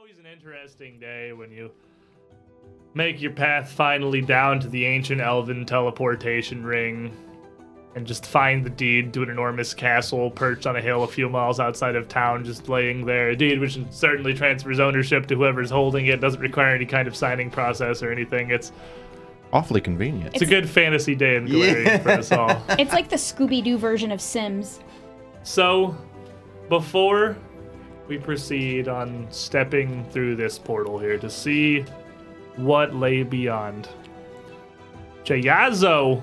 [0.00, 1.70] always an interesting day when you
[2.94, 7.14] make your path finally down to the ancient elven teleportation ring
[7.94, 11.28] and just find the deed to an enormous castle perched on a hill a few
[11.28, 13.28] miles outside of town, just laying there.
[13.28, 17.14] A deed which certainly transfers ownership to whoever's holding it, doesn't require any kind of
[17.14, 18.50] signing process or anything.
[18.50, 18.72] It's
[19.52, 20.32] Awfully convenient.
[20.32, 22.64] it's a good fantasy day in Golarion for us all.
[22.78, 24.80] It's like the Scooby Doo version of Sims.
[25.42, 25.94] So,
[26.70, 27.36] before
[28.10, 31.84] we proceed on stepping through this portal here to see
[32.56, 33.88] what lay beyond,
[35.24, 36.20] Jayazo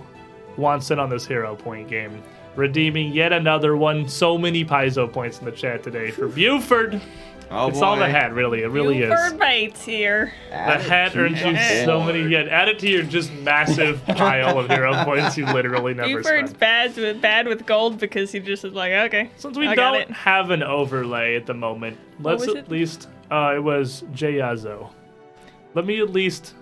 [0.58, 2.22] wants in on this hero point game,
[2.58, 4.08] redeeming yet another one.
[4.09, 7.02] So many Paizo points in the chat today for Buford.
[7.50, 7.86] Oh it's boy.
[7.86, 8.64] all the hat, really.
[8.64, 9.10] It really is.
[9.10, 10.34] Buford Bates here.
[10.50, 12.28] The hat earns you so many.
[12.28, 16.50] Yet add it to your just massive pile of hero points you literally never Buford's
[16.50, 16.60] spend.
[16.60, 19.30] bad with bad with gold because he just is like, okay.
[19.38, 20.12] Since we I don't it.
[20.12, 22.70] have an overlay at the moment, let's at it?
[22.70, 23.08] least.
[23.32, 24.90] Uh, it was Jayazo.
[25.73, 26.54] Let me at least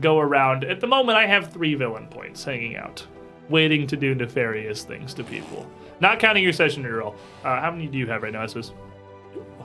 [0.00, 0.64] go around.
[0.64, 3.06] At the moment, I have three villain points hanging out,
[3.48, 5.66] waiting to do nefarious things to people.
[6.00, 7.14] Not counting your session roll.
[7.44, 8.72] Uh, how many do you have right now, I suppose?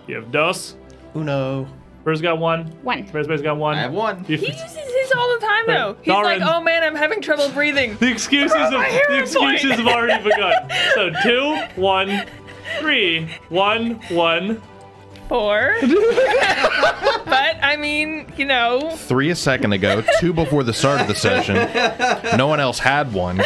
[0.10, 0.76] You have dos.
[1.16, 1.68] Uno.
[2.04, 2.66] First got one.
[2.82, 3.06] One.
[3.14, 3.78] Raspberry's got one.
[3.78, 4.26] I have one.
[4.28, 5.96] You- He uses his all the time though.
[6.02, 6.24] He's Darn.
[6.26, 7.96] like, oh man, I'm having trouble breathing.
[7.98, 9.80] The excuses have, my the excuses point.
[9.80, 10.54] have already begun.
[10.96, 12.26] So two, one,
[12.80, 14.62] three, one, one.
[15.28, 15.76] Four.
[15.82, 21.14] but I mean, you know, Three a second ago, two before the start of the
[21.14, 21.56] session.
[22.36, 23.40] No one else had one.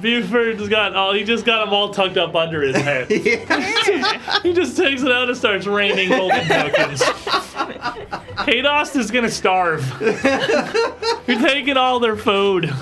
[0.00, 3.08] Buford's got all he just got them all tucked up under his head.
[4.42, 7.02] he just takes it out and starts raining golden tokens.
[7.02, 9.84] Hados is gonna starve.
[11.26, 12.72] You're taking all their food.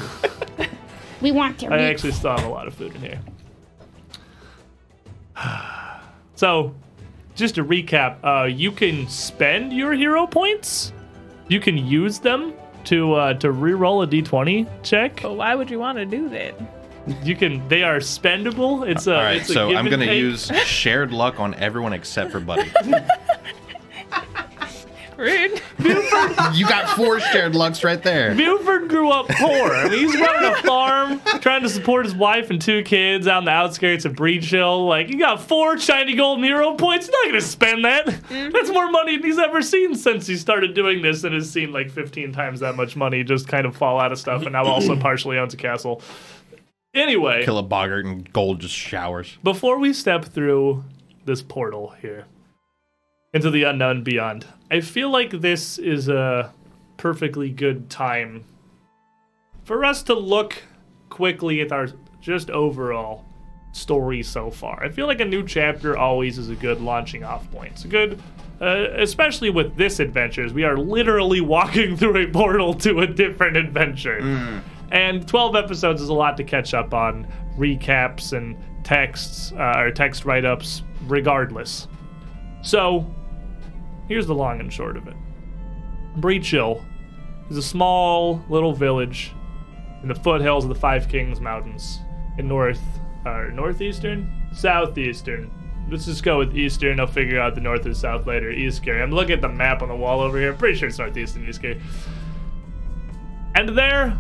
[1.21, 1.67] We want to.
[1.67, 3.21] I We- actually still have a lot of food in here.
[6.35, 6.75] So,
[7.35, 10.93] just to recap, uh, you can spend your hero points.
[11.49, 12.53] You can use them
[12.85, 15.23] to uh, to re-roll a d20 check.
[15.23, 16.55] but why would you want to do that?
[17.23, 17.67] You can.
[17.69, 18.89] They are spendable.
[18.89, 19.15] It's a.
[19.15, 20.19] All right, it's a so give I'm and gonna take.
[20.21, 22.71] use shared luck on everyone except for Buddy.
[25.17, 25.63] Rude.
[25.79, 28.35] You got four shared lucks right there.
[28.35, 29.73] Buford grew up poor.
[29.73, 33.39] I mean, he's running a farm, trying to support his wife and two kids out
[33.39, 34.87] on the outskirts of Breachill.
[34.87, 37.07] Like, he got four shiny gold hero points.
[37.07, 38.07] He's not gonna spend that.
[38.07, 38.51] Mm-hmm.
[38.51, 41.73] That's more money than he's ever seen since he started doing this, and has seen
[41.73, 44.43] like 15 times that much money just kind of fall out of stuff.
[44.43, 46.03] And now also partially owns a castle.
[46.97, 49.37] Anyway, Kill a boggart and gold just showers.
[49.45, 50.83] before we step through
[51.27, 52.25] this portal here
[53.35, 56.53] into the unknown beyond, I feel like this is a
[56.97, 58.45] perfectly good time
[59.65, 60.63] for us to look
[61.11, 61.89] quickly at our
[62.23, 63.25] just overall
[63.73, 64.83] story so far.
[64.83, 67.73] I feel like a new chapter always is a good launching off point.
[67.73, 68.23] It's a good,
[68.61, 73.07] uh, especially with this adventure, as we are literally walking through a portal to a
[73.07, 74.63] different adventure.
[74.93, 77.27] And 12 episodes is a lot to catch up on,
[77.57, 81.89] recaps and texts, uh, or text write ups, regardless.
[82.63, 83.13] So,
[84.09, 85.17] here's the long and short of it
[86.19, 86.85] Breachill
[87.51, 89.33] is a small little village
[90.03, 92.01] in the foothills of the Five Kings Mountains
[92.39, 92.81] in north,
[93.25, 95.51] uh, northeastern, southeastern.
[95.89, 96.99] Let's just go with eastern.
[96.99, 98.51] I'll figure out the north and south later.
[98.51, 99.01] Isger.
[99.01, 100.53] I'm looking at the map on the wall over here.
[100.53, 101.81] Pretty sure it's northeast and Isger.
[103.55, 104.19] And there,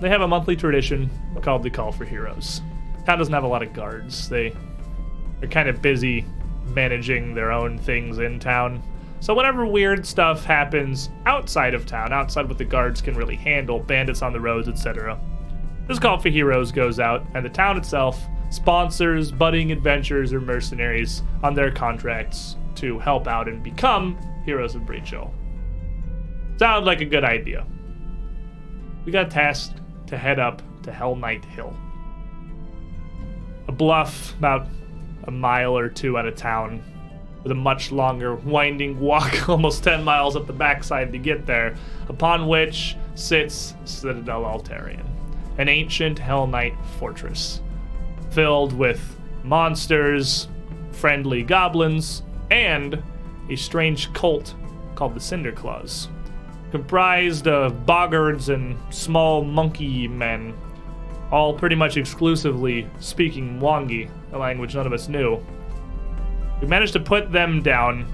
[0.00, 1.10] they have a monthly tradition
[1.42, 2.62] called the Call for Heroes.
[3.06, 4.28] Town doesn't have a lot of guards.
[4.28, 4.54] They
[5.42, 6.24] are kind of busy
[6.66, 8.82] managing their own things in town.
[9.20, 13.78] So whenever weird stuff happens outside of town, outside what the guards can really handle,
[13.78, 15.20] bandits on the roads, etc.,
[15.86, 21.22] this call for heroes goes out, and the town itself sponsors budding adventurers or mercenaries
[21.42, 25.32] on their contracts to help out and become heroes of Breachill.
[26.58, 27.66] Sounds like a good idea.
[29.04, 29.79] We got tasked
[30.10, 31.74] to head up to Hell Knight Hill.
[33.68, 34.66] A bluff about
[35.24, 36.82] a mile or two out of town
[37.42, 41.76] with a much longer winding walk, almost 10 miles up the backside to get there,
[42.08, 45.04] upon which sits Citadel Altaerein,
[45.58, 47.60] an ancient Hell Knight fortress
[48.30, 50.48] filled with monsters,
[50.92, 53.02] friendly goblins, and
[53.48, 54.54] a strange cult
[54.94, 56.08] called the Cinder Claws,
[56.70, 60.54] comprised of boggards and small monkey men,
[61.30, 65.40] all pretty much exclusively speaking Mwangi, a language none of us knew.
[66.60, 68.06] We managed to put them down,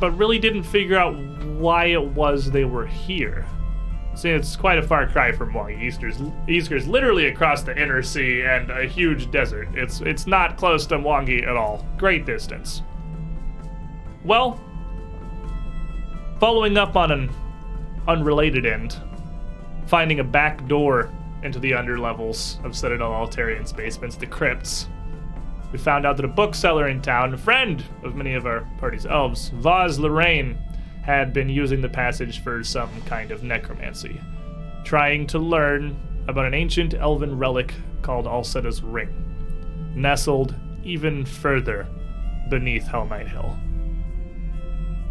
[0.00, 3.46] but really didn't figure out why it was they were here.
[4.14, 5.82] See, it's quite a far cry from Mwangi.
[5.82, 9.68] Isger's Isger's literally across the inner sea and a huge desert.
[9.74, 11.84] It's it's not close to Mwangi at all.
[11.98, 12.82] Great distance.
[14.24, 14.60] Well,
[16.40, 17.30] Following up on an
[18.08, 18.96] unrelated end,
[19.86, 21.12] finding a back door
[21.44, 24.88] into the underlevels of Citadel Altaerein's basements, the crypts.
[25.70, 29.06] We found out that a bookseller in town, a friend of many of our party's
[29.06, 30.58] elves, Voz Lirayne,
[31.02, 34.20] had been using the passage for some kind of necromancy,
[34.84, 35.96] trying to learn
[36.26, 41.86] about an ancient elven relic called Alseta's Ring, nestled even further
[42.48, 43.56] beneath Hell Knight Hill.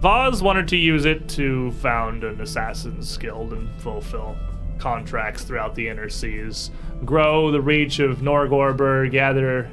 [0.04, 4.36] Voz wanted to use it to found an assassin's guild and fulfill
[4.78, 6.72] contracts throughout the inner seas,
[7.06, 9.72] grow the reach of Norgorber, gather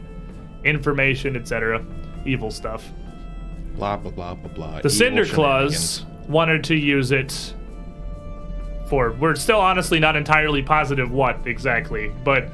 [0.62, 1.84] information, etc.
[2.24, 2.88] Evil stuff.
[3.74, 4.70] Blah blah blah blah blah.
[4.74, 5.26] The Evil Cinder.
[5.26, 7.56] Claws wanted to use it
[8.86, 9.10] for.
[9.14, 12.46] We're still honestly not entirely positive what exactly, but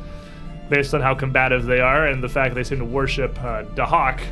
[0.71, 3.65] based on how combative they are and the fact that they seem to worship uh,
[3.75, 4.23] Dahak,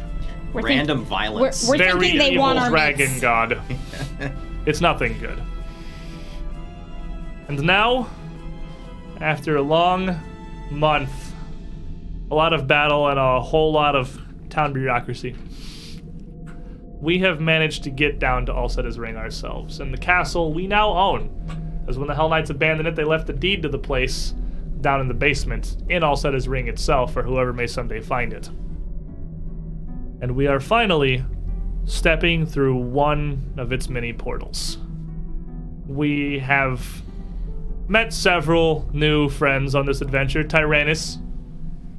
[0.55, 1.69] We're think- Random We're, violence.
[1.69, 3.21] we're very thinking they evil want our dragon mates.
[3.21, 3.61] god.
[4.67, 5.43] it's nothing good.
[7.49, 8.09] And now,
[9.21, 10.19] after a long
[10.71, 11.11] month,
[12.31, 14.19] a lot of battle, and a whole lot of
[14.49, 15.37] town bureaucracy,
[17.01, 19.81] we have managed to get down to Alseta's Ring ourselves.
[19.81, 21.31] And the castle we now own.
[21.87, 24.33] As when the Hell Knights abandoned it, they left the deed to the place
[24.81, 28.49] down in the basement in Alseta's Ring itself for whoever may someday find it.
[30.21, 31.25] And we are finally
[31.85, 34.79] stepping through one of its many portals.
[35.87, 37.03] We have
[37.89, 40.43] met several new friends on this adventure.
[40.43, 41.19] Tyrannus,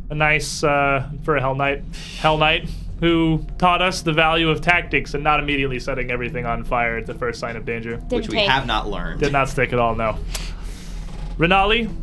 [0.10, 1.84] a nice, uh, for a Hell Knight,
[2.20, 2.70] Hell Knight,
[3.00, 7.06] who taught us the value of tactics and not immediately setting everything on fire at
[7.06, 7.98] the first sign of danger.
[7.98, 8.50] Didn't which we take.
[8.50, 9.20] have not learned.
[9.20, 10.18] Did not stick at all, no.
[11.38, 11.94] Renali,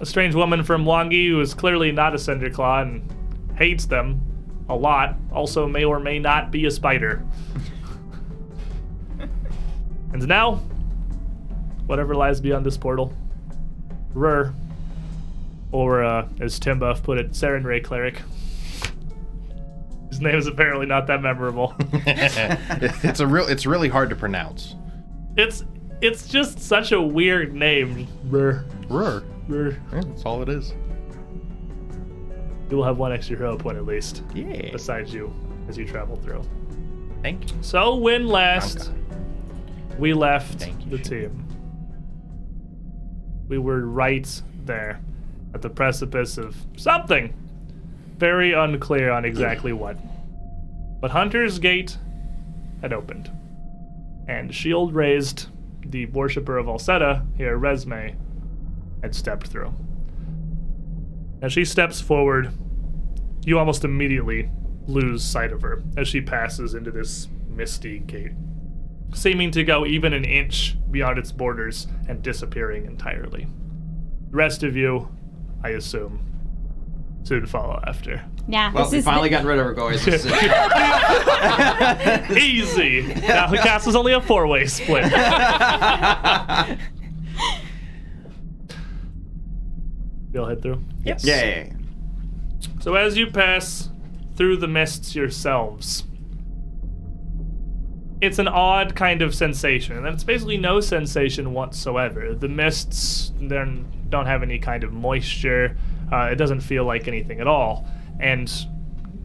[0.00, 3.12] a strange woman from Mwangi who is clearly not a Cinderclaw and
[3.56, 4.20] hates them
[4.68, 7.22] a lot, also may or may not be a spider.
[10.12, 10.56] and now,
[11.86, 13.12] whatever lies beyond this portal,
[14.14, 14.54] Rur,
[15.72, 18.20] or uh, as Tim Buff put it, Sarenrae Cleric.
[20.08, 21.74] His name is apparently not that memorable.
[21.80, 23.46] it's a real.
[23.46, 24.74] It's really hard to pronounce.
[25.36, 25.64] it's
[26.00, 28.06] it's just such a weird name.
[28.24, 28.64] Rur.
[28.88, 29.22] Rur.
[29.48, 29.76] Rur.
[29.92, 30.72] Yeah, that's all it is.
[32.70, 34.70] You will have one extra hero point at least, Yeah.
[34.72, 35.32] besides you,
[35.68, 36.42] as you travel through.
[37.22, 37.56] Thank you.
[37.60, 38.92] So when last
[39.98, 41.44] we left you, the team,
[43.48, 45.00] we were right there
[45.54, 47.32] at the precipice of something.
[48.18, 49.96] Very unclear on exactly what.
[51.00, 51.96] But Hunter's Gate
[52.80, 53.30] had opened.
[54.28, 55.46] And shield raised,
[55.84, 58.14] the worshipper of Alseta, here Resme,
[59.02, 59.72] had stepped through.
[61.42, 62.52] As she steps forward,
[63.44, 64.50] you almost immediately
[64.86, 68.32] lose sight of her as she passes into this misty gate,
[69.14, 73.46] seeming to go even an inch beyond its borders and disappearing entirely.
[74.30, 75.08] The rest of you,
[75.62, 76.22] I assume,
[77.24, 78.24] soon follow after.
[78.48, 80.06] Yeah, well, we is finally the, got rid of her, guys.
[82.38, 83.02] Easy!
[83.26, 85.04] now the cast is only a four way split.
[90.36, 90.84] You'll head through?
[91.04, 91.20] Yep.
[91.22, 91.72] yeah, yeah, yeah.
[92.80, 93.88] So as you pass
[94.34, 96.04] through the mists yourselves,
[98.20, 102.34] it's an odd kind of sensation, and it's basically no sensation whatsoever.
[102.34, 103.64] The mists they
[104.10, 105.74] don't have any kind of moisture.
[106.12, 107.88] Uh, it doesn't feel like anything at all,
[108.20, 108.52] and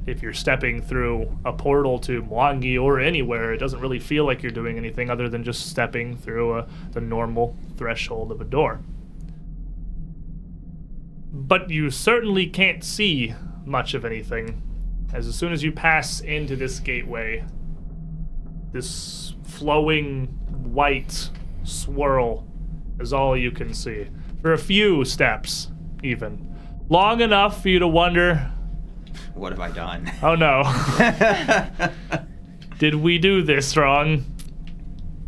[0.05, 4.41] if you're stepping through a portal to Mwangi or anywhere, it doesn't really feel like
[4.41, 8.79] you're doing anything other than just stepping through a, the normal threshold of a door
[11.31, 13.33] but you certainly can't see
[13.65, 14.61] much of anything.
[15.13, 17.43] As soon as you pass into this gateway,
[18.71, 20.27] this flowing
[20.73, 21.29] white
[21.63, 22.47] swirl
[22.99, 24.07] is all you can see.
[24.41, 25.69] For a few steps,
[26.03, 26.47] even.
[26.89, 28.51] Long enough for you to wonder,
[29.33, 30.11] What have I done?
[30.23, 30.63] oh no,
[32.79, 34.25] did we do this wrong?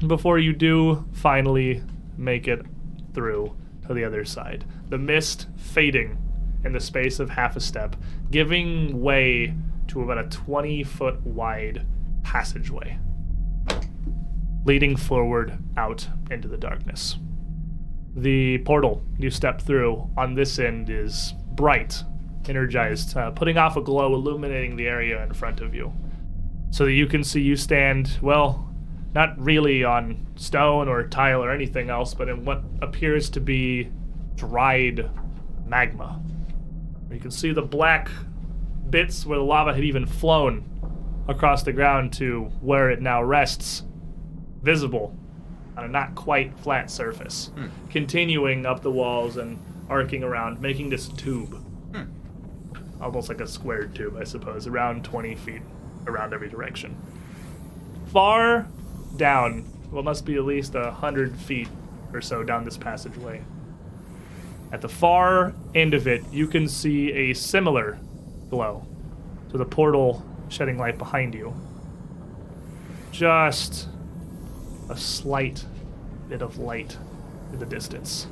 [0.06, 1.82] Before you do finally
[2.18, 2.66] make it
[3.14, 3.56] through
[3.88, 4.66] to the other side.
[4.94, 6.20] The mist fading
[6.64, 7.96] in the space of half a step,
[8.30, 9.56] giving way
[9.88, 11.84] to about a 20 foot wide
[12.22, 13.00] passageway
[14.66, 17.18] leading forward out into the darkness.
[18.16, 22.04] The portal you step through on this end is bright,
[22.48, 25.92] energized, uh, putting off a glow illuminating the area in front of you
[26.70, 28.72] so that you can see you stand, well,
[29.16, 33.90] not really on stone or tile or anything else, but in what appears to be
[34.36, 35.10] dried
[35.68, 36.22] magma.
[37.12, 38.10] You can see the black
[38.90, 40.70] bits where the lava had even flown
[41.28, 43.84] across the ground to where it now rests,
[44.62, 45.16] visible
[45.78, 47.66] on a not quite flat surface, Hmm.
[47.90, 49.58] continuing up the walls and
[49.90, 51.56] arcing around, making this tube.
[51.94, 52.04] Hmm.
[53.02, 55.62] Almost like a squared tube, I suppose, around 20 feet
[56.08, 56.96] around every direction.
[58.08, 58.68] Far
[59.18, 61.68] down, well, must be at least a hundred feet
[62.14, 63.42] or so down this passageway.
[64.74, 68.00] At the far end of it, you can see a similar
[68.50, 68.86] glow
[69.52, 71.54] to the portal shedding light behind you.
[73.12, 73.88] Just
[74.90, 75.64] a slight
[76.28, 76.98] bit of light
[77.52, 78.26] in the distance,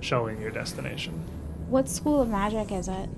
[0.00, 1.14] showing your destination.
[1.70, 3.08] What school of magic is it?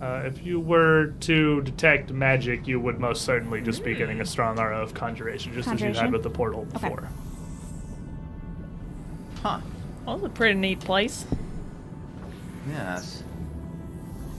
[0.00, 4.26] Uh, if you were to detect magic, you would most certainly just be getting a
[4.26, 6.88] strong aura of conjuration, just as you had with the portal Okay.
[6.88, 7.08] before.
[9.42, 9.60] Huh.
[10.06, 11.24] Well, it's a pretty neat place.
[12.68, 13.22] Yes.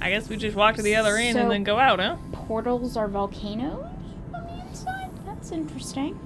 [0.01, 2.17] I guess we just walk to the other end So- and then go out, huh?
[2.31, 3.85] Portals are volcanoes
[4.33, 5.09] on the inside?
[5.25, 6.19] That's interesting.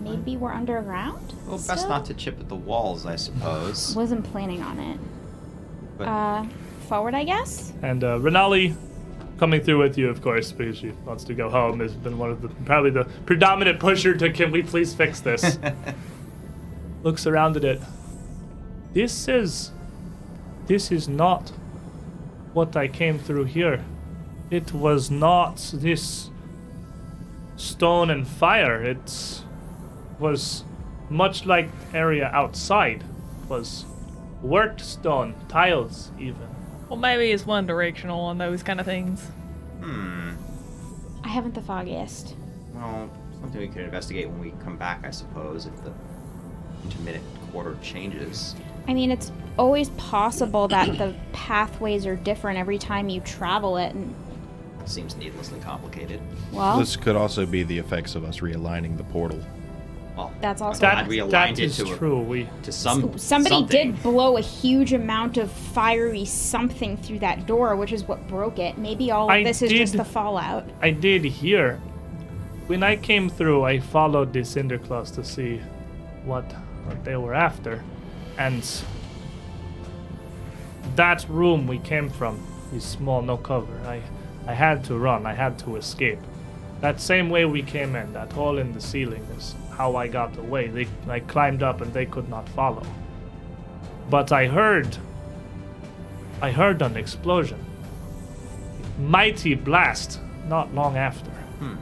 [0.00, 1.32] Maybe we're underground?
[1.46, 3.94] Well, best not to chip at the walls, I suppose.
[3.96, 4.98] Wasn't planning on it.
[5.98, 6.44] But Uh,
[6.88, 7.72] forward, I guess?
[7.82, 8.76] And uh, Renali,
[9.38, 12.30] coming through with you, of course, because she wants to go home, has been one
[12.30, 15.58] of the probably the predominant pusher to can we please fix this?
[17.02, 17.80] Looks around at it.
[18.96, 19.72] This is,
[20.68, 21.50] this is not
[22.54, 23.84] what I came through here.
[24.50, 26.30] It was not this
[27.56, 28.82] stone and fire.
[28.82, 29.42] It
[30.18, 30.64] was
[31.10, 33.04] much like the area outside.
[33.42, 33.84] It was
[34.40, 36.48] worked stone, tiles even.
[36.88, 39.20] Well, maybe it's one directional on those kind of things.
[39.78, 40.30] hmm.
[41.22, 42.34] I haven't the foggiest.
[42.72, 43.10] Well,
[43.42, 45.92] something we could investigate when we come back, I suppose, if the
[46.82, 48.54] intermittent quarter changes.
[48.88, 53.94] I mean, it's always possible that the pathways are different every time you travel it,
[53.94, 54.14] and
[54.84, 56.20] Seems needlessly complicated.
[56.52, 59.40] well, This could also be the effects of us realigning the portal.
[60.16, 62.20] Well, That's also- I'm glad That, we that aligned it is to a- true.
[62.20, 63.92] We to some somebody something.
[63.92, 68.58] did blow a huge amount of fiery something through that door, which is what broke
[68.60, 68.78] it.
[68.78, 70.64] Maybe all of I this is just the fallout.
[70.80, 71.80] I did hear.
[72.68, 75.60] When I came through, I followed the Cinder Claws to see
[76.24, 76.44] what,
[76.86, 77.82] what they were after.
[78.38, 78.62] And
[80.94, 82.40] that room we came from
[82.74, 83.80] is small, no cover.
[83.86, 84.02] I,
[84.46, 86.18] I had to run, I had to escape.
[86.80, 90.36] That same way we came in, that hole in the ceiling is how I got
[90.36, 90.68] away.
[90.68, 92.82] They, I climbed up and they could not follow.
[94.10, 94.96] But I heard.
[96.40, 97.58] I heard an explosion.
[98.98, 101.30] Mighty blast not long after.
[101.58, 101.76] Hmm.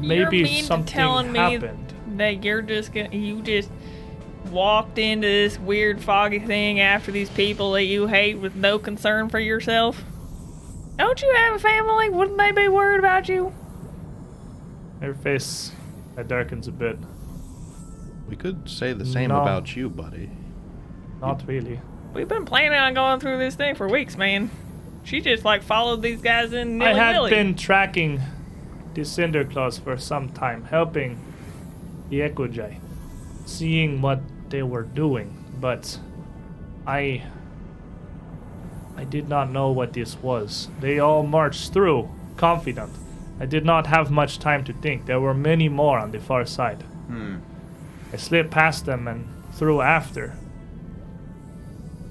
[0.00, 1.92] Maybe You're mean to something telling me happened.
[2.16, 3.70] that you're just gonna you just
[4.48, 9.28] walked into this weird foggy thing after these people that you hate with no concern
[9.28, 10.02] for yourself.
[10.98, 12.08] Don't you have a family?
[12.08, 13.52] Wouldn't they be worried about you?
[15.00, 15.72] Her face
[16.16, 16.98] that darkens a bit.
[18.28, 19.40] We could say the same No.
[19.40, 20.30] about you, buddy.
[21.20, 21.80] Not really.
[22.12, 24.50] We've been planning on going through this thing for weeks, man.
[25.04, 28.20] She just like followed these guys in I nilly had been tracking
[28.94, 31.18] the Cinder Claws for some time, helping
[32.10, 32.78] the Ekujae,
[33.46, 35.98] seeing what they were doing, but
[36.86, 37.22] I
[38.96, 40.68] I did not know what this was.
[40.80, 42.92] They all marched through, confident.
[43.38, 45.06] I did not have much time to think.
[45.06, 46.82] There were many more on the far side.
[47.06, 47.36] Hmm.
[48.12, 50.34] I slipped past them and through after.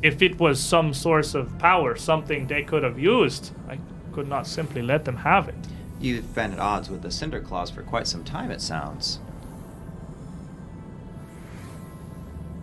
[0.01, 3.79] If it was some source of power, something they could have used, I
[4.13, 5.55] could not simply let them have it.
[5.99, 9.19] You've been at odds with the Cinder Claws for quite some time, it sounds.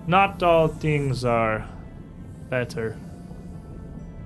[0.07, 1.67] Not all things are
[2.51, 2.97] better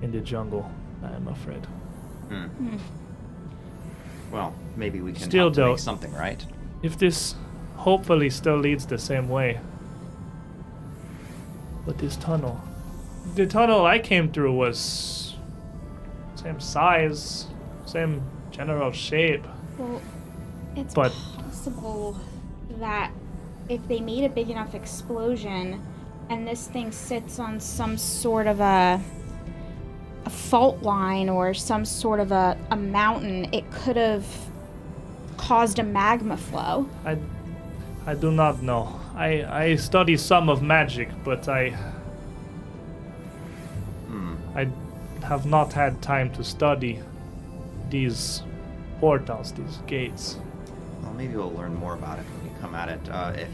[0.01, 0.69] in the jungle,
[1.03, 1.65] I am afraid.
[2.29, 2.77] Hmm.
[4.31, 6.45] Well, maybe we can Still help to don't- make something right.
[6.83, 7.35] If this
[7.77, 9.59] hopefully still leads the same way.
[11.85, 12.61] But this tunnel.
[13.35, 15.35] The tunnel I came through was
[16.35, 17.47] same size,
[17.85, 18.21] same
[18.51, 19.45] general shape.
[19.77, 20.01] Well,
[20.75, 22.15] it's But- possible
[22.79, 23.11] that
[23.69, 25.81] if they made a big enough explosion
[26.29, 28.99] and this thing sits on some sort of a
[30.25, 34.25] a fault line or some sort of a, a mountain, it could have
[35.37, 36.89] caused a magma flow.
[37.05, 37.17] I,
[38.05, 38.99] I do not know.
[39.15, 41.75] I, I study some of magic, but I,
[44.07, 44.35] Hmm.
[44.55, 44.67] I
[45.25, 46.99] have not had time to study
[47.89, 48.43] these
[48.99, 50.37] portals, these gates.
[51.01, 52.99] Well, maybe we'll learn more about it when we come at it.
[53.09, 53.49] Uh, if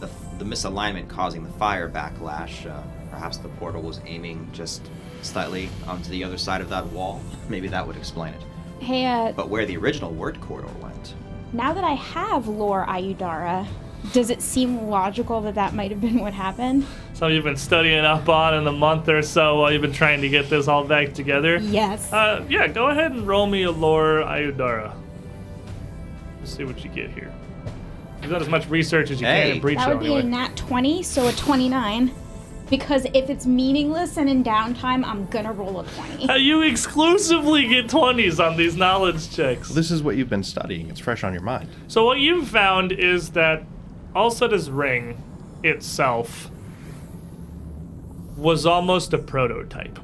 [0.00, 4.82] the, the misalignment causing the fire backlash, uh, perhaps the portal was aiming just
[5.22, 7.22] slightly onto the other side of that wall.
[7.48, 8.40] Maybe that would explain it.
[8.80, 11.14] Hey, uh, But where the original word corridor went,
[11.52, 13.66] now that I have lore Aiudara,
[14.12, 16.84] does it seem logical that that might have been what happened?
[17.14, 20.22] So you've been studying up on in the month or so while you've been trying
[20.22, 21.58] to get this all back together.
[21.58, 22.12] Yes.
[22.12, 24.92] Uh, yeah, go ahead and roll me a lore Aiudara.
[26.40, 27.32] Let's see what you get here.
[28.22, 29.50] You've done as much research as you can Hey.
[29.56, 30.30] in Breach that Show would be a anyway.
[30.30, 32.12] nat 20, so a 29.
[32.70, 36.28] Because if it's meaningless and in downtime, I'm gonna roll a 20.
[36.28, 39.68] Uh, you exclusively get 20s on these knowledge checks.
[39.70, 40.88] This is what you've been studying.
[40.88, 41.68] It's fresh on your mind.
[41.88, 43.64] So what you've found is that
[44.14, 45.20] Alseta's ring
[45.62, 46.50] itself
[48.36, 49.98] was almost a prototype.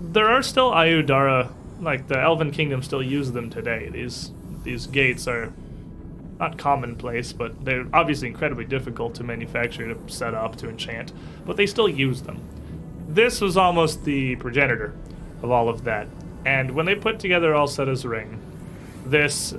[0.00, 3.88] There are still Aiudara, like the Elven Kingdom still use them today.
[3.92, 4.30] These
[4.62, 5.52] these gates are
[6.42, 11.12] not commonplace, but they're obviously incredibly difficult to manufacture, to set up, to enchant,
[11.46, 12.40] but they still use them.
[13.08, 14.92] This was almost the progenitor
[15.42, 16.08] of all of that.
[16.44, 18.40] And when they put together Alseta's ring,
[19.06, 19.54] this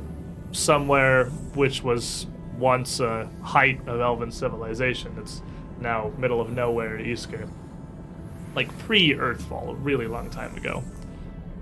[0.52, 1.26] somewhere
[1.56, 5.16] which was once a height of elven civilization.
[5.18, 5.42] It's
[5.80, 7.50] now middle of nowhere, Isger.
[8.56, 10.84] Like pre Earthfall, a really long time ago.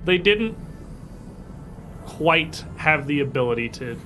[0.04, 0.58] They didn't
[2.06, 3.98] quite have the ability to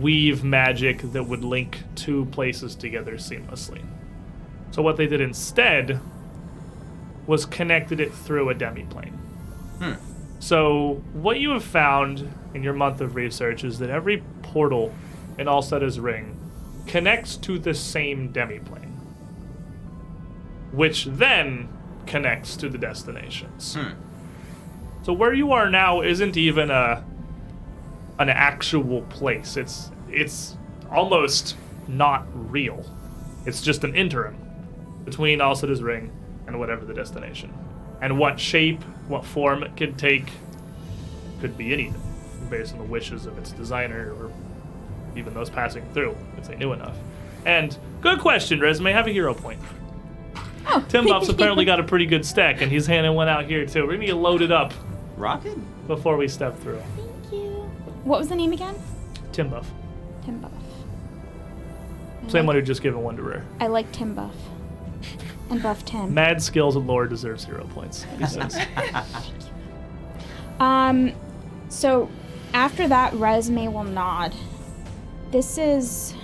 [0.00, 3.84] weave magic that would link two places together seamlessly.
[4.70, 6.00] So what they did instead
[7.26, 9.14] was connected it through a demiplane.
[9.78, 9.94] Hmm.
[10.38, 14.94] So, what you have found in your month of research is that every portal
[15.38, 16.38] in Alseta's ring
[16.86, 18.92] connects to the same demiplane,
[20.72, 21.68] which then
[22.06, 23.74] connects to the destinations.
[23.74, 23.94] Hmm.
[25.02, 27.04] So, where you are now isn't even a
[28.18, 29.56] an actual place.
[29.56, 30.56] It's it's
[30.90, 31.56] almost
[31.88, 32.84] not real.
[33.44, 34.36] It's just an interim
[35.04, 36.10] between Alseta's ring
[36.46, 37.52] and whatever the destination.
[38.00, 40.30] And what shape, what form it could take
[41.40, 42.00] could be anything,
[42.50, 44.30] based on the wishes of its designer or
[45.16, 46.96] even those passing through, if they knew enough.
[47.44, 48.92] And good question, Resme.
[48.92, 49.60] Have a hero point.
[50.66, 53.64] Oh, Tim Buff's apparently got a pretty good stack, and he's handing one out here
[53.66, 53.86] too.
[53.86, 54.72] We're gonna get loaded up
[55.16, 55.56] Rocket?
[55.86, 56.82] before we step through.
[58.06, 58.76] What was the name again?
[59.32, 59.68] Tim Buff,
[60.24, 60.52] Tim Buff.
[62.24, 63.44] I same like- one who just given one to Rare.
[63.60, 64.34] I like Tim Buff.
[65.50, 66.14] And Buff Tim.
[66.14, 68.04] Mad skills and lore deserves zero points.
[68.18, 68.56] He says.
[70.58, 71.12] Um,
[71.68, 72.08] so
[72.54, 74.34] after that, Resme will nod.
[75.30, 76.14] This is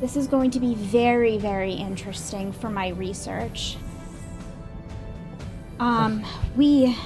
[0.00, 3.76] this is going to be very, very interesting for my research.
[5.80, 6.96] Um, we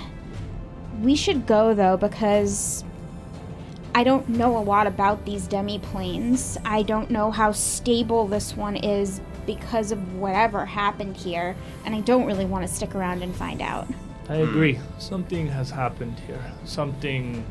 [1.01, 2.85] we should go though because
[3.97, 6.57] I don't know a lot about these demiplanes.
[6.65, 11.55] I don't know how stable this one is because of whatever happened here,
[11.85, 13.87] and I don't really want to stick around and find out.
[14.29, 14.81] I agree.
[14.99, 16.43] Something has happened here.
[16.65, 17.45] Something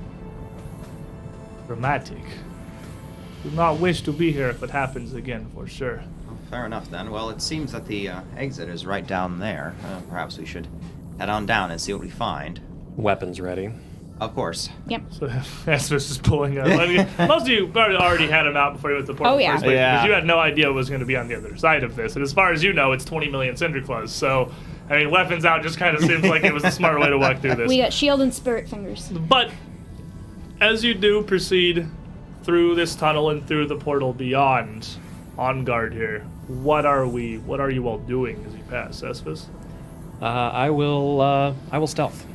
[1.67, 2.23] dramatic.
[3.43, 6.03] Do not wish to be here if it happens again, for sure.
[6.27, 7.11] Well, fair enough then.
[7.11, 9.75] Well, it seems that the uh, exit is right down there.
[9.85, 10.67] Uh, perhaps we should
[11.19, 12.59] head on down and see what we find.
[12.97, 13.71] Weapons ready.
[14.21, 14.69] Of course.
[14.87, 15.01] Yep.
[15.11, 16.67] So Esmus is pulling up.
[16.67, 19.17] I mean, most of you probably already had him out before you went to the
[19.17, 19.53] portal Oh, yeah.
[19.53, 19.95] first place, Yeah.
[19.95, 21.95] because you had no idea what was going to be on the other side of
[21.95, 22.15] this.
[22.15, 24.11] And as far as you know, it's 20 million Cinder Claws.
[24.11, 24.51] So,
[24.89, 27.17] I mean, weapons out just kind of seems like it was the smart way to
[27.17, 27.67] walk through this.
[27.67, 29.09] We got shield and spirit fingers.
[29.09, 29.49] But
[30.61, 31.87] as you do proceed
[32.43, 34.87] through this tunnel and through the portal beyond,
[35.37, 37.37] on guard here, what are we?
[37.39, 39.47] What are you all doing as you pass, Esphus?
[40.21, 41.21] Uh, I will.
[41.21, 42.25] Uh, I will stealth.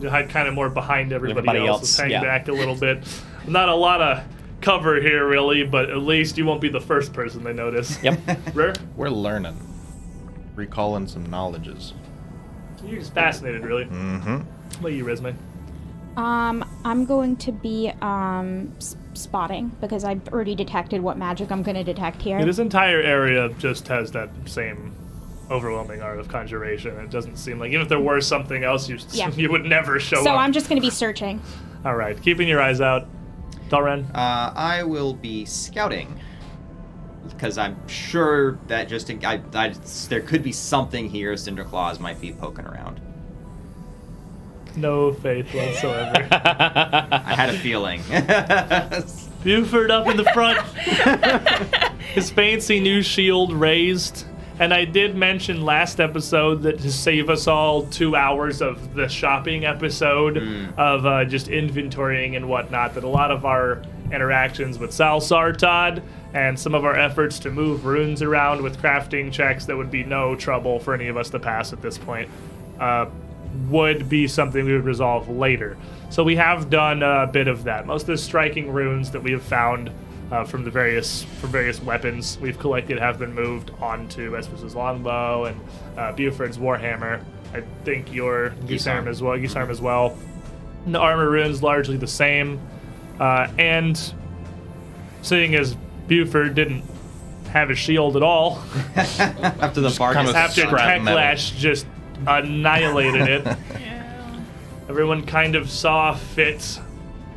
[0.00, 1.80] You hide kind of more behind everybody, Everybody else.
[1.82, 2.22] else, Hang yeah.
[2.22, 3.04] back a little bit.
[3.46, 4.22] Not a lot of
[4.60, 8.02] cover here, really, but at least you won't be the first person they notice.
[8.02, 8.18] Yep.
[8.54, 8.74] Rare?
[8.96, 9.58] We're learning,
[10.54, 11.92] recalling some knowledges.
[12.84, 13.84] You're just fascinated, really.
[13.84, 14.36] Mm-hmm.
[14.36, 15.34] What about you, Resme?
[16.16, 21.62] Um, I'm going to be um s- spotting because I've already detected what magic I'm
[21.62, 22.38] going to detect here.
[22.38, 24.92] Yeah, this entire area just has that same
[25.50, 26.96] overwhelming art of conjuration.
[26.98, 29.30] It doesn't seem like even if there were something else, you Yeah.
[29.36, 30.26] you would never show so up.
[30.26, 31.40] So I'm just going to be searching.
[31.84, 33.08] All right, keeping your eyes out.
[33.68, 36.20] Dalren, Uh, I will be scouting.
[37.28, 39.68] Because I'm sure that just in, I, I,
[40.08, 43.00] there could be something here Cinderclaws might be poking around.
[44.76, 46.28] no faith whatsoever.
[46.32, 48.02] I had a feeling.
[49.44, 50.58] Buford up in the front,
[52.14, 54.26] his fancy new shield raised.
[54.60, 59.08] And I did mention last episode that to save us all two hours of the
[59.08, 60.36] shopping episode
[60.76, 66.02] of uh, just inventorying and whatnot, that a lot of our interactions with Sal Sartad
[66.34, 70.04] and some of our efforts to move runes around with crafting checks that would be
[70.04, 72.28] no trouble for any of us to pass at this point
[72.78, 73.06] uh,
[73.70, 75.78] would be something we would resolve later.
[76.10, 77.86] So we have done a bit of that.
[77.86, 79.90] Most of the striking runes that we have found
[80.30, 85.46] uh, from the various from various weapons we've collected have been moved onto Espis's longbow
[85.46, 85.60] and
[85.96, 87.24] uh, Buford's warhammer.
[87.52, 89.08] I think your guisarme guisarme.
[89.08, 89.36] as well.
[89.36, 90.16] guisarme as well.
[90.86, 92.60] The armor runes largely the same,
[93.18, 94.14] uh, and
[95.22, 96.84] seeing as Buford didn't
[97.50, 98.62] have a shield at all
[98.96, 100.62] After the bark kind is of after.
[100.62, 101.84] Techlash just
[102.26, 103.44] annihilated it.
[103.44, 104.40] Yeah.
[104.88, 106.80] everyone kind of saw fit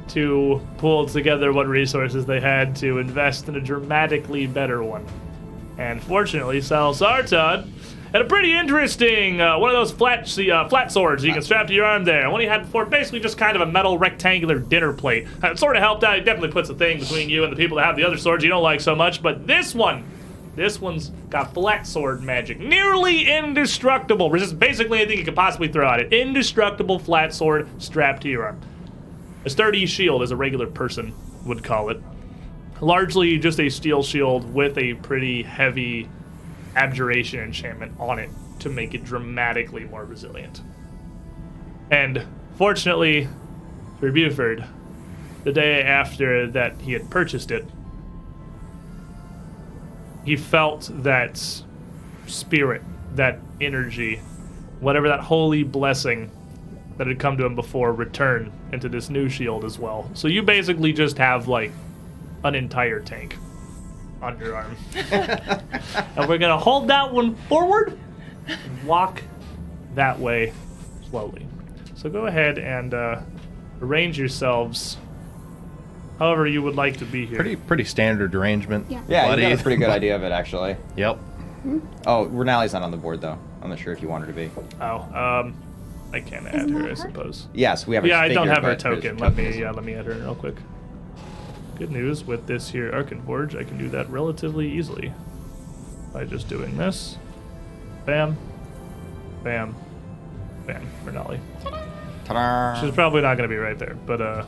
[0.10, 5.06] to pull together what resources they had to invest in a dramatically better one.
[5.78, 7.68] And fortunately, Sal Sartad
[8.12, 11.66] had a pretty interesting uh, one of those flat uh, flat swords you can strap
[11.68, 12.30] to your arm there.
[12.30, 15.26] One he had before, basically just kind of a metal rectangular dinner plate.
[15.44, 16.18] Uh, It sort of helped out.
[16.20, 18.44] It definitely puts a thing between you and the people that have the other swords
[18.44, 19.24] you don't like so much.
[19.24, 20.04] But this one,
[20.56, 24.30] this one's got flat sword magic, nearly indestructible.
[24.30, 26.14] Resists basically anything you could possibly throw at it.
[26.14, 28.62] Indestructible flat sword strapped to your arm.
[29.46, 31.14] A sturdy shield, as a regular person
[31.46, 32.02] would call it.
[32.80, 36.10] Largely just a steel shield with a pretty heavy
[36.76, 38.30] abjuration enchantment on it
[38.60, 40.62] to make it dramatically more resilient.
[41.92, 42.26] And
[42.58, 43.28] fortunately
[44.00, 44.66] for Buford,
[45.44, 47.66] the day after that he had purchased it,
[50.26, 51.64] he felt that
[52.28, 52.82] spirit,
[53.16, 54.22] that energy,
[54.80, 56.32] whatever that holy blessing
[56.98, 60.10] that had come to him before return into this new shield as well.
[60.14, 61.72] So you basically just have like
[62.44, 63.36] an entire tank
[64.22, 64.76] on your arm.
[65.12, 67.98] and we're gonna hold that one forward
[68.48, 69.22] and walk
[69.96, 70.54] that way
[71.10, 71.46] slowly.
[71.96, 73.22] So go ahead and uh,
[73.82, 74.98] arrange yourselves
[76.20, 77.38] however you would like to be here.
[77.38, 78.86] Pretty pretty standard arrangement.
[78.90, 79.02] Yeah.
[79.08, 79.44] Yeah, buddy.
[79.44, 80.78] you got a pretty good idea of it, actually.
[80.96, 81.20] Yep.
[82.06, 83.38] Oh, Renali's not on the board, though.
[83.62, 84.52] I'm not sure if you want her to be.
[84.82, 85.56] Oh, um,
[86.14, 87.48] I can't add Isn't her, I suppose.
[87.54, 88.06] Yes, we have.
[88.06, 89.18] Yeah, I I don't have her token.
[89.18, 89.56] Let me, Yeah.
[89.56, 90.56] yeah, let me add her in real quick.
[91.80, 95.12] Good news with this here Arkenforge, I can do that relatively easily
[96.14, 97.18] by just doing this.
[98.06, 98.38] Bam,
[99.44, 99.76] bam,
[100.68, 100.88] bam.
[101.04, 101.40] Renali.
[102.26, 102.80] Ta-da!
[102.80, 104.46] She's probably not going to be right there, but uh,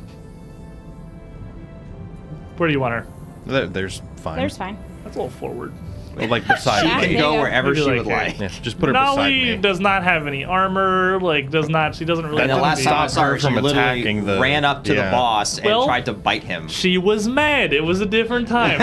[2.57, 3.07] where do you want her?
[3.47, 4.37] There, there's fine.
[4.37, 4.77] There's fine.
[5.03, 5.73] That's a little forward.
[6.15, 8.15] Well, like beside Yeah, She can go wherever Maybe she like would here.
[8.15, 8.39] like.
[8.39, 9.57] Yeah, just put her beside Nolly me.
[9.57, 11.19] does not have any armor.
[11.19, 11.95] Like, does not.
[11.95, 12.41] She doesn't really.
[12.41, 14.39] And the have last time I stop saw her, her she from literally attacking the-
[14.39, 15.05] ran up to yeah.
[15.05, 16.67] the boss and Well- tried to bite him.
[16.67, 17.73] She was mad.
[17.73, 18.79] It was a different time.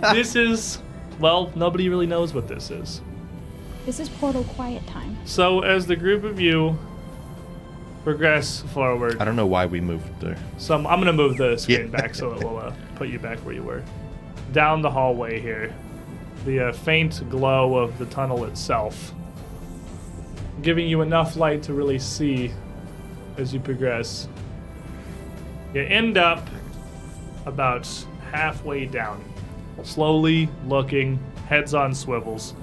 [0.14, 0.78] this is,
[1.20, 3.00] well, nobody really knows what this is.
[3.84, 5.16] This is Portal Quiet Time.
[5.24, 6.76] So, as the group of you
[8.04, 10.36] progress forward, I don't know why we moved there.
[10.58, 12.00] so I'm, I'm gonna move the screen Yeah.
[12.00, 13.82] back so it will uh, put you back where you were.
[14.52, 15.74] Down the hallway here,
[16.46, 19.12] the uh, faint glow of the tunnel itself,
[20.62, 22.52] giving you enough light to really see
[23.36, 24.28] as you progress.
[25.74, 26.48] You end up
[27.44, 27.86] about
[28.32, 29.22] halfway down,
[29.82, 32.54] slowly looking, heads on swivels.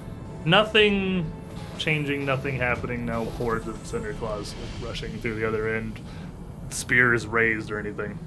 [0.44, 1.30] Nothing
[1.78, 6.00] changing, nothing happening, no hordes of cinder claws rushing through the other end,
[6.70, 8.18] spears raised or anything.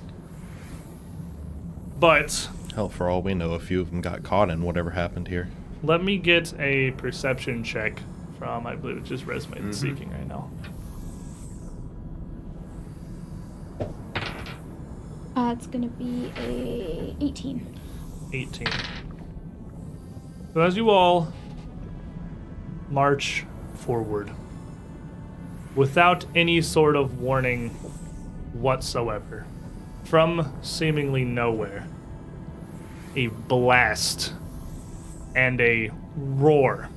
[2.00, 5.30] But Hell, for all we know, a few of them got caught in whatever happened
[5.30, 5.50] here.
[5.82, 8.00] let me get a perception check
[8.38, 10.48] from, I believe it's just Resme that's seeking right now.
[15.36, 17.80] Uh, it's gonna be a 18.
[18.34, 18.68] 18.
[20.54, 21.34] So as you all
[22.92, 24.30] march forward,
[25.76, 27.70] without any sort of warning
[28.54, 29.48] whatsoever,
[30.04, 31.88] from seemingly nowhere,
[33.18, 34.32] a blast
[35.36, 36.88] and a roar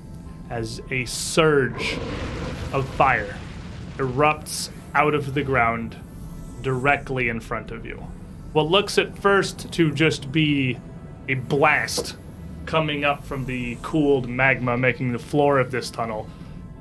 [0.50, 1.96] as a surge
[2.72, 3.36] of fire
[3.96, 5.96] erupts out of the ground
[6.60, 7.96] directly in front of you.
[8.52, 10.78] What looks at first to just be
[11.26, 12.16] a blast
[12.66, 16.28] coming up from the cooled magma making the floor of this tunnel,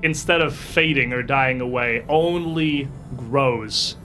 [0.04, 3.95] instead of fading or dying away, only grows,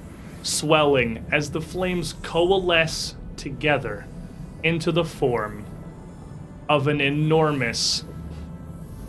[0.45, 4.07] swelling as the flames coalesce together
[4.65, 5.65] into the form
[6.69, 8.05] of an enormous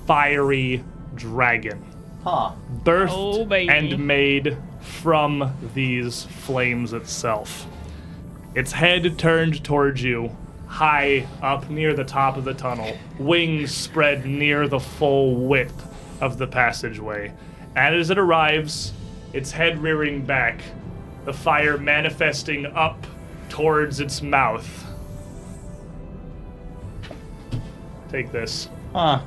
[0.05, 0.83] fiery
[1.15, 1.83] dragon
[2.23, 2.51] Huh.
[2.83, 7.65] birthed Oh, and made from these flames itself.
[8.53, 10.35] Its head turned towards you,
[10.67, 15.87] high up near the top of the tunnel, wings spread near the full width
[16.21, 17.31] of the passageway.
[17.75, 18.93] And as it arrives,
[19.33, 20.61] its head rearing back,
[21.25, 23.05] the fire manifesting up
[23.49, 24.84] towards its mouth.
[28.09, 28.69] Take this.
[28.93, 29.21] Huh.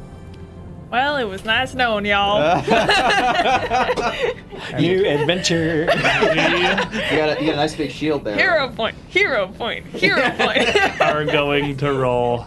[0.90, 2.62] Well, it was nice knowing y'all.
[4.78, 5.80] New adventure.
[5.82, 8.36] You got, a, you got a nice big shield there.
[8.36, 11.00] hero point, hero point, hero point.
[11.02, 12.46] are going to roll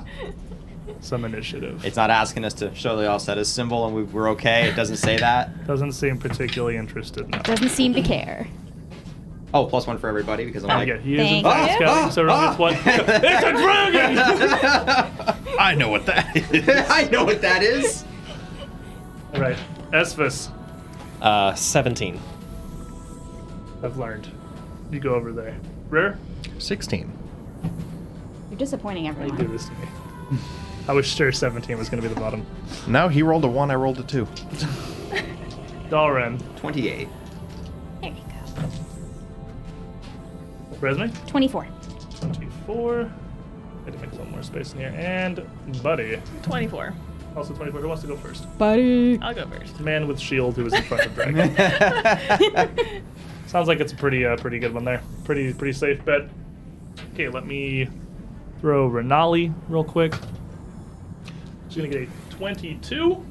[1.02, 1.86] some initiative.
[1.86, 4.68] It's not asking us to show the all set as symbol and we, we're okay.
[4.70, 5.68] It doesn't say that.
[5.68, 7.32] Doesn't seem particularly interested in.
[7.42, 8.48] Doesn't seem to care.
[9.54, 10.88] Oh, plus one for everybody because I'm Oh, like.
[10.88, 11.86] yeah, he is in Thank fact you.
[11.88, 12.74] scouting, so Ah, it's one.
[12.86, 14.18] It's a dragon!
[15.60, 16.70] I know what that is.
[16.90, 18.06] I know what that is.
[19.34, 19.58] All right,
[19.94, 20.50] Esphus,
[21.22, 22.20] Uh, 17.
[23.84, 24.30] I've learned.
[24.92, 25.58] You go over there.
[25.90, 26.18] Rare,
[26.60, 27.12] 16.
[28.50, 29.88] You're disappointing why you do this to me?
[30.88, 32.46] I was sure 17 was going to be the bottom.
[32.88, 34.26] Now he rolled a 1, I rolled a 2.
[35.90, 37.08] Dalren, 28.
[40.82, 41.68] Resme, 24.
[42.20, 43.02] 24.
[43.02, 44.94] I had to make a little more space in here.
[44.98, 45.46] And
[45.84, 46.94] Buddy, 24.
[47.36, 47.82] also 24.
[47.82, 48.46] Who wants to go first?
[48.58, 49.20] Buddy.
[49.22, 49.80] I'll go first.
[49.80, 51.56] Man with shield who is in front of Dragon.
[53.48, 55.02] Sounds like it's a pretty uh, pretty good one there.
[55.24, 56.30] Pretty pretty safe bet.
[57.14, 57.88] Okay, let me
[58.60, 60.14] throw Renali real quick.
[61.70, 63.24] She's gonna get a 22.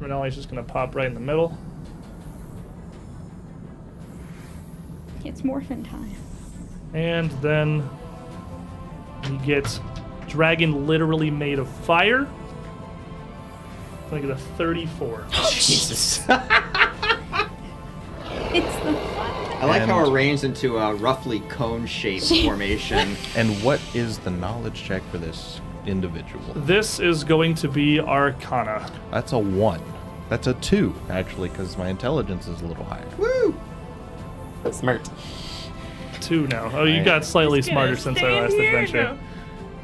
[0.00, 1.56] Renali's just gonna pop right in the middle.
[5.26, 6.12] It's morphin time.
[6.94, 7.88] And then
[9.28, 9.80] we get
[10.28, 12.26] Dragon literally made of fire.
[14.10, 15.26] Gonna get a 34.
[15.50, 16.20] Jesus.
[18.52, 18.96] It's the fun.
[19.60, 23.16] I like how And- arranged into a roughly cone shaped formation.
[23.36, 26.42] And what is the knowledge check for this individual?
[26.54, 28.88] This is going to be Arcana.
[29.10, 29.82] That's a 1.
[30.30, 33.04] That's a 2, actually, because my intelligence is a little higher.
[33.18, 33.54] Woo!
[34.74, 35.08] Smart.
[36.20, 36.70] Two now.
[36.74, 37.04] Oh, you Right.
[37.04, 39.18] got slightly Gonna smarter since our stand last here, adventure.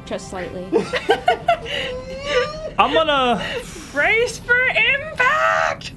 [0.05, 0.65] Just slightly.
[2.79, 3.35] I'm gonna.
[3.35, 3.61] no.
[3.91, 5.93] Brace for impact!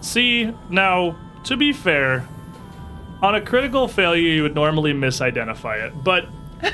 [0.00, 2.26] See, now, to be fair,
[3.22, 6.26] on a critical failure, you would normally misidentify it, but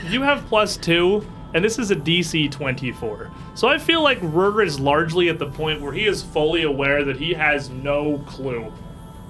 [0.08, 3.30] you have plus two, and this is a DC 24.
[3.54, 7.04] So I feel like Rur is largely at the point where he is fully aware
[7.04, 8.72] that he has no clue.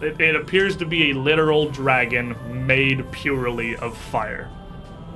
[0.00, 4.50] It, it appears to be a literal dragon made purely of fire.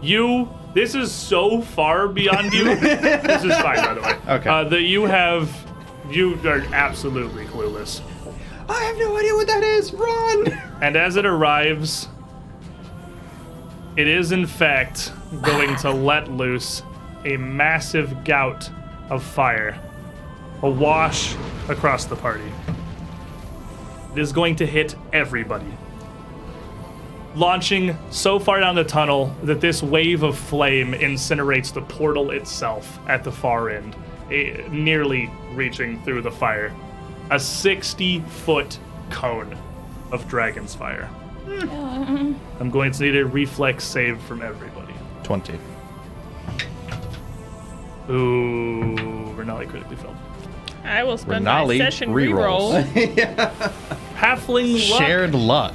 [0.01, 2.65] You, this is so far beyond you.
[2.77, 4.17] this is fine, by the way.
[4.29, 4.51] Okay.
[4.51, 5.51] Uh, that you have,
[6.11, 8.01] you are absolutely clueless.
[8.69, 9.93] I have no idea what that is.
[9.93, 10.49] Run!
[10.81, 12.09] And as it arrives,
[13.97, 15.13] it is in fact
[15.43, 16.83] going to let loose
[17.25, 18.71] a massive gout
[19.11, 19.79] of fire,
[20.63, 21.35] awash
[21.69, 22.51] across the party.
[24.15, 25.73] It is going to hit everybody.
[27.35, 32.99] Launching so far down the tunnel that this wave of flame incinerates the portal itself
[33.09, 33.97] at the far end,
[34.31, 36.75] eh, nearly reaching through the fire.
[37.31, 39.57] A 60 foot cone
[40.11, 41.09] of dragon's fire.
[41.47, 44.95] I'm going to need a reflex save from everybody.
[45.23, 45.59] 20.
[48.11, 48.95] Ooh,
[49.37, 50.17] Renali critically failed.
[50.85, 52.83] I will spend Renali my session rerolls.
[52.93, 53.73] reroll.
[54.17, 54.99] Halfling luck.
[55.01, 55.75] Shared luck.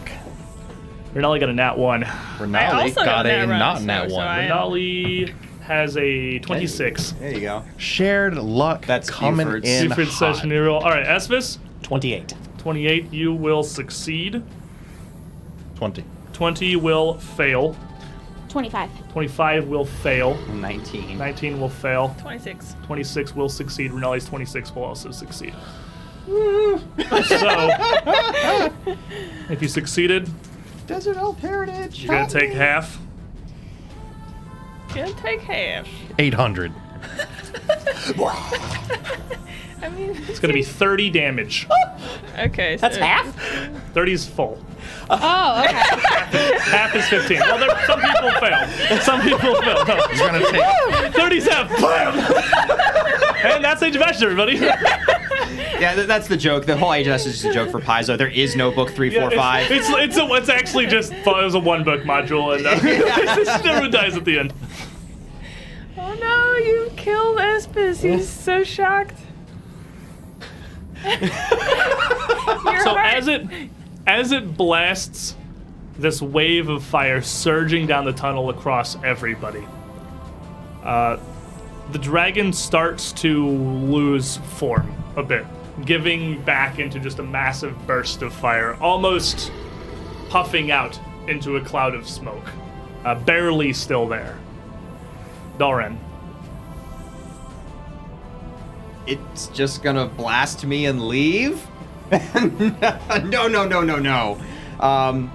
[1.13, 2.03] Renali got a nat one.
[2.37, 4.27] Renali got got a that not so- nat so one.
[4.27, 7.11] I- Renali has a 26.
[7.13, 7.63] There you go.
[7.77, 9.67] Shared luck That's coming Buford's.
[9.67, 10.35] in Buford hot.
[10.35, 10.81] session reroll.
[10.81, 12.33] All right, Esvis, 28.
[12.57, 14.43] 28, you will succeed.
[15.75, 16.03] 20.
[16.33, 17.75] 20 will fail.
[18.49, 18.89] 25.
[19.11, 20.35] 25 will fail.
[20.47, 21.17] 19.
[21.17, 22.15] 19 will fail.
[22.19, 22.75] 26.
[22.83, 23.91] 26 will succeed.
[23.91, 25.53] Renali's 26 will also succeed.
[26.27, 26.79] so,
[29.49, 30.29] if you succeeded,
[30.85, 32.03] Desert Elf Heritage.
[32.03, 32.99] you're going to take half.
[34.93, 35.87] Gonna take half.
[36.17, 36.73] 800.
[39.81, 41.67] I mean, It's going to be 30 damage.
[42.37, 42.77] okay.
[42.77, 43.33] So That's half?
[43.93, 44.57] 30 is full.
[45.09, 45.73] Oh, okay.
[46.69, 47.39] Half is 15.
[47.39, 49.01] Well, there, some people fail.
[49.01, 49.85] Some people fail.
[49.85, 50.07] No.
[50.07, 51.69] He's going to take 30's half.
[51.79, 53.45] Bam!
[53.53, 54.59] and that's Age of Ashes, everybody.
[55.79, 56.65] Yeah, th- that's the joke.
[56.65, 58.17] The whole age of Us is just a joke for Paizo.
[58.17, 59.69] There is no book three, four, Yeah, five.
[59.71, 63.59] It's it's, it's, a, it's actually just it was a one book module, and uh,
[63.69, 64.53] everyone dies at the end.
[65.97, 68.01] Oh no, you killed Espis.
[68.01, 69.13] He's so shocked.
[71.07, 73.47] So heart- as it
[74.05, 75.35] as it blasts
[75.97, 79.65] this wave of fire surging down the tunnel across everybody,
[80.83, 81.17] uh,
[81.91, 85.45] the dragon starts to lose form a bit,
[85.85, 89.51] giving back into just a massive burst of fire, almost
[90.29, 92.45] puffing out into a cloud of smoke,
[93.05, 94.37] uh, barely still there.
[95.57, 95.97] Dalren.
[99.07, 101.65] It's just gonna blast me and leave?
[102.11, 104.37] no, no, no, no, no.
[104.79, 105.31] Um,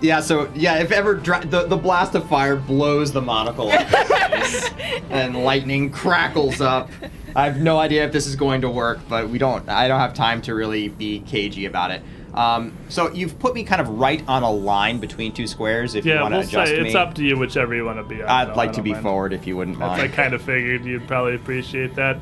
[0.00, 3.86] yeah, so yeah, if ever dra- the the blast of fire blows the monocle up
[5.10, 6.90] and lightning crackles up.
[7.34, 9.68] I have no idea if this is going to work, but we don't.
[9.68, 12.02] I don't have time to really be cagey about it.
[12.32, 15.94] Um, so you've put me kind of right on a line between two squares.
[15.94, 17.98] If you want to we'll adjust say me, it's up to you, whichever you want
[17.98, 18.28] to be on.
[18.28, 19.02] I'd No, like to be mind.
[19.02, 22.18] forward if you wouldn't That's, I kind of figured you'd probably appreciate that.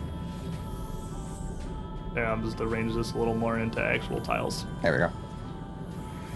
[2.15, 4.67] Yeah, I'm just arrange this a little more into actual tiles.
[4.83, 5.11] There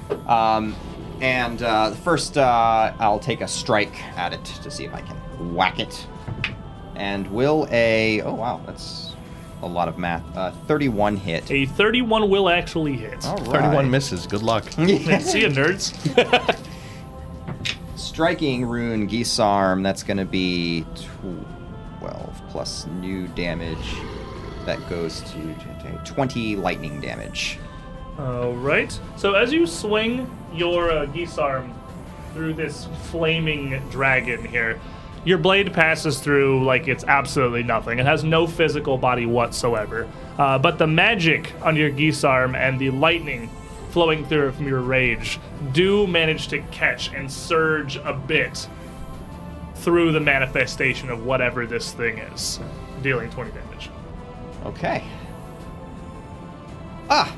[0.08, 0.30] we go.
[0.30, 0.74] Um,
[1.20, 5.54] and uh, first, uh, I'll take a strike at it to see if I can
[5.54, 6.06] whack it.
[6.94, 9.14] And will a oh wow, that's
[9.62, 10.24] a lot of math.
[10.36, 11.50] Uh, 31 hit.
[11.50, 13.24] A 31 will actually hit.
[13.26, 13.62] All right.
[13.62, 14.26] 31 misses.
[14.26, 14.64] Good luck.
[14.78, 15.94] Yeah, See you, nerds.
[17.96, 19.82] Striking rune guisarme.
[19.82, 20.84] That's going to be
[22.00, 23.96] 12 plus new damage.
[24.68, 27.58] That goes to 20 lightning damage.
[28.18, 29.00] All right.
[29.16, 31.72] So as you swing your uh, guisarme
[32.34, 34.78] through this flaming dragon here,
[35.24, 37.98] your blade passes through like it's absolutely nothing.
[37.98, 40.06] It has no physical body whatsoever.
[40.36, 43.48] Uh, but the magic on your guisarme and the lightning
[43.88, 45.40] flowing through from your rage
[45.72, 48.68] do manage to catch and surge a bit
[49.76, 52.60] through the manifestation of whatever this thing is,
[53.00, 53.67] dealing 20 damage.
[54.66, 55.04] Okay.
[57.10, 57.34] Ah,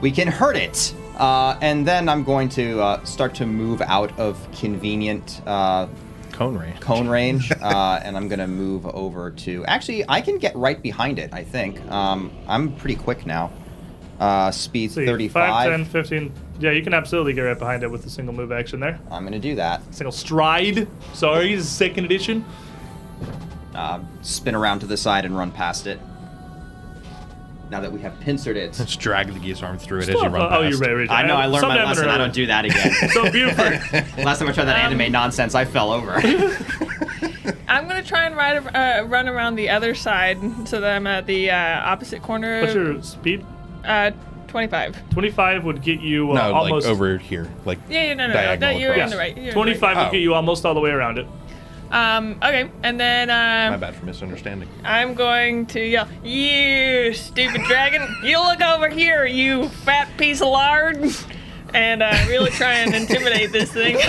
[0.00, 0.94] we can hurt it.
[1.16, 5.86] Uh, and then I'm going to uh, start to move out of convenient uh,
[6.32, 6.80] Cone range.
[6.80, 9.64] cone range, uh, and I'm going to move over to.
[9.66, 11.32] Actually, I can get right behind it.
[11.32, 11.80] I think.
[11.90, 13.52] Um, I'm pretty quick now.
[14.18, 15.50] Uh, speed See, 35.
[15.50, 16.32] 5, 10, 15.
[16.60, 18.98] Yeah, you can absolutely get right behind it with a single move action there.
[19.10, 19.82] I'm going to do that.
[19.94, 20.86] Single stride.
[21.12, 22.44] Sorry, this is second edition.
[23.74, 25.98] Uh, spin around to the side and run past it.
[27.72, 28.78] Now that we have pincered it.
[28.78, 30.32] Let's drag the guisarme through it as you Stop.
[30.32, 31.10] run oh, you're right, right.
[31.10, 31.36] I know.
[31.36, 32.08] I learned my Sometime lesson.
[32.10, 32.92] I don't do that again.
[33.12, 33.80] So Buford,
[34.22, 36.12] Last time I tried that Um, anime nonsense, I fell over.
[37.68, 41.24] I'm gonna try and ride, uh, run around the other side so that I'm at
[41.26, 42.60] the uh, opposite corner.
[42.60, 43.46] what's your speed?
[43.86, 44.10] Uh,
[44.48, 45.08] 25.
[45.08, 46.84] 25 would get you uh, no, almost.
[46.86, 47.50] like over here.
[47.64, 48.38] Like Yeah, yeah, no, no, no.
[48.38, 49.04] Diagonal no you're across.
[49.06, 49.34] in the right.
[49.34, 50.10] You're in the 25 would Oh.
[50.10, 51.26] get you almost all the way around it.
[51.92, 52.16] Right.
[52.16, 54.68] Um, okay, and then my um, bad for misunderstanding.
[54.84, 58.02] I'm going to yell, "You stupid dragon!
[58.22, 61.04] You look over here, you fat piece of lard!"
[61.74, 63.96] And uh, really try and intimidate this thing.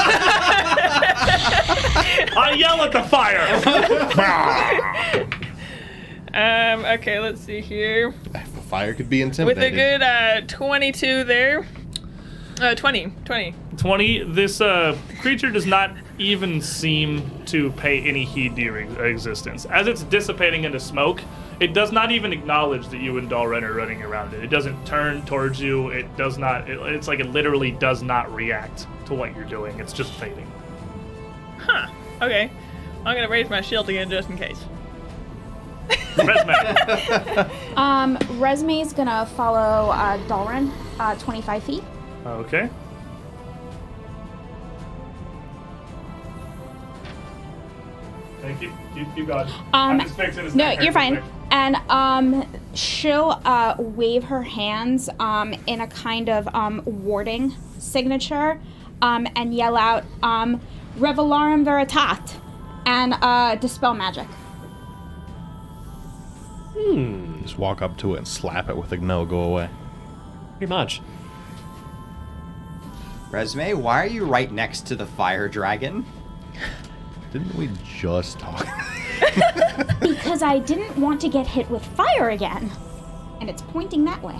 [2.36, 3.40] I yell at the fire.
[6.34, 8.14] um, okay, let's see here.
[8.32, 9.64] The fire could be intimidating.
[9.64, 11.66] With a good uh, 22 there.
[12.60, 13.14] Uh, 20.
[13.26, 13.56] 20.
[13.78, 14.24] 20.
[14.34, 19.66] This uh, creature does not even seem to pay any heed to your ex- existence.
[19.66, 21.22] As it's dissipating into smoke,
[21.60, 24.44] it does not even acknowledge that you and Dalren are running around it.
[24.44, 25.90] It doesn't turn towards you.
[25.90, 26.70] It does not.
[26.70, 29.80] It, it's like it literally does not react to what you're doing.
[29.80, 30.50] It's just fading.
[31.58, 31.88] Huh.
[32.22, 32.52] Okay.
[33.06, 34.60] I'm gonna raise my shield again just in case.
[36.16, 37.50] Resme.
[37.78, 41.84] Um, Resme's gonna follow uh, Dalren, uh, 25 feet.
[42.26, 42.70] okay.
[48.44, 48.74] Thank you.
[48.94, 49.48] Keep, keep going.
[49.74, 51.14] I'm Um, just No, you're fine.
[51.16, 51.32] quick.
[51.50, 58.60] And um, she'll uh, wave her hands um, in a kind of um, warding signature
[59.02, 60.60] um, and yell out, um,
[60.98, 62.34] Revelarum Veritat,
[62.86, 64.28] and uh, dispel magic.
[67.44, 69.70] Just walk up to it and slap it with a no, go away.
[70.58, 71.02] Pretty much.
[73.32, 76.06] Resme, why are you right next to the fire dragon?
[77.34, 77.70] Didn't we
[78.00, 78.66] just talk?
[80.00, 82.70] Because I didn't want to get hit with fire again.
[83.40, 84.40] And it's pointing that way.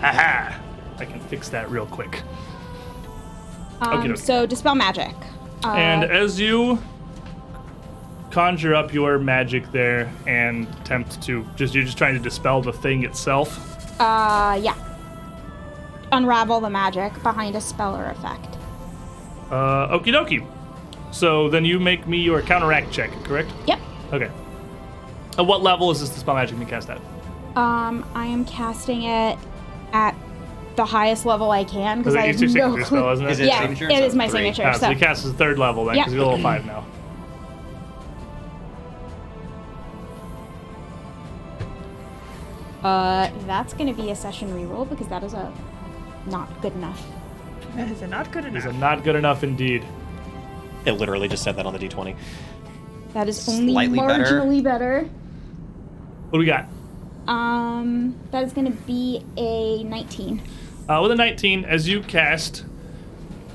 [0.00, 0.54] Haha.
[0.98, 2.22] I can fix that real quick.
[3.80, 4.16] Um, Okey-doke.
[4.18, 5.14] so dispel magic.
[5.64, 6.78] Uh, And as you
[8.30, 12.72] conjure up your magic there and attempt to just you're just trying to dispel the
[12.72, 13.58] thing itself.
[14.00, 14.74] uh, yeah.
[16.12, 18.56] Unravel the magic behind a spell or effect.
[19.50, 20.46] Uh, okie dokie.
[21.10, 23.50] So then you make me your counteract check, correct?
[23.66, 23.78] Yep.
[24.12, 24.30] Okay.
[25.38, 27.00] At what level is this dispel magic being cast at?
[27.56, 29.38] Um, I am casting it
[29.92, 30.14] at
[30.76, 32.98] the highest level I can because Because I it's have your no signature clue.
[33.00, 33.30] spell, isn't it?
[33.32, 33.88] Is it yeah, signature?
[33.88, 34.38] it So is my three.
[34.52, 34.62] signature.
[34.66, 36.02] Ah, so so you cast as third level then, Yeah.
[36.04, 36.84] because you're level five now.
[42.82, 45.52] uh, that's gonna be a session reroll because that is a
[46.26, 47.04] not good enough.
[47.74, 48.56] That is not good enough.
[48.58, 48.76] Is enough.
[48.76, 49.84] it not good enough indeed?
[50.88, 52.16] It literally just said that on the d20.
[53.12, 54.24] That is only Slightly better.
[54.24, 55.02] marginally better.
[55.02, 56.66] What do we got?
[57.26, 60.42] Um, that is going to be a 19.
[60.88, 62.64] Uh, with a 19, as you cast,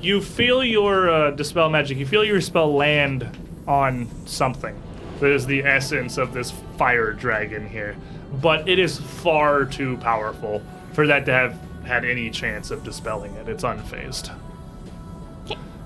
[0.00, 1.98] you feel your uh, dispel magic.
[1.98, 3.28] You feel your spell land
[3.66, 4.80] on something.
[5.18, 7.96] That is the essence of this fire dragon here,
[8.40, 10.62] but it is far too powerful
[10.92, 13.48] for that to have had any chance of dispelling it.
[13.48, 14.36] It's unfazed.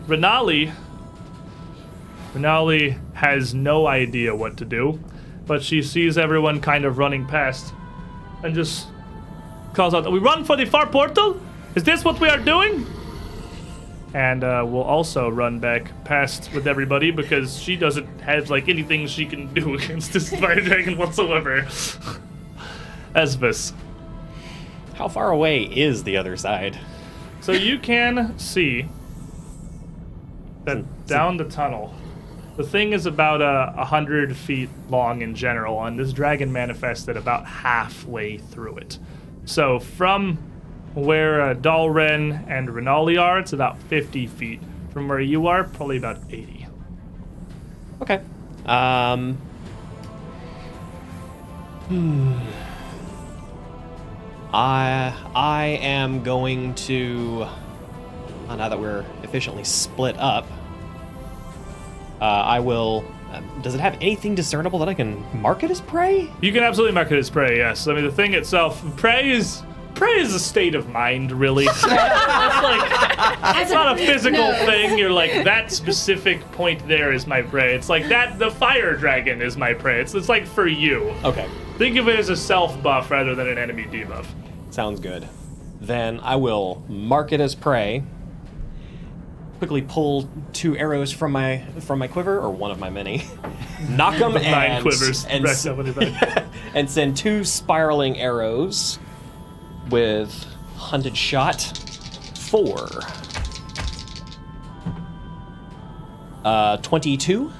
[0.06, 0.72] Renali.
[2.34, 5.00] Renali has no idea what to do,
[5.46, 7.72] but she sees everyone kind of running past,
[8.42, 8.88] and just
[9.72, 11.40] calls out, "We run for the far portal?
[11.74, 12.86] Is this what we are doing?"
[14.14, 19.06] And uh, we'll also run back past with everybody because she doesn't have like anything
[19.06, 21.62] she can do against this fire dragon whatsoever.
[23.14, 23.72] Esvis.
[24.94, 26.78] How far away is the other side?
[27.40, 28.88] So you can see
[30.64, 31.94] that down the tunnel,
[32.58, 37.16] the thing is about uh, a hundred feet long in general, and this dragon manifested
[37.16, 38.98] about halfway through it.
[39.44, 40.38] So from
[40.94, 44.60] where uh, Dalren and Renali are, it's about 50 feet.
[44.92, 46.66] From where you are, probably about 80.
[48.02, 48.20] Okay.
[48.66, 49.34] Um.
[51.86, 52.32] Hmm.
[54.52, 57.46] I I am going to.
[58.48, 60.46] uh, now that we're efficiently split up,
[62.20, 63.04] uh, I will.
[63.30, 66.30] Uh, does it have anything discernible that I can mark it as prey?
[66.40, 67.86] You can absolutely mark it as prey, yes.
[67.86, 69.62] I mean, the thing itself, prey is.
[69.94, 71.64] Prey is a state of mind, really.
[71.68, 72.90] it's like
[73.56, 74.96] it's not a physical thing.
[74.96, 77.74] You're like that specific point there is my prey.
[77.74, 80.00] It's like that the fire dragon is my prey.
[80.00, 81.12] It's it's like for you.
[81.24, 81.48] Okay,
[81.78, 84.26] Think of it as a self buff rather than an enemy debuff.
[84.70, 85.28] sounds good.
[85.80, 88.04] Then I will mark it as prey.
[89.58, 93.24] Quickly pull two arrows from my from my quiver, or one of my many.
[93.88, 96.44] Knock them Nine and quivers and, racked up back.
[96.74, 98.98] and send two spiraling arrows
[99.90, 100.46] with
[100.76, 101.60] hunted shot
[102.36, 102.88] four.
[106.44, 107.52] Uh, 22.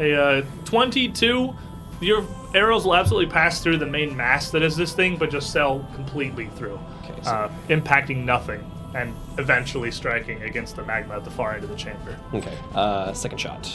[0.00, 1.56] A uh, 22,
[2.00, 2.24] your
[2.54, 5.84] arrows will absolutely pass through the main mass that is this thing, but just sail
[5.94, 11.30] completely through, Okay, so- uh, impacting nothing and eventually striking against the magma at the
[11.30, 12.18] far end of the chamber.
[12.34, 12.56] Okay.
[12.74, 13.70] Uh, second shot.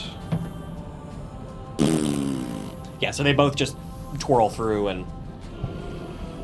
[2.99, 3.75] Yeah, so they both just
[4.19, 5.05] twirl through and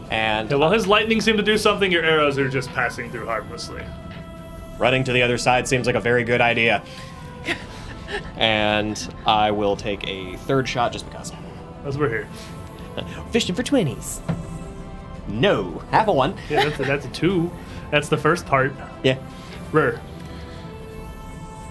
[0.09, 3.25] and Yeah, while his lightning seemed to do something, your arrows are just passing through
[3.27, 3.84] harmlessly.
[4.80, 6.82] running to the other side seems like a very good idea.
[8.38, 11.32] and I will take a third shot just because.
[11.86, 12.27] As we're here.
[13.32, 14.19] Fishing for twenties.
[15.27, 16.36] No, half a one.
[16.49, 17.51] Yeah, that's a, that's a two.
[17.92, 18.74] That's the first part.
[19.04, 19.18] Yeah.
[19.72, 19.98] Rur.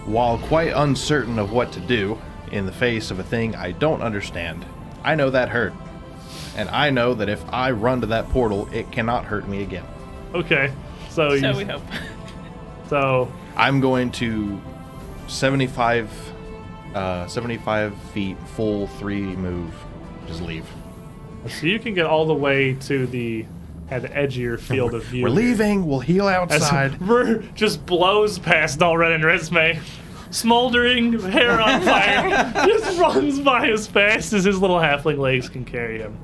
[0.05, 2.19] While quite uncertain of what to do
[2.51, 4.65] in the face of a thing I don't understand,
[5.03, 5.73] I know that hurt.
[6.55, 9.85] And I know that if I run to that portal, it cannot hurt me again.
[10.33, 10.73] Okay.
[11.09, 11.83] So, So you, we hope.
[12.89, 14.59] so I'm going to
[15.27, 16.11] 75,
[16.95, 19.73] uh, 75 feet, full three move.
[20.27, 20.65] Just leave.
[21.47, 23.45] so you can get all the way to the
[23.91, 25.23] at the edge of your field of view.
[25.23, 25.85] We're leaving.
[25.87, 27.01] We'll heal outside.
[27.07, 29.79] Rur just blows past Dalren and Resme,
[30.31, 35.65] smoldering, hair on fire, just runs by as fast as his little halfling legs can
[35.65, 36.17] carry him.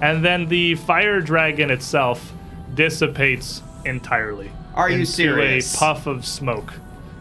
[0.00, 2.32] And then the fire dragon itself
[2.74, 4.50] dissipates entirely.
[4.74, 5.74] Are you into serious?
[5.74, 6.74] A puff of smoke,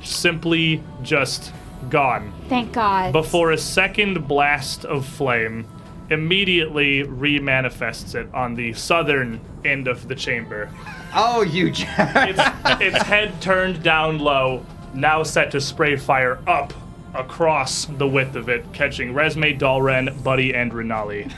[0.04, 1.54] simply just
[1.90, 2.34] gone.
[2.50, 3.14] Thank God.
[3.14, 5.66] Before a second blast of flame
[6.10, 10.70] immediately remanifests it on the southern end of the chamber.
[11.14, 11.72] Oh, you.
[11.72, 12.42] j- Its,
[12.82, 16.74] its head turned down low, now set to spray fire up
[17.14, 21.32] across the width of it, catching Resme, Dalren, Buddy, and Renali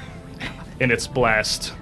[0.80, 1.74] in its blast.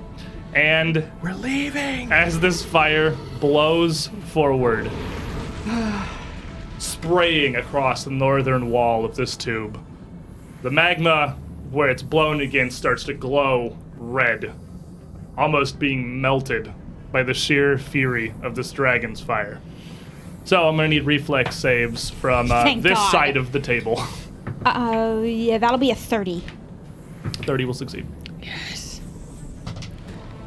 [0.53, 2.11] And We're leaving.
[2.11, 4.89] as this fire blows forward,
[6.77, 9.79] spraying across the northern wall of this tube,
[10.61, 11.37] the magma
[11.75, 14.53] where it's blown against starts to glow red,
[15.37, 16.71] almost being melted
[17.11, 19.59] by the sheer fury of this dragon's fire.
[20.45, 23.11] So I'm gonna need reflex saves from uh, Thank this God.
[23.11, 24.01] side of the table.
[24.63, 26.43] Uh, yeah, that'll be a 30.
[27.23, 28.07] 30 will succeed.
[28.41, 28.99] Yes.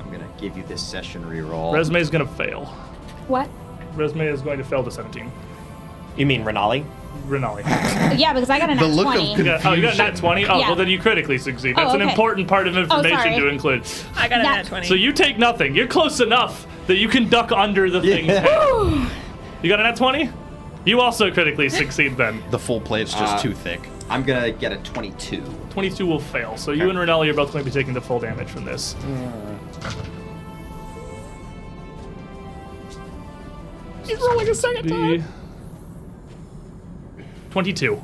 [0.00, 1.72] I'm gonna give you this session reroll.
[1.72, 2.64] Resme is gonna fail.
[3.28, 3.48] What?
[3.94, 5.30] Resme is going to fail to 17.
[6.16, 6.84] You mean Renali?
[7.26, 7.62] Renali.
[8.18, 9.34] Yeah, because I got a nat The look of 20.
[9.36, 10.46] You got- oh, you got nat 20?
[10.46, 10.66] Oh, Yeah.
[10.68, 11.74] well, then you critically succeed.
[11.76, 12.11] Oh, That's an okay.
[12.11, 13.36] important part of information sorry.
[13.36, 13.82] to include.
[14.16, 14.86] I got a That- nat 20.
[14.86, 15.74] So you take nothing.
[15.74, 19.11] You're close enough that you can duck under the thing's head.
[19.62, 20.30] You got a nat 20?
[20.84, 22.42] You also critically succeed then.
[22.50, 23.80] The full plate's just Uh, too thick.
[24.09, 25.42] I'm gonna get a 22.
[25.70, 26.56] 22 will fail.
[26.56, 28.96] So you and Renali are both going to be taking the full damage from this.
[34.06, 35.22] He's rolling a second The
[37.51, 38.01] 22.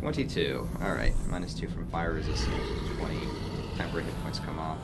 [0.00, 0.68] 22.
[0.82, 1.12] All right.
[1.28, 2.54] Minus two from fire resistance.
[2.98, 3.16] 20.
[3.76, 4.78] Temporary hit points come off.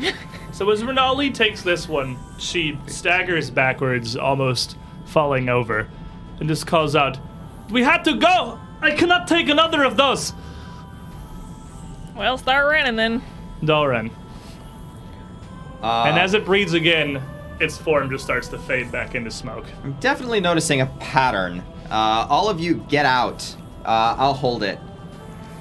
[0.52, 4.76] So as Renali takes this one, she staggers backwards, almost
[5.06, 5.88] falling over,
[6.40, 7.16] and just calls out,
[7.70, 8.60] We had to go!
[8.82, 10.34] I cannot take another of those!
[12.14, 13.22] Well, start running then.
[13.62, 14.10] Dalren.
[15.82, 17.22] Uh, And as it breathes again,
[17.58, 19.64] its form just starts to fade back into smoke.
[19.82, 21.62] I'm definitely noticing a pattern.
[21.92, 23.54] Uh, all of you get out.
[23.84, 24.78] Uh, I'll hold it.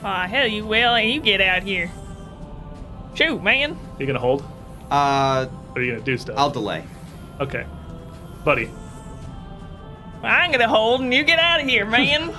[0.04, 1.92] Aw, hell you will, and you get out here.
[3.16, 3.78] Shoot, man.
[4.00, 4.42] You gonna hold?
[4.90, 6.36] Uh, Or are you gonna do stuff?
[6.38, 6.84] I'll delay.
[7.42, 7.66] Okay.
[8.46, 8.72] Buddy.
[10.24, 12.28] I'm gonna hold, and you get out of here, man.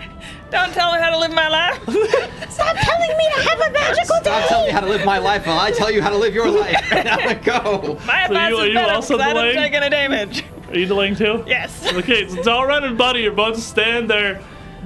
[0.50, 1.76] Don't tell me how to live my life.
[2.50, 5.46] Stop telling me to have a magical Stop telling me how to live my life
[5.46, 6.76] while I tell you how to live your life.
[6.92, 7.98] now go.
[8.06, 9.72] My So advice you- are is you better also because I don't delaying?
[9.72, 10.44] take any damage.
[10.70, 11.42] Are you delaying too?
[11.48, 11.92] Yes.
[11.92, 14.40] Okay, so Dalren and Buddy are both stand there,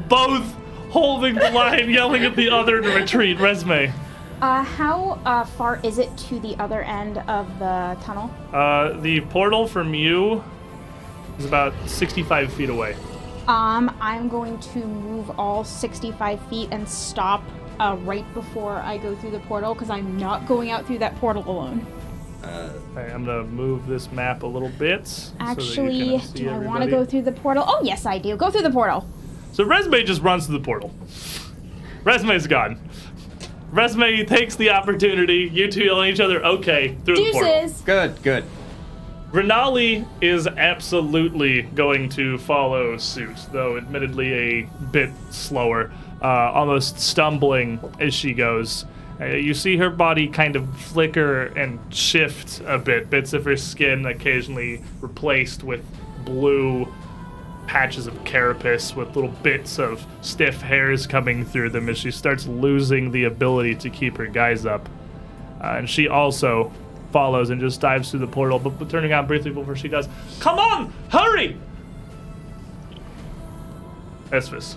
[0.08, 0.42] both
[0.88, 3.36] holding the line, yelling at the other to retreat.
[3.36, 3.92] Resme.
[4.40, 8.30] Uh, how uh, far is it to the other end of the tunnel?
[8.52, 10.42] Uh, the portal from you
[11.38, 12.96] is about 65 feet away.
[13.46, 17.44] Um, I'm going to move all 65 feet and stop
[17.78, 21.14] uh, right before I go through the portal because I'm not going out through that
[21.16, 21.86] portal alone.
[22.44, 25.06] Okay, I'm gonna move this map a little bit.
[25.08, 27.64] so that you Actually, can do I want to go through the portal?
[27.66, 28.36] Oh, yes, I do.
[28.36, 29.06] Go through the portal.
[29.52, 30.92] So Resme just runs through the portal.
[32.04, 32.78] Resme's gone.
[33.72, 35.50] Resme takes the opportunity.
[35.52, 36.44] You two yell at each other.
[36.44, 37.50] Okay, through the portal.
[37.84, 38.44] Good, good.
[39.32, 45.90] Renali is absolutely going to follow suit, though admittedly a bit slower,
[46.22, 48.84] uh, almost stumbling as she goes.
[49.20, 53.56] Uh, you see her body kind of flicker and shift a bit, bits of her
[53.56, 55.84] skin occasionally replaced with
[56.24, 56.92] blue
[57.66, 62.46] patches of carapace with little bits of stiff hairs coming through them as she starts
[62.46, 64.88] losing the ability to keep her guys up.
[65.60, 66.70] Uh, and she also
[67.10, 70.08] follows and just dives through the portal, but, but turning on briefly before she does.
[70.40, 71.56] Come on, hurry!
[74.32, 74.76] Esphus.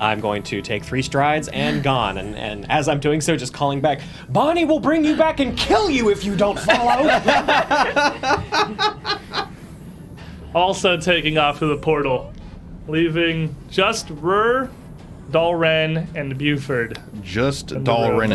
[0.00, 3.52] I'm going to take three strides and gone, and, and as I'm doing so, just
[3.52, 7.06] calling back, Bonnie will bring you back and kill you if you don't follow.
[10.52, 12.32] Also taking off to the portal,
[12.88, 14.68] leaving just Rur,
[15.30, 16.98] Dalren, and Buford.
[17.22, 18.30] Just the Dalren.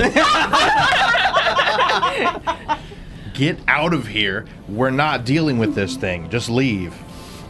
[3.33, 4.45] Get out of here.
[4.69, 6.29] We're not dealing with this thing.
[6.29, 6.95] Just leave.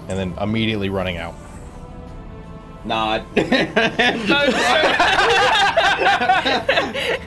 [0.08, 1.36] And then immediately running out.
[2.86, 3.26] Nod.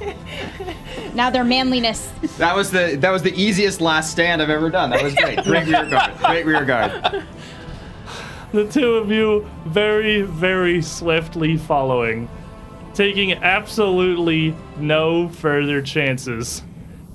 [1.15, 2.13] Now their manliness.
[2.37, 4.91] that was the that was the easiest last stand I've ever done.
[4.91, 5.43] That was great.
[5.43, 6.17] Great rear guard.
[6.19, 7.25] Great rear guard.
[8.53, 12.29] The two of you very, very swiftly following,
[12.95, 16.63] taking absolutely no further chances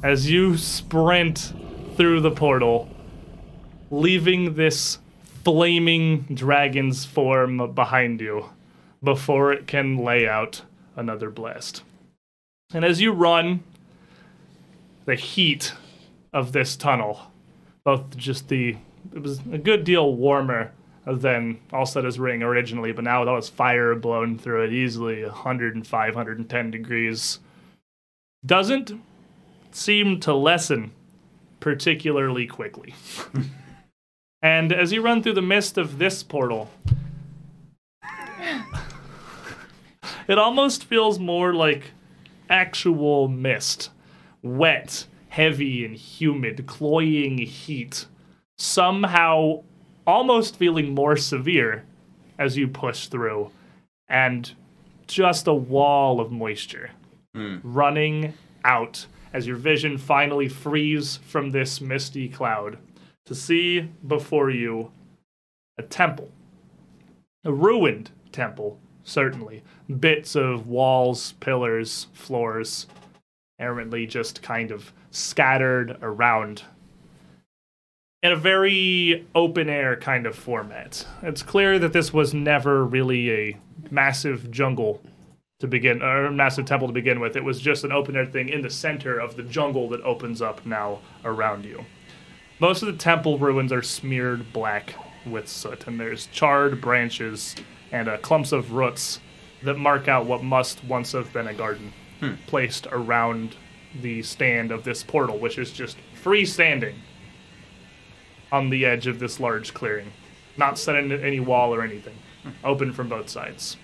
[0.04, 1.54] as you sprint
[1.96, 2.90] through the portal,
[3.90, 4.98] leaving this
[5.44, 8.50] flaming dragon's form behind you
[9.04, 10.62] before it can lay out
[10.96, 11.84] another blast.
[12.74, 13.64] And as you run,
[15.06, 15.74] the heat
[16.32, 17.32] of this tunnel,
[17.84, 18.78] both just the
[19.14, 20.72] it was a good deal warmer
[21.06, 25.24] than All Alseta's ring originally, but now with all this fire blown through it, easily
[25.24, 27.40] 105, 110 degrees,
[28.46, 28.94] doesn't
[29.72, 30.92] seem to lessen
[31.60, 32.94] particularly quickly.
[34.44, 36.70] and as you run through the mist of this portal,
[40.28, 41.92] it almost feels more like
[42.50, 43.90] actual mist.
[44.42, 48.06] Wet, heavy, and humid, cloying heat,
[48.58, 49.64] somehow
[50.06, 51.86] almost feeling more severe
[52.38, 53.50] as you push through,
[54.10, 54.54] and
[55.08, 56.92] just a wall of moisture
[57.34, 57.58] hmm.
[57.64, 58.34] running
[58.66, 62.78] out as your vision finally frees from this misty cloud
[63.26, 64.92] to see before you
[65.78, 66.30] a temple.
[67.46, 69.64] A ruined temple, certainly.
[70.00, 72.88] Bits of walls, pillars, floors,
[73.60, 76.64] errantly just kind of scattered around
[78.22, 81.06] in a very open air kind of format.
[81.22, 83.58] It's clear that this was never really a
[83.92, 85.02] massive jungle
[85.60, 87.36] to begin, or a massive temple to begin with.
[87.36, 90.42] It was just an open air thing in the center of the jungle that opens
[90.42, 91.86] up now around you.
[92.60, 94.96] Most of the temple ruins are smeared black
[95.26, 97.56] with soot, and there's charred branches
[97.92, 99.20] and uh, clumps of roots
[99.64, 101.94] that mark out what must once have been a garden
[102.48, 103.56] placed around
[104.02, 106.96] the stand of this portal, which is just freestanding
[108.52, 110.12] on the edge of this large clearing,
[110.58, 112.16] not set in any wall or anything,
[112.64, 113.78] open from both sides.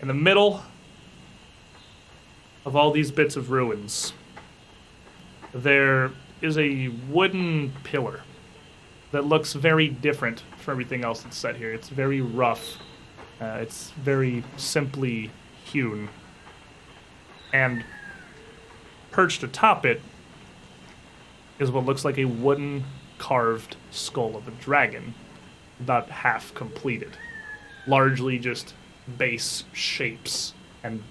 [0.00, 0.62] In the middle
[2.64, 4.12] of all these bits of ruins,
[5.52, 8.22] there is a wooden pillar
[9.12, 11.72] that looks very different from everything else that's set here.
[11.72, 12.76] It's very rough.
[13.40, 15.30] Uh, it's very simply
[15.64, 16.08] hewn.
[17.52, 17.84] And
[19.10, 20.00] perched atop it
[21.58, 22.84] is what looks like a wooden
[23.18, 25.14] carved skull of a dragon,
[25.80, 27.16] about half completed.
[27.86, 28.74] Largely just
[29.18, 31.02] base shapes and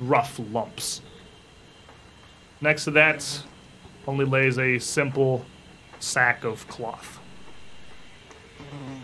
[0.00, 1.02] rough lumps.
[2.60, 3.42] Next to that
[4.08, 5.44] only lays a simple
[6.00, 7.20] sack of cloth.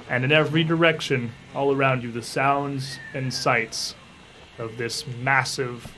[0.09, 3.95] And in every direction, all around you, the sounds and sights
[4.59, 5.95] of this massive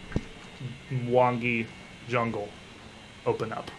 [0.91, 1.67] Mwangi
[2.09, 2.49] jungle
[3.27, 3.71] open up.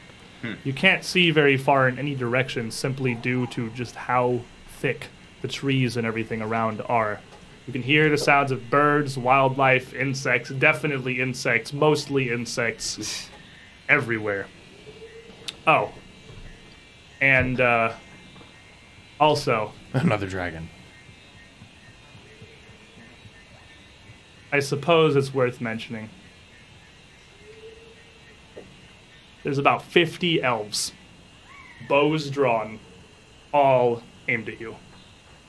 [0.41, 0.53] Hmm.
[0.63, 4.39] You can't see very far in any direction simply due to just how
[4.79, 5.07] thick
[5.41, 7.19] the trees and everything around are.
[7.65, 13.29] You can hear the sounds of birds, wildlife, insects, definitely insects, mostly insects,
[13.89, 14.47] everywhere.
[15.67, 15.91] Oh.
[17.21, 17.93] And uh,
[19.19, 20.69] also, Another dragon.
[24.51, 26.09] I suppose it's worth mentioning.
[29.43, 30.91] There's about 50 elves,
[31.87, 32.79] bows drawn,
[33.53, 34.75] all aimed at you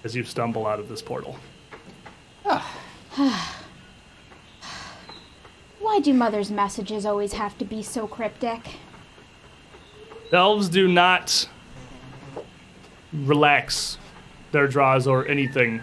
[0.05, 1.37] as you stumble out of this portal.
[5.81, 8.61] Why do Mother's messages always have to be so cryptic?
[10.31, 11.49] The elves do not
[13.13, 13.99] relax
[14.53, 15.81] their draws or anything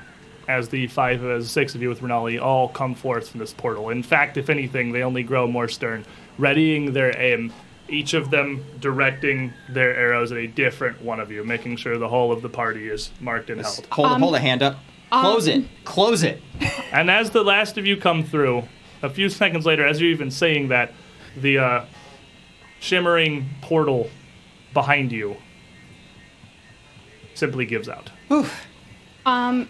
[0.48, 3.90] as the five, as six of you with Renali all come forth from this portal.
[3.90, 6.06] In fact, if anything, they only grow more stern,
[6.38, 7.52] readying their aim,
[7.90, 12.08] each of them directing their arrows at a different one of you, making sure the
[12.08, 13.88] whole of the party is marked and held.
[13.92, 14.78] Hold, Um, hold a hand up.
[15.12, 15.64] Close it.
[15.84, 16.42] Close it.
[16.92, 18.64] And as the last of you come through,
[19.02, 20.94] a few seconds later, as you're even saying that,
[21.36, 21.86] the uh,
[22.80, 24.10] shimmering portal
[24.76, 25.38] behind you
[27.34, 28.12] simply gives out.
[28.32, 28.68] Oof.
[29.26, 29.68] Um,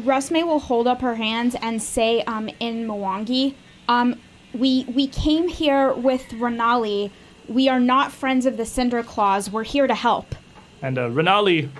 [0.00, 3.54] Resme will hold up her hands and say, um, in Mwangi,
[3.88, 4.20] um,
[4.52, 7.12] we we came here with Renali.
[7.48, 9.50] We are not friends of the Cinder Claws.
[9.50, 10.34] We're here to help.
[10.82, 11.70] And uh, Renali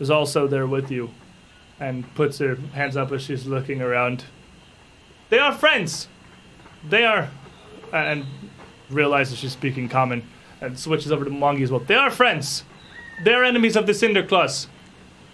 [0.00, 1.10] is also there with you
[1.78, 4.24] and puts her hands up as she's looking around.
[5.28, 6.08] They are friends!
[6.88, 7.28] They are.
[7.92, 8.24] And
[8.90, 10.22] realizes she's speaking common
[10.66, 11.80] and switches over to Mwangi as well.
[11.80, 12.64] They are friends!
[13.24, 14.68] They are enemies of the Cinder Claws.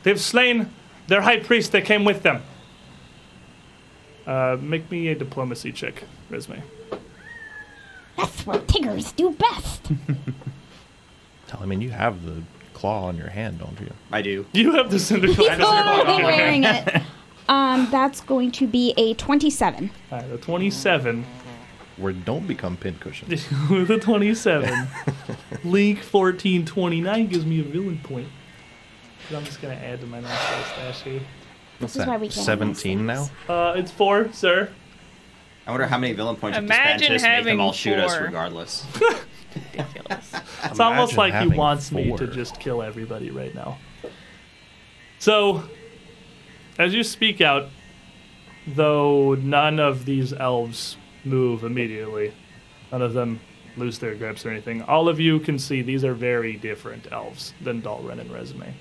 [0.05, 0.71] They've slain
[1.09, 2.43] their high priest that came with them.
[4.27, 6.63] Uh, make me a diplomacy check, Resme.
[8.17, 9.85] That's what Tiggers do best.
[11.49, 12.43] Tell I mean, you have the
[12.75, 13.93] claw on your hand, don't you?
[14.13, 14.47] I do.
[14.53, 15.59] You have the Cinder He's Claws.
[15.59, 17.03] literally wearing it.
[17.49, 19.91] Um, that's going to be a twenty-seven.
[20.13, 21.27] Alright, a 27.
[21.97, 23.29] Where don't become pincushion.
[23.71, 24.69] with a 27.
[25.65, 28.29] Link 1429 gives me a villain point.
[29.29, 31.21] But I'm just going to add to my nice little stash here.
[31.79, 33.29] What's is why we can't 17 now?
[33.49, 34.71] Uh, it's four, sir.
[35.67, 38.19] I wonder how many villain points of Imagine dispatches make having them all shoot us
[38.19, 38.85] regardless.
[39.55, 40.33] Ridiculous.
[40.65, 43.79] It's almost like he having wants me to just kill everybody right now.
[45.19, 45.65] So,
[46.79, 47.69] as you speak out,
[48.67, 52.33] though none of these elves move immediately,
[52.91, 53.41] none of them
[53.77, 57.55] lose their grips or anything, all of you can see these are very different elves
[57.61, 58.73] than Dalren and Resme.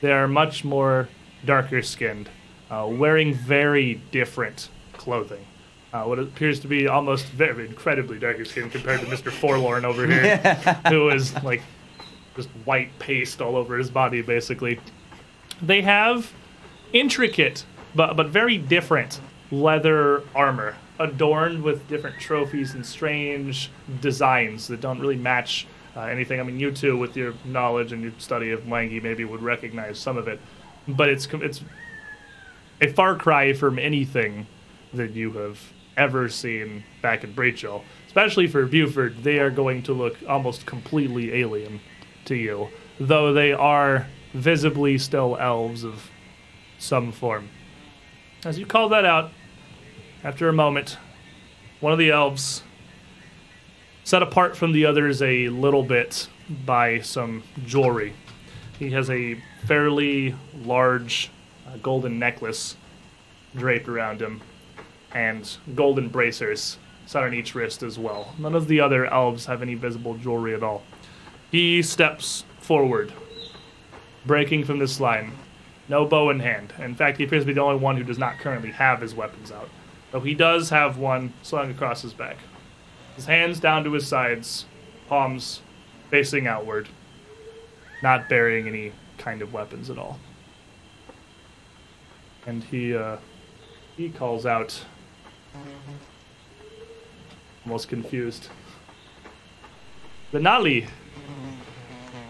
[0.00, 1.08] They are much more
[1.44, 2.28] darker skinned,
[2.70, 5.44] uh, wearing very different clothing.
[5.92, 9.30] Uh, what appears to be almost very incredibly darker skin compared to Mr.
[9.32, 10.36] Forlorn over here,
[10.88, 11.62] who is like
[12.34, 14.78] just white paste all over his body, basically.
[15.62, 16.32] They have
[16.92, 19.20] intricate but but very different
[19.50, 23.70] leather armor adorned with different trophies and strange
[24.00, 25.66] designs that don't really match
[25.96, 26.40] uh, anything.
[26.40, 29.98] I mean, you two, with your knowledge and your study of Mwangi, maybe would recognize
[29.98, 30.40] some of it,
[30.86, 31.62] but it's it's
[32.80, 34.46] a far cry from anything
[34.92, 37.82] that you have ever seen back in Breachill.
[38.06, 41.80] Especially for Buford, they are going to look almost completely alien
[42.26, 42.68] to you,
[43.00, 46.10] though they are visibly still elves of
[46.78, 47.48] some form.
[48.44, 49.32] As you call that out,
[50.26, 50.98] after a moment,
[51.78, 52.64] one of the elves,
[54.02, 56.28] set apart from the others a little bit
[56.64, 58.12] by some jewelry,
[58.76, 61.30] he has a fairly large
[61.64, 62.76] uh, golden necklace
[63.54, 64.40] draped around him,
[65.12, 68.34] and golden bracers set on each wrist as well.
[68.36, 70.82] None of the other elves have any visible jewelry at all.
[71.52, 73.12] He steps forward,
[74.26, 75.34] breaking from this line.
[75.88, 76.72] No bow in hand.
[76.80, 79.14] In fact, he appears to be the only one who does not currently have his
[79.14, 79.68] weapons out.
[80.16, 82.38] Though he does have one slung across his back.
[83.16, 84.64] His hands down to his sides,
[85.08, 85.60] palms
[86.08, 86.88] facing outward,
[88.02, 90.18] not bearing any kind of weapons at all.
[92.46, 93.18] And he uh,
[93.98, 94.86] he calls out,
[97.66, 98.48] almost confused.
[100.32, 100.88] Renali,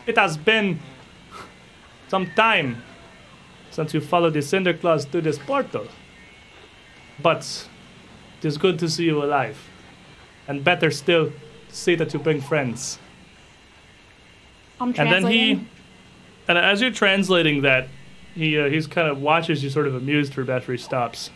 [0.09, 0.80] it has been
[2.09, 2.82] some time
[3.70, 5.87] since you followed the Cinder Claws through this portal.
[7.22, 7.68] But
[8.39, 9.59] it is good to see you alive.
[10.49, 12.99] And better still, to see that you bring friends.
[14.80, 15.66] I'm And then he,
[16.49, 17.89] and as you're translating that,
[18.34, 21.30] he uh, he's kind of watches you, sort of amused for he stops,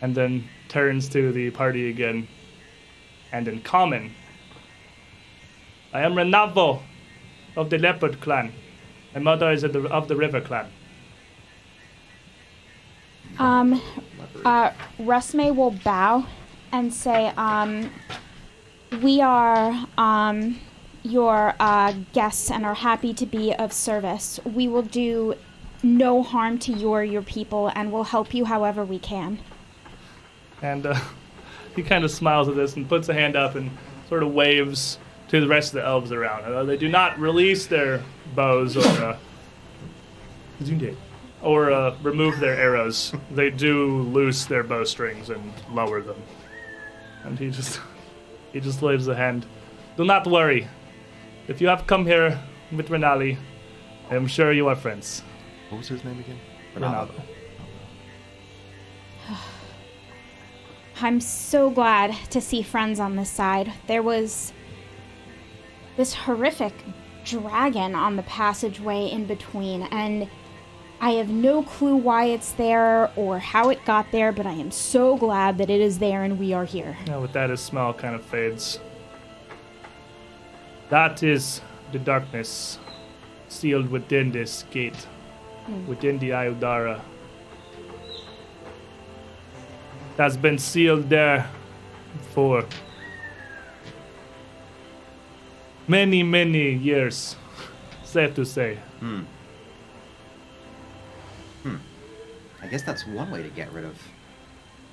[0.00, 2.26] and then turns to the party again,
[3.32, 4.12] and in common,
[5.92, 6.82] I am Renavo,
[7.56, 8.52] of the Leopard Clan.
[9.14, 10.66] My mother is of the, of the River Clan.
[13.38, 13.80] Um,
[14.44, 16.26] uh, Resme will bow
[16.72, 17.90] and say, um,
[19.02, 20.58] we are, um,
[21.02, 24.40] your, uh, guests and are happy to be of service.
[24.44, 25.34] We will do
[25.82, 29.38] no harm to you or your people and will help you however we can.
[30.62, 30.98] And uh,
[31.76, 33.70] he kind of smiles at this and puts a hand up and
[34.08, 36.44] sort of waves to the rest of the elves around.
[36.44, 38.02] Uh, they do not release their
[38.34, 39.18] bows or uh,
[41.42, 43.12] or uh, remove their arrows.
[43.30, 46.22] They do loose their bowstrings and lower them.
[47.24, 47.80] And he just
[48.52, 49.46] he just waves a hand.
[49.96, 50.68] Do not worry.
[51.48, 52.40] If you have come here
[52.72, 53.38] with Renali,
[54.10, 55.22] I am sure you are friends.
[55.68, 56.38] What was his name again?
[56.74, 57.20] Ronaldo.
[61.00, 63.72] I'm so glad to see friends on this side.
[63.86, 64.52] There was
[65.96, 66.72] this horrific
[67.24, 70.28] dragon on the passageway in between, and
[71.00, 74.70] I have no clue why it's there or how it got there, but I am
[74.70, 76.96] so glad that it is there and we are here.
[77.06, 78.80] Now, with that, his smile kind of fades.
[80.88, 81.60] That is
[81.92, 82.78] the darkness
[83.48, 84.96] sealed within this gate,
[85.66, 85.86] hmm.
[85.86, 87.00] within the Aiudara.
[90.16, 91.50] That's been sealed there
[92.32, 92.64] for
[95.86, 97.36] many, many years.
[98.04, 98.78] Safe to say.
[99.00, 99.24] Hmm.
[102.66, 103.96] I guess that's one way to get rid of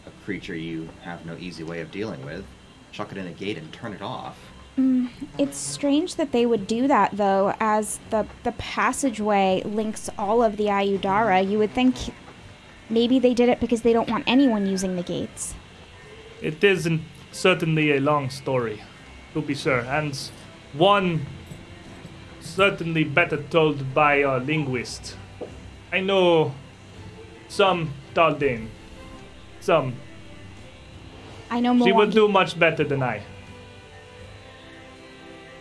[0.05, 2.45] a creature you have no easy way of dealing with.
[2.91, 4.37] Chuck it in a gate and turn it off.
[4.77, 5.09] Mm,
[5.39, 10.57] it's strange that they would do that, though, as the, the passageway links all of
[10.57, 11.49] the Aiudara.
[11.49, 11.95] You would think
[12.91, 15.55] maybe they did it because they don't want anyone using the gates.
[16.43, 17.01] It isn't
[17.31, 18.83] certainly a long story,
[19.33, 20.15] to be sure, and
[20.73, 21.25] one
[22.39, 25.17] certainly better told by a linguist.
[25.91, 26.53] I know
[27.53, 28.67] some Taldane,
[29.59, 29.93] some.
[31.51, 31.87] I know more.
[31.87, 33.21] She would do much better than I.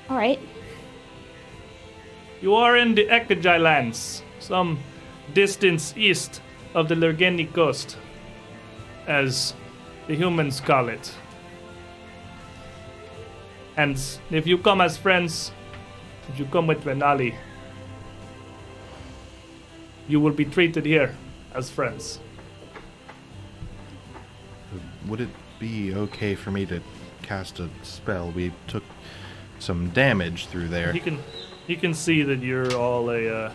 [0.09, 0.41] All right.
[2.41, 4.79] You are in the Ekujae lands, some
[5.35, 6.41] distance east
[6.75, 7.99] of the Lurgeni coast,
[9.07, 9.53] as
[10.07, 11.15] the humans call it.
[13.77, 15.53] And if you come as friends,
[16.31, 17.35] if you come with Renali,
[20.09, 21.15] you will be treated here
[21.55, 22.19] as friends.
[25.07, 25.29] Would it
[25.59, 26.81] be okay for me to
[27.23, 28.31] cast a spell?
[28.31, 28.85] We took
[29.59, 30.95] some damage through there.
[30.95, 31.19] You can,
[31.67, 33.53] you can see that you're all a, uh,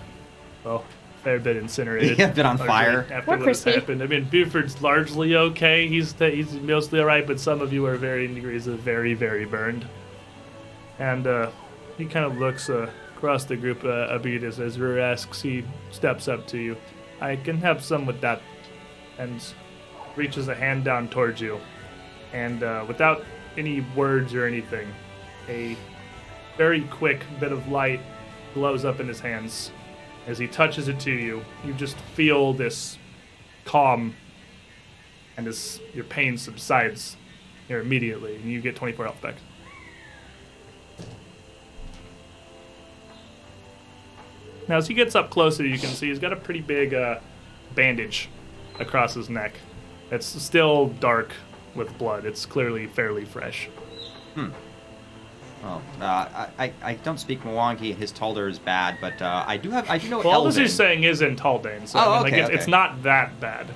[0.64, 0.84] well,
[1.24, 2.18] fair bit incinerated.
[2.20, 3.06] Yeah, a bit on fire.
[3.12, 4.02] After We're what has happened.
[4.02, 5.88] I mean, Buford's largely okay.
[5.88, 9.46] He's he's mostly all right, but some of you are varying degrees of very, very
[9.46, 9.86] burned.
[11.00, 11.52] And uh,
[11.98, 15.42] he kind of looks uh, across the group uh, a bit as, as Rur asks.
[15.42, 16.78] He steps up to you.
[17.20, 18.42] I can help some with that,
[19.18, 19.44] and
[20.16, 21.60] reaches a hand down towards you.
[22.34, 23.24] And uh, without
[23.58, 24.88] any words or anything,
[25.48, 25.78] a
[26.58, 28.02] very quick bit of light
[28.54, 29.72] glows up in his hands.
[30.26, 32.98] As he touches it to you, you just feel this
[33.64, 34.16] calm,
[35.38, 37.16] and as your pain subsides
[37.68, 39.36] here immediately, and you get 24 health back.
[44.68, 47.20] Now, as he gets up closer, you can see he's got a pretty big uh,
[47.76, 48.30] bandage
[48.80, 49.54] across his neck.
[50.12, 51.32] It's still dark
[51.76, 52.26] with blood.
[52.26, 53.70] It's clearly fairly fresh.
[55.64, 57.90] Well, uh, I, I I don't speak Mwangi.
[57.92, 60.44] and His Talder is bad, but uh, I do have I do know Well, all
[60.46, 60.64] this Elven.
[60.64, 62.72] he's saying is in Taldane, so Oh, I mean, okay, it's, it's okay.
[62.72, 63.68] not that bad.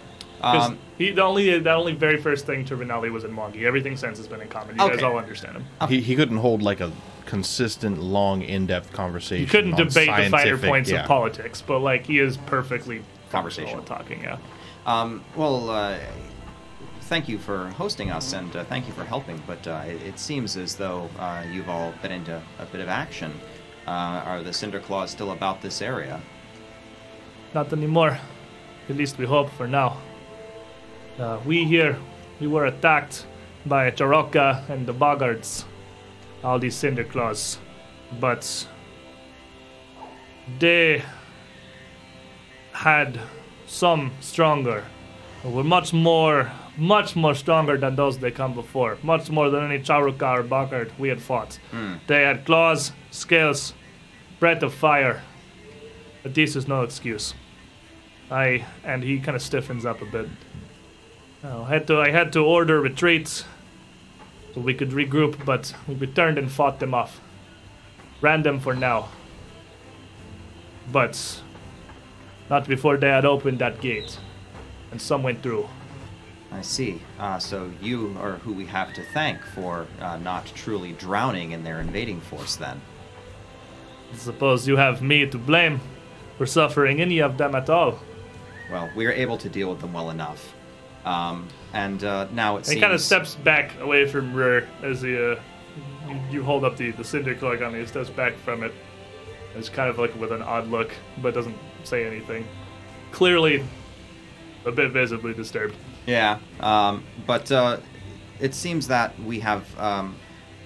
[0.42, 3.64] 'Cause Um, he the only the only very first thing to Rinaldi was in Mwangi.
[3.64, 4.76] Everything since has been in common.
[4.76, 5.06] You guys Okay.
[5.06, 5.66] all understand him.
[5.90, 6.92] He, he couldn't hold like a
[7.32, 9.42] consistent, long, in-depth conversation.
[9.42, 11.04] You couldn't debate the finer points yeah.
[11.04, 13.84] of politics, but like he is perfectly Conversational.
[13.84, 14.22] talking.
[14.22, 14.38] Yeah.
[14.86, 15.98] Um, well, uh,
[17.04, 19.42] thank you for hosting us, and uh, thank you for helping.
[19.48, 22.90] But uh, it, it seems as though uh, you've all been into a bit of
[22.90, 23.32] action.
[23.88, 26.22] Uh, are the Cinder Claws still about this area?
[27.54, 28.20] Not anymore.
[28.90, 29.96] At least we hope for now.
[31.18, 31.98] Uh, we here,
[32.42, 33.26] we were attacked
[33.66, 35.64] by Charau-ka and the Boggards,
[36.44, 37.58] all these Cinder Claws.
[38.20, 38.68] But
[40.60, 41.04] they
[42.74, 43.20] had
[43.68, 44.84] some stronger,
[45.44, 48.98] were much more, much more stronger than those they come before.
[49.04, 51.60] Much more than any Charau-ka or Boggard we had fought.
[51.72, 51.96] Hmm.
[52.08, 53.74] They had claws, scales,
[54.40, 55.22] breath of fire.
[56.24, 57.34] But this is no excuse.
[58.30, 60.28] I and he kind of stiffens up a bit.
[61.44, 63.46] I had to I had to order retreats
[64.54, 67.22] so we could regroup, but we returned and fought them off.
[68.22, 69.10] Ran them for now.
[70.92, 71.42] But
[72.50, 74.20] not before they had opened that gate.
[74.92, 75.68] And some went through.
[76.52, 77.02] I see.
[77.18, 81.64] Uh, so you are who we have to thank for uh, not truly drowning in
[81.64, 82.82] their invading force, then.
[84.14, 85.80] I suppose you have me to blame
[86.38, 88.00] for suffering any of them at all.
[88.70, 90.54] Well, we are able to deal with them well enough.
[91.06, 92.82] Um, and uh, now it He seems.
[92.82, 95.36] kind of steps back away from Rur as he, uh,
[96.08, 97.74] you, you hold up the, the cinder cloak on.
[97.74, 98.74] He steps back from it.
[99.56, 100.92] It's kind of like with an odd look,
[101.22, 102.48] but doesn't say anything.
[103.12, 103.64] Clearly,
[104.66, 105.76] a bit visibly disturbed.
[106.06, 107.78] Yeah, um, but uh,
[108.40, 110.16] it seems that we have um,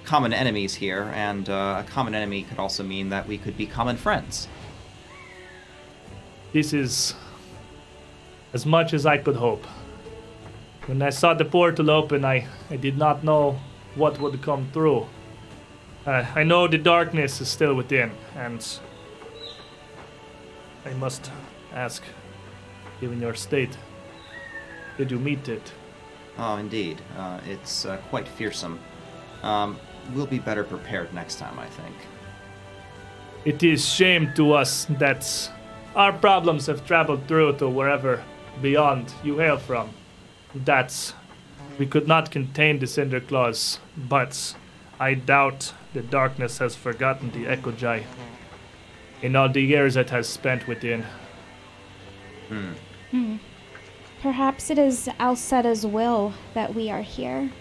[0.04, 3.66] common enemies here, and uh, a common enemy could also mean that we could be
[3.66, 4.48] common friends.
[6.54, 7.16] This is
[8.54, 9.66] as much as I could hope.
[10.88, 13.60] When I saw the portal open, I, I did not know
[13.96, 15.08] what would come through.
[16.06, 18.64] Uh, I know the darkness is still within, and
[20.86, 21.32] I must
[21.74, 22.04] ask,
[23.02, 23.76] given your state,
[24.98, 25.74] did you meet it?
[26.38, 27.02] Oh, indeed.
[27.18, 28.80] Uh, it's uh, quite fearsome.
[29.42, 29.80] Um,
[30.14, 31.96] we'll be better prepared next time, I think.
[33.44, 35.52] It is shame to us that
[35.96, 38.24] our problems have traveled through to wherever
[38.62, 39.90] beyond you hail from.
[40.56, 41.14] That
[41.78, 44.56] we could not contain the Cinder Claws, but
[45.00, 48.04] I doubt the darkness has forgotten the Ekujae
[49.22, 51.04] in all the years it has spent within.
[52.48, 52.74] Hmm.
[53.12, 53.36] Hmm.
[54.22, 57.52] Perhaps it is Alseta's will that we are here.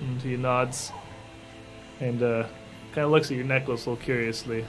[0.00, 0.92] And he nods
[2.00, 2.46] and uh,
[2.92, 4.64] kind of looks at your necklace a little curiously.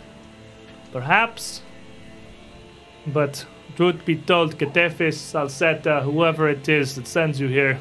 [0.92, 1.62] Perhaps,
[3.08, 3.46] but
[3.78, 7.80] truth be told, Ketephys, Alseta, whoever it is that sends you here,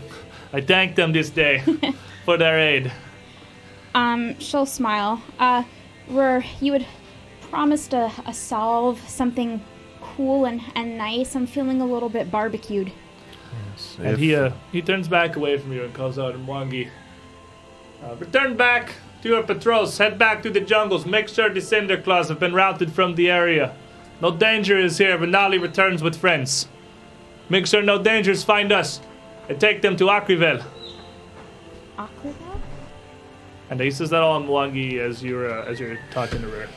[0.52, 1.62] I thank them this day
[2.24, 2.92] for their aid.
[3.94, 5.22] Um, she'll smile.
[5.38, 5.64] Uh,
[6.08, 6.86] Rur, you had
[7.40, 9.60] promised a, a solve, something
[10.02, 11.34] cool and, and nice.
[11.34, 12.92] I'm feeling a little bit barbecued.
[13.98, 16.90] And If- he uh, he turns back away from you and calls out in Mwangi.
[18.04, 18.92] Uh, return back
[19.22, 19.96] to your patrols.
[19.96, 21.06] Head back to the jungles.
[21.06, 23.74] Make sure the Cinder Claws have been routed from the area.
[24.20, 25.18] No danger is here.
[25.18, 26.68] Renali returns with friends.
[27.48, 29.00] Make sure no dangers find us.
[29.48, 30.64] And take them to Akrivel.
[31.98, 32.60] Aquavel?
[33.70, 36.68] And he says that all in Mwangi as you're uh, as you're talking to her.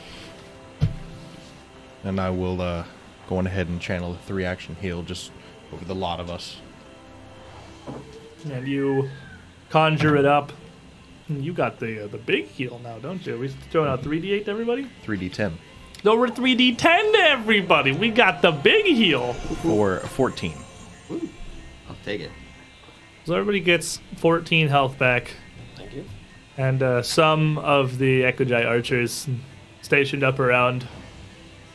[2.04, 2.84] and I will uh,
[3.28, 5.32] go on ahead and channel the three action heal just
[5.72, 6.56] over the lot of us.
[8.50, 9.08] And you
[9.68, 10.52] conjure it up.
[11.28, 13.38] And You got the uh, the big heal now, don't you?
[13.38, 14.88] We throwing out 3d8 to everybody?
[15.04, 15.52] 3d10
[16.02, 16.78] No, we're 3d10
[17.12, 17.92] to everybody.
[17.92, 19.34] We got the big heal.
[19.34, 20.54] for 14.
[21.10, 22.30] I'll take it.
[23.26, 25.34] So everybody gets 14 health back.
[25.76, 26.04] Thank you.
[26.56, 29.28] And uh, some of the Ekujae archers
[29.82, 30.86] stationed up around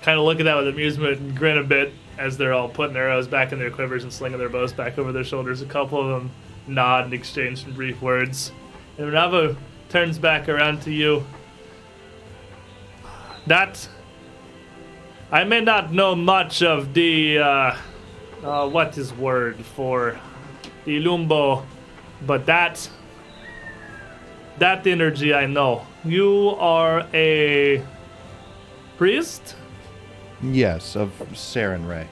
[0.02, 2.96] kind of look at that with amusement and grin a bit as they're all putting
[2.96, 5.62] arrows back in their quivers and slinging their bows back over their shoulders.
[5.62, 6.32] A couple of them
[6.68, 8.52] nod and exchange some brief words.
[8.98, 9.56] And Ravo
[9.90, 11.24] turns back around to you.
[13.48, 13.88] That.
[15.32, 17.40] I may not know much of the.
[17.40, 17.76] Uh,
[18.44, 20.20] uh, what is word for
[20.86, 21.66] the Lumbo,
[22.26, 22.88] but that
[24.60, 25.86] that energy I know.
[26.04, 27.84] You are a
[28.98, 29.56] priest?
[30.44, 32.08] Yes, of Sarenrae,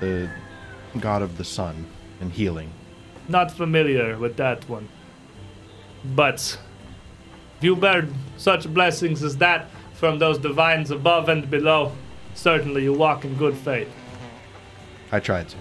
[0.00, 0.30] the
[0.98, 1.86] god of the sun
[2.20, 2.70] and healing.
[3.28, 4.88] Not familiar with that one.
[6.04, 6.58] But
[7.58, 11.92] If you bear such blessings as that from those divines above and below,
[12.36, 13.88] certainly you walk in good faith.
[15.10, 15.56] I tried to.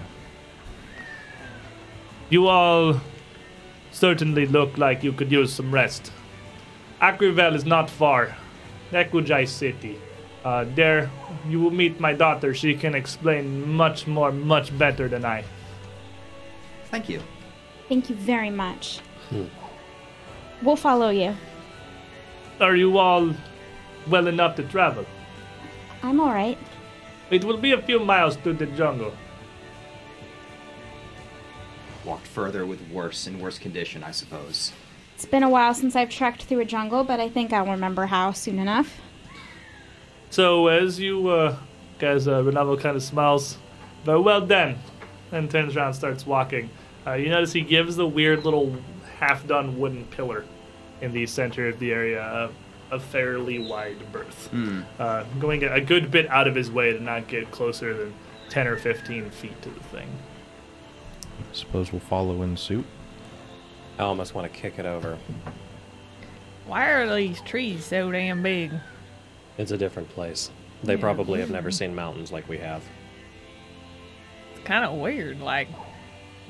[2.30, 3.02] You all
[3.92, 6.12] certainly look like you could use some rest.
[7.02, 8.36] Akrivel is not far.
[8.92, 10.00] Ekujae City.
[10.44, 11.10] Uh, there
[11.48, 12.54] you will meet my daughter.
[12.54, 15.44] She can explain much more, much better than I.
[16.92, 17.22] Thank you.
[17.90, 19.00] Thank you very much.
[20.62, 21.36] We'll follow you.
[22.60, 23.34] Are you all
[24.08, 25.06] well enough to travel?
[26.06, 26.58] I'm all right.
[27.32, 29.14] It will be a few miles through the jungle.
[32.04, 34.72] Walked further with worse and worse condition, I suppose.
[35.16, 38.06] It's been a while since I've trekked through a jungle, but I think I'll remember
[38.06, 39.00] how soon enough.
[40.30, 41.58] So as you uh,
[41.98, 43.58] guys, uh, Renavo kind of smiles,
[44.04, 44.78] very well done,
[45.32, 46.70] and turns around and starts walking.
[47.08, 48.76] Uh, you notice he gives the weird little
[49.20, 50.46] half-done wooden pillar
[51.02, 52.52] in the center of the area
[52.92, 54.50] a, a fairly wide berth,
[55.00, 58.14] uh, going a good bit out of his way to not get closer than
[58.50, 60.10] 10 or 15 feet to the thing.
[61.40, 62.86] I Suppose we'll follow in suit.
[63.98, 65.18] I almost want to kick it over.
[66.66, 68.72] Why are these trees so damn big?
[69.58, 70.52] It's a different place.
[70.84, 72.84] They probably have never seen mountains like we have.
[74.54, 75.40] It's kind of weird.
[75.40, 75.70] Like,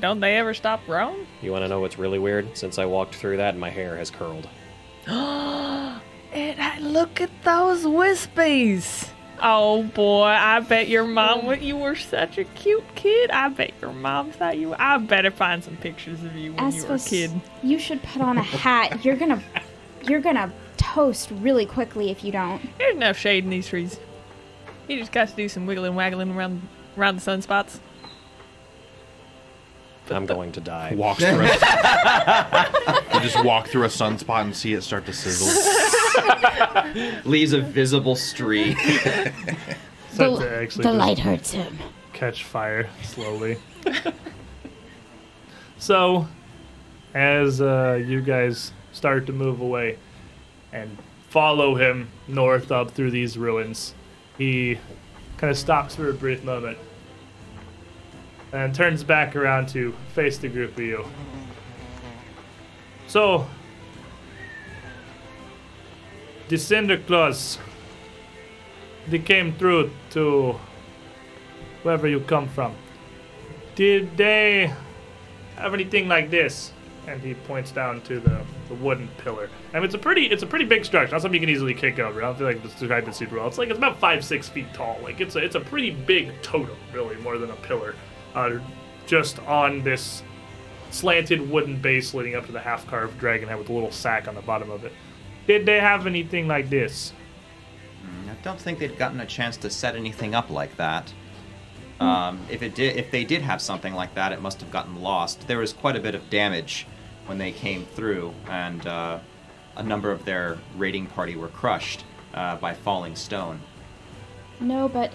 [0.01, 1.27] don't they ever stop growing?
[1.41, 2.57] You want to know what's really weird?
[2.57, 4.49] Since I walked through that, my hair has curled.
[6.35, 9.09] It, look at those wispies.
[9.41, 13.31] Oh boy, I bet your mom, wa- you were such a cute kid.
[13.31, 14.75] I bet your mom thought you.
[14.77, 17.31] I better find some pictures of you when you were a kid.
[17.63, 19.03] you should put on a hat.
[19.05, 19.41] You're gonna,
[20.03, 22.61] you're gonna toast really quickly if you don't.
[22.77, 23.99] There's enough shade in these trees.
[24.87, 26.61] You just got to do some wiggling, waggling around
[26.97, 27.79] around the sunspots.
[30.09, 30.93] I'm going to die.
[30.95, 31.45] Walks through.
[31.45, 35.47] A, you just walk through a sunspot and see it start to sizzle.
[37.25, 38.77] Leaves a visible streak.
[38.77, 41.79] Starts to actually just hurts him.
[42.13, 43.57] catch fire slowly.
[45.77, 46.27] so,
[47.13, 49.97] as uh, you guys start to move away
[50.71, 50.97] and
[51.29, 53.93] follow him north up through these ruins,
[54.37, 54.79] he
[55.37, 56.77] kind of stops for a brief moment
[58.55, 61.05] and turns back around to face the group of you.
[63.07, 63.47] So,
[66.47, 67.59] the Cinder Claws,
[69.07, 70.59] they came through to
[71.83, 72.73] wherever you come from.
[73.75, 74.73] Did they
[75.57, 76.71] have anything like this?
[77.07, 79.49] And he points down to the, the wooden pillar.
[79.73, 81.11] I mean, it's a pretty it's a pretty big structure.
[81.11, 82.23] Not something you can easily kick over.
[82.23, 83.47] I don't feel like this described it super well.
[83.47, 84.97] It's like it's about five six feet tall.
[85.03, 87.93] Like it's a it's a pretty big totem, really, more than a pillar.
[88.35, 88.59] Uh,
[89.07, 90.21] just on this
[90.91, 94.27] slanted wooden base leading up to the half carved dragon head with a little sack
[94.27, 94.91] on the bottom of it.
[95.47, 97.13] Did they have anything like this?
[98.29, 101.11] I don't think they'd gotten a chance to set anything up like that.
[101.99, 105.01] Um, if it did, if they did have something like that, it must have gotten
[105.01, 105.47] lost.
[105.47, 106.85] There was quite a bit of damage
[107.25, 109.19] when they came through, and uh,
[109.77, 113.61] a number of their raiding party were crushed uh, by falling stone.
[114.59, 115.13] No, but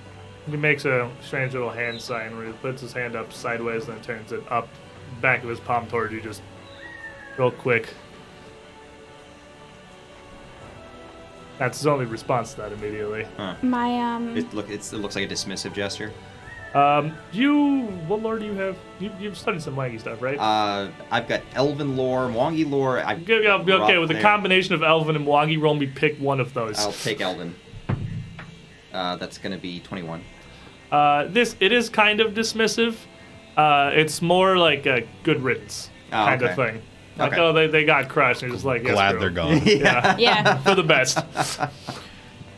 [0.49, 3.97] He makes a strange little hand sign where he puts his hand up sideways and
[3.97, 4.69] then turns it up
[5.21, 6.43] back of his palm towards you just
[7.37, 7.89] real quick.
[11.59, 13.27] That's his only response to that immediately.
[13.61, 16.11] my um, It look, it's, it looks like a dismissive gesture.
[16.75, 18.79] Um, you, what lore do you have?
[19.01, 20.39] You, you've studied some Mwangi stuff, right?
[20.39, 23.01] Uh, I've got Elven lore, Mwangi lore.
[23.01, 26.17] I've okay, okay, okay, brought with a combination of Elven and Mwangi, roll me pick
[26.19, 26.79] one of those.
[26.79, 27.55] I'll take Elven.
[28.93, 30.23] Uh, that's gonna be 21.
[30.91, 32.97] Uh, this it is kind of dismissive.
[33.57, 36.83] Uh, it's more like a good riddance Oh, kind of thing.
[37.19, 37.41] Like, Okay.
[37.41, 38.43] oh, they, they got crushed.
[38.43, 39.21] And you're just like, yes, Glad bro.
[39.21, 39.61] they're gone.
[39.67, 40.57] Yeah, yeah.
[40.63, 41.19] for the best.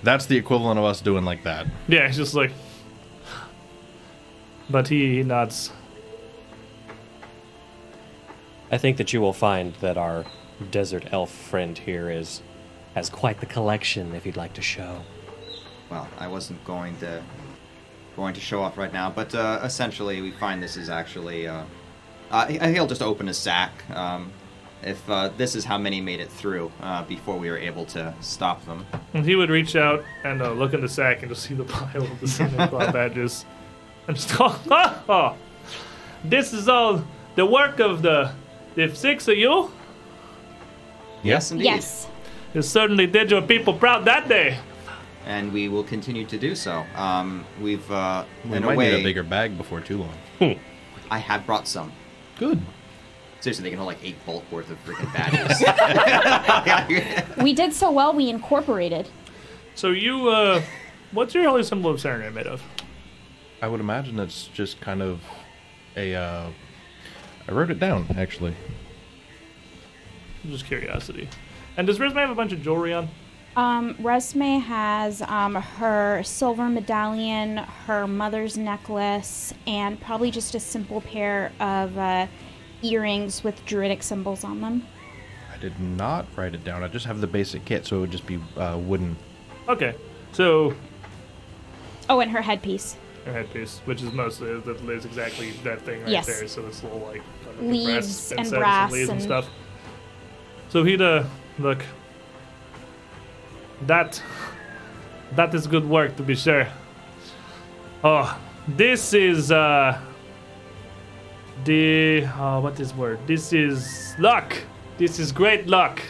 [0.03, 1.67] That's the equivalent of us doing like that.
[1.89, 2.53] Yeah, it's just like.
[4.71, 5.73] But he, he nods.
[8.71, 10.25] I think that you will find that our
[10.71, 12.43] desert elf friend here is
[12.95, 15.03] has quite the collection if you'd like to show.
[15.93, 17.23] Well, I wasn't going to
[18.17, 21.47] going to show off right now, but uh, essentially we find this is actually.
[21.47, 21.65] Uh,
[22.31, 23.73] uh, he- he'll just open a sack.
[23.95, 24.33] Um,
[24.83, 28.15] if uh, this is how many made it through uh, before we were able to
[28.23, 28.87] stop them.
[29.13, 31.65] And he would reach out and uh, look in the sack and just see the
[31.77, 33.45] pile of the Cinder Claws badges.
[34.09, 35.37] And just, oh, oh, oh,
[36.25, 38.33] this is all the work of the,
[38.77, 39.71] the six of you.
[41.23, 41.67] Yes, indeed.
[41.67, 42.09] Yes.
[42.55, 44.57] You certainly did your people proud that day.
[45.27, 46.85] And we will continue to do so.
[46.97, 49.99] Um, we've, uh, We in might a way, need a bigger bag before too
[50.41, 50.59] long.
[51.11, 51.93] I have brought some.
[52.39, 52.61] Good.
[53.41, 55.63] Seriously, they can hold like eight bulk worth of freaking badges.
[57.43, 59.09] We did so well, we incorporated.
[59.75, 60.63] So you, uh,
[61.13, 62.63] what's your holy symbol of Sarenrae made of?
[63.61, 65.21] I would imagine it's just kind of
[65.97, 66.15] a.
[66.15, 66.51] Uh,
[67.49, 68.55] I wrote it down actually.
[70.47, 71.29] Just curiosity.
[71.77, 73.09] And does Resme have a bunch of jewelry on?
[73.55, 81.03] Um, Resme has um, her silver medallion, her mother's necklace, and probably just a simple
[81.03, 82.27] pair of uh,
[82.83, 84.87] earrings with druidic symbols on them.
[85.53, 86.83] I did not write it down.
[86.83, 89.17] I just have the basic kit, so it would just be uh, wooden.
[89.69, 89.95] Okay,
[90.33, 90.75] so
[92.09, 92.97] Oh, and her headpiece.
[93.27, 96.27] her headpiece, which is mostly that is exactly that thing right Yes.
[96.27, 96.49] there.
[96.49, 99.49] So it's little like fucking Leaves and incense brass leaves and, and- stuff.
[100.71, 101.25] So he'd uh
[101.59, 101.85] look.
[103.87, 104.23] That
[105.33, 106.69] that is good work to be sure.
[108.05, 110.01] Oh, this is uh
[111.65, 113.19] the uh, what is word?
[113.27, 114.57] This is luck.
[114.99, 116.03] This is great luck.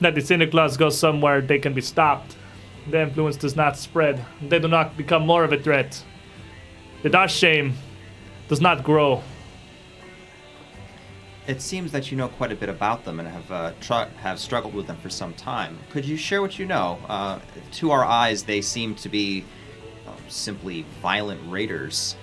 [0.00, 2.36] That the Cinder Claws goes somewhere they can be stopped.
[2.90, 4.24] The influence does not spread.
[4.42, 6.02] They do not become more of a threat.
[7.02, 7.74] The Dash shame
[8.48, 9.22] does not grow.
[11.46, 14.40] It seems that you know quite a bit about them and have uh, tr- have
[14.40, 15.78] struggled with them for some time.
[15.90, 16.98] Could you share what you know?
[17.06, 17.38] Uh,
[17.72, 19.44] to our eyes, they seem to be
[20.06, 22.16] uh, simply violent raiders.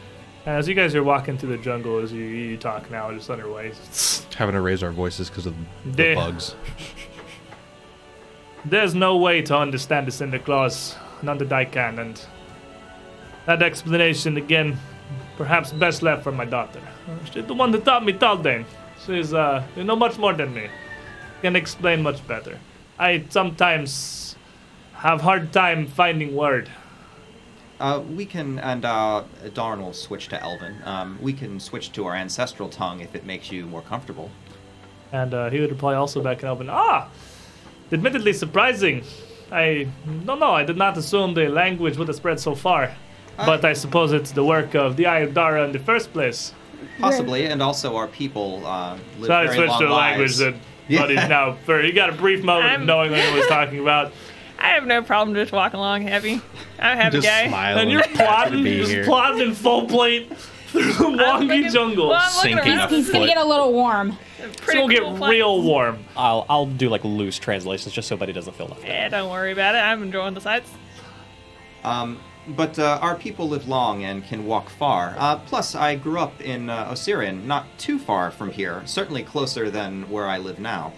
[0.48, 3.74] As you guys are walking through the jungle, as you, you talk now, just underway,
[4.36, 5.54] Having to raise our voices because of
[5.86, 6.16] the Yeah.
[6.16, 6.56] bugs.
[8.66, 12.20] there's no way to understand the Cinder Claws, none that I can, and
[13.46, 14.80] that explanation again,
[15.38, 16.82] perhaps best left for my daughter.
[17.32, 18.66] She's the one that taught me Taldane.
[19.06, 20.68] She's uh, you know much more than me.
[21.42, 22.60] Can explain much better.
[23.00, 24.36] I sometimes
[24.94, 26.70] have hard time finding word.
[27.80, 29.24] Uh, we can, and uh,
[29.56, 30.76] Darn will switch to Elven.
[30.86, 34.30] Um, we can switch to our ancestral tongue if it makes you more comfortable.
[35.12, 37.10] And uh, he would reply also back in Elven, Ah!
[37.92, 39.04] Admittedly surprising.
[39.52, 39.88] I
[40.26, 42.96] don't know, I did not assume the language would have spread so far.
[43.36, 46.54] But I suppose it's the work of the Aiudara in the first place.
[47.00, 50.28] Possibly, and also our people uh, live So I very switched long to a language
[50.30, 50.38] lives.
[50.40, 50.56] that
[50.88, 51.02] Yeah.
[51.02, 53.80] Buddy's now for you got a brief moment of I'm- knowing what he was talking
[53.80, 54.12] about.
[54.60, 56.34] I have no problem just walking along happy.
[56.80, 57.48] I'm a happy Just guy.
[57.48, 57.82] smiling.
[57.82, 59.06] And you're happy to plotting, be just here.
[59.06, 60.32] plotting in full plate
[60.68, 62.10] through the I'm Mwangi jungle.
[62.10, 62.80] Well, I'm looking Sinking around.
[62.82, 62.90] up.
[62.92, 64.18] He's gonna get a little warm.
[64.40, 65.32] It's Pretty gonna get cool place.
[65.32, 66.00] real warm.
[66.16, 68.88] I'll I'll do like loose translations just so Buddy doesn't feel left out.
[68.88, 69.80] Yeah, don't worry about it.
[69.80, 70.70] I'm enjoying the sights.
[71.84, 72.20] Um,
[72.56, 75.16] but uh, our people live long and can walk far.
[75.18, 78.82] Uh, plus, I grew up in uh, Osirian, not too far from here.
[78.86, 80.94] Certainly closer than where I live now.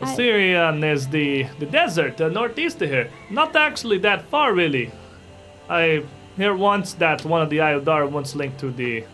[0.00, 3.10] Osirian is the the desert uh, northeast of here.
[3.30, 4.92] Not actually that far, really.
[5.68, 6.04] I
[6.36, 9.04] hear once that one of the Ayodar once linked to the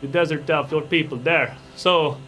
[0.00, 1.56] the desert of your people there.
[1.76, 2.18] So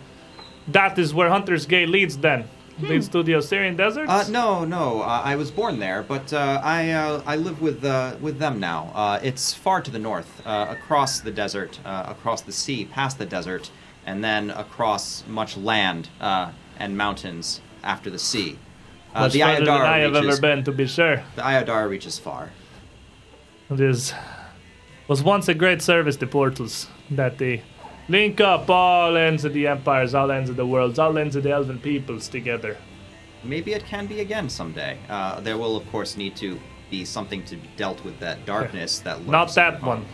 [0.68, 2.16] that is where Hunter's Gate leads.
[2.16, 2.44] Then
[2.80, 4.08] leads to the Osirian desert.
[4.08, 7.84] Uh, no, no, uh, I was born there, but uh, I uh, I live with
[7.84, 8.90] uh, with them now.
[8.94, 13.18] Uh, it's far to the north, uh, across the desert, uh, across the sea, past
[13.18, 13.70] the desert,
[14.04, 18.58] and then across much land uh, and mountains after the sea.
[19.14, 21.22] Uh, Much the further than I Aiudara have reaches, ever been, to be sure.
[21.36, 22.50] The Aiudara reaches far.
[23.70, 24.12] It is
[25.08, 27.62] was once a great service to portals that they
[28.08, 31.42] link up all ends of the empires, all ends of the worlds, all ends of
[31.42, 32.76] the elven peoples together.
[33.44, 34.98] Maybe it can be again someday.
[35.08, 36.58] Uh, there will, of course, need to
[36.90, 40.04] be something to be dealt with that darkness that Not that one.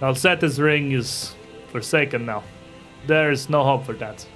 [0.00, 1.34] Alseta's ring is
[1.68, 2.42] forsaken now.
[3.06, 4.26] There is no hope for that.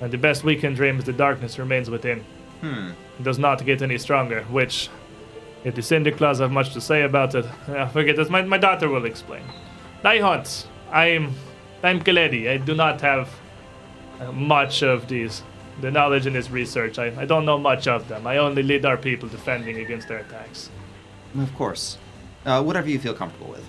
[0.00, 2.24] And the best we can dream is the darkness remains within.
[2.60, 2.90] Hmm.
[3.18, 4.88] It does not get any stronger, which,
[5.64, 8.58] if the Cinder Claws have much to say about it, uh, forget this, my, my
[8.58, 9.42] daughter will explain.
[10.04, 10.66] I hunt.
[10.90, 11.34] I'm,
[11.82, 12.48] I'm Kaledi.
[12.48, 13.28] I do not have
[14.20, 15.42] uh, much of these,
[15.80, 16.98] the knowledge in this research.
[16.98, 18.26] I, I don't know much of them.
[18.26, 20.70] I only lead our people defending against their attacks.
[21.38, 21.98] Of course.
[22.44, 23.68] Uh, whatever you feel comfortable with.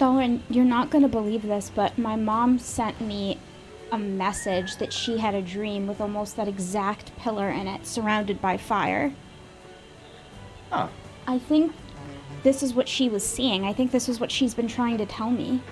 [0.00, 3.38] Thorin, you're not gonna believe this, but my mom sent me
[3.92, 8.40] a message that she had a dream with almost that exact pillar in it, surrounded
[8.40, 9.14] by fire.
[10.72, 10.90] Oh,
[11.28, 11.72] I think
[12.42, 13.64] this is what she was seeing.
[13.64, 15.62] I think this is what she's been trying to tell me.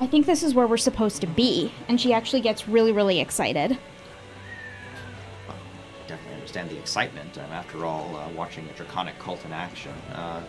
[0.00, 3.20] I think this is where we're supposed to be, and she actually gets really, really
[3.20, 3.76] excited.
[5.48, 5.54] I
[6.08, 7.36] definitely understand the excitement.
[7.36, 9.92] Um, after all, uh, watching a draconic cult in action.
[10.14, 10.40] Uh,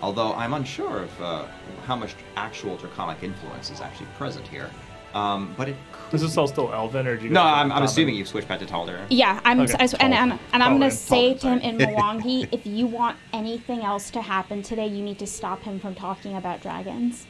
[0.00, 1.44] although I'm unsure of uh,
[1.84, 4.70] how much actual draconic influence is actually present here.
[5.12, 5.76] Um, but it.
[6.12, 7.30] Is this all still Elven, or do you?
[7.30, 9.06] No, I'm, I'm assuming you've switched back to Taldane.
[9.10, 9.74] Yeah, I'm, Okay.
[9.78, 11.94] I, and, and, and I'm gonna Tolden, say Tolden, to him in sorry.
[11.94, 15.94] Mwangi, if you want anything else to happen today, you need to stop him from
[15.94, 17.26] talking about dragons.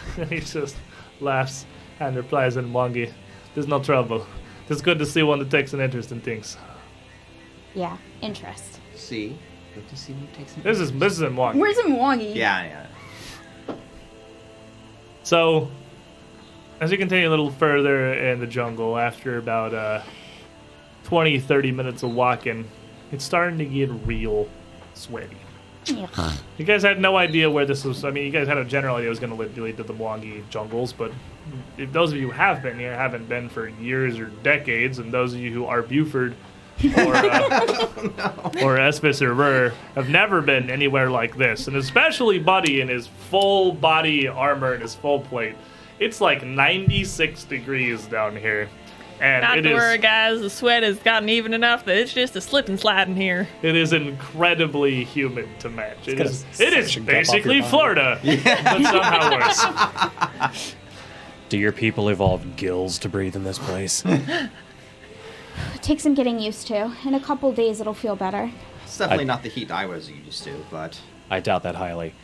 [0.28, 0.76] he just
[1.20, 1.66] laughs
[2.00, 3.12] and replies in Mwangi,
[3.54, 4.26] There's no trouble.
[4.68, 6.56] It's good to see one that takes an interest in things.
[7.74, 8.80] Yeah, interest.
[8.94, 9.38] See,
[9.74, 10.62] good to see you take some.
[10.62, 11.56] This is this is in Mwangi.
[11.56, 12.34] Where's Mwangi?
[12.34, 12.86] Yeah, yeah.
[15.22, 15.70] So,
[16.80, 20.02] as you continue a little further in the jungle, after about uh,
[21.04, 22.68] 20, 30 minutes of walking,
[23.12, 24.48] it's starting to get real
[24.94, 25.36] sweaty.
[25.90, 26.32] Ugh.
[26.58, 28.04] You guys had no idea where this was.
[28.04, 29.82] I mean, you guys had a general idea it was going to lead, lead to
[29.82, 31.12] the Mwangi jungles, but
[31.76, 35.12] if those of you who have been here haven't been for years or decades, and
[35.12, 36.34] those of you who are Buford
[36.96, 37.60] or, uh,
[38.62, 43.06] or Esvis or Rur have never been anywhere like this, and especially Buddy in his
[43.06, 45.56] full body armor and his full plate.
[45.98, 48.68] It's like 96 degrees down here.
[49.22, 50.40] And Not it to is- worry, guys.
[50.40, 53.48] The sweat has gotten even enough that it's just a slip and slide in here.
[53.62, 56.08] It is incredibly humid to match.
[56.08, 56.44] It gonna is.
[56.60, 57.70] It is suction cup off your basically body.
[57.70, 59.30] Florida, but somehow
[60.50, 60.74] worse.
[61.50, 64.02] Do your people evolve gills to breathe in this place?
[65.74, 66.96] It takes some getting used to.
[67.04, 68.50] In a couple days, it'll feel better.
[68.84, 70.98] It's definitely I- not the heat I was used to, but
[71.30, 72.14] I doubt that highly.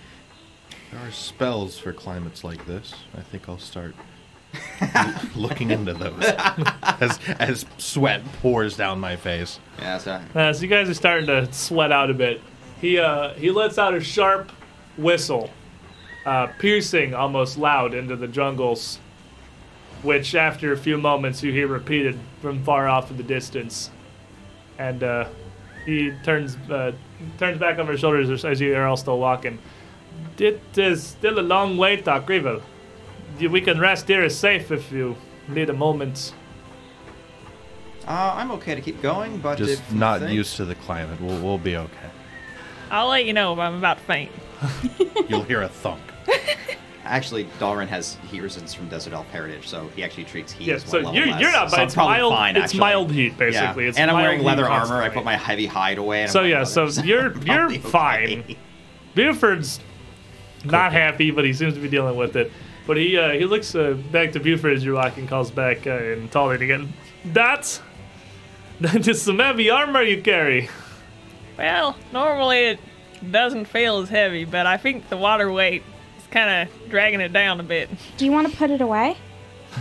[0.90, 2.94] There are spells for climates like this.
[3.16, 3.94] I think I'll start
[5.36, 6.22] looking into those
[7.00, 9.58] as as sweat pours down my face.
[9.78, 12.40] yeah, so Uh, so you guys are starting to sweat out a bit.
[12.80, 14.52] He uh, he lets out a sharp
[14.96, 15.50] whistle,
[16.26, 18.98] uh, piercing almost loud into the jungles,
[20.02, 23.90] which after a few moments you hear repeated from far off in the distance,
[24.78, 25.28] and uh,
[25.84, 26.92] he turns uh,
[27.38, 29.58] turns back over his shoulders as- as you are all still walking.
[30.38, 32.62] It is still a long way to Akrivel.
[33.40, 35.16] We can rest here is safe if you
[35.48, 36.32] need a moment.
[38.06, 41.20] uh, I'm okay to keep going, but Just if not think- used to the climate.
[41.20, 42.10] We'll we'll be okay.
[42.90, 44.32] I'll let you know if I'm about to faint.
[45.28, 46.00] You'll hear a thunk.
[47.04, 50.74] Actually, Dalren has heat resistance from Desert Elf Heritage, so he actually treats heat Yeah,
[50.74, 51.40] as one so level you're, less.
[51.40, 52.32] you're not, so but I'm it's mild.
[52.34, 52.80] fine, it's actually.
[52.80, 53.38] mild heat Yeah.
[53.38, 53.86] basically.
[53.86, 55.00] It's and I'm wearing leather armor.
[55.02, 56.22] I put my heavy hide away.
[56.22, 58.40] And So yeah, so "Oh, you're you're probably fine.
[58.40, 58.56] okay."
[59.14, 59.80] Buford's
[60.64, 62.52] not happy, but he seems to be dealing with it.
[62.88, 65.90] But he uh, he looks uh, back to Buford as you're walking, calls back uh,
[65.90, 66.90] and Taldane again.
[67.22, 67.82] That's
[68.80, 70.70] that is some heavy armor you carry.
[71.58, 72.80] Well, normally it
[73.30, 75.82] doesn't feel as heavy, but I think the water weight
[76.18, 77.90] is kind of dragging it down a bit.
[78.16, 79.18] Do you want to put it away?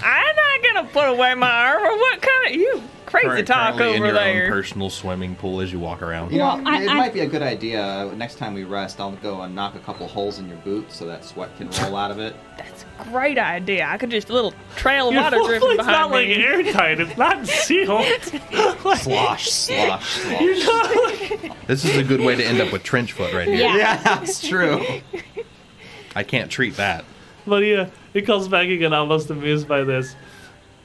[0.04, 1.90] I'm not gonna put away my armor.
[1.90, 4.44] What kind of you crazy Current- talk currently in over your there?
[4.46, 6.32] own personal swimming pool as you walk around.
[6.32, 8.12] You know, Well, I- it I- might be a good idea.
[8.16, 11.06] Next time we rest, I'll go and knock a couple holes in your boot so
[11.08, 12.36] that sweat can roll out of it.
[12.58, 13.88] That's a great idea.
[13.90, 16.28] I could just a little trail of Your water full drifting plate's behind not like
[16.28, 17.00] airtight.
[17.00, 18.06] It's not sealed.
[18.98, 20.06] slosh, slosh,
[20.62, 21.32] slosh.
[21.68, 23.58] This is a good way to end up with trench foot right here.
[23.58, 23.76] Yeah.
[23.78, 24.84] Yeah, that's true.
[26.16, 27.06] I can't treat that.
[27.46, 30.16] But he, uh, he calls back again, almost amused by this.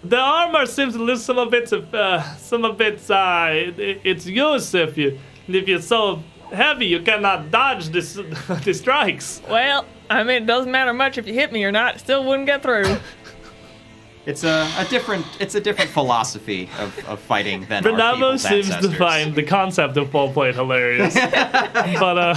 [0.04, 4.26] The armor seems to lose some of its, uh, some of its, uh, it, its
[4.26, 6.22] use if you, if you're so
[6.52, 8.14] heavy you cannot dodge this,
[8.64, 9.40] the strikes.
[9.48, 12.00] Well, I mean, it doesn't matter much if you hit me or not.
[12.00, 12.96] Still wouldn't get through.
[14.24, 18.42] It's a, a different it's a different philosophy of, of fighting than our Bernabo people's
[18.42, 18.92] seems ancestors.
[18.92, 21.14] to find the concept of full plate hilarious.
[21.14, 22.34] but uh,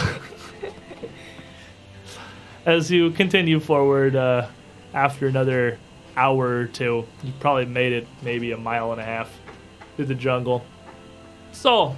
[2.65, 4.47] as you continue forward, uh,
[4.95, 5.77] after another
[6.17, 9.29] hour or two, you probably made it maybe a mile and a half
[9.95, 10.65] through the jungle.
[11.51, 11.95] So,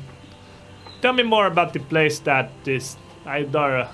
[1.01, 3.89] tell me more about the place that this Aiudara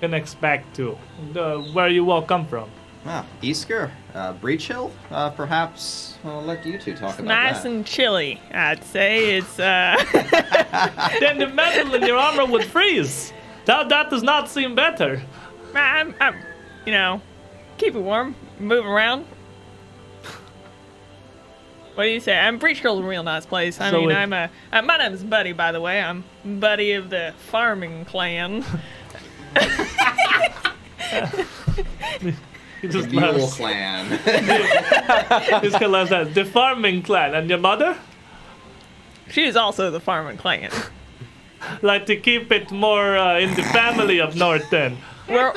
[0.00, 0.98] connects back to.
[1.34, 2.70] Uh, where you all come from.
[3.06, 4.90] Ah, Isger, uh, Breachill.
[5.10, 7.64] Uh, perhaps I'll let you two talk about nice that.
[7.64, 9.38] Nice and chilly, I'd say.
[9.38, 9.96] It's uh,
[11.20, 13.32] then the metal in your armor would freeze.
[13.64, 15.22] That, that does not seem better.
[15.74, 16.36] I'm, I'm,
[16.84, 17.20] you know,
[17.76, 19.26] keep it warm, move around.
[21.98, 22.38] What do you say?
[22.38, 23.80] I'm Breachill's a real nice place.
[23.80, 24.48] I So mean, it- I'm a.
[24.72, 26.00] Uh, my name's Buddy, by the way.
[26.00, 28.64] I'm Buddy of the farming clan.
[32.80, 33.56] He just Mule laughs.
[33.56, 34.06] Clan.
[35.62, 37.34] He's gonna laugh at the farming clan.
[37.34, 37.96] And your mother?
[39.30, 40.70] She is also the farming clan.
[41.82, 44.98] Like to keep it more uh, in the family of Norton.
[45.28, 45.52] We're,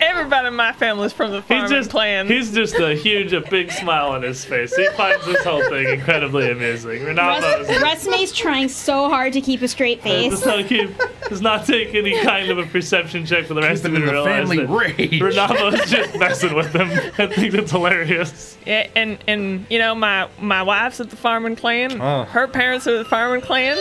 [0.00, 2.26] everybody in my family's from the He's farming just clan.
[2.26, 4.74] he's just a huge, a big smile on his face.
[4.74, 7.04] He finds this whole thing incredibly amusing.
[7.04, 10.30] Renato's Resme's trying so hard to keep a straight face.
[10.30, 10.90] does not keep
[11.28, 14.08] does not take any kind of a perception check for the rest Keeping of in
[14.08, 14.12] it.
[14.12, 14.68] the Realize family that
[14.98, 15.20] rage.
[15.20, 16.88] Renato's just messing with him.
[17.18, 18.58] I think that's hilarious.
[18.66, 22.00] Yeah, and and you know my my wife's at the farming clan.
[22.00, 22.24] Oh.
[22.24, 23.76] Her parents are the farming clan.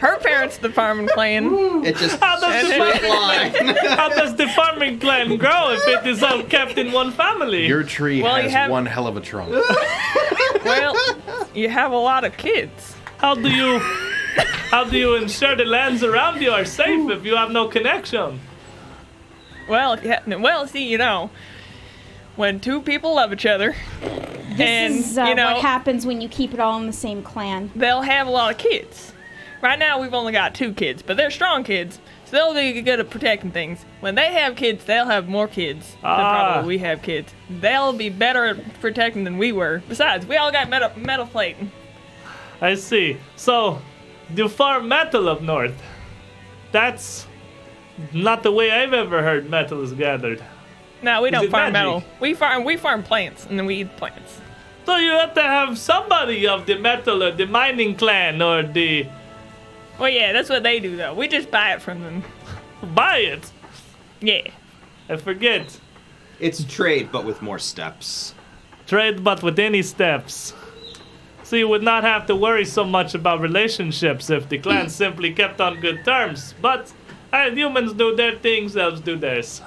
[0.00, 1.84] Her parents are the farming clan.
[1.84, 3.76] it just How does the straight line.
[3.96, 7.66] How does the farming clan grow if it is all kept in one family.
[7.66, 9.54] Your tree Well, you has have- one hell of a trunk.
[10.64, 10.96] Well,
[11.54, 12.94] you have a lot of kids.
[13.18, 13.78] How do you
[14.70, 18.40] how do you ensure the lands around you are safe if you have no connection?
[19.68, 21.30] Well, if you ha- well, see, you know,
[22.36, 26.20] when two people love each other, This and is uh, you know what happens when
[26.22, 27.70] you keep it all in the same clan.
[27.76, 29.12] they'll have a lot of kids.
[29.62, 32.02] Right now, we've only got two kids, but they're strong kids, so
[32.34, 33.84] they'll be good at protecting things.
[34.00, 36.16] When they have kids, they'll have more kids Ah.
[36.16, 37.32] than probably we have kids.
[37.48, 39.82] They'll be better at protecting than we were.
[39.88, 41.70] Besides, we all got metal, metal plating.
[42.60, 43.16] I see.
[43.36, 43.80] So,
[44.34, 45.80] you farm metal up north.
[46.72, 47.26] That's
[48.12, 50.42] not the way I've ever heard metal is gathered.
[51.02, 51.86] No, we don't farm magic?
[51.86, 52.04] metal.
[52.20, 54.40] We farm we farm plants, and then we eat plants.
[54.86, 59.06] So you have to have somebody of the metal or the mining clan or the
[59.98, 61.14] Well, yeah, that's what they do, though.
[61.14, 62.24] We just buy it from them.
[62.94, 63.50] buy it.
[64.20, 64.48] Yeah.
[65.08, 65.78] I forget.
[66.40, 68.34] It's trade, but with more steps.
[68.86, 70.52] Trade but with any steps.
[71.42, 75.32] So you would not have to worry so much about relationships if the clan simply
[75.32, 76.54] kept on good terms.
[76.60, 76.92] But
[77.32, 79.60] uh, humans do their things, elves do theirs.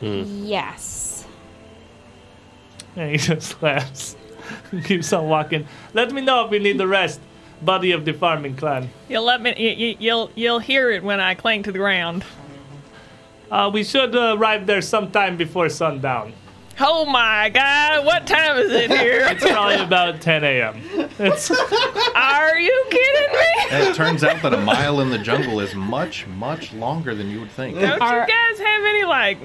[0.00, 1.26] Yes.
[2.96, 4.16] And he just laughs.
[4.84, 5.66] Keeps on walking.
[5.94, 7.20] Let me know if you need the rest,
[7.64, 8.90] buddy of the farming clan.
[9.08, 9.54] You'll let me.
[9.56, 12.24] You, you, you'll you'll hear it when I cling to the ground.
[13.50, 16.32] Uh, we should uh, arrive there sometime before sundown.
[16.80, 18.04] Oh my God!
[18.06, 19.26] What time is it here?
[19.30, 20.80] It's probably about 10 a.m.
[21.18, 21.50] It's,
[22.14, 23.46] Are you kidding me?
[23.70, 27.28] And it turns out that a mile in the jungle is much, much longer than
[27.28, 27.78] you would think.
[27.78, 29.38] Don't Are- you guys have any like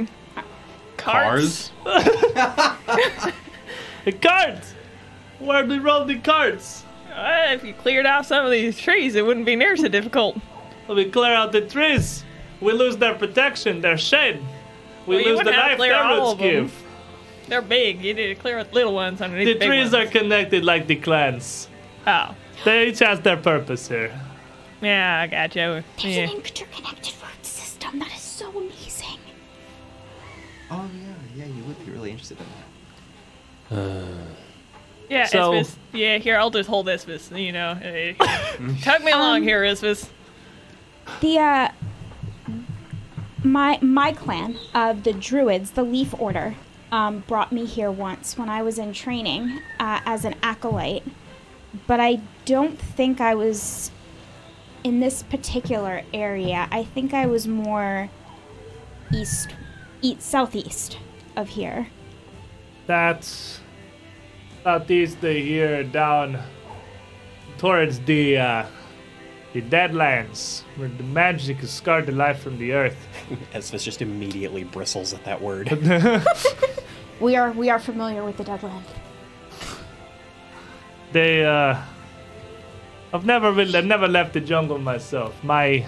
[0.96, 1.72] carts?
[1.84, 3.32] Cars?
[4.06, 4.74] the carts!
[5.40, 6.84] Where do we roll the carts?
[7.18, 10.38] Uh, if you cleared out some of these trees, it wouldn't be near so difficult.
[10.88, 12.24] We clear out the trees.
[12.62, 14.40] We lose their protection, their shade.
[15.08, 16.38] We Well, lose the wouldn't to life clear their roots them.
[16.38, 16.84] give.
[17.48, 18.04] They're big.
[18.04, 20.08] You need to clear out little ones underneath The the trees ones.
[20.08, 21.68] are connected like the clans.
[22.06, 22.36] Oh,
[22.66, 24.12] They each has their purpose here.
[24.82, 25.84] yeah, I got you.
[26.02, 26.24] There's Yeah.
[26.24, 29.20] an interconnected root system that is so amazing.
[30.70, 30.88] Oh
[31.36, 32.46] yeah, yeah, you would be really interested in
[33.78, 34.37] that.
[35.10, 35.76] Yeah, So- Isvis.
[35.94, 37.74] Yeah, here, I'll just hold Isvis, you know.
[38.84, 40.10] Tug me along Um, here, Isvis.
[41.22, 41.70] The uh
[43.44, 46.56] my my clan of the druids, the Leaf Order,
[46.92, 51.04] um, brought me here once when I was in training uh, as an acolyte,
[51.86, 53.92] but I don't think I was
[54.84, 56.68] in this particular area.
[56.72, 58.10] I think I was more
[59.14, 59.50] east,
[60.02, 60.98] east southeast
[61.36, 61.88] of here.
[62.88, 63.60] That's
[64.68, 66.38] southeast of here, down
[67.58, 68.66] towards the uh,
[69.54, 73.00] the Deadlands, where the magic has scarred the life from the earth.
[73.54, 75.68] Esvis just immediately bristles at that word.
[77.20, 78.84] We are we are familiar with the Deadland.
[81.14, 81.82] They, uh,
[83.12, 85.34] I've never really, I've never left the jungle myself.
[85.44, 85.88] My,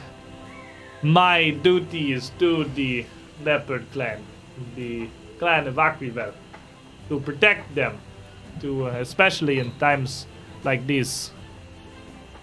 [1.03, 3.05] my duty is to the
[3.43, 4.25] leopard clan,
[4.75, 5.07] the
[5.37, 6.33] clan of Akrivel,
[7.09, 7.99] to protect them,
[8.59, 10.27] to uh, especially in times
[10.63, 11.31] like these.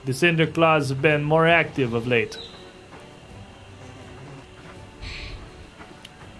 [0.05, 2.39] The Cinder Claws have been more active of late.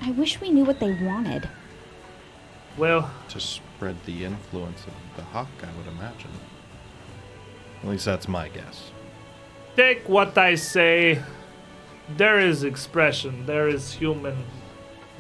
[0.03, 1.49] I wish we knew what they wanted.
[2.77, 6.31] Well, to spread the influence of Dahak, I would imagine.
[7.83, 8.93] At least that's my guess.
[9.75, 11.23] take what I say.
[12.17, 13.47] There is expression.
[13.47, 14.45] There is human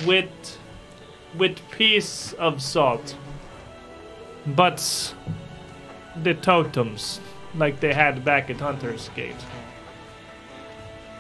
[0.05, 0.59] wit,
[1.37, 3.17] with piece of salt.
[4.47, 5.15] But
[6.23, 7.21] the totems,
[7.55, 9.35] like they had back at Hunter's Gate.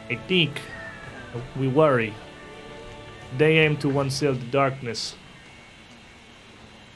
[0.08, 0.60] I think
[1.56, 2.14] we worry.
[3.36, 5.16] They aim to unseal the darkness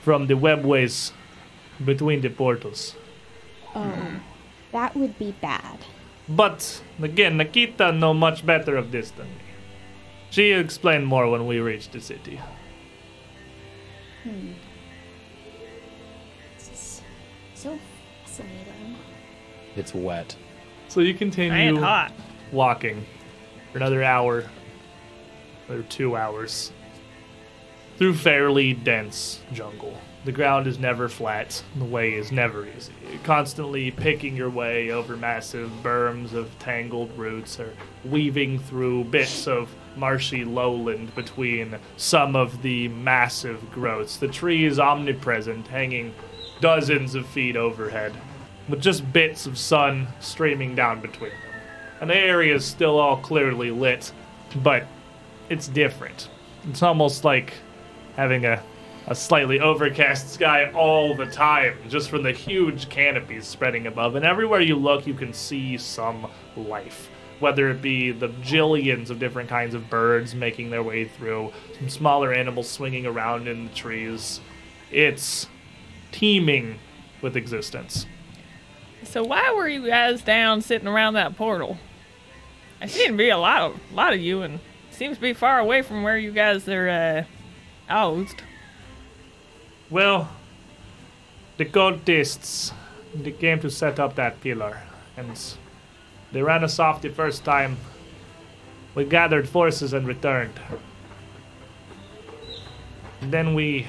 [0.01, 1.13] from the webways
[1.85, 2.95] between the portals.
[3.75, 4.17] Oh, hmm.
[4.73, 5.79] that would be bad.
[6.29, 9.43] But again, Nikita know much better of this than me.
[10.31, 12.41] She explained more when we reached the city.
[14.25, 14.35] This
[19.77, 20.37] it's wet.
[20.89, 22.13] So you And continue hot.
[22.53, 23.05] walking
[23.73, 24.45] for another hour
[25.69, 26.73] or two hours
[27.97, 29.97] through fairly dense jungle.
[30.25, 31.63] The ground is never flat.
[31.79, 32.93] The way is never easy.
[33.11, 37.73] You're constantly picking your way over massive berms of tangled roots or
[38.05, 44.19] weaving through bits of marshy lowland between some of the massive growths.
[44.19, 46.13] The tree is omnipresent, hanging
[46.61, 48.13] dozens of feet overhead,
[48.71, 51.61] with just bits of sun streaming down between them.
[52.01, 54.13] And the area is still all clearly lit,
[54.63, 54.87] but
[55.49, 56.31] it's different.
[56.69, 57.55] It's almost like
[58.17, 58.63] having a,
[59.07, 64.15] a slightly overcast sky all the time, just from the huge canopies spreading above.
[64.15, 66.27] And everywhere you look, you can see some
[66.57, 67.11] life.
[67.41, 71.89] Whether it be the jillions of different kinds of birds making their way through, some
[71.89, 74.41] smaller animals swinging around in the trees.
[74.91, 75.47] It's
[76.13, 76.79] teeming
[77.23, 78.07] with existence.
[79.11, 81.79] So why were you guys down sitting around that portal?
[82.81, 84.61] I seem to be a lot of lot of you, and
[84.93, 87.25] seems to be far away from where you guys are uh,
[87.89, 88.43] housed.
[89.91, 90.29] Well,
[91.57, 92.73] the cultists
[93.13, 94.81] they came to set up that pillar,
[95.17, 95.37] and
[96.31, 97.79] they ran us off the first time.
[98.95, 100.61] We gathered forces and returned.
[103.21, 103.89] Then we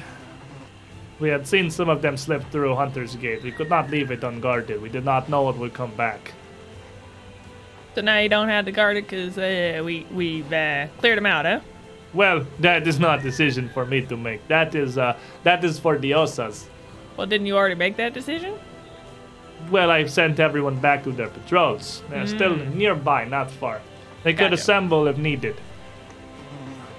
[1.21, 3.43] we had seen some of them slip through Hunter's Gate.
[3.43, 4.81] We could not leave it unguarded.
[4.81, 6.33] We did not know it would come back.
[7.93, 11.27] So now you don't have to guard it because uh, we we've uh, cleared them
[11.27, 11.59] out, huh?
[12.13, 14.45] Well, that is not a decision for me to make.
[14.47, 16.65] That is uh that is for Diosas.
[17.15, 18.57] Well, didn't you already make that decision?
[19.69, 22.01] Well, I've sent everyone back to their patrols.
[22.09, 23.79] They're still nearby, not far.
[24.23, 25.55] They could assemble if needed.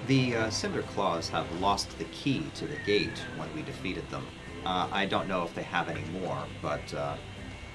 [0.07, 4.25] The uh, Cinder Claws have lost the key to the gate when we defeated them.
[4.65, 7.15] Uh, I don't know if they have any more, but uh,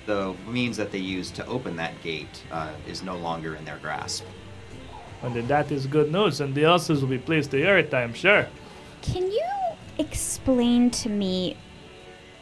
[0.05, 3.79] the means that they used to open that gate uh, is no longer in their
[3.79, 4.25] grasp.
[5.23, 7.93] And then that is good news, and the others will be pleased to hear it,
[7.95, 8.47] I'm sure.
[9.01, 9.45] Can you
[9.99, 11.57] explain to me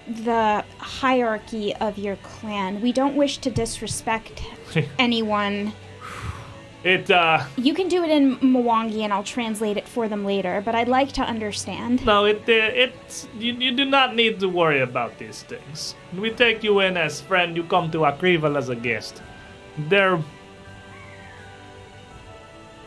[0.09, 2.81] the hierarchy of your clan?
[2.81, 4.43] We don't wish to disrespect
[4.99, 5.73] anyone.
[6.87, 10.63] It, uh, You can do it in Mwangi and I'll translate it for them later,
[10.65, 12.07] but I'd like to understand.
[12.07, 15.97] no, it, uh, it's, you, you do not need to worry about these things.
[16.17, 19.21] We take you in as friend, you come to Akrivel as a guest.
[19.89, 20.23] There,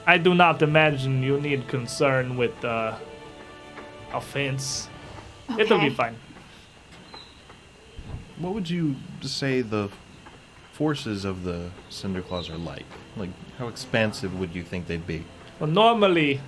[0.07, 2.95] I do not imagine you need concern with, uh,
[4.13, 4.87] offense.
[5.57, 6.15] It'll be fine.
[8.37, 9.89] What would you say the
[10.71, 12.85] forces of the Cinder Claws are like?
[13.17, 15.25] Like, how expansive would you think they'd be?
[15.59, 16.39] Well, normally,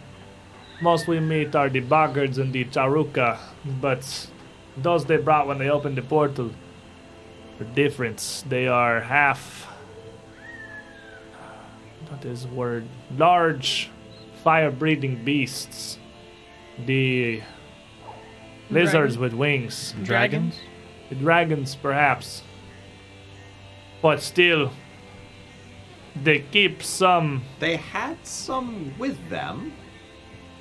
[0.82, 3.38] most we meet are the Boggards and the Charau-ka,
[3.82, 4.30] but
[4.78, 6.52] those they brought when they opened the portal
[7.60, 8.46] are different.
[8.48, 9.68] They are half.
[12.08, 12.88] What is the word?
[13.18, 13.90] Large,
[14.44, 16.00] fire-breathing beasts.
[16.86, 17.42] The
[18.70, 19.94] lizards with wings.
[20.04, 20.56] Dragons?
[21.10, 22.42] The dragons, perhaps.
[24.02, 24.72] But still,
[26.16, 29.74] they keep some They had some with them.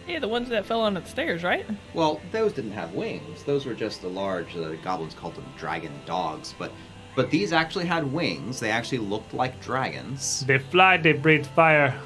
[0.06, 1.64] Yeah, the ones that fell on the stairs, right?
[1.94, 3.44] Well, those didn't have wings.
[3.44, 4.54] Those were just the large.
[4.54, 6.72] The goblins called them dragon dogs, but
[7.14, 8.60] but these actually had wings.
[8.60, 10.44] They actually looked like dragons.
[10.46, 11.98] They fly, they breathe fire.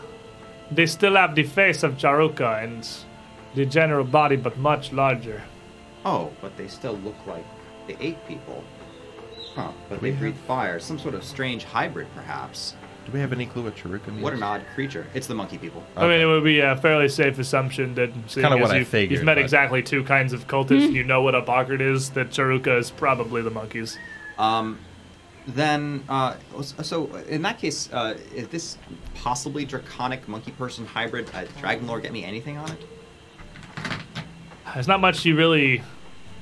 [0.71, 2.89] They still have the face of Charau-ka and
[3.55, 5.43] the general body, but much larger.
[6.05, 7.45] Oh, but they still look like
[7.87, 8.65] they ate people.
[9.55, 9.73] Huh?
[9.89, 10.81] But they We breathe fire.
[10.81, 12.75] Some sort of strange hybrid, perhaps.
[13.06, 14.22] Do we have any clue what Charau-ka means?
[14.22, 15.06] What an odd creature!
[15.12, 15.82] It's the monkey people.
[15.97, 19.12] I mean, it would be a fairly safe assumption that seeing kinda what you've, figured,
[19.12, 22.31] you've met but- exactly two kinds of cultists, you know what a Boggart is, that
[22.31, 23.98] Charau-ka is probably the monkeys.
[24.39, 24.78] Um,
[25.47, 28.78] then, uh, so in that case, uh, is this
[29.14, 31.28] possibly draconic monkey person hybrid?
[31.35, 32.85] Uh, Dragon Lore, get me anything on it?
[34.72, 35.82] There's not much you really.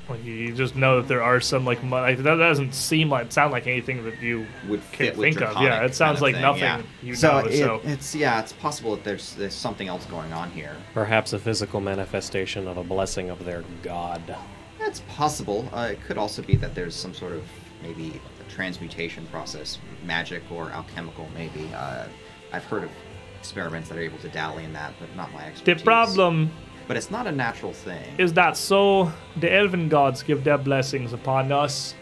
[0.08, 3.30] Like, you just know that there are some, like, mon- like, that doesn't seem like,
[3.30, 5.48] sound like anything that you Would can fit with think of.
[5.54, 6.82] draconic Yeah, it sounds kind like thing, nothing yeah.
[7.02, 7.80] you so know, it- so.
[7.84, 10.76] it's yeah, it's possible that there's there's something else going on here.
[10.92, 14.36] Perhaps a physical manifestation of a blessing of their god.
[14.78, 15.68] That's possible.
[15.72, 17.44] Uh, it could also be that there's some sort of
[17.82, 21.70] maybe a transmutation process, magic or alchemical, maybe.
[21.74, 22.06] Uh,
[22.52, 22.90] I've heard of
[23.38, 25.78] experiments that are able to dally in that, but not my expertise.
[25.78, 26.50] The problem
[26.88, 28.02] but it's not a natural thing.
[28.18, 31.94] is that so the elven gods give their blessings upon us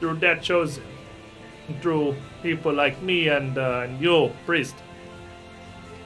[0.00, 0.84] through their chosen,
[1.80, 4.76] through people like me and, uh, and you, priest.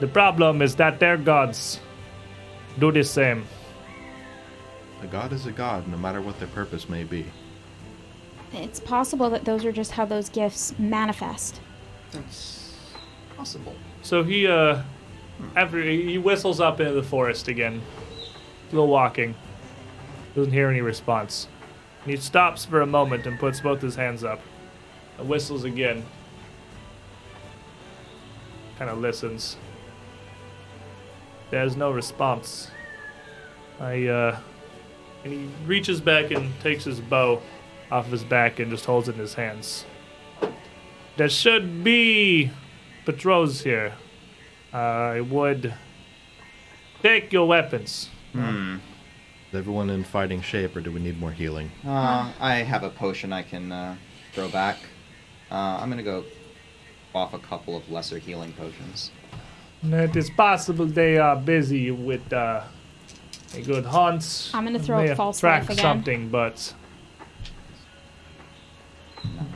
[0.01, 1.81] The problem is that their gods
[2.79, 3.45] do the same.
[5.03, 7.27] A god is a god, no matter what their purpose may be.
[8.53, 11.61] It's possible that those are just how those gifts manifest.
[12.13, 12.75] That's
[13.37, 13.75] possible.
[14.03, 14.83] So he, uh,
[15.57, 17.81] after he whistles up into the forest again,
[18.73, 19.35] still walking,
[20.35, 21.47] doesn't hear any response.
[22.05, 24.41] And he stops for a moment and puts both his hands up,
[25.19, 26.03] and whistles again.
[28.79, 29.59] Kind of listens.
[31.51, 32.71] There's no response.
[33.79, 34.39] I, uh,
[35.23, 37.43] and he reaches back and takes his bow
[37.91, 39.85] off his back and just holds it in his hands.
[41.19, 42.51] There should be
[43.05, 43.93] patrols here.
[44.73, 45.75] I would
[47.03, 48.09] take your weapons.
[48.33, 48.77] Hmm.
[49.51, 51.71] Is everyone in fighting shape, or do we need more healing?
[51.87, 53.97] Uh, I have a potion I can uh,
[54.33, 54.79] throw back.
[55.51, 56.25] Uh, I'm gonna go
[57.15, 59.11] off a couple of lesser healing potions.
[59.83, 62.63] It is possible they are busy with uh,
[63.55, 64.51] a good hunt.
[64.55, 65.83] I'm gonna throw a have false tracked life again.
[65.83, 66.73] something, but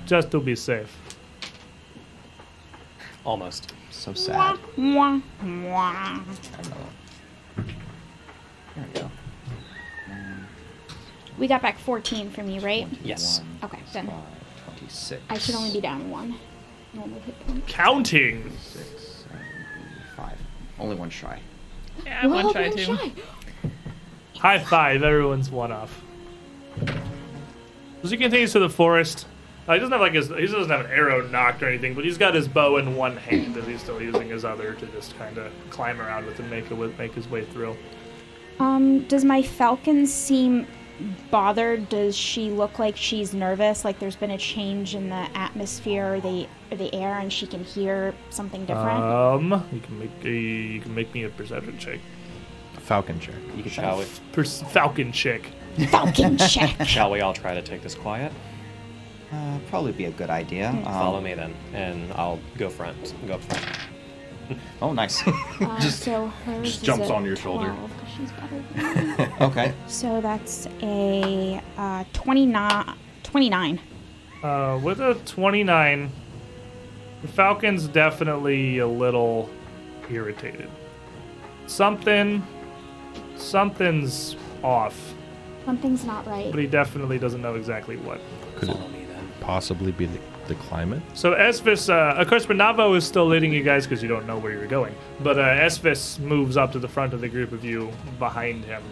[0.04, 0.94] just to be safe.
[3.24, 3.72] Almost.
[3.90, 4.58] So sad.
[4.76, 6.22] Mwah, mwah.
[8.76, 9.10] There we go.
[11.38, 12.86] We got back 14 from you, right?
[13.02, 13.42] Yes.
[13.62, 14.10] Okay, then.
[14.78, 15.22] 26.
[15.28, 16.36] I should only be down one.
[16.94, 17.66] Normal hit point.
[17.66, 18.50] Counting.
[18.58, 19.38] 6, 7,
[20.16, 20.38] 5.
[20.78, 21.40] Only one shy.
[22.04, 22.96] Yeah, I want Whoa, to try too.
[22.96, 23.12] shy.
[24.38, 25.02] High five.
[25.02, 26.02] Everyone's one off.
[28.02, 29.26] As he continues to the forest,
[29.66, 32.04] uh, he doesn't have like his he doesn't have an arrow knocked or anything, but
[32.04, 35.18] he's got his bow in one hand as he's still using his other to just
[35.18, 37.76] kind of climb around with and make it make his way through.
[38.58, 40.66] Um, does my falcon seem
[41.30, 41.88] bothered?
[41.88, 43.84] Does she look like she's nervous?
[43.84, 47.46] Like there's been a change in the atmosphere or the or the air, and she
[47.46, 49.02] can hear something different?
[49.02, 52.00] Um, you can make a, you can make me a perception check.
[52.78, 53.34] Falcon check.
[53.56, 54.06] You can shall we?
[54.32, 55.42] Pers- falcon check.
[55.90, 56.86] falcon check.
[56.86, 58.32] Shall we all try to take this quiet?
[59.32, 60.70] Uh, probably be a good idea.
[60.70, 63.12] Um, Follow me then, and I'll go front.
[63.26, 63.66] Go up front.
[64.80, 65.26] Oh, nice.
[65.26, 65.32] Uh,
[65.80, 67.66] Just- so just jumps on your shoulder.
[67.66, 69.26] 12, 'cause she's better than me.
[69.40, 69.74] okay.
[69.86, 72.94] so that's a uh, 29.
[73.22, 73.80] 29.
[74.42, 76.10] Uh, with a 29,
[77.22, 79.50] the Falcon's definitely a little
[80.10, 80.70] irritated.
[81.66, 82.46] Something,
[83.36, 85.14] something's off,
[85.64, 86.50] Something's not right.
[86.52, 88.20] but he definitely doesn't know exactly what.
[88.56, 89.28] Could it Follow me then.
[89.40, 91.02] possibly be the, the climate?
[91.14, 94.38] So Esvis, uh, of course, Renavo is still leading you guys because you don't know
[94.38, 94.94] where you're going.
[95.20, 98.82] But uh, Esvis moves up to the front of the group of you behind him,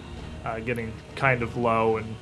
[0.45, 2.15] uh, getting kind of low, and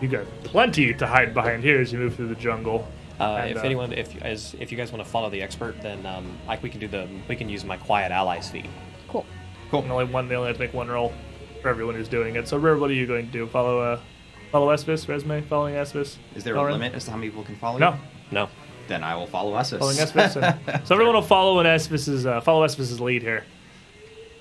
[0.00, 2.88] you got plenty to hide behind here as you move through the jungle.
[3.18, 5.80] Uh, And, if uh, anyone, if as if you guys want to follow the expert,
[5.82, 8.66] then um, like we can do the we can use my quiet allies feat.
[9.08, 9.26] Cool.
[9.70, 9.82] Cool.
[9.82, 11.12] And only one, they only have to make one roll
[11.60, 12.48] for everyone who's doing it.
[12.48, 13.46] So, Rare, what are you going to do?
[13.46, 14.00] Follow, uh,
[14.50, 16.16] follow Esvis, Resme, following Esvis?
[16.34, 17.98] Is there a limit as to how many people can follow No, you?
[18.32, 18.48] No.
[18.88, 19.78] Then I will follow Esvis.
[19.78, 20.36] following Esvis.
[20.42, 23.44] and- so everyone will follow in Esvis's, uh, follow Esvis's lead here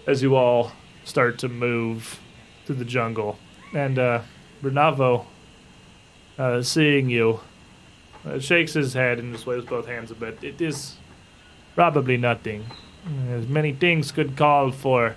[0.07, 0.71] as you all
[1.03, 2.19] start to move
[2.65, 3.37] through the jungle.
[3.75, 4.21] And uh,
[4.63, 5.25] Renavo,
[6.37, 7.39] uh, seeing you,
[8.25, 10.39] uh, shakes his head and just waves both hands a bit.
[10.43, 10.97] It is
[11.75, 12.65] probably nothing.
[13.31, 15.15] As many things could call for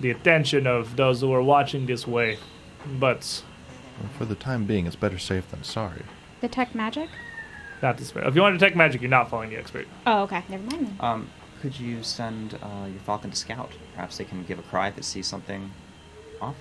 [0.00, 2.38] the attention of those who are watching this way,
[2.98, 3.42] but
[4.00, 6.02] Well, for the time being, it's better safe than sorry.
[6.40, 7.08] Detect magic?
[7.82, 8.22] not this way.
[8.26, 9.86] If you want to detect magic, you're not following the expert.
[10.06, 10.42] Oh, okay.
[10.48, 10.96] Never mind then.
[11.00, 13.70] Um, could you send uh, your falcon to scout?
[13.94, 15.70] Perhaps they can give a cry if it sees something
[16.40, 16.56] off.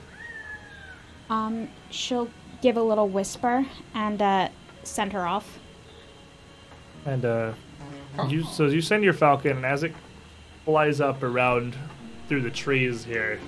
[1.29, 2.29] Um, she'll
[2.61, 4.49] give a little whisper and uh,
[4.83, 5.59] send her off.
[7.05, 7.53] And uh,
[8.27, 9.93] you so you send your falcon, and as it
[10.65, 11.75] flies up around
[12.27, 13.39] through the trees here,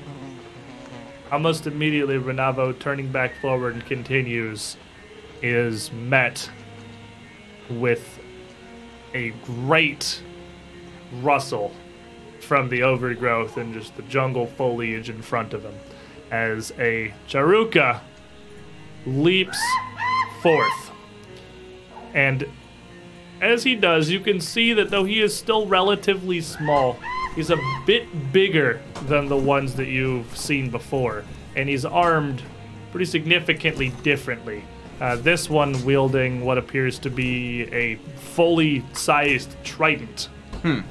[1.31, 4.77] almost immediately Renavo, turning back forward and continues,
[5.41, 6.49] is met
[7.69, 8.19] with
[9.13, 10.21] a great
[11.21, 11.71] rustle
[12.39, 15.75] from the overgrowth and just the jungle foliage in front of him,
[16.31, 18.01] as a Charau-ka
[19.05, 19.59] leaps
[20.41, 20.91] forth.
[22.13, 22.47] And
[23.41, 26.97] as he does, you can see that though he is still relatively small,
[27.35, 31.23] he's a bit bigger than the ones that you've seen before,
[31.55, 32.41] and he's armed
[32.91, 34.63] pretty significantly differently.
[34.99, 40.29] Uh, this one wielding what appears to be a fully sized trident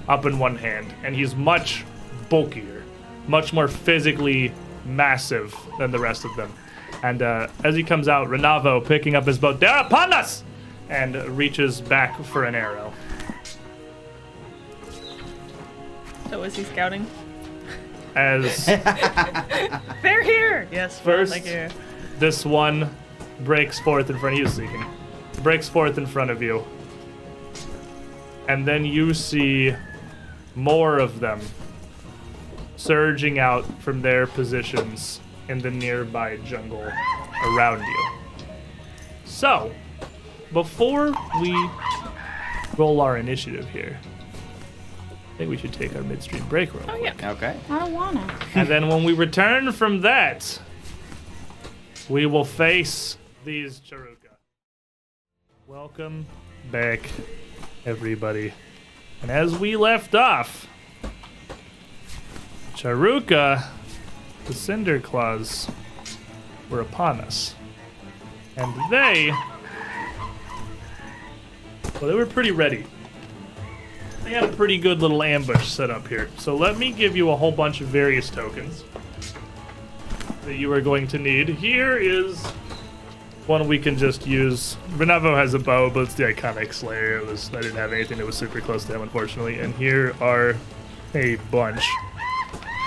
[0.08, 1.84] up in one hand, and he's much
[2.28, 2.82] bulkier,
[3.28, 4.52] much more physically
[4.84, 6.52] massive than the rest of them.
[7.02, 10.42] And uh, as he comes out, Renavo picking up his bow, they're upon us!
[10.88, 12.92] And reaches back for an arrow.
[16.30, 17.06] So is he scouting?
[18.14, 18.66] As
[20.02, 20.66] They're here.
[20.72, 20.98] Yes.
[21.00, 21.68] First- Thank you.
[22.18, 22.94] this one
[23.40, 24.84] breaks forth in front of you, Seeking.
[25.42, 26.64] Breaks forth in front of you.
[28.48, 29.74] And then you see
[30.54, 31.40] more of them
[32.76, 36.82] surging out from their positions in the nearby jungle
[37.44, 38.08] around you.
[39.24, 39.72] So,
[40.52, 41.70] before we
[42.76, 44.09] roll our initiative here, I
[45.40, 47.14] think we should take our midstream break real Oh quick.
[47.18, 47.30] yeah.
[47.32, 47.56] Okay.
[47.70, 48.38] I don't wanna.
[48.54, 50.60] And then when we return from that,
[52.10, 54.34] we will face these Charau-ka.
[55.66, 56.26] Welcome
[56.70, 57.00] back,
[57.86, 58.52] everybody.
[59.22, 60.66] And as we left off,
[62.76, 63.66] Charau-ka
[64.44, 65.70] the Cinder Claws
[66.68, 67.54] were upon us.
[68.58, 69.30] And they.
[71.94, 72.84] Well, they were pretty ready.
[74.24, 76.28] They had a pretty good little ambush set up here.
[76.38, 78.84] So let me give you a whole bunch of various tokens
[80.44, 81.48] that you are going to need.
[81.48, 82.44] Here is
[83.46, 84.76] one we can just use.
[84.90, 87.18] Renavo has a bow, but it's the iconic Slayer.
[87.18, 89.58] It was I didn't have anything that was super close to him, unfortunately.
[89.58, 90.56] And here are
[91.14, 91.84] a bunch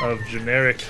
[0.03, 0.84] of generic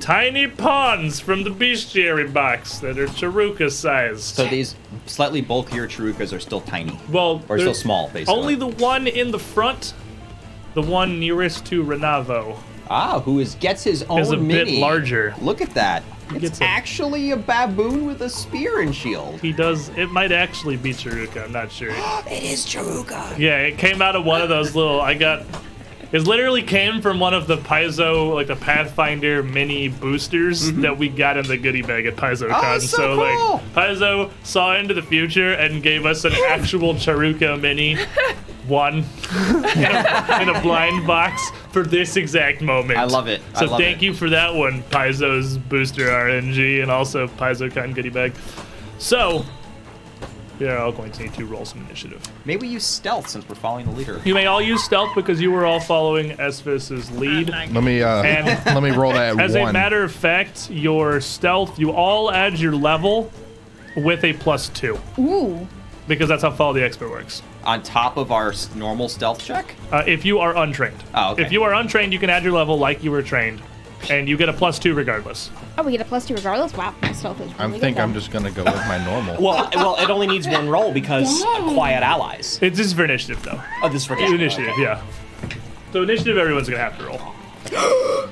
[0.00, 4.22] tiny pawns from the bestiary box that are Charau-ka sized.
[4.22, 4.74] So these
[5.06, 6.98] slightly bulkier Charau-kas are still tiny.
[7.10, 8.34] well, Or still small, basically.
[8.40, 9.94] Only the one in the front,
[10.74, 12.56] the one nearest to Renavo,
[12.90, 14.80] Ah, who is gets his own is a bit mini.
[14.80, 15.34] larger.
[15.40, 16.02] Look at that.
[16.32, 19.40] gets It's a- actually a baboon with a spear and shield.
[19.40, 19.90] He does.
[19.96, 21.44] It might actually be Charau-ka.
[21.44, 21.90] I'm not sure.
[22.30, 23.36] It is Charau-ka.
[23.38, 25.00] Yeah, it came out of one of those little.
[25.00, 25.42] I got.
[26.14, 30.82] It literally came from one of the Paizo, like the Pathfinder mini boosters mm-hmm.
[30.82, 32.76] that we got in the goodie bag at PaizoCon.
[32.76, 33.16] Oh, so cool.
[33.16, 37.96] like, Paizo saw into the future and gave us an actual Charau-ka mini
[38.68, 39.04] one in,
[39.84, 42.96] a, in a blind box for this exact moment.
[42.96, 43.42] I love it.
[43.58, 44.06] So love thank it.
[44.06, 48.34] you for that one, Paizo's booster RNG, and also PaizoCon goodie bag.
[48.98, 49.44] So,
[50.58, 52.22] we are all going to need to roll some initiative.
[52.44, 54.20] Maybe use stealth since we're following the leader.
[54.24, 57.50] You may all use stealth because you were all following Esvis's lead.
[57.50, 59.70] Let me uh, And- let me roll that As one.
[59.70, 63.32] a matter of fact, your stealth, you all add your level
[63.96, 65.66] with a plus two Ooh.
[66.08, 67.42] because that's how follow the expert works.
[67.64, 69.74] On top of our normal stealth check?
[69.90, 71.42] Uh, if you are untrained, Oh, okay.
[71.44, 73.62] if you are untrained, you can add your level like you were trained,
[74.10, 75.50] and you get a plus two regardless.
[75.76, 76.72] Oh, we get a plus two regardless.
[76.74, 79.34] Wow, my stealth is really I good think I'm just gonna go with my normal.
[79.42, 81.74] Well, well, it only needs one roll because Dang.
[81.74, 82.58] quiet allies.
[82.62, 83.60] It's just for initiative, though.
[83.82, 84.82] Oh, this is for Initiative, okay.
[84.82, 85.02] yeah.
[85.92, 87.18] So initiative, everyone's gonna have to roll.
[87.20, 88.28] Are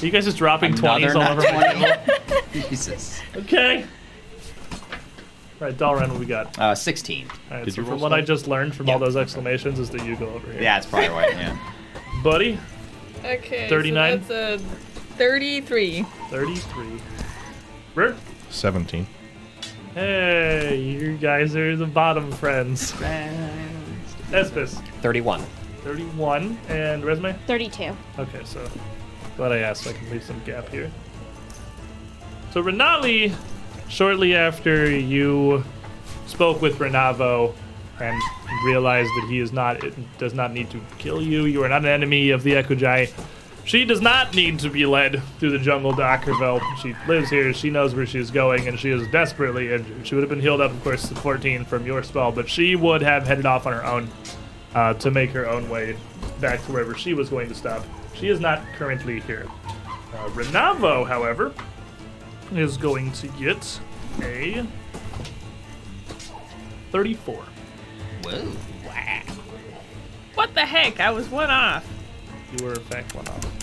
[0.04, 1.96] you guys just dropping Another twenties all over my
[2.52, 2.68] 20.
[2.68, 3.20] Jesus.
[3.36, 3.84] Okay.
[5.60, 6.58] All right, Dalren, what we got?
[6.58, 7.28] Uh, 16.
[7.28, 9.78] All right, Did so you from roll what I just learned from all those exclamations
[9.78, 10.60] is that you go over here.
[10.62, 11.32] Yeah, it's probably right.
[11.32, 11.56] Yeah.
[12.24, 12.58] Buddy,
[13.24, 13.68] Okay.
[13.68, 14.24] 39?
[14.24, 16.02] So that's a 33.
[16.30, 16.86] 33.
[17.94, 18.16] Bert?
[18.50, 19.06] Seventeen.
[19.94, 22.92] Hey, you guys are the bottom friends.
[24.30, 25.40] Esvis, 31.
[25.82, 26.58] 31.
[26.68, 27.36] And Resme?
[27.46, 27.96] 32.
[28.18, 28.68] Okay, so
[29.36, 30.90] glad I asked so I can leave some gap here.
[32.50, 33.32] So Renali,
[33.88, 35.62] shortly after you
[36.26, 37.54] spoke with Renavo
[38.00, 38.20] and
[38.64, 39.80] realized that he is not
[40.18, 43.12] does not need to kill you, you are not an enemy of the Ekujae.
[43.64, 46.60] She does not need to be led through the jungle to Akrivel.
[46.82, 50.06] She lives here, she knows where she is going, and she is desperately injured.
[50.06, 52.76] She would have been healed up, of course, to 14 from your spell, but she
[52.76, 54.08] would have headed off on her own
[54.74, 55.96] uh, to make her own way
[56.40, 57.82] back to wherever she was going to stop.
[58.14, 59.46] She is not currently here.
[59.66, 61.52] Uh, Renavo, however,
[62.52, 63.80] is going to get
[64.20, 64.66] a
[66.92, 67.34] 34.
[68.24, 68.52] Whoa.
[68.86, 69.22] Wow.
[70.34, 71.00] What the heck?
[71.00, 71.88] I was one off.
[72.56, 73.53] You were, in fact, one off.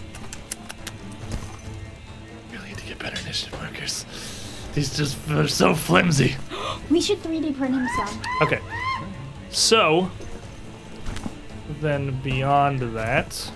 [2.91, 4.05] Get better initiative markers.
[4.75, 6.35] These just are so flimsy.
[6.89, 8.21] We should 3D print him some.
[8.41, 8.59] Okay.
[9.49, 10.11] So,
[11.79, 13.49] then beyond that,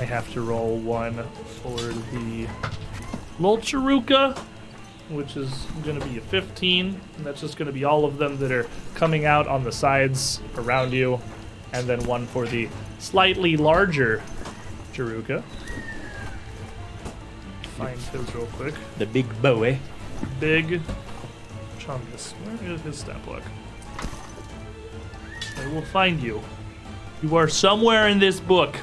[0.00, 1.22] I have to roll one
[1.62, 2.48] for the
[3.38, 4.36] Lil Charau-ka,
[5.10, 5.52] which is
[5.84, 7.00] going to be a 15.
[7.16, 8.66] And that's just going to be all of them that are
[8.96, 11.20] coming out on the sides around you.
[11.72, 12.68] And then one for the
[12.98, 14.20] slightly larger
[14.94, 15.44] Charau-ka.
[17.78, 19.78] Find his real quick The big boy.
[20.40, 20.80] big
[21.78, 22.32] Chungus.
[22.32, 23.42] Where is his stat block?
[25.56, 26.42] I will find you.
[27.22, 28.76] You are somewhere in this book.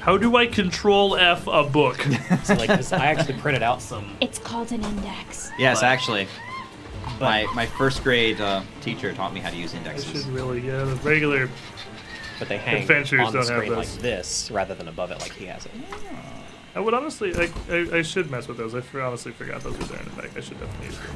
[0.00, 1.98] How do I control F a book?
[2.44, 4.16] So like this, I actually printed out some.
[4.20, 5.50] It's called an index.
[5.58, 6.26] Yes, But- actually.
[7.20, 10.10] My, my first grade uh, teacher taught me how to use I indexes.
[10.24, 11.50] should really, yeah, the regular.
[12.38, 15.20] But they hang Adventures on the don't have screen like this rather than above it
[15.20, 15.72] like he has it.
[16.74, 18.74] I would honestly, I, I, I should mess with those.
[18.74, 20.36] I for- honestly forgot those were there in the back.
[20.36, 21.06] I should definitely use them.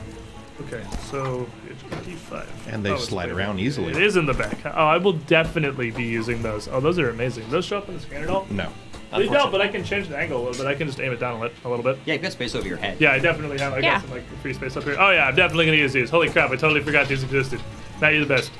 [0.62, 2.68] Okay, so page 55.
[2.70, 3.36] And they Oh, slide there.
[3.36, 3.90] around easily.
[3.90, 4.56] It is in the back.
[4.64, 6.68] Oh, I will definitely be using those.
[6.68, 7.48] Oh, those are amazing.
[7.50, 8.46] Those show up in the screen at all?
[8.50, 8.70] No.
[9.12, 10.66] They don't, but I can change the angle a little bit.
[10.66, 11.98] I can just aim it down a, lit- a little bit.
[12.04, 13.00] Yeah, you've got space over your head.
[13.00, 13.72] Yeah, I definitely have.
[13.72, 13.92] I Yeah.
[13.94, 14.96] got some like free space up here.
[14.98, 16.10] Oh yeah, I'm definitely gonna use these.
[16.10, 16.50] Holy crap!
[16.50, 17.60] I totally forgot these existed.
[18.00, 18.50] Now you're the best.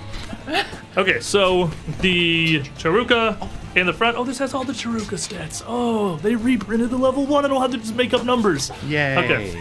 [0.97, 1.69] Okay, so
[2.03, 3.51] the Charau-ka oh.
[3.77, 4.17] In the front.
[4.17, 5.63] Oh, this has all the Charau-ka stats.
[5.67, 7.45] Oh, they reprinted the level one.
[7.45, 8.71] I don't have to just make up numbers.
[8.87, 9.19] Yay.
[9.19, 9.61] Okay.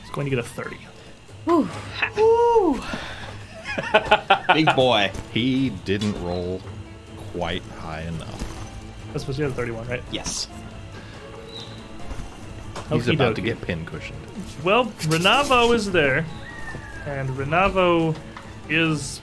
[0.00, 0.78] It's going to get a 30.
[4.54, 5.12] Big boy.
[5.32, 6.60] He didn't roll
[7.32, 8.42] quite high enough.
[9.12, 10.02] That's supposed to be a 31, right?
[10.10, 10.48] Yes.
[12.90, 14.18] He's Okie about to get pin cushioned.
[14.64, 16.24] Well, Renavo is there,
[17.04, 18.16] and Renavo
[18.68, 19.20] is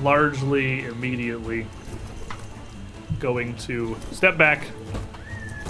[0.00, 1.66] largely immediately
[3.20, 4.66] going to step back,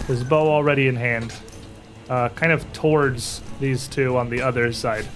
[0.06, 1.34] his bow already in hand,
[2.08, 5.06] uh, kind of towards these two on the other side,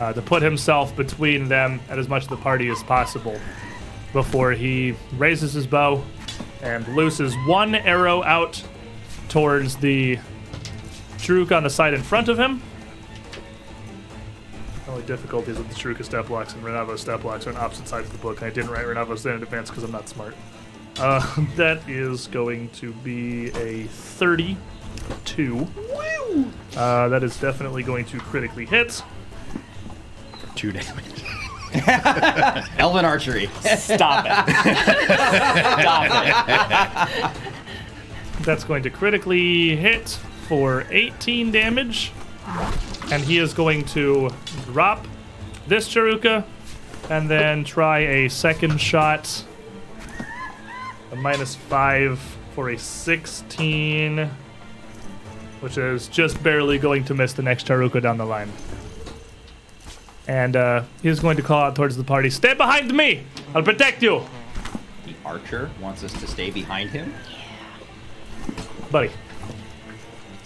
[0.00, 3.40] uh, to put himself between them and as much of the party as possible
[4.12, 6.02] before he raises his bow
[6.62, 8.62] and looses one arrow out
[9.28, 10.18] towards the
[11.18, 12.62] Truk on the side in front of him.
[14.98, 17.56] The only difficulty is that the Charau-ka step blocks and Renavo's step blocks are on
[17.56, 20.08] opposite sides of the book, and I didn't write Renavo's in advance because I'm not
[20.08, 20.34] smart.
[20.98, 25.68] Uh, that is going to be a 32.
[26.76, 29.00] Uh, that is definitely going to critically hit.
[30.56, 31.22] Two damage.
[32.78, 33.48] Elven archery.
[33.76, 34.32] Stop it.
[35.80, 36.08] Stop
[37.28, 38.42] it.
[38.42, 40.08] That's going to critically hit
[40.48, 42.10] for 18 damage.
[43.10, 44.30] And he is going to
[44.66, 45.06] drop
[45.66, 46.44] this Charau-ka
[47.10, 49.44] and then try a second shot.
[51.12, 52.18] A minus 5
[52.54, 54.30] for a 16,
[55.60, 58.52] which is just barely going to miss the next Charau-ka down the line.
[60.26, 63.22] And uh, he's going to call out towards the party Stay behind me!
[63.54, 64.22] I'll protect you!
[65.08, 67.14] the archer wants us to stay behind him.
[68.90, 69.10] Buddy.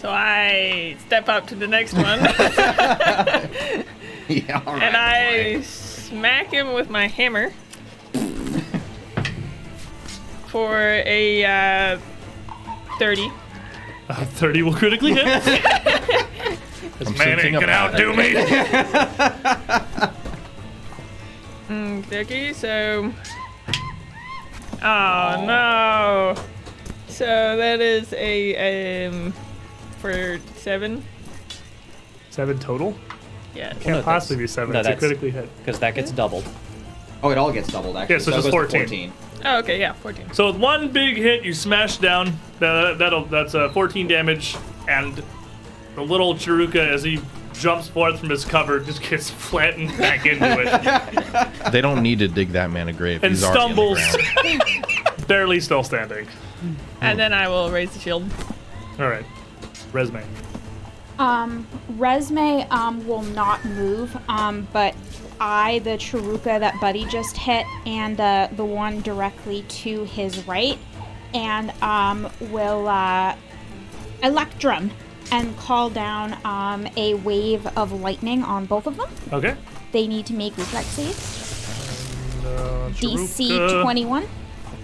[0.03, 2.19] So I step up to the next one
[4.29, 4.83] yeah, all right.
[4.83, 7.53] and I smack him with my hammer
[10.49, 10.77] for
[11.07, 11.99] a uh,
[12.99, 13.31] 30.
[14.09, 15.25] Uh, 30 will critically hit.
[15.45, 18.33] this I'm man ain't gonna outdo me.
[21.69, 23.13] Mm, okay, so.
[24.83, 26.35] Oh no!
[27.07, 27.25] So
[27.57, 29.33] that is a um
[30.03, 31.03] for seven.
[32.31, 32.95] Seven total?
[33.55, 33.71] Yeah.
[33.75, 34.75] Can't no, possibly be seven.
[34.75, 35.49] no, it's a that's- critically hit.
[35.59, 36.45] Because that gets doubled.
[37.23, 38.17] Oh, it all gets doubled actually.
[38.17, 39.13] Yeah, so it just goes to 14.
[39.45, 40.33] Oh, okay, yeah, fourteen.
[40.33, 42.33] So with one big hit, you smash down.
[42.59, 44.57] That, that'll that's uh, 14 damage,
[44.89, 45.23] and
[45.95, 47.21] the little Charau-ka, as he
[47.55, 52.29] jumps forth from his cover, just gets flattened back into it They don't need to
[52.29, 53.23] dig that man a grave.
[53.25, 56.27] and He's already stumbles, barely still standing.
[57.01, 58.29] And then I will raise the shield.
[58.99, 59.25] All right,
[59.93, 60.25] Resme.
[61.19, 64.95] Um, Resme um, will not move, um, but
[65.41, 70.79] I, the Charuka that Buddy just hit, and uh, the one directly to his right,
[71.35, 73.37] and um, will uh,
[74.23, 74.91] Electrum
[75.31, 79.11] and call down um, a wave of lightning on both of them.
[79.33, 79.57] Okay.
[79.93, 82.45] They need to make reflex saves.
[82.45, 84.29] Uh, DC 21.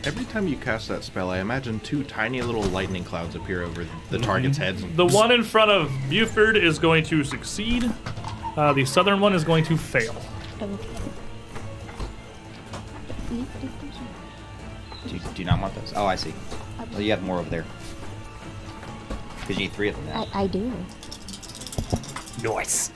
[0.04, 3.86] Every time you cast that spell, I imagine two tiny little lightning clouds appear over
[4.10, 4.84] the target's heads.
[4.94, 7.90] The one in front of Buford is going to succeed.
[8.56, 10.14] Uh, the southern one is going to fail.
[10.60, 10.66] Do
[15.14, 15.92] you, do you not want those?
[15.96, 16.32] Oh, I see.
[16.92, 17.64] Well, you have more over there.
[19.40, 20.28] Because you need three of them now.
[20.32, 20.72] I, I do.
[22.42, 22.92] Nice.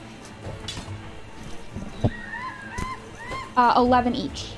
[3.57, 4.53] Uh, 11 each.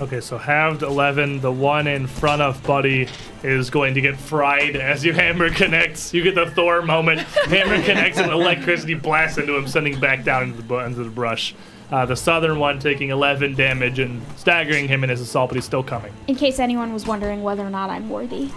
[0.00, 1.40] Okay, so halved 11.
[1.40, 3.06] The one in front of Buddy
[3.44, 6.12] is going to get fried as your hammer connects.
[6.12, 7.20] You get the Thor moment.
[7.20, 11.54] Hammer connects and electricity blasts into him, sending back down into the, into the brush.
[11.92, 15.64] Uh, the southern one taking 11 damage and staggering him in his assault, but he's
[15.64, 16.12] still coming.
[16.26, 18.50] In case anyone was wondering whether or not I'm worthy.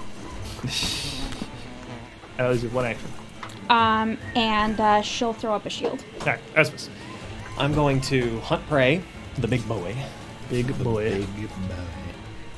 [2.37, 3.11] That was your one action.
[3.67, 6.05] Um, and uh, she'll throw up a shield.
[6.19, 6.87] All right, Esvis.
[7.57, 9.01] I'm going to hunt prey,
[9.39, 9.95] the big boy,
[10.49, 11.25] Big boy.
[11.35, 11.75] Big boy.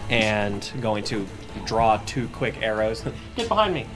[0.09, 1.25] and going to
[1.65, 3.03] draw two quick arrows.
[3.35, 3.87] Get behind me.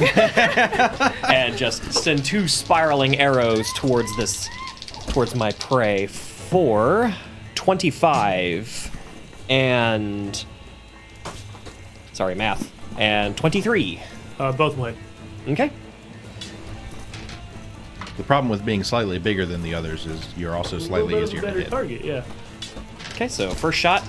[1.28, 4.48] and just send two spiraling arrows towards this,
[5.08, 7.12] towards my prey for
[7.54, 8.96] 25
[9.48, 10.44] and.
[12.12, 12.70] Sorry, math.
[12.98, 14.02] And 23.
[14.38, 14.96] Uh, both win.
[15.48, 15.70] Okay.
[18.20, 21.40] The problem with being slightly bigger than the others is you're also slightly A easier
[21.40, 21.70] to better hit.
[21.70, 22.22] target, yeah.
[23.12, 24.02] Okay, so first shot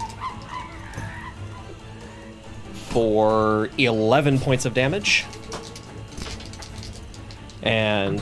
[2.73, 5.23] for 11 points of damage.
[7.63, 8.21] And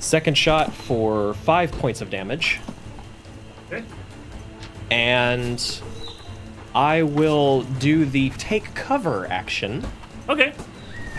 [0.00, 2.58] second shot for 5 points of damage.
[3.70, 3.84] Okay.
[4.90, 5.82] And
[6.74, 9.86] I will do the take cover action
[10.26, 10.54] Okay.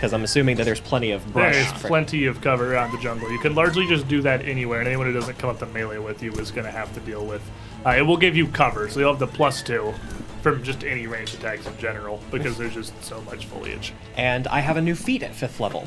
[0.00, 1.52] Because I'm assuming that there's plenty of brush.
[1.52, 3.30] There is for- plenty of cover around the jungle.
[3.30, 5.98] You can largely just do that anywhere, and anyone who doesn't come up to melee
[5.98, 7.42] with you is going to have to deal with.
[7.84, 9.92] Uh, it will give you cover, so you'll have the plus two.
[10.40, 13.92] from just any ranged attacks in general because there's just so much foliage.
[14.16, 15.86] And I have a new feat at fifth level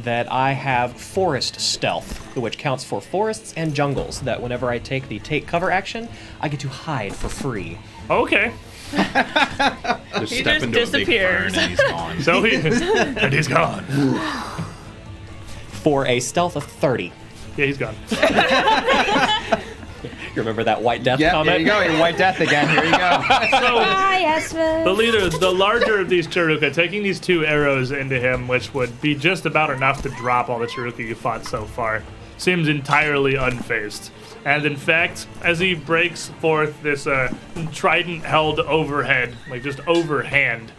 [0.00, 4.20] that I have Forest Stealth, which counts for forests and jungles.
[4.20, 6.10] That whenever I take the take cover action,
[6.42, 7.78] I get to hide for free.
[8.10, 8.52] Okay,
[10.20, 11.54] Just He step just into a big disappears.
[11.54, 12.20] fern and he's gone.
[12.22, 12.54] so he
[13.20, 13.84] and he's gone.
[15.72, 17.12] For a stealth of 30.
[17.56, 17.94] Yeah, he's gone.
[20.34, 21.46] You remember that White Death Yeah, comment?
[21.46, 21.80] there you go.
[21.80, 22.68] Your white death again.
[22.68, 23.22] Here you go.
[23.58, 28.46] So yes, the leader, the larger of these Charau-ka, taking these two arrows into him,
[28.46, 32.02] which would be just about enough to drop all the Charau-ka you fought so far,
[32.36, 34.10] seems entirely unfazed.
[34.46, 37.34] And in fact, as he breaks forth this uh,
[37.72, 40.70] trident held overhead, like just overhand,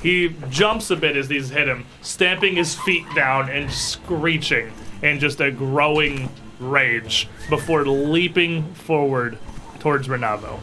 [0.00, 4.72] he jumps a bit as these hit him, stamping his feet down and screeching
[5.02, 6.30] in just a growing
[6.60, 9.38] rage before leaping forward
[9.80, 10.60] towards Renavo.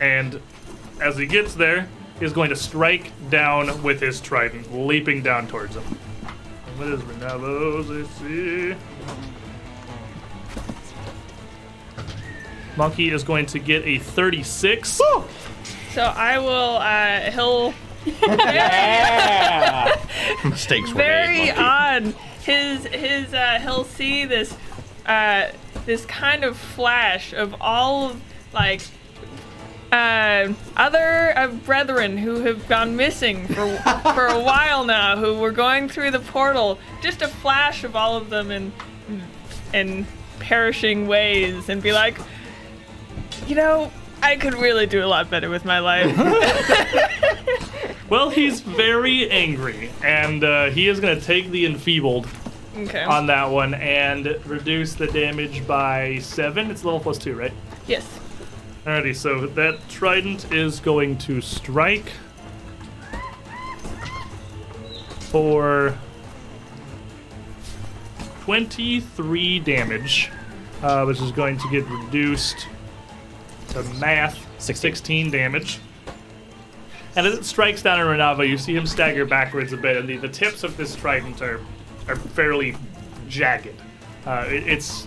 [0.00, 0.40] And
[1.02, 1.86] as he gets there,
[2.18, 5.82] he's going to strike down with his trident, leaping down towards him.
[5.82, 8.74] What is Renavo's AC?
[12.76, 14.88] Monkey is going to get a 36.
[14.90, 16.76] So I will.
[16.78, 17.74] Uh, he'll.
[18.28, 19.98] Yeah!
[20.44, 21.54] Mistakes were very made.
[21.56, 22.14] Odd.
[22.42, 24.54] His his uh, he'll see this
[25.06, 25.48] uh,
[25.86, 28.20] this kind of flash of all of
[28.52, 28.82] like
[29.90, 33.76] uh, other uh, brethren who have gone missing for
[34.14, 36.78] for a while now, who were going through the portal.
[37.00, 38.72] Just a flash of all of them in
[39.72, 40.06] in
[40.40, 42.18] perishing ways, and be like,
[43.46, 43.90] you know.
[44.22, 46.16] I could really do a lot better with my life.
[48.10, 52.28] Well, he's very angry, and uh, he is going to take the enfeebled
[52.76, 53.02] okay.
[53.02, 56.70] on that one and reduce the damage by seven.
[56.70, 57.52] It's level plus two, right?
[57.86, 58.06] yes.
[58.84, 62.12] Alrighty, so that trident is going to strike
[65.20, 65.96] for
[68.42, 70.30] 23 damage,
[70.82, 72.68] uh, which is going to get reduced
[73.74, 74.94] to math 16.
[74.94, 75.80] 16 damage.
[77.16, 80.08] And as it strikes down on Renavo, you see him stagger backwards a bit, and
[80.08, 81.60] the, the tips of this trident are,
[82.08, 82.76] are fairly
[83.28, 83.80] jagged.
[84.26, 85.06] Uh, it, it's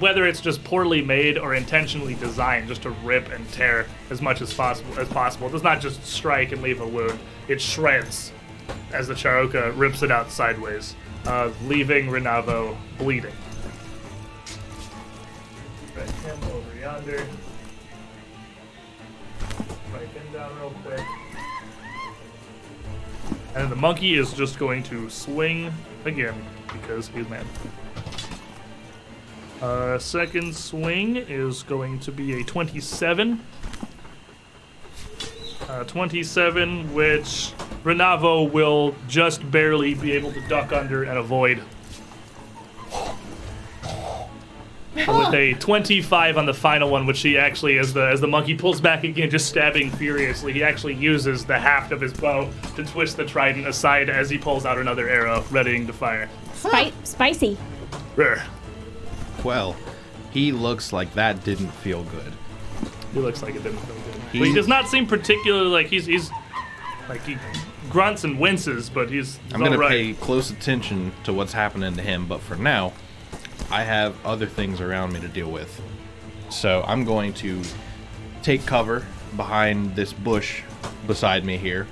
[0.00, 4.40] whether it's just poorly made or intentionally designed just to rip and tear as much
[4.40, 5.46] as possible as possible.
[5.46, 8.32] It does not just strike and leave a wound; it shreds
[8.92, 10.96] as the Charau-ka rips it out sideways,
[11.26, 13.32] uh, leaving Renavo bleeding.
[15.96, 17.26] Right him over yonder.
[20.64, 21.00] Real quick.
[23.54, 25.72] And the monkey is just going to swing
[26.04, 26.34] again
[26.72, 27.46] because he's mad.
[29.62, 33.40] Uh, second swing is going to be a 27.
[35.68, 37.52] Uh, 27, which
[37.84, 41.62] Renavo will just barely be able to duck under and avoid.
[44.94, 48.54] With a 25 on the final one, which he actually, as the as the monkey
[48.54, 52.84] pulls back again, just stabbing furiously, he actually uses the haft of his bow to
[52.84, 56.28] twist the trident aside as he pulls out another arrow, readying to fire.
[56.52, 57.58] Spi- spicy.
[58.16, 58.42] Rrr.
[59.42, 59.76] Well,
[60.30, 62.32] he looks like that didn't feel good.
[63.12, 64.22] He looks like it didn't feel good.
[64.32, 66.30] He- But he does not seem particularly like he's he's
[67.08, 67.36] like he
[67.90, 69.90] grunts and winces, but he's, he's I'm gonna all right.
[69.90, 72.92] pay close attention to what's happening to him, but for now,
[73.70, 75.80] I have other things around me to deal with.
[76.50, 77.62] So I'm going to
[78.42, 79.04] take cover
[79.36, 80.62] behind this bush
[81.06, 81.86] beside me here,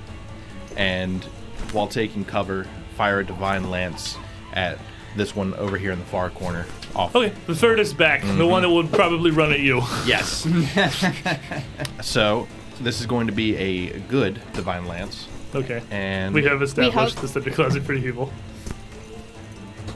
[0.76, 1.24] and
[1.72, 2.66] while taking cover,
[2.96, 4.16] fire a divine lance
[4.52, 4.78] at
[5.16, 6.66] this one over here in the far corner.
[6.94, 7.16] Off.
[7.16, 8.20] Okay, the third is back.
[8.20, 8.50] The mm-hmm.
[8.50, 9.78] one that would probably run at you.
[10.04, 10.46] Yes.
[12.02, 12.46] so
[12.80, 15.82] this is going to be a good divine lance, Okay.
[15.90, 17.22] and We have established hope.
[17.22, 18.30] the subject class of pretty evil.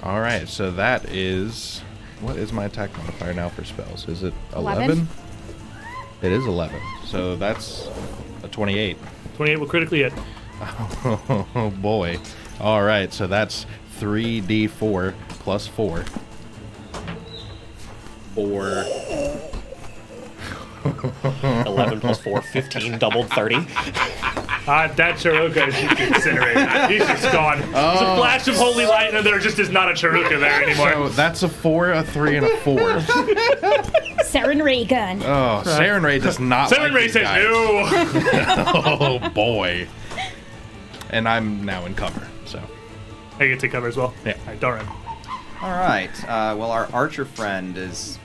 [0.06, 1.82] All right, so that is
[2.20, 4.06] what is my attack modifier now for spells?
[4.06, 4.84] Is it 11?
[4.84, 5.08] Eleven.
[6.22, 6.80] It is 11.
[7.06, 7.88] So that's
[8.44, 8.96] a 28.
[9.34, 10.12] 28 will critically hit.
[11.56, 12.20] Oh boy.
[12.60, 13.66] All right, so that's
[13.98, 16.04] 3d4 plus 4.
[18.36, 18.84] For
[21.66, 23.56] 11 plus 4, 15, doubled 30.
[24.68, 26.90] Ah, that Charau-ka is just incinerated.
[26.90, 27.62] He's just gone.
[27.74, 27.92] Oh.
[27.92, 30.92] It's a flash of holy light, and there just is not a Charau-ka there anymore.
[30.92, 32.78] so that's a 4, a 3 and a 4.
[34.24, 35.22] Saren ray gun.
[35.22, 37.44] Oh, Sarenrae does not Seven like Ray these says guys.
[37.44, 39.20] no.
[39.22, 39.86] Oh boy.
[41.10, 42.26] And I'm now in cover.
[42.44, 42.60] So,
[43.38, 44.12] I get to cover as well.
[44.24, 44.32] Yeah.
[44.40, 44.86] All right, Doran.
[45.62, 46.10] All right.
[46.24, 48.18] Uh, well, our archer friend is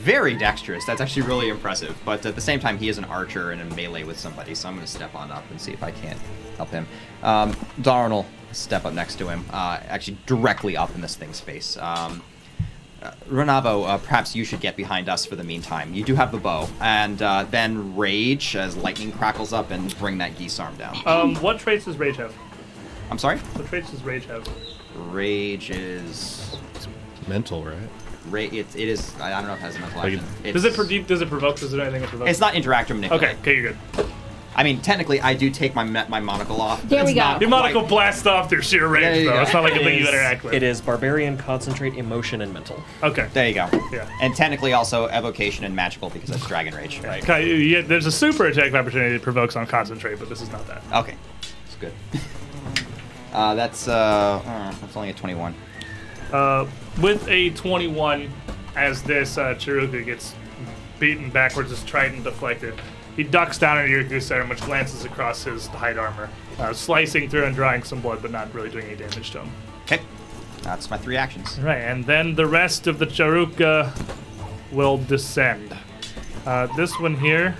[0.00, 0.84] very dexterous.
[0.84, 1.96] That's actually really impressive.
[2.04, 4.68] But at the same time, he is an archer and in melee with somebody, so
[4.68, 6.18] I'm going to step on up and see if I can't
[6.56, 6.86] help him.
[7.22, 11.38] Um, Darn will step up next to him, uh, actually directly up in this thing's
[11.38, 11.76] face.
[11.76, 12.22] Um,
[13.02, 15.94] uh, Renavo, uh, perhaps you should get behind us for the meantime.
[15.94, 20.18] You do have the bow, and uh, then rage as lightning crackles up and bring
[20.18, 20.96] that guisarme down.
[21.06, 22.34] Um, what traits does Rage have?
[23.10, 23.38] I'm sorry.
[23.38, 24.46] What traits does Rage have?
[24.94, 26.56] Rage is
[27.28, 27.76] Mental, right?
[28.30, 29.14] Ra- it, it is.
[29.20, 30.52] I I don't know if it has a mental Like, action.
[30.52, 31.06] Does it provoke?
[31.06, 31.56] Does it provoke?
[31.56, 32.30] Does it do anything that provokes?
[32.30, 33.22] It's not interact or manipulate.
[33.22, 34.06] Okay, okay, you're good.
[34.52, 36.82] I mean, technically, I do take my me- my monocle off.
[36.82, 37.20] There we go.
[37.20, 39.34] not The monocle quite- blast off through sheer range, There you though.
[39.36, 39.42] go.
[39.42, 40.52] It's not like a It thing you is- interact with.
[40.54, 42.82] It is barbarian, concentrate, emotion, and mental.
[43.02, 43.28] Okay.
[43.32, 43.68] There you go.
[43.92, 44.08] Yeah.
[44.20, 47.00] And technically also evocation and magical because that's dragon rage.
[47.00, 47.22] Right.
[47.22, 50.66] Okay, yeah, there's a super attack opportunity that provokes on concentrate, but this is not
[50.66, 50.82] that.
[50.92, 51.14] Okay.
[51.66, 51.92] It's good.
[53.32, 53.92] Uh, that's uh,
[54.44, 55.54] uh, that's only a 21.
[56.32, 56.66] Uh,
[57.00, 58.30] with a 21,
[58.76, 60.34] as this uh, Charau-ka gets
[60.98, 62.74] beaten backwards, his trident deflected,
[63.16, 67.44] he ducks down into your guisarme, which glances across his hide armor, uh, slicing through
[67.44, 69.50] and drawing some blood, but not really doing any damage to him.
[69.82, 70.00] Okay.
[70.62, 71.58] That's my three actions.
[71.58, 73.92] Right, and then the rest of the Charau-ka
[74.70, 75.76] will descend.
[76.46, 77.56] Uh, this one here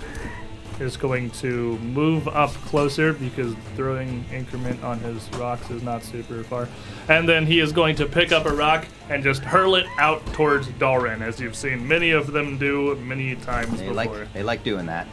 [0.81, 6.43] is going to move up closer because throwing increment on his rocks is not super
[6.43, 6.67] far.
[7.07, 10.25] And then he is going to pick up a rock and just hurl it out
[10.33, 13.93] towards Dalren, as you've seen many of them do many times They before.
[13.93, 15.07] like they like doing that.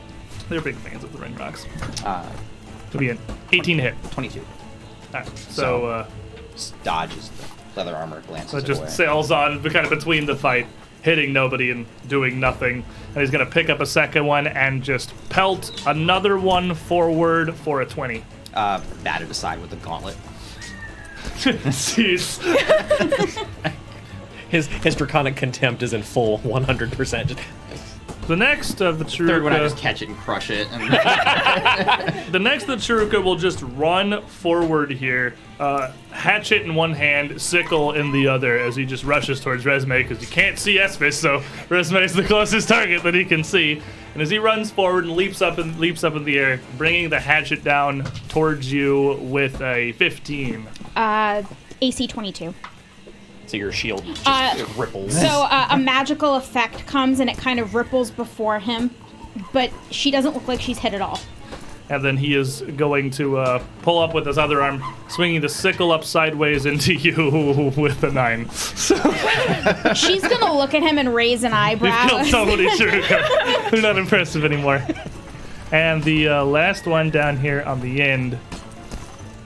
[0.49, 1.67] They're big fans of the ring rocks.
[2.05, 2.27] Uh,
[2.93, 3.19] To be an
[3.53, 3.95] 18 hit.
[4.13, 4.41] 22.
[5.13, 6.07] Alright, so, So- uh,
[6.83, 7.45] dodges the
[7.85, 8.91] leather armor, glances So just away.
[8.91, 10.67] sails on, kind of between the fight,
[11.03, 12.85] hitting nobody and doing nothing.
[13.15, 17.55] And he's going to pick up a second one and just pelt another one forward
[17.55, 18.25] for a 20.
[18.55, 20.17] uh, batted aside with the gauntlet.
[21.39, 22.39] Jeez.
[24.49, 27.27] His his draconic contempt is in full 100%.
[27.27, 27.39] Just,
[28.29, 30.69] The next of the Third one, I just Charau-ka, catch it and crush it.
[30.71, 30.83] And
[32.33, 37.41] the next of the Charau-ka will just run forward here, uh, hatchet in one hand,
[37.41, 41.15] sickle in the other, as he just rushes towards Resme because you can't see Esvis,
[41.15, 41.41] so
[41.71, 43.81] Resme is the closest target that he can see.
[44.13, 47.09] And as he runs forward and leaps up and leaps up in the air, bringing
[47.09, 50.67] the hatchet down towards you with a 15.
[50.95, 51.43] Uh,
[51.81, 52.53] AC 22.
[53.49, 55.19] So your shield just Uh, ripples.
[55.19, 58.91] So uh, a magical effect comes and it kind of ripples before him,
[59.53, 61.19] but she doesn't look like she's hit at all.
[61.91, 65.49] And then he is going to uh, pull up with his other arm, swinging the
[65.49, 68.51] sickle up sideways into you with a nine.
[68.51, 68.95] So
[69.95, 72.09] She's gonna look at him and raise an You've eyebrow.
[72.09, 73.71] killed so many Charau-ka.
[73.71, 74.87] They're not impressive anymore.
[75.73, 78.39] And the uh, last one down here on the end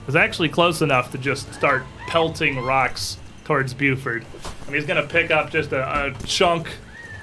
[0.09, 4.25] is actually close enough to just start pelting rocks towards Buford.
[4.65, 6.69] And he's going to pick up just a, a chunk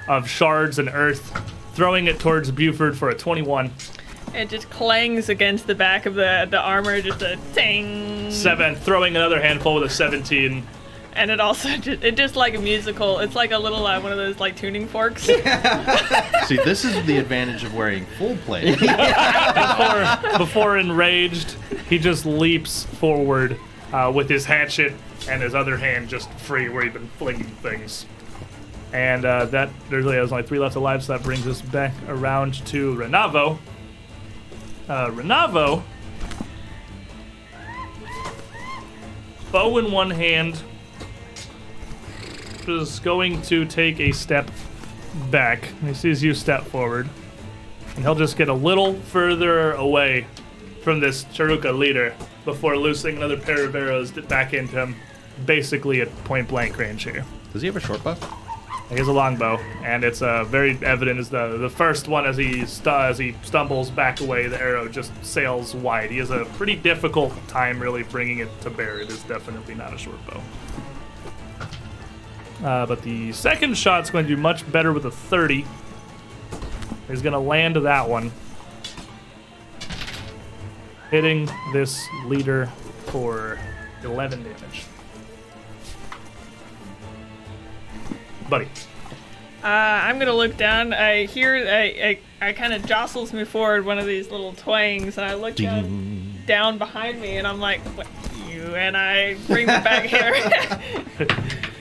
[0.07, 1.31] of shards and earth,
[1.73, 3.71] throwing it towards Buford for a 21.
[4.33, 8.31] It just clangs against the back of the, the armor, just a ting.
[8.31, 10.65] Seven, throwing another handful with a 17.
[11.13, 13.19] And it also just, it just like a musical.
[13.19, 15.23] It's like a little uh, one of those like tuning forks.
[15.23, 18.79] See, this is the advantage of wearing full plate.
[18.79, 21.57] before, before enraged,
[21.89, 23.59] he just leaps forward
[23.91, 24.93] uh, with his hatchet
[25.29, 28.05] and his other hand just free, where he'd been flinging things.
[28.93, 32.65] And uh, that there's there's only three left alive, so that brings us back around
[32.67, 33.57] to Renavo.
[34.89, 35.83] Uh, Renavo,
[39.51, 40.61] bow in one hand,
[42.67, 44.51] is going to take a step
[45.29, 45.69] back.
[45.85, 47.09] He sees you step forward.
[47.95, 50.25] And he'll just get a little further away
[50.81, 52.15] from this Charau-ka leader
[52.45, 54.95] before loosing another pair of arrows back into him,
[55.45, 57.25] basically at point blank range here.
[57.53, 58.17] Does he have a short bow?
[58.89, 59.55] He has a longbow,
[59.85, 63.35] and it's uh, very evident as the the first one as he stu- as he
[63.41, 66.11] stumbles back away, the arrow just sails wide.
[66.11, 68.99] He has a pretty difficult time really bringing it to bear.
[68.99, 70.41] It is definitely not a short bow.
[72.63, 75.65] Uh, but the second shot's going to do much better with a 30.
[77.07, 78.31] He's going to land that one,
[81.09, 82.67] hitting this leader
[83.05, 83.57] for
[84.03, 84.85] 11 damage.
[88.51, 88.67] Buddy.
[89.63, 90.91] Uh, I'm gonna look down.
[90.91, 95.17] I hear I I, I kind of jostles me forward one of these little twangs,
[95.17, 98.07] and I look down, down behind me, and I'm like, what,
[98.49, 98.75] you?
[98.75, 100.33] And I bring the back here.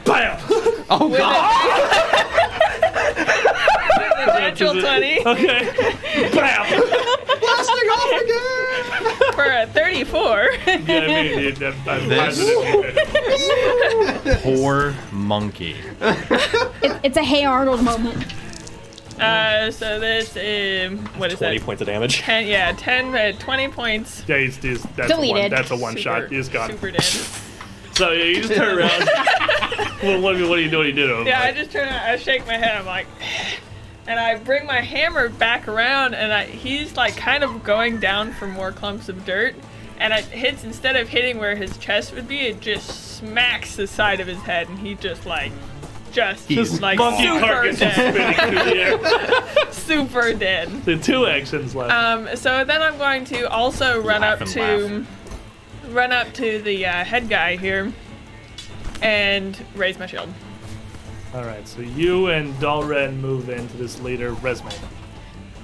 [0.04, 0.38] Bam!
[0.88, 2.26] Oh With god!
[4.28, 5.64] a natural twenty Okay.
[6.34, 6.66] Bam!
[7.40, 9.32] Blasting off again!
[9.34, 10.48] for a thirty-four.
[10.66, 14.42] Yeah, I mean, dude, I'm, I'm This- positive.
[14.42, 15.76] Poor monkey.
[16.00, 18.24] It, it's a Hey Arnold moment.
[19.18, 21.64] Uh, so this um, what is 20 that?
[21.66, 22.20] points of damage.
[22.20, 24.24] Ten, yeah, ten, uh, twenty points.
[24.26, 25.26] Yeah, he's, he's that's a one.
[25.26, 25.52] Deleted.
[25.52, 26.28] That's a one Super- shot.
[26.30, 26.70] He's gone.
[26.70, 27.02] Super dead.
[27.02, 28.90] So yeah, you just turn around.
[30.02, 30.86] well, what, do you- do what are you doing?
[30.86, 31.26] You did him.
[31.26, 31.86] Yeah, I just turn.
[31.86, 32.76] around, I shake my head.
[32.76, 33.06] I'm like,
[34.10, 38.32] and I bring my hammer back around, and I, he's like kind of going down
[38.32, 39.54] for more clumps of dirt,
[39.98, 43.86] and it hits instead of hitting where his chest would be, it just smacks the
[43.86, 45.52] side of his head, and he just like,
[46.10, 49.66] just He's like monkey super dead, spinning the air.
[49.70, 50.84] super dead.
[50.84, 51.92] The two actions left.
[51.92, 55.06] Um, so then I'm going to also run Laugh up and
[55.84, 57.92] to run up to the uh, head guy here
[59.02, 60.30] and raise my shield.
[61.32, 64.74] All right, so you and Dalren move into this leader, Resme.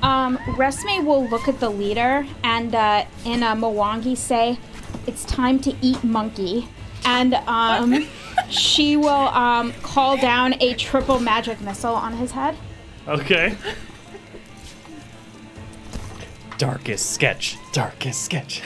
[0.01, 4.59] Um, Resme will look at the leader and uh, in a Mwangi say,
[5.09, 6.69] "It's time to eat monkey,"
[7.05, 8.07] and um,
[8.49, 12.57] she will um, call down a triple magic missile on his head.
[13.09, 13.57] Okay.
[16.59, 17.57] Darkest sketch.
[17.73, 18.63] Darkest sketch.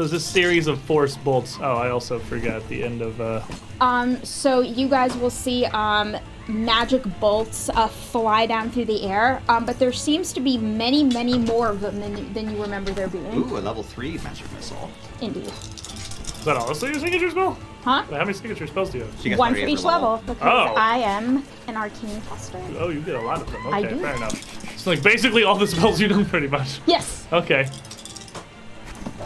[0.00, 1.58] So there's a series of force bolts.
[1.60, 3.20] Oh, I also forgot the end of.
[3.20, 3.42] uh
[3.82, 6.16] Um, so you guys will see um,
[6.48, 11.04] magic bolts uh, fly down through the air, um, but there seems to be many,
[11.04, 13.26] many more of them than you, than you remember there being.
[13.34, 14.90] Ooh, a level three magic missile.
[15.20, 15.48] Indeed.
[15.48, 17.58] Is that also your signature spell?
[17.84, 18.00] Huh?
[18.04, 19.20] How many signature spells do you have?
[19.20, 20.74] She gets One for each level, because Oh.
[20.78, 22.58] I am an arcane caster.
[22.78, 23.66] Oh, you get a lot of them.
[23.66, 23.98] Okay, I do.
[23.98, 24.72] fair enough.
[24.72, 26.80] It's like basically all the spells you know, pretty much.
[26.86, 27.68] Yes, Okay.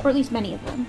[0.03, 0.87] Or at least many of them.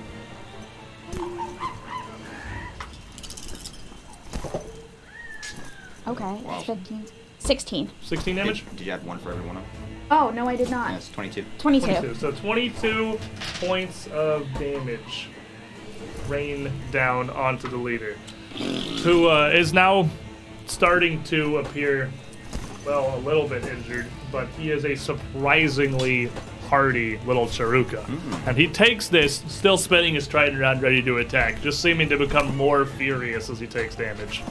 [6.08, 6.62] Okay, Wow.
[6.62, 7.06] 15.
[7.40, 7.92] 16.
[8.02, 8.64] 16 damage?
[8.70, 9.72] Did, did you add one for every one of them?
[10.12, 10.92] Oh, no, I did not.
[10.92, 11.46] That's 22.
[11.58, 11.86] 22.
[11.88, 12.16] 22.
[12.16, 13.20] So 22
[13.60, 15.30] points of damage
[16.28, 18.18] rain down onto the leader,
[19.04, 20.08] who uh, is now
[20.68, 22.12] starting to appear,
[22.86, 26.30] well, a little bit injured, but he is a surprisingly
[26.76, 28.02] hardy little Charau-ka.
[28.02, 28.50] Hmm.
[28.50, 32.18] And he takes this, still spinning his trident around, ready to attack, just seeming to
[32.18, 34.44] become more furious as he takes damage.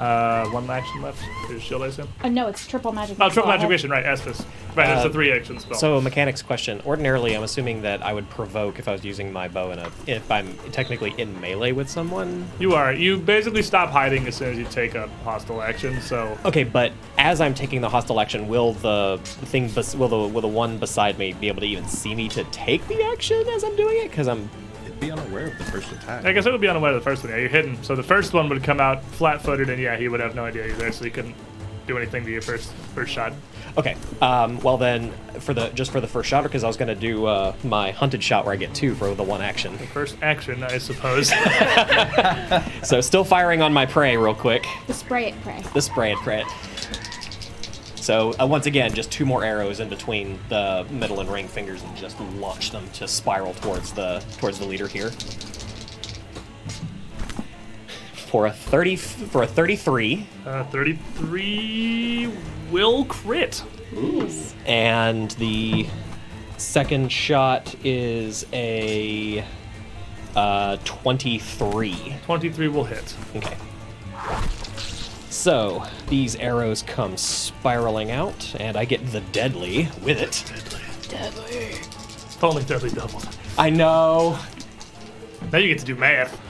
[0.00, 1.22] Uh, one action left.
[1.50, 2.08] Is shield, I assume?
[2.22, 3.16] Uh, no, it's triple magic.
[3.20, 4.04] Oh, triple magic have- vision, right?
[4.04, 4.44] Estus.
[4.74, 5.78] Right, it's Uh, a three action spell.
[5.78, 6.82] So, mechanics question.
[6.84, 9.88] Ordinarily, I'm assuming that I would provoke if I was using my bow in a.
[10.08, 12.44] if I'm technically in melee with someone.
[12.58, 12.92] You are.
[12.92, 16.00] You basically stop hiding as soon as you take a hostile action.
[16.00, 20.18] So Okay, but as I'm taking the hostile action, will the thing, bes- will the
[20.18, 23.44] will the one beside me be able to even see me to take the action
[23.54, 24.10] as I'm doing it?
[24.10, 24.50] Because I'm.
[25.08, 26.24] It'd be unaware of the first attack.
[26.24, 27.32] I guess it would be unaware of the first one.
[27.32, 27.82] Yeah, you're hidden.
[27.82, 30.66] So the first one would come out flat-footed, and yeah, he would have no idea
[30.66, 31.34] you're there, so he couldn't
[31.86, 33.32] do anything to your first first shot.
[33.76, 33.96] Okay.
[34.22, 36.94] Um, well then, for the just for the first shot, or because I was gonna
[36.94, 39.76] do uh, my hunted shot where I get two for the one action.
[39.76, 41.32] The First action, I suppose.
[42.84, 44.66] So still firing on my prey real quick.
[44.86, 45.62] The spray it prey.
[45.72, 46.46] The spray it, pray it.
[48.04, 51.82] So uh, once again, just two more arrows in between the middle and ring fingers,
[51.82, 55.08] and just launch them to spiral towards the towards the leader here.
[58.26, 62.30] For a thirty, for a thirty-three, uh, Thirty-three
[62.70, 63.64] will crit.
[63.94, 64.28] Ooh.
[64.66, 65.86] and the
[66.58, 69.42] second shot is a
[70.36, 72.16] uh, twenty-three.
[72.26, 73.16] Twenty-three will hit.
[73.34, 73.56] Okay.
[75.34, 80.44] So these arrows come spiraling out, and I get the deadly with it.
[81.12, 83.20] It's only deadly double.
[83.58, 84.38] I know.
[85.52, 86.40] Now you get to do math.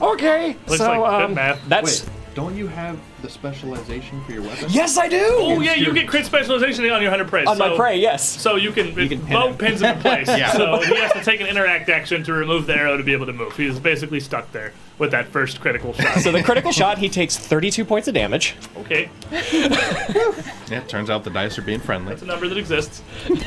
[0.00, 0.56] Okay.
[0.66, 1.60] Looks so like um, math.
[1.68, 4.66] that's Wait, don't you have the specialization for your weapon?
[4.70, 5.22] yes, I do.
[5.22, 7.44] Oh yeah, you get crit specialization on your hundred prey.
[7.44, 8.26] On my prey, yes.
[8.26, 10.26] So you can, You can pin bow pins him in place.
[10.38, 10.52] Yeah.
[10.52, 13.26] So he has to take an interact action to remove the arrow to be able
[13.26, 13.56] to move.
[13.56, 16.18] He's basically stuck there with that first critical shot.
[16.20, 18.54] So the critical shot, he takes 32 points of damage.
[18.76, 22.10] okay, Yeah, it turns out the dice are being friendly.
[22.10, 23.02] that's a number that exists.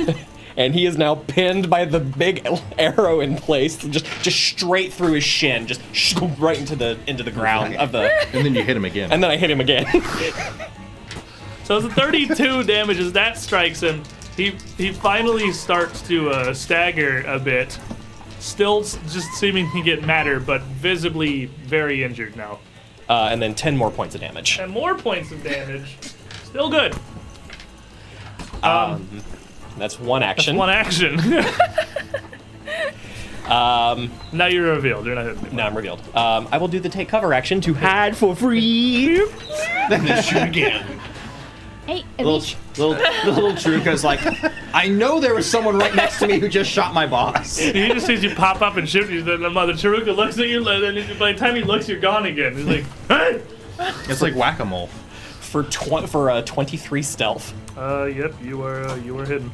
[0.57, 2.47] and he is now pinned by the big
[2.77, 5.81] arrow in place, just just straight through his shin, just
[6.39, 8.11] right into the into the ground of the.
[8.35, 9.11] And then you hit him again.
[9.11, 9.85] And then I hit him again.
[11.63, 14.03] So it's a 32 damages that strikes him.
[14.37, 17.79] He he finally starts to uh, stagger a bit,
[18.45, 22.59] still just seeming to get madder, but visibly very injured now.
[23.09, 24.57] uh, and then 10 more points of damage.
[24.59, 25.97] And more points of damage.
[26.43, 26.95] Still good.
[28.63, 29.21] Um,
[29.77, 30.55] that's one action.
[30.55, 31.19] One action.
[33.45, 35.05] Um, now you're revealed.
[35.05, 35.51] You're not anymore.
[35.51, 35.99] now I'm revealed.
[36.15, 39.17] Um, I will do the take cover action to hide for free.
[39.89, 40.94] then shoot again.
[41.85, 42.93] Hey, at Little, least little,
[43.31, 44.19] little Truca's like,
[44.73, 47.57] I know there was someone right next to me who just shot my boss.
[47.59, 49.21] He just sees you pop up and shoot you.
[49.21, 52.25] Then the mother Charau-ka looks at you, and by the time he looks, you're gone
[52.25, 52.55] again.
[52.55, 53.41] He's like, "Hey!"
[54.09, 54.87] It's like whack-a-mole.
[55.41, 57.53] for tw- for uh, 23 stealth.
[57.77, 59.51] Uh, yep, you are uh, you are hidden.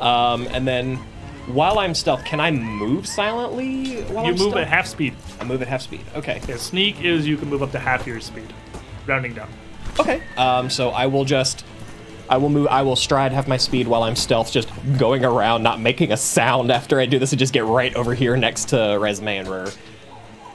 [0.00, 0.96] Um, and then
[1.46, 4.02] while I'm stealth, can I move silently?
[4.02, 4.56] While You I'm move stealth?
[4.56, 5.14] at half speed.
[5.40, 6.02] I move at half speed.
[6.14, 6.40] Okay.
[6.46, 8.52] Yeah, sneak is you can move up to half your speed,
[9.06, 9.48] rounding down.
[10.00, 10.22] Okay.
[10.36, 11.64] Um, so I will just,
[12.28, 14.68] I will move, I will stride half my speed while I'm stealth, just
[14.98, 18.14] going around, not making a sound after I do this, and just get right over
[18.14, 19.70] here next to Resme and Rur.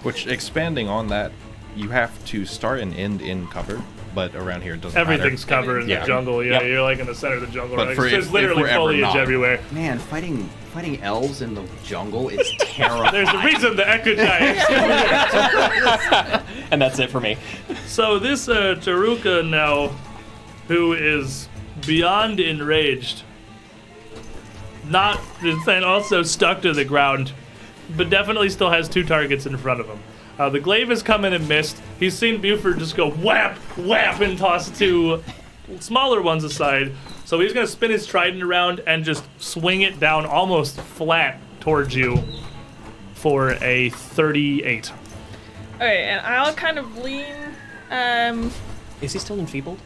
[0.03, 1.31] Which expanding on that,
[1.75, 3.81] you have to start and end in cover,
[4.13, 5.11] but around here it doesn't matter.
[5.13, 5.61] Everything's matter.
[5.65, 6.01] covered in Yeah.
[6.01, 6.43] the jungle.
[6.43, 6.63] Yeah, Yep.
[6.65, 7.75] you're like in the center of the jungle.
[7.77, 7.95] But right?
[7.95, 9.15] for There's if- literally if foliage not.
[9.15, 9.59] everywhere.
[9.71, 13.11] Man, fighting fighting elves in the jungle is terrible.
[13.11, 14.63] There's a reason the Echo Giants.
[16.73, 17.37] And that's it for me.
[17.85, 19.89] so this uh, Charau-ka now,
[20.67, 21.47] who is
[21.85, 23.21] beyond enraged,
[24.89, 27.31] not and also stuck to the ground,
[27.95, 29.99] but definitely still has two targets in front of him.
[30.39, 31.79] Uh, the glaive has come in and missed.
[31.99, 35.23] He's seen Buford just go whap, whap, and toss two
[35.79, 36.91] smaller ones aside.
[37.25, 41.93] So he's gonna spin his trident around and just swing it down almost flat towards
[41.93, 42.23] you
[43.13, 44.91] for a 38.
[45.75, 47.25] Okay, and I'll kind of lean
[47.91, 48.51] um,
[49.01, 49.79] Is he still enfeebled?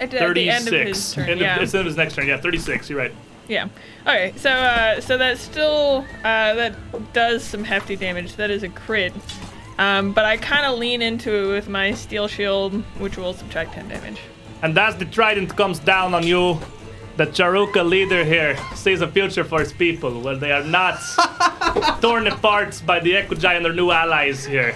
[0.00, 0.98] at, the- at the end of 36.
[0.98, 1.24] his turn.
[1.24, 1.60] End of- yeah.
[1.60, 2.26] It's the end of his next turn.
[2.26, 2.90] Yeah, 36.
[2.90, 3.12] You're right.
[3.48, 3.68] Yeah.
[4.02, 8.36] Okay, so uh, so that still uh, that does some hefty damage.
[8.36, 9.12] That is a crit.
[9.78, 13.72] Um, but I kind of lean into it with my steel shield, which will subtract
[13.72, 14.20] 10 damage.
[14.62, 16.60] And as the trident comes down on you,
[17.24, 20.98] the Charau-ka leader here sees a future for his people where they are not
[22.00, 24.74] torn apart by the Ekujae and their new allies here.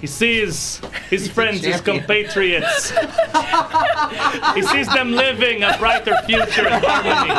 [0.00, 2.90] He sees his friends, his compatriots.
[4.54, 7.32] he sees them living a brighter future in harmony.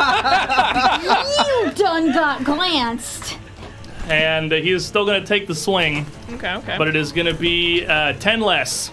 [1.44, 3.36] You done got glanced.
[4.08, 6.78] And he is still going to take the swing, Okay, okay.
[6.78, 8.90] but it is going to be uh, 10 less.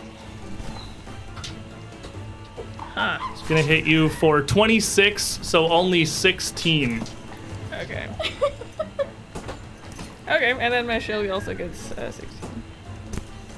[2.96, 3.18] Huh.
[3.34, 7.04] It's going to hit you for 26, so only 16.
[7.74, 8.08] Okay.
[10.28, 12.50] okay, and then my shield also gets uh, 16.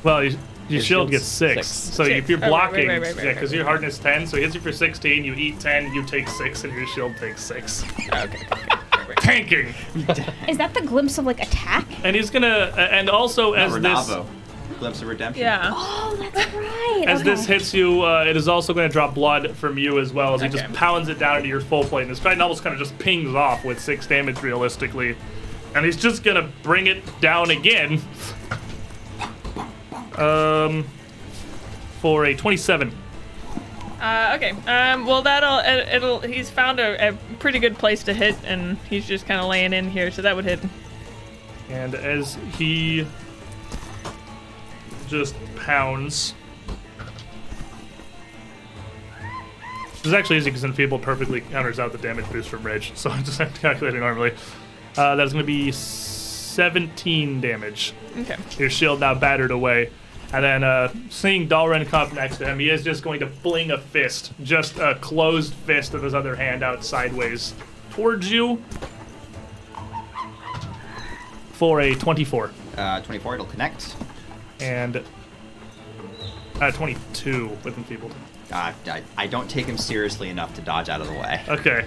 [0.03, 0.33] Well, your,
[0.69, 1.67] your shield gets six.
[1.67, 1.95] six.
[1.95, 2.15] So Six.
[2.17, 3.71] if you're Oh, right, right, blocking, right, right, right, yeah, because right, your right.
[3.71, 6.73] hardness 10, so he hits you for 16, you eat 10, you take 6, and
[6.73, 7.83] your shield takes 6.
[7.83, 8.45] Okay, okay,
[8.95, 9.13] okay.
[9.17, 9.67] Tanking!
[10.47, 11.85] Is that the glimpse of like attack?
[12.03, 14.25] And he's gonna, uh, and also as this, Renavo.
[14.79, 15.43] Glimpse of redemption.
[15.43, 15.71] Yeah.
[15.73, 17.05] Oh, that's right.
[17.07, 17.29] as okay.
[17.29, 20.35] this hits you, uh, it is also going to drop blood from you as well,
[20.35, 22.03] as he just pounds it down into your full plate.
[22.03, 25.15] And this trident almost kind of just pings off with 6 damage realistically.
[25.75, 28.01] And he's just gonna bring it down again.
[30.15, 30.85] Um,
[32.01, 32.91] for a 27.
[33.99, 34.51] Uh, okay.
[34.67, 36.19] Um, well, that'll it, it'll.
[36.19, 39.73] He's found a, a pretty good place to hit, and he's just kind of laying
[39.73, 40.59] in here, so that would hit.
[41.69, 43.07] And as he
[45.07, 46.33] just pounds.
[49.95, 53.09] This is actually easy because Enfeebled perfectly counters out the damage boost from Rage, so
[53.11, 54.33] I'm just have to calculate it normally.
[54.95, 57.93] Uh, that's going to be 17 damage.
[58.19, 58.35] Okay.
[58.57, 59.91] Your shield now battered away.
[60.33, 63.27] And then uh, seeing Dalren come up next to him, he is just going to
[63.27, 67.53] fling a fist, just a closed fist of his other hand out sideways
[67.91, 68.61] towards you
[71.53, 72.51] for a 24.
[72.77, 73.95] Uh, 24, it'll connect.
[74.59, 75.03] And
[76.61, 78.13] uh, 22 with enfeebled.
[78.51, 81.41] Uh, I, I don't take him seriously enough to dodge out of the way.
[81.47, 81.85] Okay,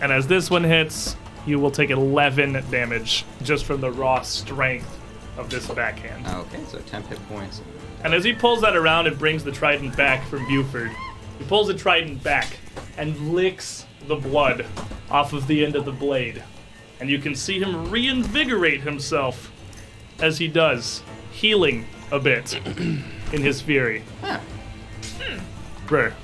[0.00, 1.16] and as this one hits,
[1.46, 4.98] you will take 11 damage just from the raw strength
[5.36, 6.26] of this backhand.
[6.26, 7.62] Okay, so 10 hit points.
[8.04, 10.90] And as he pulls that around and brings the trident back from Buford,
[11.38, 12.58] he pulls the trident back
[12.96, 14.66] and licks the blood
[15.10, 16.42] off of the end of the blade.
[17.00, 19.50] And you can see him reinvigorate himself
[20.20, 21.02] as he does,
[21.32, 24.02] healing a bit in his fury.
[24.20, 24.40] Huh.
[25.88, 26.14] Rare.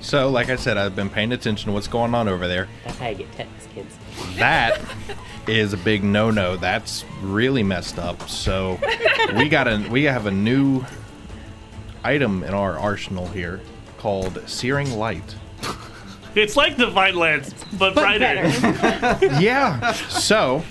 [0.00, 2.68] So, like I said, I've been paying attention to what's going on over there.
[2.84, 3.98] That's how you get tetanus, kids.
[4.36, 4.80] That
[5.46, 6.56] is a big no-no.
[6.56, 8.28] That's really messed up.
[8.28, 8.78] So,
[9.36, 10.84] we got a we have a new
[12.02, 13.60] item in our arsenal here
[13.98, 15.36] called Searing Light.
[16.34, 18.34] It's like Divine Lance, but, brighter.
[19.40, 19.92] yeah.
[19.92, 20.62] So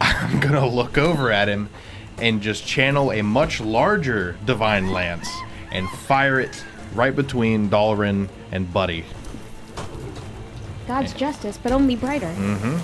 [0.00, 1.68] I'm gonna look over at him
[2.18, 5.28] and just channel a much larger divine lance
[5.72, 6.64] and fire it
[6.94, 9.04] right between Dalren and Buddy.
[10.86, 12.26] God's justice, but only brighter.
[12.26, 12.78] Mm-hmm.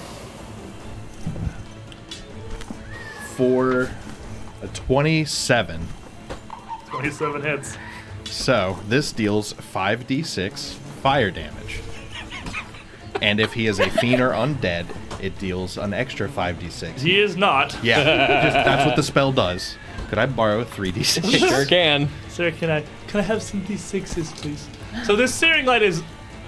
[3.36, 3.90] For
[4.62, 5.86] a 27.
[6.86, 7.76] 27 hits.
[8.24, 11.80] So this deals 5d6 fire damage.
[13.22, 14.86] And if he is a fiend or undead,
[15.20, 17.00] it deals an extra 5d6.
[17.00, 17.76] He is not.
[17.82, 18.02] Yeah,
[18.44, 19.76] just, that's what the spell does.
[20.08, 21.38] Could I borrow 3d6?
[21.48, 22.08] Sure can.
[22.28, 24.68] Sir, can I Can I have some d6s, please?
[25.04, 26.02] So this searing light is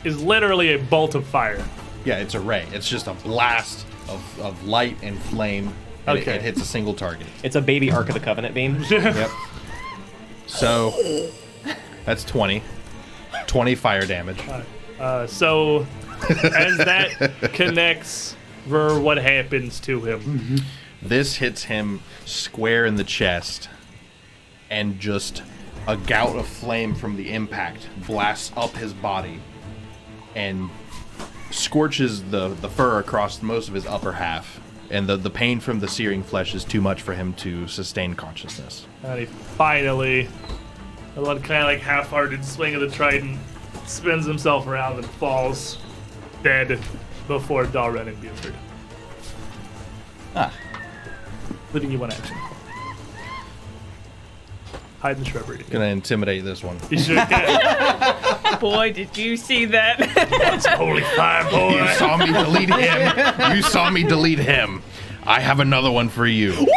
[0.04, 1.62] is literally a bolt of fire.
[2.04, 2.66] Yeah, it's a ray.
[2.72, 5.72] It's just a blast of, of light and flame.
[6.06, 6.34] And it- Okay.
[6.36, 7.28] it, hits a single target.
[7.44, 8.82] It's a baby Ark of the Covenant beam.
[8.90, 9.30] Yep.
[10.46, 10.92] So
[12.04, 12.62] that's 20.
[13.46, 14.40] 20 fire damage.
[14.98, 15.86] Uh, so
[16.30, 18.36] as that connects,
[18.66, 20.60] Ver, what happens to him?
[21.02, 23.68] This hits him square in the chest,
[24.70, 25.42] and just
[25.88, 29.40] a gout of flame from the impact blasts up his body
[30.36, 30.70] and
[31.50, 34.60] scorches the, the fur across most of his upper half.
[34.90, 38.14] And the, the pain from the searing flesh is too much for him to sustain
[38.14, 38.86] consciousness.
[39.02, 40.28] And he finally,
[41.16, 43.38] a kind of like half-hearted swing of the trident,
[43.86, 45.78] spins himself around and falls
[46.42, 46.78] dead
[47.28, 48.54] before Dalren and Buford.
[50.34, 50.52] Ah.
[51.72, 52.36] Leaving you one action.
[55.00, 55.64] Hide in the shrubbery.
[55.68, 56.78] Gonna intimidate this one.
[56.88, 58.58] You sure can.
[58.60, 60.00] Boy, did you see that?
[60.76, 61.80] Holy fire, boy.
[61.82, 63.56] You saw me delete him.
[63.56, 64.80] You saw me delete him.
[65.24, 66.52] I have another one for you.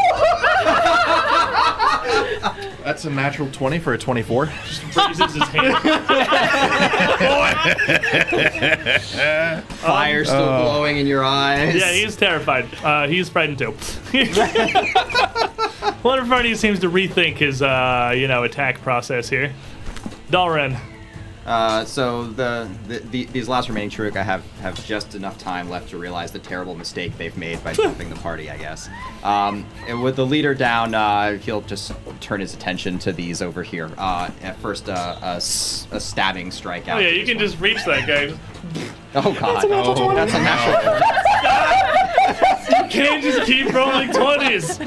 [2.83, 4.45] That's a natural 20 for a 24.
[4.45, 5.77] Raises his hand.
[9.79, 11.75] Fire still glowing in your eyes.
[11.75, 12.67] Yeah, he's terrified.
[12.83, 13.73] Uh, he's frightened too.
[16.03, 19.53] Wonder Farney seems to rethink his, uh, you know, attack process here.
[20.29, 20.77] Dalren,
[21.45, 25.69] Uh, so the, the, the these last remaining Truk, I have have just enough time
[25.69, 28.49] left to realize the terrible mistake they've made by jumping the party.
[28.49, 28.89] I guess.
[29.23, 33.61] Um, and with the leader down, uh, he'll just turn his attention to these over
[33.61, 33.91] here.
[33.97, 36.97] Uh, at first, uh, a, s- a stabbing strike out.
[36.97, 37.45] oh yeah, you can one.
[37.45, 38.35] just reach that guy.
[39.13, 39.55] Oh god.
[39.61, 39.99] that's a natural.
[39.99, 42.01] Oh, That's a natural.
[42.85, 44.79] You can't just keep rolling twenties.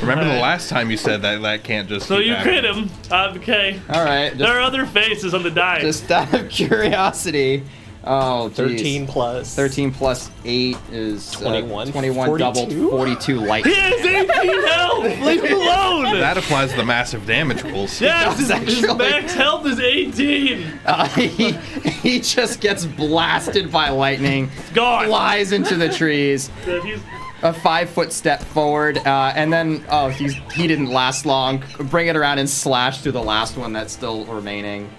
[0.00, 2.06] Remember the last time you said that that can't just.
[2.06, 2.62] So keep you happening.
[2.62, 2.90] crit him.
[3.10, 3.80] Uh, okay.
[3.88, 4.30] All right.
[4.36, 5.80] There are other faces on the die.
[5.80, 7.64] just out of curiosity.
[8.04, 8.56] Oh, geez.
[8.56, 9.54] 13 plus.
[9.54, 11.92] 13 plus 8 is uh, 21.
[11.92, 12.90] 21 doubled 42?
[12.90, 13.66] 42 light.
[13.66, 15.20] he has 18 health.
[15.20, 16.00] Leave him alone.
[16.20, 18.00] That applies to the massive damage rules.
[18.00, 20.80] yes, his, his max health is 18.
[20.84, 25.06] Uh, he, he just gets blasted by lightning, Gone.
[25.06, 26.50] flies into the trees,
[27.42, 31.62] a five foot step forward, uh, and then, oh, he's, he didn't last long.
[31.78, 34.90] Bring it around and slash through the last one that's still remaining.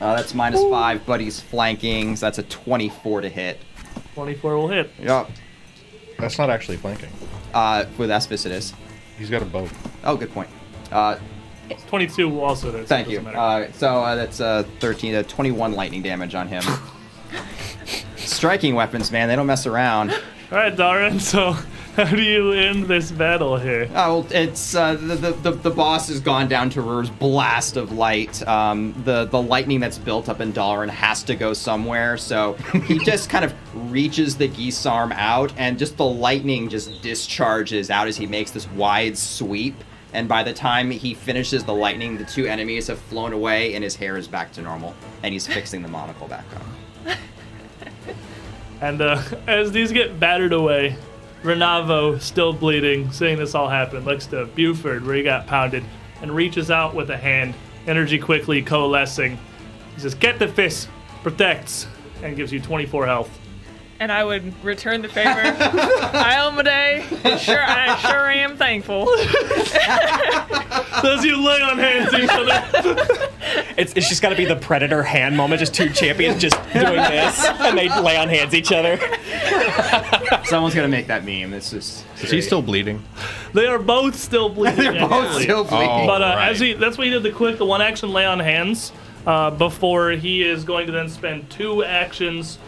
[0.00, 3.58] Uh, that's minus five, but he's flanking, so that's a 24 to hit.
[4.14, 4.90] 24 will hit.
[5.00, 5.30] Yep.
[6.18, 7.10] That's not actually flanking.
[7.54, 8.74] Uh, with Esvis it is.
[9.18, 9.68] He's got a bow.
[10.04, 10.48] Oh, good point.
[10.92, 11.18] Uh,
[11.88, 12.82] 22 will also hit.
[12.82, 13.20] so Thank you.
[13.20, 16.62] Uh, so uh, that's uh, 13, uh, 21 lightning damage on him.
[18.16, 20.10] Striking weapons, man, they don't mess around.
[20.10, 20.18] All
[20.58, 21.20] right, Dalren.
[21.20, 21.56] So,
[22.04, 23.90] how do you end this battle here?
[23.92, 27.90] Oh, it's uh, the, the the the boss has gone down to Rur's blast of
[27.90, 28.46] light.
[28.46, 32.52] Um, the the lightning that's built up in Dalren has to go somewhere, so
[32.84, 33.52] he just kind of
[33.90, 38.70] reaches the guisarme out, and just the lightning just discharges out as he makes this
[38.70, 39.74] wide sweep.
[40.12, 43.82] And by the time he finishes the lightning, the two enemies have flown away, and
[43.82, 44.94] his hair is back to normal,
[45.24, 47.16] and he's fixing the monocle back on.
[48.80, 50.96] And uh, as these get battered away,
[51.42, 55.84] Renavo, still bleeding, seeing this all happen, looks to Buford, where he got pounded,
[56.20, 57.54] and reaches out with a hand,
[57.86, 59.38] energy quickly coalescing.
[59.94, 60.88] He says, Get the fist,
[61.22, 61.86] protects,
[62.22, 63.38] and gives you 24 health.
[64.00, 65.30] And I would return the favor.
[65.32, 67.02] Iomedae,
[67.40, 69.06] sure, I sure am thankful.
[71.02, 73.28] So as you lay on hands each other,
[73.76, 76.94] It's, it's just got to be the Predator hand moment, just two champions just doing
[76.96, 78.98] this, and they lay on hands each other.
[80.44, 81.52] Someone's gonna make that meme.
[81.54, 82.04] It's just.
[82.22, 83.02] Is he still bleeding?
[83.54, 84.76] they are both still bleeding.
[84.92, 85.42] They're both actually.
[85.44, 85.88] still bleeding.
[85.90, 86.06] Oh.
[86.06, 86.50] But uh, Right.
[86.50, 88.92] as he, that's what he did the quick, the one action lay on hands,
[89.26, 92.58] uh, before he is going to then spend two actions.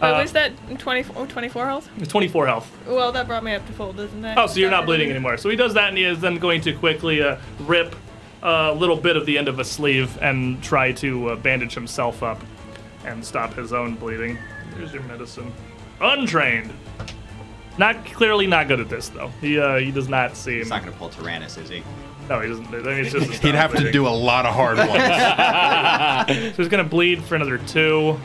[0.00, 1.88] But Uh, was that 24, 24 health?
[1.98, 2.70] It's 24 health.
[2.86, 4.38] Well, that brought me up to full, doesn't that?
[4.38, 5.36] Oh, so you're not bleeding anymore.
[5.36, 7.94] So he does that, and he is then going to quickly uh, rip
[8.42, 12.22] a little bit of the end of a sleeve and try to uh, bandage himself
[12.22, 12.40] up
[13.04, 14.38] and stop his own bleeding.
[14.76, 15.52] Here's your medicine.
[16.00, 16.72] Untrained.
[17.78, 19.28] Not clearly not good at this though.
[19.40, 20.58] He uh, he does not seem.
[20.58, 21.82] He's not gonna pull Tyrannus, is he?
[22.28, 22.66] No, he doesn't.
[22.66, 26.52] I mean, it's just He'd have to do a lot of hard ones.
[26.56, 28.18] So he's gonna bleed for another two.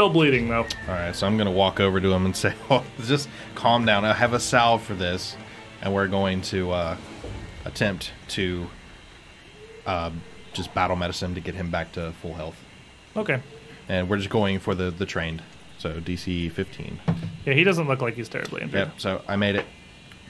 [0.00, 0.66] Still bleeding though.
[0.88, 4.02] All right, so I'm gonna walk over to him and say, "Oh, just calm down.
[4.02, 5.36] I have a salve for this,
[5.82, 6.96] and we're going to uh,
[7.66, 8.66] attempt to
[9.84, 10.10] uh,
[10.54, 12.56] just battle medicine to get him back to full health.
[13.14, 13.42] Okay.
[13.90, 15.42] And we're just going for the the trained,
[15.76, 16.98] so DC 15.
[17.44, 18.88] Yeah, he doesn't look like he's terribly injured.
[18.88, 19.00] Yep.
[19.00, 19.66] So I made it.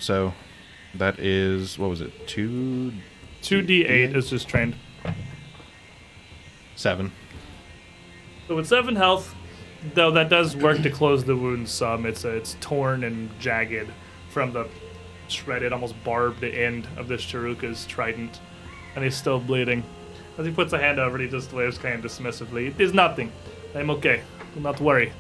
[0.01, 0.35] So
[0.97, 2.27] that is what was it?
[2.27, 2.93] Two
[3.43, 4.75] 2d8 is just trained.
[6.75, 7.13] Seven.
[8.49, 9.33] So with seven health,
[9.95, 12.07] though that does work to close the wound some.
[12.07, 13.89] It's uh, it's torn and jagged
[14.31, 14.69] from the
[15.29, 18.41] shredded, almost barbed end of this Charau-ka's trident,
[18.95, 19.83] and he's still bleeding.
[20.39, 22.69] As he puts a hand over it, he just waves kind of dismissively.
[22.69, 23.31] It is nothing.
[23.75, 24.23] I'm okay.
[24.55, 25.13] Do not worry.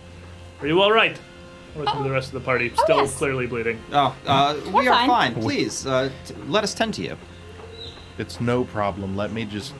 [0.61, 1.19] Are you all right?
[1.77, 3.17] Look to the rest of the party, Oh, still yes.
[3.17, 3.79] clearly bleeding.
[3.93, 5.35] Oh, uh, we We're are fine.
[5.35, 5.43] fine.
[5.43, 7.17] Please, uh, t- let us tend to you.
[8.19, 9.17] It's no problem.
[9.17, 9.73] Let me just,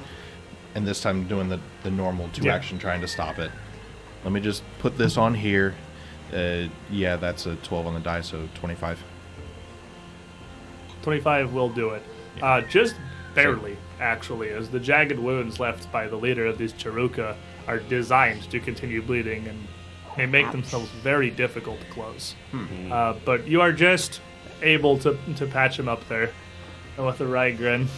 [0.77, 2.55] and this time doing the, the normal two Yeah.
[2.55, 3.51] action trying to stop it.
[4.25, 5.75] Let me just put this on here.
[6.33, 9.03] Uh, yeah, that's a 12 on the die, so 25.
[11.03, 12.03] 25 will do it.
[12.43, 12.95] Uh, just
[13.35, 17.35] barely, actually, as the jagged wounds left by the leader of these Charau-ka
[17.67, 19.67] are designed to continue bleeding and
[20.17, 22.35] they make themselves very difficult to close.
[22.91, 24.21] Uh, but you are just
[24.63, 26.33] able to, to patch him up there
[26.99, 27.89] with a wry grin.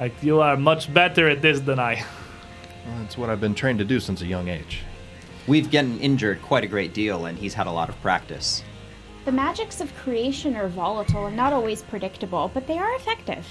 [0.00, 2.04] Like, you are much better at this than I.
[2.86, 4.83] Well, that's what I've been trained to do since a young age.
[5.46, 8.64] We've gotten injured quite a great deal, and he's had a lot of practice.
[9.26, 13.46] The magics of creation are volatile and not always predictable, but they are effective.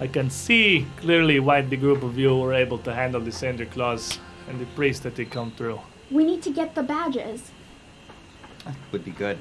[0.00, 3.66] I can see clearly why the group of you were able to handle the Cinder
[3.66, 4.18] Claws
[4.48, 5.80] and the priest that they come through.
[6.10, 7.50] We need to get the badges.
[8.64, 9.38] That would be good.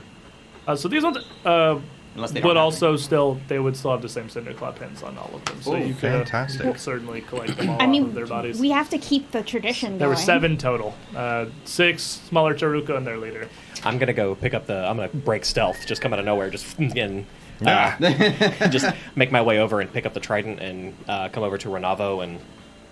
[0.67, 1.79] Uh, so these ones uh,
[2.15, 5.03] Unless they don't would also still they would still have the same cinder claw pins
[5.03, 5.61] on all of them.
[5.61, 6.65] So Oh, you could, fantastic.
[6.65, 8.59] you could certainly collect them all I off mean, of their bodies.
[8.59, 10.95] we have to keep the tradition there were seven total.
[11.15, 13.49] Uh, six smaller Charau-ka and their leader.
[13.83, 14.77] I'm gonna go pick up the.
[14.87, 17.25] I'm gonna break stealth, just come out of nowhere, just and
[17.65, 17.95] Ah.
[18.01, 21.57] uh, just make my way over and pick up the trident and uh, come over
[21.57, 22.39] to Renavo and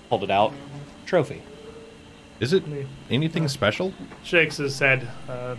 [0.10, 0.54] hold it out.
[1.06, 1.42] Trophy.
[2.40, 2.64] Is it
[3.10, 3.94] anything special?
[4.24, 5.08] Shakes his head.
[5.30, 5.56] Uh,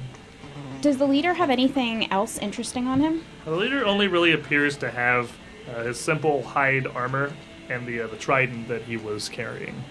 [0.85, 3.25] Does the leader have anything else interesting on him?
[3.47, 5.33] the leader only really appears to have
[5.67, 7.33] uh, his simple hide armor
[7.71, 9.83] and the uh, the trident that he was carrying,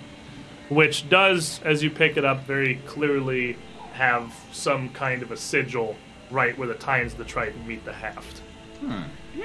[0.70, 3.58] which does, as you pick it up, very clearly
[3.94, 5.96] have some kind of a sigil
[6.30, 8.44] right where the tines of the trident meet the haft.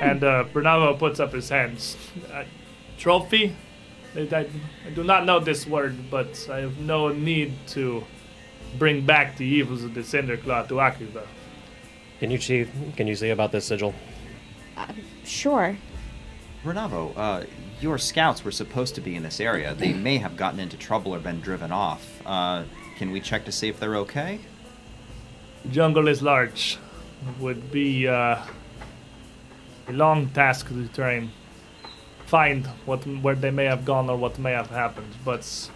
[0.03, 1.97] And uh, Renavo puts up his hands.
[2.31, 2.45] Uh,
[2.99, 3.57] trophy?
[4.15, 4.51] I, I-
[4.87, 8.05] I do not know this word, but I have no need to
[8.79, 11.25] bring back the evils of the Cinderclaw to Akrivel.
[12.21, 12.67] Can you see?
[12.97, 13.95] Can you see about this sigil?
[15.25, 15.77] Sure.
[16.65, 17.45] Renavo, uh,
[17.81, 19.75] your scouts were supposed to be in this area.
[19.75, 22.21] They may have gotten into trouble or been driven off.
[22.27, 22.65] Uh,
[22.97, 24.41] can we check to see if they're okay?
[25.71, 26.79] Jungle is large.
[27.29, 28.43] It would be uh,
[29.87, 31.31] a long task to try and
[32.27, 35.15] find what where they may have gone or what may have happened.
[35.25, 35.71] But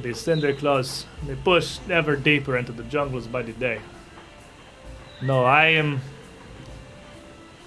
[0.00, 3.80] the Cinder Claws they push ever deeper into the jungles by the day.
[5.22, 6.00] No, I am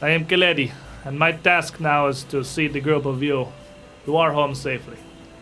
[0.01, 0.71] I am Keledi,
[1.05, 3.47] and my task now is to see the group of you
[4.05, 4.97] to our home safely.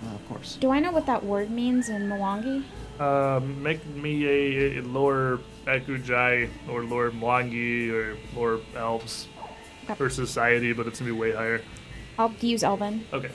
[0.06, 0.58] Uh, of course.
[0.60, 2.64] Do I know what that word means in Mwangi?
[3.00, 9.28] Uh, make me a, a lower Ekujae or lower Mwangi or lower elves
[9.86, 9.96] Okay.
[9.96, 11.62] for society, but it's gonna be way higher.
[12.18, 13.06] I'll use Elven.
[13.14, 13.30] Okay.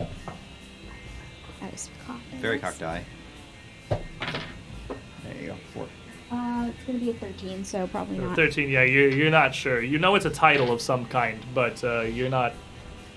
[0.00, 2.20] I was cocked.
[2.40, 2.78] Very guess.
[2.78, 3.04] cocked eye.
[3.88, 4.00] There
[5.40, 5.56] you go.
[5.72, 5.86] Four.
[6.30, 8.34] Uh, it's gonna be a 13, so probably not.
[8.36, 9.80] 13, yeah, you're, you're not sure.
[9.82, 12.54] You know it's a title of some kind, but uh, you're not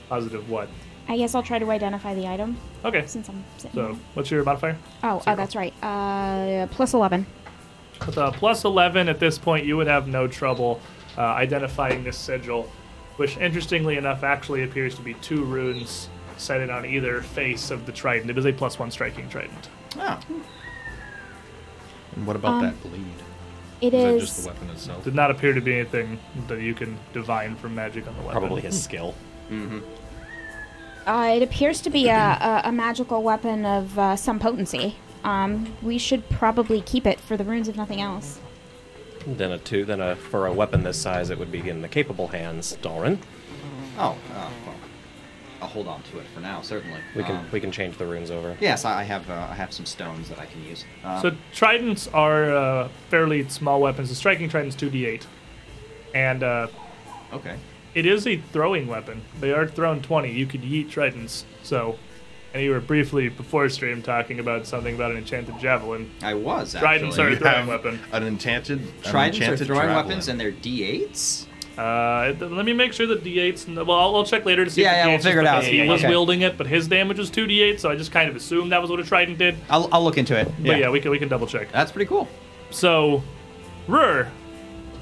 [0.09, 0.67] positive what.
[1.09, 4.01] I guess I'll try to identify the item Okay, since I'm sitting so here.
[4.13, 4.77] what's your modifier?
[5.03, 5.73] Oh, oh, that's right.
[5.81, 7.25] Uh, plus 11.
[8.05, 10.81] With a plus 11 at this point, you would have no trouble
[11.17, 12.69] uh, identifying this sigil,
[13.15, 17.91] which interestingly enough actually appears to be two runes set on either face of the
[17.91, 18.29] trident.
[18.29, 19.69] It is a plus one striking trident.
[19.97, 20.19] Oh,
[22.17, 23.05] And what about Um, that bleed?
[23.79, 24.21] It Is that is.
[24.23, 25.03] just the weapon itself?
[25.03, 28.39] Did not appear to be anything that you can divine from magic on the weapon.
[28.39, 29.13] Probably his skill.
[31.05, 32.13] Uh, it appears to be a,
[32.65, 34.95] a, a magical weapon of uh, some potency.
[35.23, 38.39] Um, we should probably keep it for the runes, if nothing else.
[39.25, 39.85] Then a two.
[39.85, 42.77] Then a for a weapon this size, it would be in the capable hands.
[42.81, 43.19] Dalren.
[43.99, 44.75] oh, uh, well,
[45.61, 46.61] I'll hold on to it for now.
[46.61, 46.99] Certainly.
[47.15, 48.55] We can Um, we can change the runes over.
[48.59, 49.29] Yes, I I have.
[49.29, 50.85] Uh, I have some stones that I can use.
[51.03, 54.09] Uh, So tridents are uh, fairly small weapons.
[54.09, 55.23] The striking trident's 2d8.
[56.13, 56.67] And uh,
[57.33, 57.57] okay.
[57.93, 59.21] it is a throwing weapon.
[59.39, 60.31] They are thrown 20.
[60.31, 61.43] You could yeet tridents.
[61.63, 61.97] So,
[62.53, 66.09] and you were briefly before stream talking about something about an enchanted javelin.
[66.23, 66.87] I was actually.
[66.87, 67.99] Tridents are a You throwing have weapon.
[68.11, 68.79] An enchanted.
[68.79, 69.95] an Tridents are throwing javelin.
[70.07, 71.46] weapons, and they're D8s.
[71.77, 73.67] Uh, let me make sure that d8's.
[73.67, 75.63] n- Well, I'll, I'll check later to see Yeah, if yeah, we'll figure it out.
[75.63, 76.09] He Yeah, was okay.
[76.09, 78.89] wielding it, but his damage was 2d8, so I just kind of assumed that was
[78.89, 79.55] what a trident did.
[79.69, 80.47] I'll, I'll look into it.
[80.59, 81.71] But yeah, we can we can double check.
[81.71, 82.27] That's pretty cool.
[82.71, 83.21] So,
[83.87, 84.27] Rur,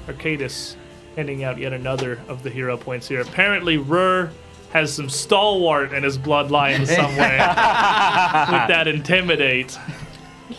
[0.06, 0.76] Arcadis,
[1.16, 3.22] handing out yet another of the hero points here.
[3.22, 4.30] Apparently, Rur
[4.72, 7.38] has some stalwart in his bloodline somewhere.
[8.50, 9.78] With that intimidate.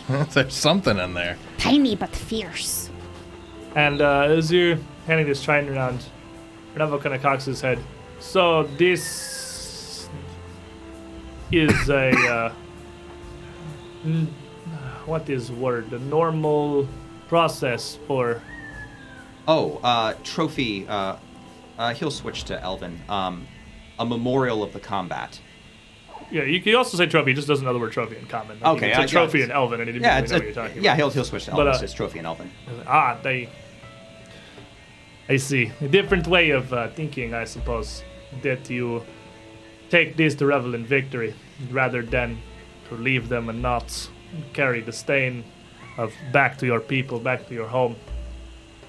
[0.32, 1.38] There's something in there.
[1.58, 2.90] Tiny but fierce.
[3.76, 4.78] And uh, as you're
[5.08, 6.04] handing this trident around,
[6.76, 7.78] Renavo kind of cocks his head.
[8.20, 10.08] So this
[11.50, 12.52] is a uh,
[14.04, 14.32] n-
[15.06, 15.88] what is word?
[15.90, 16.86] The normal
[17.26, 18.40] process for
[19.48, 20.86] Oh, uh, trophy.
[20.86, 21.16] Uh,
[21.78, 23.00] uh, he'll switch to Elvin.
[23.08, 23.46] Um,
[23.98, 25.40] a memorial of the combat.
[26.30, 26.42] yeah.
[26.42, 27.30] You can also say trophy.
[27.30, 28.60] He just doesn't know the word trophy in common.
[28.60, 30.44] Like, Okay, it's a trophy in Elven, and he didn't Yeah, really know a, what
[30.44, 30.90] you're talking yeah.
[30.90, 30.96] about.
[30.98, 31.80] He'll he'll switch to But, Elvin.
[31.80, 32.50] uh, it's trophy and Elvin.
[32.86, 33.48] Ah, they.
[35.28, 35.72] I see.
[35.80, 38.02] A different way of uh, thinking, I suppose.
[38.42, 39.02] That you
[39.90, 41.34] take this to revel in victory,
[41.70, 42.38] rather than
[42.88, 44.10] to leave them and not
[44.52, 45.44] carry the stain
[45.96, 47.96] of back to your people, back to your home.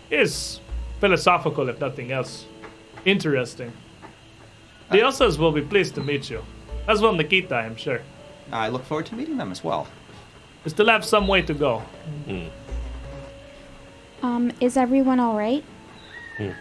[0.10, 0.60] Is
[1.00, 2.46] philosophical, if nothing else.
[3.06, 3.72] Interesting.
[4.92, 6.44] The Elsas will be pleased to meet you.
[6.88, 8.02] As will Nikita, I'm sure.
[8.52, 9.88] I look forward to meeting them as well.
[10.66, 11.84] We still have some way to go.
[14.22, 15.64] Um, is everyone all right?
[16.40, 16.52] Hmm.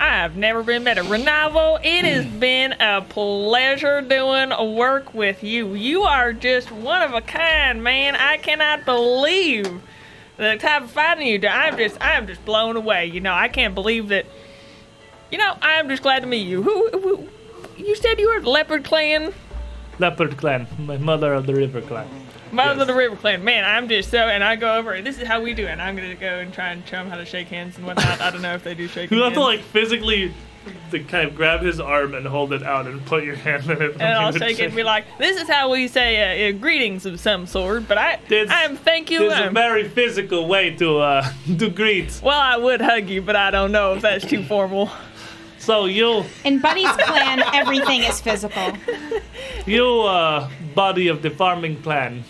[0.00, 1.02] I've never been better.
[1.02, 2.38] Renavo, it has hmm.
[2.40, 5.74] been a pleasure doing work with you.
[5.74, 8.16] You are just one of a kind, man.
[8.16, 9.80] I cannot believe
[10.36, 11.46] the type of fighting you do.
[11.46, 13.06] I'm just, I'm just blown away.
[13.06, 14.26] You know, I can't believe that.
[15.30, 16.62] You know, I'm just glad to meet you.
[16.62, 17.28] Who, who
[17.78, 19.32] you said you were Leopard Clan?
[19.98, 22.08] Leopard clan, my mother of the river clan.
[22.52, 23.42] Mother of the River Clan.
[23.42, 25.00] Man, I'm just so, and I go over.
[25.02, 25.70] This is how we do it.
[25.70, 28.20] And I'm gonna go and try and show them how to shake hands and whatnot.
[28.20, 29.30] I don't know if they do shake You hands.
[29.34, 30.32] have to like physically
[30.92, 33.82] to kind of grab his arm and hold it out and put your hand in
[33.82, 33.92] it.
[33.94, 37.04] and I'll shake it and be like, "This is how we say uh, uh, greetings
[37.04, 39.20] of some sort." But I, There's- I'm thank you.
[39.20, 42.20] There's a I'm- very physical way to uh to greet.
[42.22, 44.88] well, I would hug you, but I don't know if that's too formal.
[45.62, 48.72] So you In Buddy's clan, everything is physical.
[49.64, 52.24] you uh body of the farming clan.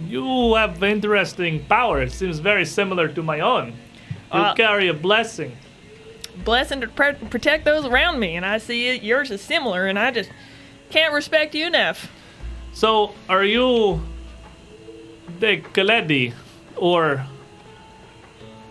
[0.00, 2.02] You have interesting power.
[2.02, 3.68] It seems very similar to my own.
[4.34, 5.52] You Uh, carry a blessing.
[6.44, 9.96] Blessing to pre- protect those around me, and I see it, yours is similar, and
[9.96, 10.30] I just
[10.90, 12.10] can't respect you enough.
[12.72, 14.02] So are you
[15.38, 16.32] the Kaledi
[16.74, 17.24] or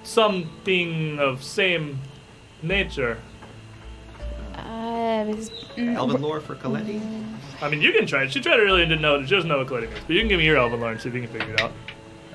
[0.03, 1.99] something of same
[2.63, 3.17] nature?
[4.55, 7.01] Uh, is- mm, Elvin lore for Coletti.
[7.61, 8.31] I mean, you can try it.
[8.31, 9.23] She tried earlier and didn't know.
[9.23, 9.99] She doesn't know what Kaledi means.
[10.07, 11.61] But you can give me your Elven lore and see if you can figure it
[11.61, 11.71] out.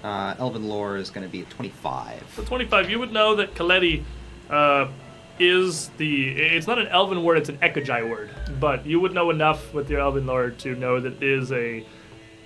[0.05, 2.23] Uh, Elvin lore is going to be 25.
[2.37, 4.05] So 25, you would know that Kaledi
[4.49, 4.89] uh,
[5.41, 6.29] is the.
[6.29, 8.31] It's not an Elven word, it's an Ekujae word.
[8.61, 11.85] But you would know enough with your Elven lore to know that it is a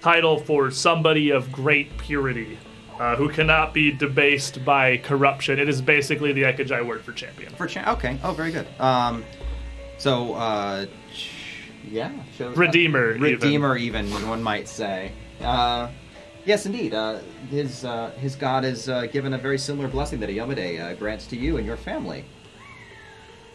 [0.01, 2.59] title for somebody of great purity.
[3.01, 5.59] Uh, who cannot be debased by corruption.
[5.59, 7.51] It is basically the Ekujae word for champion.
[7.55, 8.19] For cha- okay.
[8.23, 8.67] Oh, very good.
[8.79, 9.25] Um,
[9.97, 11.31] so uh, ch-
[11.91, 13.23] yeah, shows Redeemer, even.
[13.23, 14.11] Redeemer, even.
[14.29, 15.13] one might say.
[15.41, 15.89] Uh,
[16.45, 16.93] yes, indeed.
[16.93, 17.21] Uh,
[17.51, 21.27] his uh, his god is uh, given a very similar blessing that Iomedae uh, grants
[21.29, 22.27] to you and your family.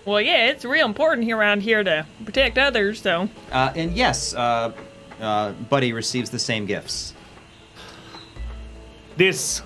[0.06, 3.02] Well, yeah, it's real important here around here to protect others.
[3.02, 4.72] So, Uh, and yes, uh,
[5.20, 7.15] uh, Buddy receives the same gifts.
[9.18, 9.62] This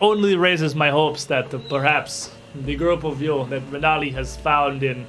[0.00, 4.82] only raises my hopes that uh, perhaps the group of you that Renali has found
[4.82, 5.06] in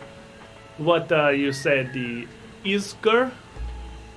[0.78, 2.28] what uh, you said, the
[2.64, 3.32] Isker?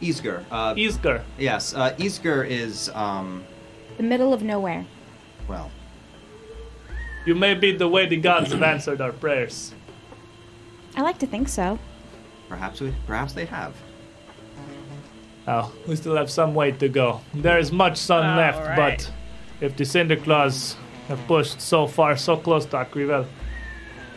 [0.01, 0.45] Isger.
[0.51, 1.23] Uh, Isker.
[1.39, 3.45] yes, uh, Isger is um,
[3.97, 4.87] the middle of nowhere.
[5.47, 5.71] well.
[7.27, 9.75] You may be the way the gods have answered our prayers.
[10.97, 11.79] I like to think so.
[12.49, 13.75] Perhaps we, perhaps they have.
[15.51, 17.23] Oh, we still have some way to go.
[17.33, 18.77] There is much sun All left, right.
[18.77, 19.11] but
[19.63, 20.77] if the Cinder Claws
[21.09, 23.27] have pushed so far, so close to Akrivel,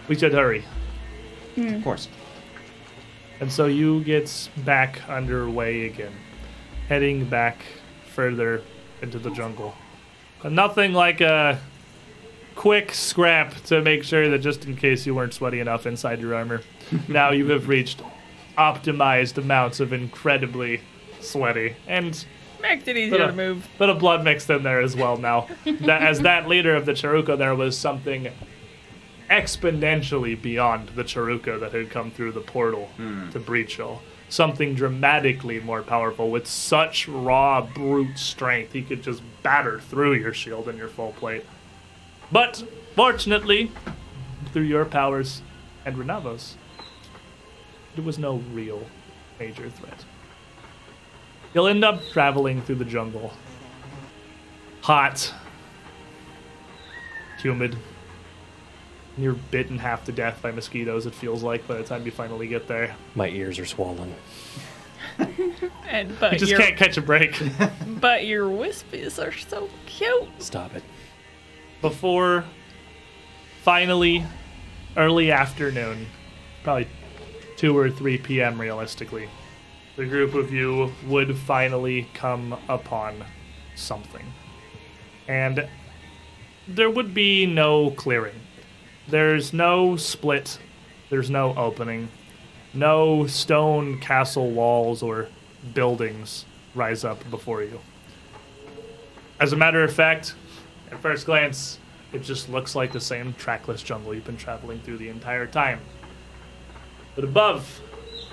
[0.10, 0.66] we should hurry.
[1.56, 1.76] Hmm.
[1.76, 2.10] Of course.
[3.40, 6.12] And so you get back underway again,
[6.90, 7.64] heading back
[8.08, 8.62] further
[9.02, 9.74] into the jungle.
[10.44, 11.62] But nothing like a
[12.56, 16.36] quick scrap to make sure that just in case you weren't sweaty enough inside your
[16.36, 16.62] armor,
[17.08, 18.02] now you have reached
[18.58, 20.82] optimized amounts of incredibly
[21.23, 22.26] sweaty and
[22.61, 23.68] makes it bit easier to of, move.
[23.77, 25.48] bit of blood mixed in there as well now.
[25.65, 28.30] that, as that leader of the Charau-ka, there was something
[29.30, 33.30] exponentially beyond the Charau-ka that had come through the portal hmm.
[33.30, 33.99] to Breachill.
[34.30, 40.34] Something dramatically more powerful with such raw, brute strength, he could just batter through your
[40.34, 41.45] shield and your full plate.
[42.31, 42.64] But
[42.95, 43.72] fortunately,
[44.53, 45.41] through your powers
[45.85, 46.56] and Renavo's,
[47.95, 48.85] there was no real
[49.39, 50.06] major threat.
[51.53, 53.34] You'll end up traveling through the jungle.
[54.82, 55.34] Hot,
[57.41, 57.73] humid,
[59.15, 62.11] And you're bitten half to death by mosquitoes, it feels like, by the time you
[62.11, 62.95] finally get there.
[63.15, 64.14] My ears are swollen.
[65.88, 67.38] And but You just your can't catch a break.
[67.99, 70.30] but your wispies are so cute.
[70.40, 70.84] Stop it.
[71.82, 72.45] Before
[73.61, 74.23] finally,
[74.95, 76.06] early afternoon,
[76.64, 76.88] probably
[77.57, 78.60] 2 or 3 p.m.
[78.61, 79.28] realistically,
[79.96, 83.24] the group of you would finally come upon
[83.76, 84.26] something.
[85.28, 85.68] And
[86.68, 88.36] there would be no clearing.
[89.08, 90.58] There's no split,
[91.10, 92.10] there's no opening,
[92.74, 95.28] no stone castle walls or
[95.74, 97.80] buildings rise up before you.
[99.40, 100.36] As a matter of fact,
[100.92, 101.80] at first glance,
[102.14, 105.80] it just looks like the same trackless jungle you've been traveling through the entire time.
[107.16, 107.82] But above,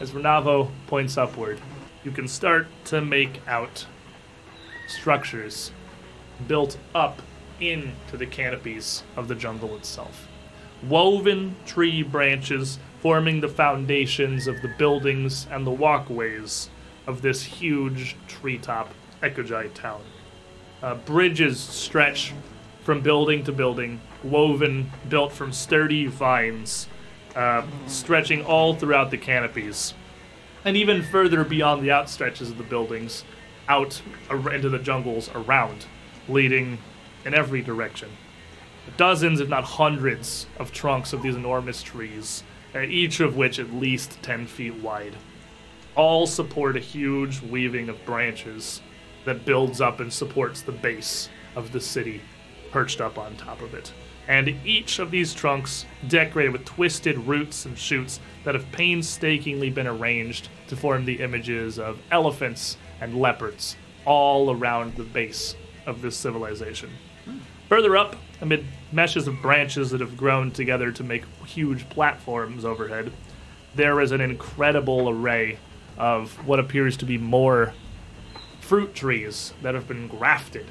[0.01, 1.61] as Renavo points upward,
[2.05, 3.87] you can start to make out
[4.87, 5.73] structures
[6.47, 7.20] built up
[7.61, 10.29] into the canopies of the jungle itself.
[10.83, 16.70] Woven tree branches forming the foundations of the buildings and the walkways
[17.07, 18.93] of this huge treetop
[19.23, 20.03] Ekujai town.
[20.83, 22.33] Uh, bridges stretch
[22.85, 26.89] from building to building, woven, built from sturdy vines,
[27.39, 29.94] uh, stretching all throughout the canopies.
[30.65, 33.24] And even further beyond the outstretches of the buildings,
[33.69, 35.86] out into the jungles around,
[36.28, 36.78] leading
[37.24, 38.09] in every direction.
[38.97, 42.43] Dozens, if not hundreds, of trunks of these enormous trees,
[42.74, 45.15] uh, each of which at least 10 feet wide.
[45.94, 48.82] All support a huge weaving of branches
[49.24, 52.20] that builds up and supports the base of the city
[52.73, 53.93] perched up on top of it.
[54.29, 59.87] And each of these trunks decorated with twisted roots and shoots that have painstakingly been
[59.87, 65.57] arranged to form the images of elephants and leopards all around the base
[65.87, 66.91] of this civilization.
[67.71, 73.11] Further up, amid meshes of branches that have grown together to make huge platforms overhead,
[73.75, 75.59] there is an incredible array
[75.97, 77.73] of what appears to be more
[78.61, 80.71] fruit trees that have been grafted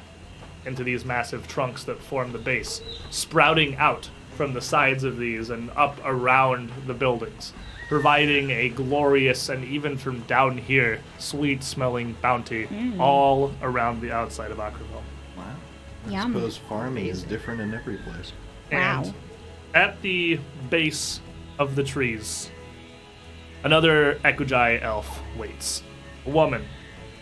[0.68, 5.50] into these massive trunks that form the base, sprouting out from the sides of these
[5.50, 7.54] and up around the buildings,
[7.90, 13.00] providing a glorious and even from down here, sweet smelling bounty mm.
[13.00, 15.02] all around the outside of Akrivel.
[15.36, 15.56] Wow.
[16.08, 16.34] Yum.
[16.34, 18.34] Suppose farming is different in every place.
[18.72, 19.04] Wow.
[19.04, 19.14] And
[19.74, 20.40] at the
[20.70, 21.22] base
[21.58, 22.52] of the trees,
[23.64, 25.82] another Ekujai elf waits.
[26.26, 26.66] A woman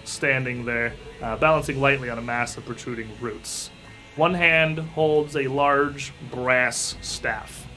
[0.03, 3.69] standing there, uh, balancing lightly on a mass of protruding roots.
[4.15, 7.67] One hand holds a large brass staff,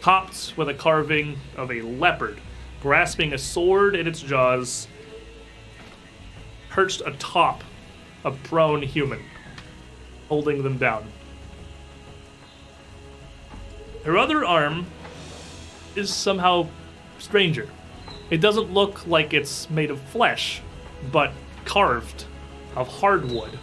[0.00, 2.40] topped with a carving of a leopard,
[2.80, 4.88] grasping a sword in its jaws,
[6.70, 7.62] perched atop
[8.24, 9.22] a prone human,
[10.28, 11.04] holding them down.
[14.04, 14.86] Her other arm
[15.94, 16.68] is somehow
[17.18, 17.68] stranger.
[18.30, 20.62] It doesn't look like it's made of flesh,
[21.12, 21.32] but
[21.64, 22.24] carved
[22.76, 23.58] of hardwood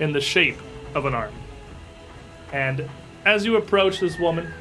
[0.00, 0.58] in the shape
[0.94, 1.32] of an arm.
[2.52, 2.88] And
[3.24, 4.52] as you approach this woman,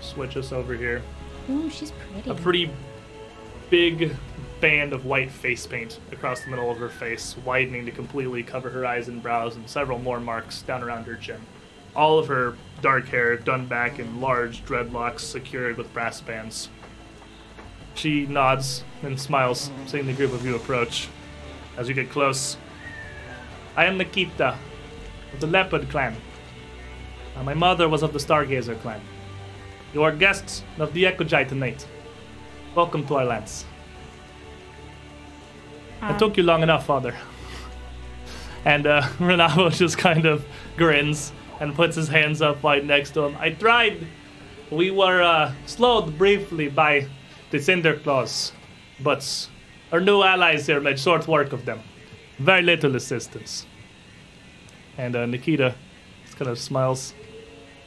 [0.00, 1.02] switch us over here.
[1.48, 2.30] Ooh, she's pretty.
[2.30, 2.70] A pretty
[3.70, 4.16] big
[4.60, 8.68] band of white face paint across the middle of her face, widening to completely cover
[8.70, 11.40] her eyes and brows, and several more marks down around her chin.
[11.96, 16.68] All of her dark hair done back in large dreadlocks secured with brass bands.
[17.94, 21.08] She nods and smiles, seeing the group of you approach.
[21.76, 22.56] As you get close,
[23.76, 24.56] I am Nikita
[25.32, 26.16] of the Leopard clan.
[27.36, 29.00] Uh, my mother was of the Stargazer clan.
[29.92, 31.86] You are guests of the Ekujai tonight.
[32.74, 33.64] Welcome to our lands.
[36.02, 37.14] I took you long enough, father.
[38.64, 40.44] And uh, Renavo just kind of
[40.76, 43.36] grins and puts his hands up right next to him.
[43.38, 44.06] I tried.
[44.70, 47.06] We were uh, slowed briefly by
[47.50, 48.52] the Cinder Claws,
[49.00, 49.48] but
[49.92, 51.80] our new allies here made short work of them.
[52.38, 53.66] Very little assistance.
[54.96, 55.74] And uh, Nikita
[56.24, 57.12] just kind of smiles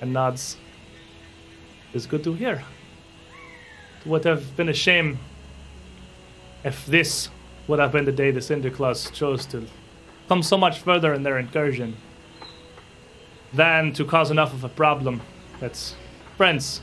[0.02, 0.58] and nods.
[1.94, 2.64] It's good to hear.
[4.02, 5.20] It would have been a shame
[6.64, 7.30] if this
[7.68, 9.66] would have been the day the Cinder Claws chose to
[10.28, 11.96] come so much further in their incursion
[13.54, 15.22] than to cause enough of a problem
[15.60, 15.96] that
[16.38, 16.82] friends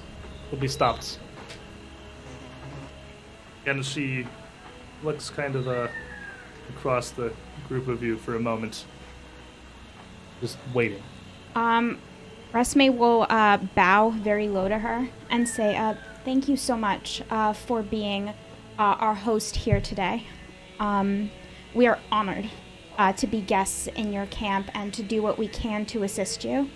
[0.51, 1.19] would be stopped.
[3.67, 4.27] And she
[5.03, 5.89] looks kind of uh,
[6.71, 7.33] across the
[7.69, 8.85] group of you for a moment,
[10.41, 11.03] just waiting.
[11.55, 11.99] Um,
[12.53, 17.23] Resme will uh, bow very low to her and say, uh, "Thank you so much
[17.31, 18.33] uh, for being uh,
[18.79, 20.27] our host here today.
[20.79, 21.31] Um,
[21.75, 22.51] we are honored
[22.99, 26.45] uh, to be guests in your camp and to do what we can to assist
[26.45, 26.71] you."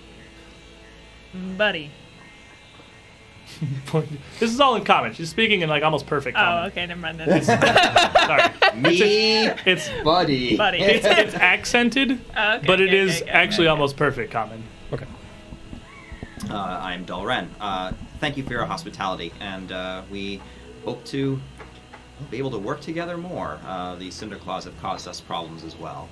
[1.56, 1.90] Buddy.
[4.40, 5.12] this is all in common.
[5.14, 7.42] She's speaking in like almost perfect Oh, okay, never mind then.
[7.44, 8.42] Sorry.
[8.76, 10.56] Me, It's buddy.
[10.56, 10.78] Buddy.
[10.78, 13.70] it's, it's accented, Okay, but it okay, is okay, okay, actually okay.
[13.72, 14.62] almost perfect common.
[14.92, 15.06] Okay.
[16.50, 17.48] Uh, I'm Dalren.
[17.60, 20.40] Uh, thank you for your hospitality, and uh, we
[20.84, 21.40] hope to
[22.30, 23.58] be able to work together more.
[23.66, 26.08] Uh, the Cinder Claws have caused us problems as well.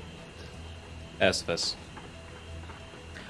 [1.21, 1.75] Esvis.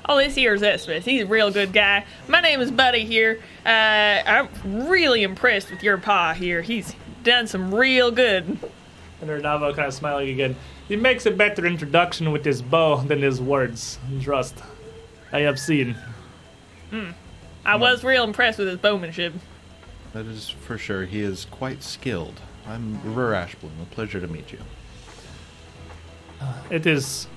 [0.09, 1.03] Oh, this here's Esvis.
[1.03, 2.05] He's a real good guy.
[2.27, 3.41] My name is Buddy here.
[3.65, 4.49] Uh, I'm
[4.89, 6.61] really impressed with your pa here.
[6.61, 8.45] He's done some real good.
[9.21, 10.57] And Renavo kind of smiling again.
[10.89, 14.01] He makes a better introduction with his bow than his words.
[14.21, 14.57] Trust.
[15.33, 15.97] I have seen.
[16.91, 17.11] Hmm.
[17.65, 19.33] I was real impressed with his bowmanship.
[20.13, 21.05] That is for sure.
[21.05, 22.41] He is quite skilled.
[22.67, 23.81] I'm Rur Ashbloom.
[23.81, 24.59] A pleasure to meet you.
[26.71, 27.29] It is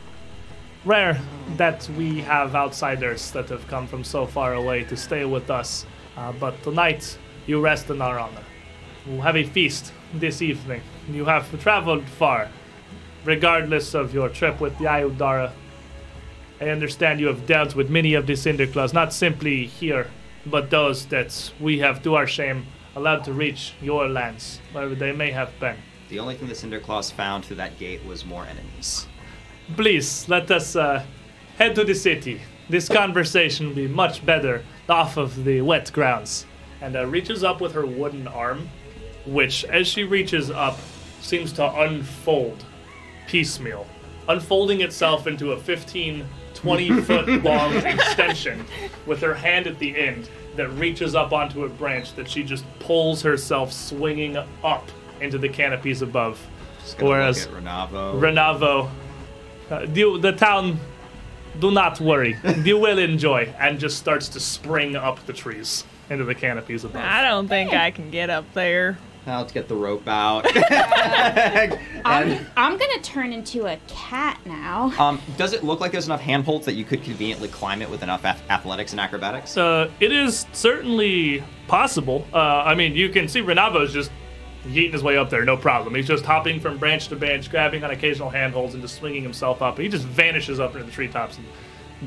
[0.86, 1.20] rare
[1.58, 5.86] that we have outsiders that have come from so far away to stay with us.
[6.16, 8.44] Uh, but tonight, you rest in our honor.
[9.06, 10.82] We'll have a feast this evening.
[11.12, 12.50] You have traveled far,
[13.24, 15.52] regardless of your trip with the Aiudara.
[16.62, 20.10] I understand you have dealt with many of the Cinderclaws, not simply here,
[20.46, 22.66] but those that we have, to our shame,
[22.96, 25.76] allowed to reach your lands, wherever they may have been.
[26.10, 29.08] The only thing the Cinder Claws found through that gate was more enemies.
[29.76, 31.04] Please let us uh,
[31.58, 32.42] head to the city.
[32.70, 36.46] This conversation will be much better off of the wet grounds.
[36.82, 38.70] And uh, reaches up with her wooden arm,
[39.26, 40.78] which, as she reaches up,
[41.22, 42.64] seems to unfold
[43.28, 43.88] piecemeal,
[44.30, 48.64] unfolding itself into a 15, 20 foot long extension
[49.06, 52.66] with her hand at the end that reaches up onto a branch that she just
[52.80, 54.90] pulls herself swinging up
[55.22, 56.40] into the canopies above.
[56.82, 58.20] Just gonna Whereas Renavo.
[58.20, 58.90] Renavo,
[59.70, 60.80] uh, the, the town,
[61.60, 62.38] do not worry.
[62.64, 63.54] you will enjoy.
[63.60, 67.02] And just starts to spring up the trees into the canopies above.
[67.04, 68.98] I don't think I can get up there.
[69.26, 70.46] Now let's get the rope out.
[72.06, 74.94] I'm, I'm gonna turn into a cat now.
[75.00, 78.04] um, does it look like there's enough handholds that you could conveniently climb it with
[78.04, 79.58] enough ath- athletics and acrobatics?
[79.58, 82.28] Uh, it is certainly possible.
[82.34, 84.12] Uh, I mean, you can see Renavo's just
[84.66, 85.96] yeeting his way up there, no problem.
[85.96, 89.62] He's just hopping from branch to branch, grabbing on occasional handholds and just swinging himself
[89.62, 89.78] up.
[89.78, 91.46] He just vanishes up into the treetops and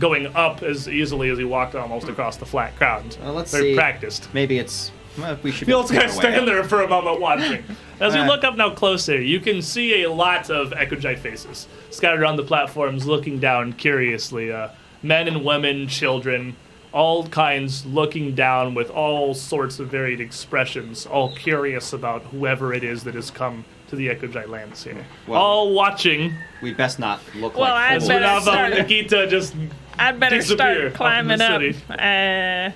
[0.01, 3.17] going up as easily as he walked almost across the flat ground.
[3.23, 3.75] Well, let's They're see.
[3.75, 4.29] practiced.
[4.35, 4.93] Maybe it's.
[5.19, 5.67] Well, we should.
[5.67, 7.65] You also make kind of our stand there for a moment watching.
[8.01, 8.27] As you Uh.
[8.27, 12.45] look up now closer, you can see a lot of Ekujae faces scattered on the
[12.45, 14.53] platforms, looking down curiously.
[14.53, 14.69] Uh,
[15.03, 16.55] men and women, children,
[16.93, 22.83] all kinds looking down with all sorts of varied expressions, all curious about whoever it
[22.85, 25.05] is that has come to the Ekujae lands here.
[25.27, 28.09] Well- all watching We best not look Well, like I'd fools.
[28.09, 29.55] better Renavo start- Nikita just
[29.99, 31.61] I'd better Disappear up start the climbing up.
[31.61, 31.77] city.
[31.91, 32.71] Uh,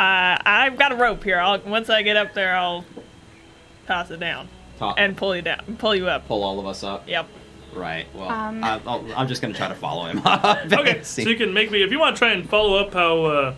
[0.00, 1.38] uh, I've got a rope here.
[1.40, 2.84] I'll, once I get up there, I'll
[3.86, 6.26] toss it down Top- and pull you down, pull you up.
[6.28, 7.08] pull all of us up.
[7.08, 7.26] Yep.
[7.74, 8.06] Right.
[8.14, 10.20] Well, Um, I, I'll, I'm just gonna try to follow him.
[10.26, 11.22] Okay, See.
[11.24, 13.54] so you can make me if you want to try and follow up how uh,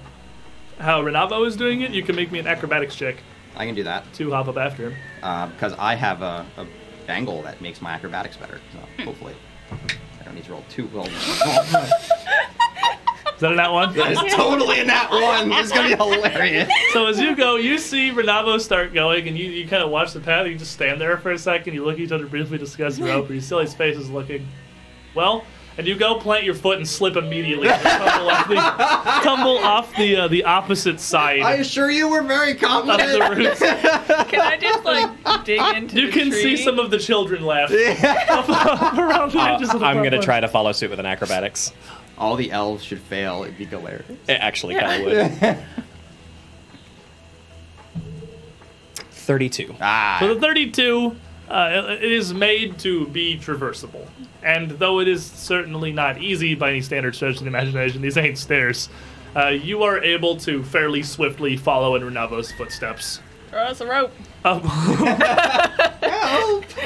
[0.79, 1.91] how Renavo is doing it.
[1.93, 3.17] You can make me an acrobatics check
[3.57, 4.97] I can do that to hop up after him.
[5.53, 6.67] because I have a, a
[7.07, 8.59] bangle that makes my acrobatics better.
[8.73, 8.79] Hmm.
[8.99, 9.35] So hopefully,
[10.21, 10.89] I don't need to roll two.
[10.95, 11.09] Well,
[13.41, 13.95] Is that a nat one?
[13.97, 15.49] that is totally in that one.
[15.49, 16.71] This is gonna be hilarious.
[16.93, 20.13] so as you go, you see Renavo start going, and you, you kind of watch
[20.13, 20.47] the path.
[20.47, 21.73] You just stand there for a second.
[21.73, 23.31] You look at each other briefly, discuss your rope.
[23.31, 24.47] You see his face is looking
[25.15, 25.47] well.
[25.79, 27.69] And you go plant your foot and slip immediately.
[27.71, 28.55] and tumble off the,
[29.25, 33.61] tumble off the, uh, the opposite side I assure you, we're very of the roots.
[33.61, 36.57] Can I just like dig into You the can see tree?
[36.59, 40.23] some of the children laugh around the Uh, edges of the I'm gonna platform.
[40.23, 41.73] try to follow suit with an acrobatics.
[42.21, 43.43] All the elves should fail.
[43.43, 44.05] It'd be hilarious.
[44.29, 45.09] It actually kind of
[45.51, 45.59] would.
[49.11, 49.75] Thirty-two.
[49.81, 50.17] Ah.
[50.21, 51.17] So the 32,
[51.49, 54.07] uh, it it is made to be traversable.
[54.43, 58.17] And though it is certainly not easy by any standard stretch of the imagination, these
[58.17, 58.89] ain't stairs.
[59.37, 64.11] Uh, you are able to fairly swiftly follow in Renavo's footsteps Throw us a rope.
[64.45, 64.65] up,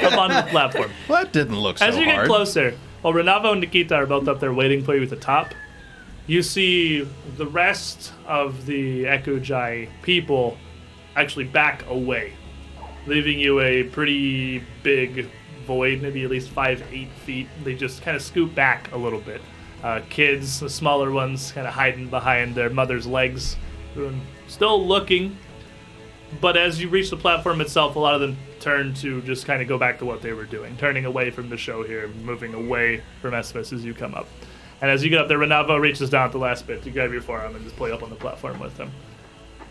[0.03, 0.91] up onto the platform.
[1.09, 2.27] Well, that didn't look so As you get hard.
[2.27, 5.53] closer, while Renavo and Nikita are both up there waiting for you at the top,
[6.25, 10.57] you see the rest of the Ekujai people
[11.15, 12.33] actually back away,
[13.05, 15.29] leaving you a pretty big
[15.67, 17.47] void, maybe at least five, eight feet.
[17.63, 19.39] They just kind of scoot back a little bit.
[19.83, 23.55] Uh, kids, the smaller ones, kind of hiding behind their mother's legs,
[24.47, 25.37] still looking.
[26.41, 28.35] But as you reach the platform itself, a lot of them
[28.65, 31.49] turn to just kind of go back to what they were doing, turning away from
[31.49, 34.27] the show here, moving away from Esvis as you come up.
[34.81, 37.11] And as you get up there, Renavo reaches down at the last bit to grab
[37.11, 38.91] your forearm and just play up on the platform with him.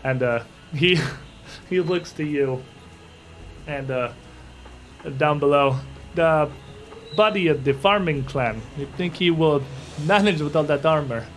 [0.05, 0.43] And uh,
[0.73, 0.97] he
[1.69, 2.63] he looks to you,
[3.67, 4.13] and uh,
[5.17, 5.77] down below,
[6.15, 6.49] the
[7.17, 8.61] buddy of the farming clan.
[8.77, 9.61] You think he will
[10.05, 11.27] manage with all that armor?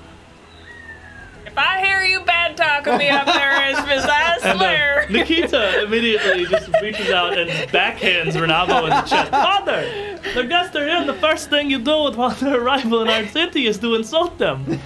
[1.58, 3.34] If I hear you bad talking me up there,
[3.74, 5.02] Esvis, I And swear.
[5.08, 9.32] uh, Nikita immediately just reaches out and backhands Renavo in the chest.
[9.32, 10.98] Father, the guests are here.
[10.98, 14.38] and The first thing you do upon their arrival in our city is to insult
[14.38, 14.78] them.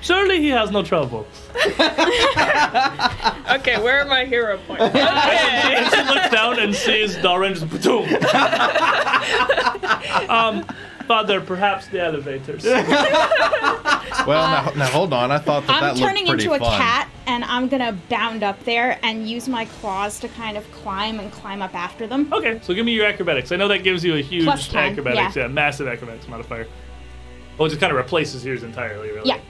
[0.00, 1.26] Surely he has no trouble.
[3.56, 4.82] Okay, where are my hero points?
[4.82, 5.00] Okay.
[5.76, 7.64] And she looks down and sees Doran just
[10.30, 10.64] um,
[11.06, 12.64] Father, perhaps the elevators.
[14.26, 15.32] Well, now, now hold on.
[15.32, 16.78] I thought that that I'm looked turning into a fun.
[16.78, 21.18] cat and I'm gonna bound up there and use my claws to kind of climb
[21.20, 22.32] and climb up after them.
[22.32, 23.50] Okay, so give me your acrobatics.
[23.52, 25.42] I know that gives you a huge Plus 10, acrobatics, yeah.
[25.42, 25.48] yeah.
[25.48, 26.66] massive acrobatics modifier.
[27.58, 29.28] Well, it just kind of replaces yours entirely, really.
[29.28, 29.40] Yeah.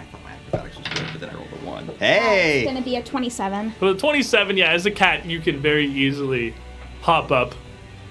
[0.00, 1.86] I thought my acrobatics was good, but then I rolled a one.
[1.98, 3.74] Hey, it's gonna be a 27.
[3.80, 6.54] With a 27, yeah, as a cat, you can very easily
[7.00, 7.54] hop up.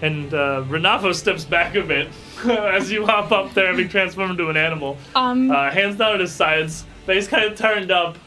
[0.01, 2.07] And uh, Renavo steps back a bit
[2.45, 4.97] as you hop up there, having transformed into an animal.
[5.15, 8.17] Um, Uh, hands down at his sides, face kind of turned up,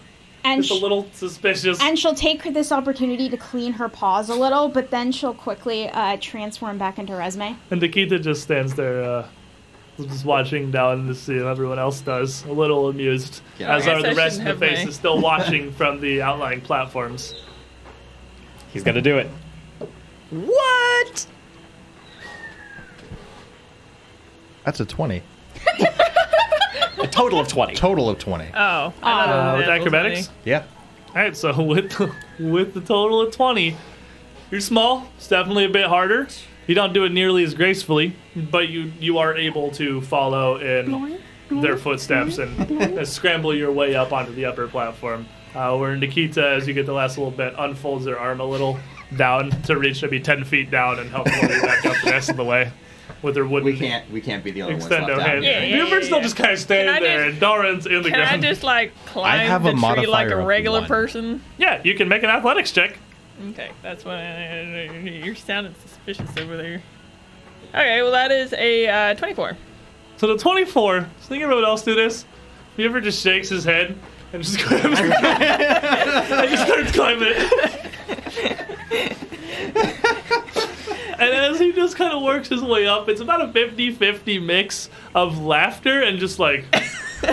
[0.44, 1.80] and just a little suspicious.
[1.80, 5.88] and she'll take this opportunity to clean her paws a little, but then she'll quickly
[5.88, 7.56] uh, transform back into Resme.
[7.70, 9.26] And Nikita just stands there, uh,
[9.98, 14.00] just watching down to see how everyone else does, a little amused, Yeah, as are
[14.02, 17.34] the rest of the have faces my- still watching from the outlying platforms.
[18.72, 19.28] He's gonna do it.
[20.30, 21.26] What?
[24.64, 25.22] That's a 20.
[27.00, 27.74] A total of 20.
[27.74, 28.46] Total of 20.
[28.54, 30.28] Oh, I Uh, with acrobatics?
[30.28, 30.38] money.
[30.44, 30.62] Yeah.
[31.08, 33.76] All right, so with the, with the total of 20,
[34.50, 35.08] you're small.
[35.16, 36.28] It's definitely a bit harder.
[36.66, 41.18] You don't do it nearly as gracefully, but you you are able to follow in
[41.50, 45.26] their footsteps and, and scramble your way up onto the upper platform.
[45.54, 48.78] Uh, where Nikita, as you get the last little bit, unfolds her arm a little
[49.16, 52.30] down to reach maybe 10 feet down and help pull you back up the rest
[52.30, 52.72] of the way
[53.24, 55.42] with her wooden We can't we can't be the only ones left extendo out hand.
[55.44, 55.52] here.
[55.60, 56.22] Yeah, yeah, Buford's still yeah.
[56.24, 59.48] just kind of standing there, just- and Doran's in the Can I just like climb
[59.48, 60.88] have the a tree like a regular one.
[60.88, 61.42] person?
[61.58, 62.98] yeah, you can make an athletics check.
[63.50, 64.18] Okay, that's what
[65.02, 66.82] you're sounding suspicious over there.
[67.70, 69.56] Okay, well that is a uh, 24.
[70.18, 72.24] So the 24, so think everyone else do this.
[72.76, 73.96] He ever just shakes his head
[74.32, 79.16] and just grabs and just starts climbing it.
[81.18, 84.88] and as he just kind of works his way up, it's about a 50-50 mix
[85.14, 86.64] of laughter and just like,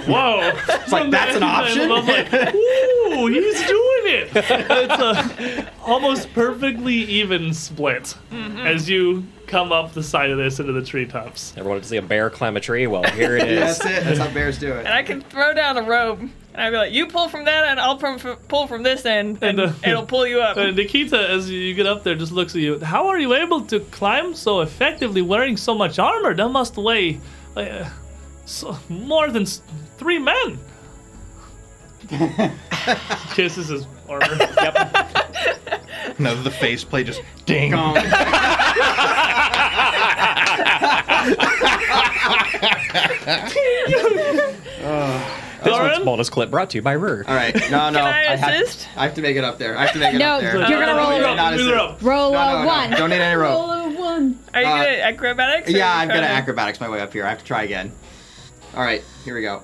[0.05, 0.51] whoa.
[0.67, 1.91] It's like, that's an option?
[1.91, 4.31] I'm like, ooh, he's doing it.
[4.71, 8.59] It's a almost perfectly even split mm-hmm.
[8.59, 11.53] as you come up the side of this into the treetops.
[11.57, 12.87] Ever wanted to see a bear climb a tree?
[12.87, 13.77] Well, here it is.
[13.79, 14.03] That's it.
[14.03, 14.85] That's how bears do it.
[14.85, 16.19] And I can throw down a rope,
[16.53, 19.05] and I'd be like, "You pull from that, and I'll pull from, pull from this
[19.05, 22.15] end, and, And, uh, it'll pull you up." And Nikita, as you get up there,
[22.15, 22.79] just looks at you.
[22.79, 26.33] How are you able to climb so effectively wearing so much armor?
[26.33, 27.19] That must weigh
[27.55, 27.89] uh,
[28.45, 30.59] so, more than three men.
[33.33, 34.25] Kisses his armor.
[34.61, 36.19] yep.
[36.19, 37.73] No, the face play just ding.
[45.91, 45.99] This Doran?
[46.01, 47.23] week's bonus clip brought to you by Rur.
[47.27, 47.53] all right.
[47.69, 47.99] No, no.
[47.99, 48.87] Can I have, assist?
[48.95, 49.77] I have to make it up there.
[49.77, 50.53] I have to make it No, up there.
[50.59, 52.01] No, you're gonna roll Move a it up, Not assist.
[52.03, 52.67] Roll No, a no, no.
[52.67, 52.89] one.
[52.91, 53.51] Don't need any rope.
[53.51, 54.39] Roll a one.
[54.53, 55.69] Are you uh, good at acrobatics?
[55.71, 57.25] Yeah, I'm good at trying to- acrobatics my way up here.
[57.25, 57.91] I have to try again.
[58.75, 59.61] All right, here we go.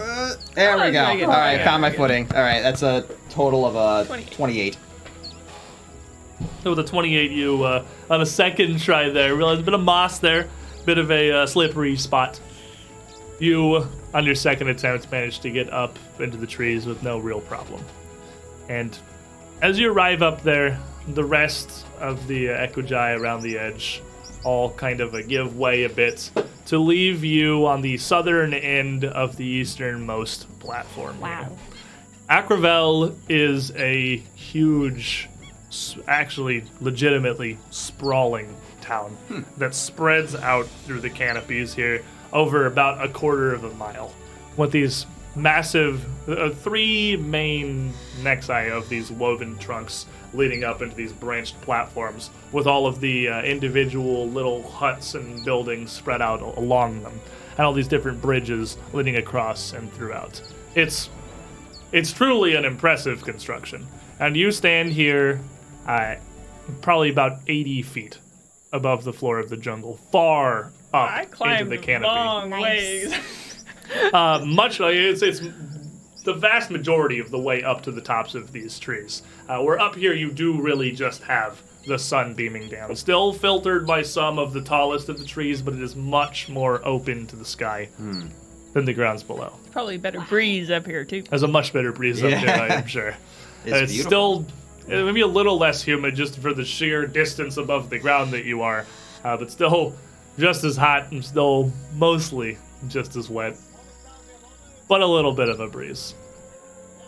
[0.00, 1.04] Uh, there Oh, we go.
[1.04, 1.26] very All good.
[1.28, 2.30] right, Yeah, found my footing.
[2.32, 4.32] All right, that's a total of uh, 28.
[4.32, 4.76] 28.
[6.62, 9.80] So with a 28, you uh, on a second try there realize a bit of
[9.80, 10.48] moss there,
[10.86, 12.40] bit of a uh, slippery spot.
[13.40, 17.40] You, on your second attempt, managed to get up into the trees with no real
[17.40, 17.82] problem.
[18.68, 18.96] And
[19.62, 20.78] as you arrive up there,
[21.08, 24.02] the rest of the uh, Ekujae around the edge
[24.44, 26.30] all kind of uh, give way a bit
[26.66, 31.16] to leave you on the southern end of the easternmost platform.
[31.16, 31.22] here.
[31.22, 31.56] Wow.
[32.30, 35.30] Akrivel is a huge,
[36.06, 39.16] actually legitimately sprawling town
[39.56, 44.12] that spreads out through the canopies here over about a quarter of a mile.
[44.56, 51.12] With these massive, uh, three main nexi of these woven trunks leading up into these
[51.12, 57.02] branched platforms, with all of the uh, individual little huts and buildings spread out along
[57.02, 57.18] them,
[57.56, 60.42] and all these different bridges leading across and throughout.
[60.74, 61.08] It's
[61.92, 63.86] it's truly an impressive construction.
[64.20, 65.40] And you stand here,
[65.86, 66.16] uh,
[66.82, 68.18] probably about 80 feet
[68.72, 72.06] above the floor of the jungle, far up I into the canopy.
[72.06, 72.62] long Nice.
[73.10, 73.14] ways.
[74.12, 75.40] uh, much like it's, it's
[76.24, 79.22] the vast majority of the way up to the tops of these trees.
[79.48, 82.94] Uh, where up here, you do really just have the sun beaming down.
[82.96, 86.86] Still filtered by some of the tallest of the trees, but it is much more
[86.86, 87.88] open to the sky
[88.74, 89.52] than the grounds below.
[89.72, 91.22] Probably a better breeze up here too.
[91.22, 92.44] There's a much better breeze up Yeah.
[92.44, 93.14] there, I am sure.
[93.64, 94.46] It's And it's still
[94.86, 98.62] maybe a little less humid just for the sheer distance above the ground that you
[98.62, 98.86] are,
[99.24, 99.94] uh, but still
[100.38, 103.56] just as hot and still mostly just as wet.
[104.88, 106.14] But a little bit of a breeze.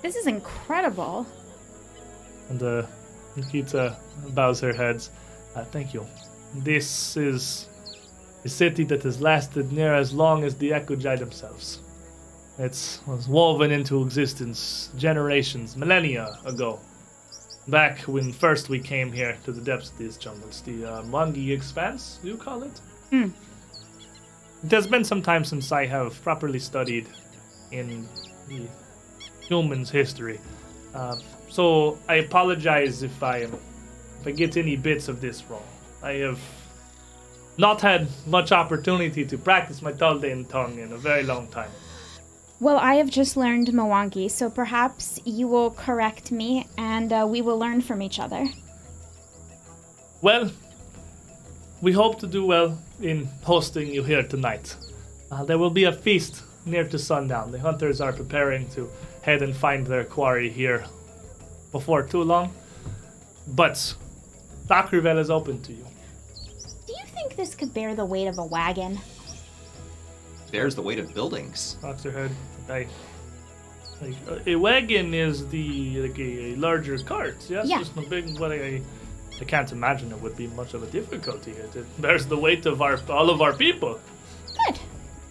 [0.03, 1.27] This is incredible.
[2.49, 2.87] And uh,
[3.37, 3.97] Nikita
[4.31, 5.07] bows her head.
[5.55, 6.07] Uh, thank you.
[6.57, 7.69] This is
[8.45, 11.81] a city that has lasted near as long as the Ekujae themselves.
[12.59, 16.81] It was woven into existence generations, millennia ago.
[17.69, 21.53] Back when first we came here to the depths of these jungles, the uh, Mwangi
[21.53, 22.81] Expanse, you call it?
[23.11, 23.29] Hmm.
[24.65, 27.07] It has been some time since I have properly studied
[27.73, 28.09] in
[28.49, 28.69] the
[29.41, 30.39] human's history.
[30.95, 31.17] Uh,
[31.49, 33.53] so I apologize if I am
[34.21, 35.65] if I get any bits of this wrong.
[36.03, 36.41] I have
[37.57, 41.71] not had much opportunity to practice my Taldane tongue in a very long time.
[42.61, 47.41] Well, I have just learned Mwangi, so perhaps you will correct me and uh, we
[47.41, 48.47] will learn from each other.
[50.21, 50.51] Well,
[51.81, 54.77] we hope to do well in hosting you here tonight.
[55.31, 57.51] Uh, there will be a feast near to sundown.
[57.51, 58.91] The hunters are preparing to
[59.23, 60.85] head and find their quarry here
[61.73, 62.53] before too long.
[63.49, 63.95] But
[64.69, 65.85] Akrivel is open to you.
[66.87, 68.99] Do you think this could bear the weight of a wagon?
[70.53, 71.77] Bears the weight of buildings.
[71.83, 72.31] Knocks her head.
[72.69, 72.87] I,
[74.03, 77.37] like, uh, a wagon is the like a, a larger cart.
[77.49, 77.79] Yes, Yeah.
[77.79, 78.39] just a big.
[78.39, 78.81] what I,
[79.41, 81.53] I can't imagine it would be much of a difficulty.
[81.53, 83.99] It, it bears the weight of our all of our people.
[84.67, 84.79] Good.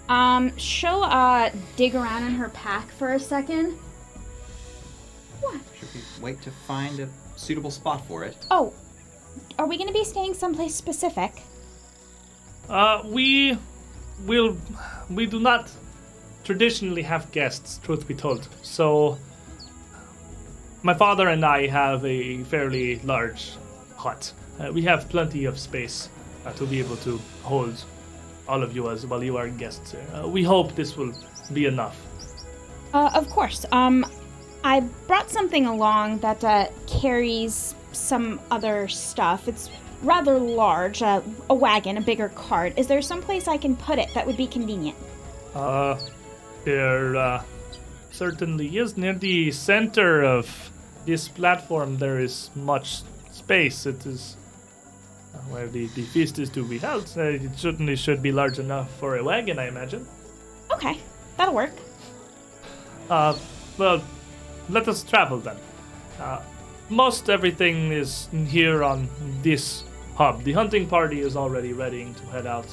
[0.10, 3.78] Um, she'll uh dig around in her pack for a second.
[5.42, 5.62] What?
[5.80, 8.36] Should we wait to find a suitable spot for it?
[8.50, 8.74] Oh,
[9.60, 11.44] are we gonna be staying someplace specific?
[12.68, 13.58] Uh, we
[14.26, 14.58] will.
[15.10, 15.72] We do not
[16.44, 18.48] traditionally have guests, truth be told.
[18.64, 19.20] So,
[20.82, 23.54] my father and I have a fairly large
[24.00, 24.34] hut.
[24.60, 26.10] Uh, we have plenty of space
[26.46, 27.84] uh, to be able to hold
[28.48, 29.24] all of you as well.
[29.24, 30.08] You are guests here.
[30.14, 31.14] Uh, we hope this will
[31.54, 31.98] be enough.
[32.94, 33.66] Uh, of course.
[33.72, 34.06] Um,
[34.64, 39.48] I brought something along that uh, carries some other stuff.
[39.48, 39.70] It's
[40.02, 42.74] rather large, uh, a wagon, a bigger cart.
[42.78, 44.98] Is there someplace I can put it that would be convenient?
[45.54, 46.00] Uh,
[46.66, 47.44] there uh,
[48.12, 50.72] certainly is near the center of
[51.06, 51.98] this platform.
[51.98, 53.02] There is much
[53.50, 53.88] space.
[53.88, 54.38] It is
[55.34, 57.12] uh, where the, the feast is to be held.
[57.18, 60.08] Uh, it certainly should be large enough for a wagon, I imagine.
[60.72, 61.00] Okay,
[61.36, 61.74] that'll work.
[63.10, 63.36] Uh,
[63.80, 64.04] well,
[64.70, 65.58] let us travel then.
[66.20, 66.44] Uh,
[66.90, 69.10] most everything is here on
[69.42, 70.44] this hub.
[70.44, 72.68] The hunting party is already readying to head out.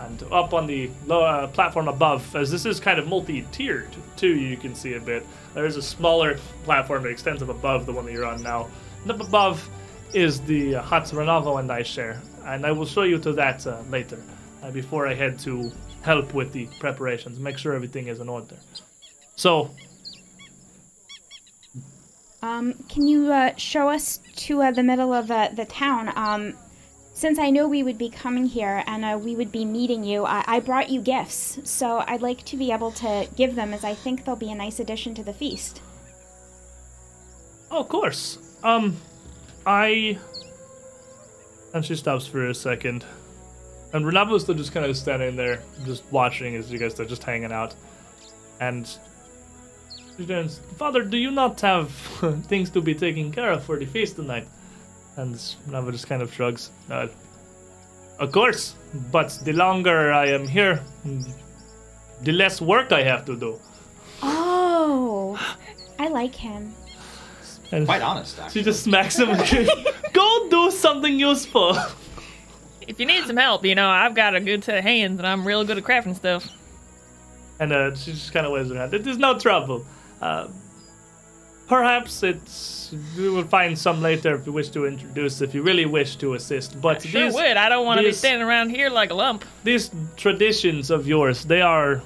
[0.00, 4.34] And up on the low, uh, platform above, as this is kind of multi-tiered too,
[4.34, 5.26] you can see a bit.
[5.52, 8.70] There's a smaller platform that extends up above the one that you're on now.
[9.02, 9.68] And up above
[10.14, 13.80] is the hut Renavo and I share, and I will show you to that uh,
[13.90, 14.18] later.
[14.62, 18.56] Uh, before I head to help with the preparations, make sure everything is in order.
[19.34, 19.70] So,
[22.42, 26.12] Um, can you uh, show us to uh, the middle of uh, the town?
[26.16, 26.54] Um,
[27.14, 30.24] since I know we would be coming here and uh, we would be meeting you,
[30.24, 31.60] I-, I brought you gifts.
[31.62, 34.56] So I'd like to be able to give them as I think they'll be a
[34.56, 35.80] nice addition to the feast.
[37.70, 38.38] Oh, of course.
[38.64, 38.96] Um,
[39.66, 40.18] I.
[41.74, 43.04] And she stops for a second.
[43.92, 47.22] And Renavo's still just kind of standing there, just watching as you guys are just
[47.24, 47.74] hanging out.
[48.60, 48.90] And.
[50.16, 51.90] She turns, Father, do you not have
[52.46, 54.46] things to be taken care of for the feast tonight?
[55.16, 56.70] And Renavo just kind of shrugs.
[56.90, 57.08] Uh,
[58.18, 58.74] of course,
[59.10, 60.82] but the longer I am here,
[62.22, 63.58] the less work I have to do.
[64.22, 65.38] Oh,
[65.98, 66.74] I like him.
[67.72, 68.60] And Quite honest, actually.
[68.60, 69.66] she just smacks him again.
[70.12, 71.76] Go do something useful.
[72.86, 75.26] If you need some help, you know, I've got a good set of hands and
[75.26, 76.46] I'm real good at crafting stuff.
[77.60, 78.92] And uh, she just kind of waves her hand.
[78.92, 79.86] It is no trouble.
[80.20, 80.48] Uh,
[81.68, 85.86] perhaps it's we will find some later if you wish to introduce, if you really
[85.86, 86.80] wish to assist.
[86.80, 87.56] But Sure these, would.
[87.56, 89.44] I don't want to be standing around here like a lump.
[89.64, 92.02] these traditions of yours, they are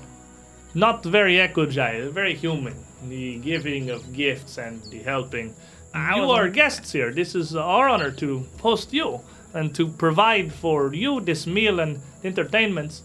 [0.74, 2.74] not very Ekujae, they're very human.
[3.04, 5.54] The giving of gifts and the helping.
[5.94, 7.12] I you are guests here.
[7.12, 9.20] This is our honor to host you
[9.54, 13.02] and to provide for you this meal and entertainments.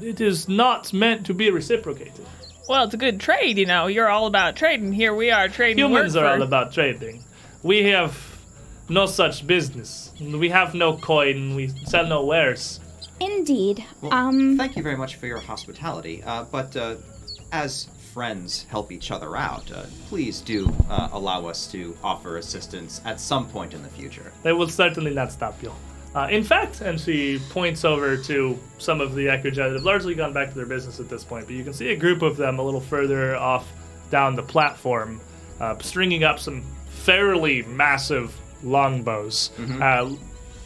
[0.00, 2.24] it is not meant to be reciprocated.
[2.68, 3.88] Well, it's a good trade, you know.
[3.88, 4.92] You're all about trading.
[4.92, 5.84] Here we are trading.
[5.84, 7.24] Humans are for- all about trading.
[7.62, 8.16] We have
[8.88, 10.12] no such business.
[10.20, 11.54] We have no coin.
[11.54, 12.80] We sell no wares.
[13.20, 13.84] Indeed.
[14.00, 16.22] Well, um, thank you very much for your hospitality.
[16.24, 16.96] Uh, but uh,
[17.52, 23.00] as friends help each other out, uh, please do uh, allow us to offer assistance
[23.04, 24.32] at some point in the future.
[24.42, 25.72] They will certainly not stop you.
[26.14, 30.14] Uh, in fact, and she points over to some of the Ekujae that have largely
[30.16, 32.36] gone back to their business at this point, but you can see a group of
[32.36, 33.68] them a little further off
[34.10, 35.20] down the platform,
[35.60, 40.10] uh, stringing up some fairly massive longbows, uh,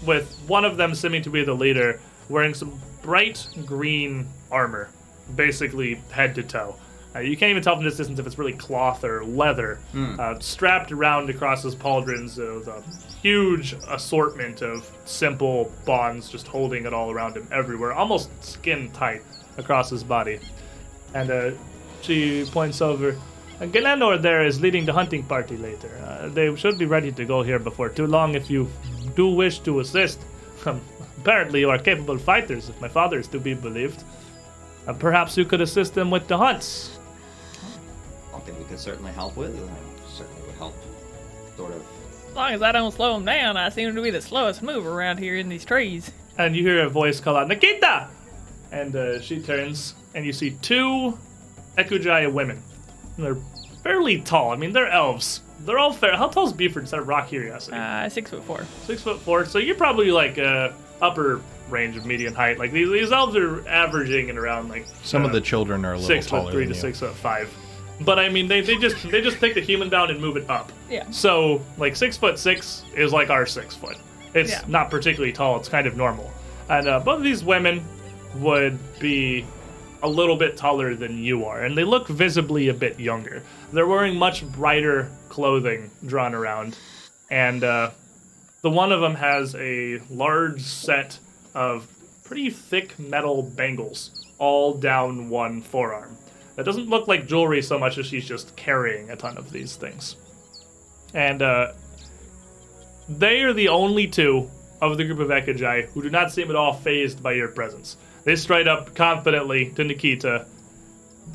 [0.06, 2.00] with one of them seeming to be the leader,
[2.30, 4.88] wearing some bright green armor,
[5.36, 6.74] basically head to toe.
[7.14, 9.78] Uh, you can't even tell from this distance if it's really cloth or leather.
[10.18, 12.82] Uh, strapped around across his pauldrons, uh, the
[13.22, 19.22] huge assortment of simple bonds just holding it all around him everywhere, almost skin tight
[19.58, 20.40] across his body.
[21.14, 21.50] And uh,
[22.02, 23.16] she points over.
[23.60, 25.90] Galenor there is leading the hunting party later.
[26.04, 28.68] Uh, they should be ready to go here before too long if you
[29.14, 30.20] do wish to assist.
[30.66, 30.80] Um,
[31.18, 34.02] apparently, you are capable fighters, if my father is to be believed.
[34.86, 36.93] Uh, perhaps you could assist them with the hunts.
[38.78, 39.54] Something we could certainly help with.
[39.56, 40.74] Uh, certainly would help,
[41.56, 41.82] sort of.
[42.30, 44.90] As long as I don't slow them down, I seem to be the slowest mover
[44.90, 46.10] around here in these trees.
[46.38, 48.08] and you hear a voice call out, Nikita!
[48.72, 51.16] And uh, she turns, and you see two
[51.78, 52.60] Ekujaya women.
[53.16, 53.36] And they're
[53.84, 54.50] fairly tall.
[54.50, 55.42] I mean, they're elves.
[55.60, 56.16] They're all fair.
[56.16, 56.82] How tall is Buford?
[56.82, 57.76] Instead of rock curiosity.
[57.76, 58.66] Uh, six foot four.
[58.84, 59.44] Six foot four.
[59.46, 62.58] So you're probably like uh, upper range of median height.
[62.58, 65.92] Like these, these elves are averaging in around like Some uh, of the children are
[65.92, 66.80] a little six taller foot three than to you.
[66.80, 67.48] six foot five.
[68.04, 70.48] But I mean, they, they just they just take the human down and move it
[70.50, 70.72] up.
[70.90, 71.10] Yeah.
[71.10, 73.96] So like six foot six is like our six foot.
[74.34, 74.62] It's Yeah.
[74.68, 75.56] not particularly tall.
[75.58, 76.30] It's kind of normal.
[76.68, 77.84] And uh, both of these women
[78.36, 79.44] would be
[80.02, 83.42] a little bit taller than you are, and they look visibly a bit younger.
[83.72, 86.76] They're wearing much brighter clothing drawn around,
[87.30, 87.90] and uh,
[88.62, 91.18] the one of them has a large set
[91.54, 91.86] of
[92.24, 96.16] pretty thick metal bangles all down one forearm.
[96.56, 99.76] That doesn't look like jewelry so much as she's just carrying a ton of these
[99.76, 100.16] things.
[101.12, 101.72] And uh,
[103.08, 104.50] they are the only two
[104.80, 107.96] of the group of Ekujae who do not seem at all phased by your presence.
[108.24, 110.46] They stride up confidently to Nikita,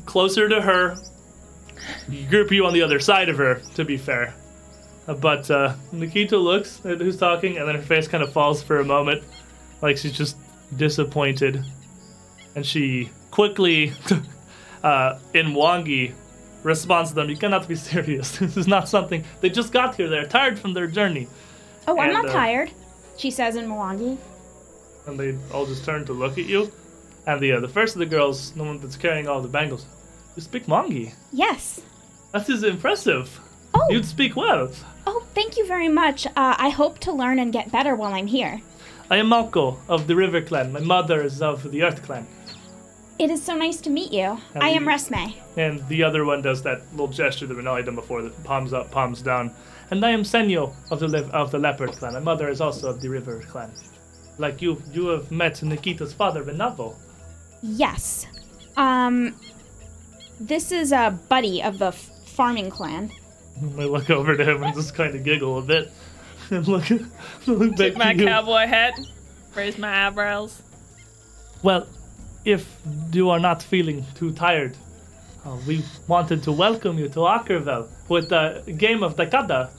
[0.06, 0.96] closer to her,
[2.28, 4.34] group you on the other side of her, to be fair.
[5.06, 8.80] But uh, Nikita looks at who's talking, and then her face kind of falls for
[8.80, 9.24] a moment,
[9.82, 10.36] like she's just
[10.76, 11.64] disappointed.
[12.54, 13.92] And she quickly,
[14.82, 16.12] uh, in Mwangi,
[16.62, 18.38] responds to them, You cannot be serious.
[18.38, 19.24] this is not something.
[19.40, 20.08] They just got here.
[20.08, 21.28] They're tired from their journey.
[21.88, 22.70] oh, I'm not uh, tired,
[23.16, 24.18] she says in Mwangi.
[25.06, 26.70] And they all just turn to look at you.
[27.26, 29.86] And the uh, the first of the girls, the one that's carrying all the bangles,
[30.36, 31.12] you speak Mwangi.
[31.32, 31.80] Yes.
[32.32, 33.40] That is impressive.
[33.74, 33.86] Oh.
[33.90, 34.70] You'd speak well.
[35.06, 36.26] Oh, thank you very much.
[36.26, 38.60] Uh, I hope to learn and get better while I'm here.
[39.10, 40.72] I am Malko of the River Clan.
[40.72, 42.26] My mother is of the Earth Clan.
[43.20, 44.38] It is so nice to meet you.
[44.58, 45.34] I am you- Resme.
[45.56, 48.90] And the other one does that little gesture that Renali done before, the palms up,
[48.90, 49.50] palms down.
[49.90, 52.14] And I am Senyo of the le- of the Leopard Clan.
[52.14, 53.70] My mother is also of the River Clan.
[54.38, 56.94] Like you, you have met Nikita's father, Renavo.
[57.62, 58.26] Yes.
[58.78, 59.34] Um,
[60.40, 63.10] this is a buddy of the f- farming clan.
[63.78, 65.92] I look over to him and just kind of giggle a bit.
[66.52, 66.88] And look,
[67.46, 68.26] look back My to you.
[68.26, 68.98] cowboy hat.
[69.54, 70.60] Raise my eyebrows.
[71.62, 71.86] Well,
[72.44, 72.80] if
[73.12, 74.76] you are not feeling too tired,
[75.44, 79.70] uh, we wanted to welcome you to Akrivel with the game of Dakada.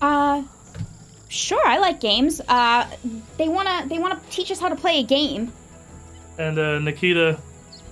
[0.00, 0.42] Uh,
[1.28, 1.66] sure.
[1.66, 2.40] I like games.
[2.46, 2.86] Uh,
[3.36, 5.52] they wanna they wanna teach us how to play a game.
[6.38, 7.38] And uh, Nikita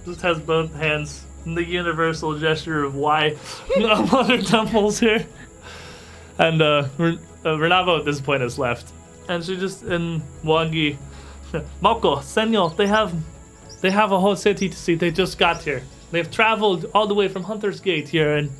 [0.04, 3.36] just has both hands in the universal gesture of why
[3.76, 5.26] on her temples here.
[6.38, 8.92] And uh, Ren- uh, Renavo at this point has left.
[9.28, 10.96] And she just, in Mwangi,
[11.82, 13.14] Moko, Senyo, they have,
[13.80, 14.94] they have a whole city to see.
[14.94, 15.82] They just got here.
[16.10, 18.50] They've traveled all the way from Hunter's Gate here, and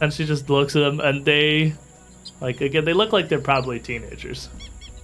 [0.00, 1.74] and she just looks at them, and they,
[2.40, 4.48] like again, they look like they're probably teenagers,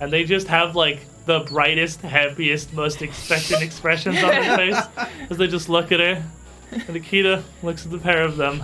[0.01, 4.83] and they just have like the brightest, happiest, most expectant expressions on their face
[5.31, 6.23] as they just look at her.
[6.71, 8.63] And Nikita looks at the pair of them.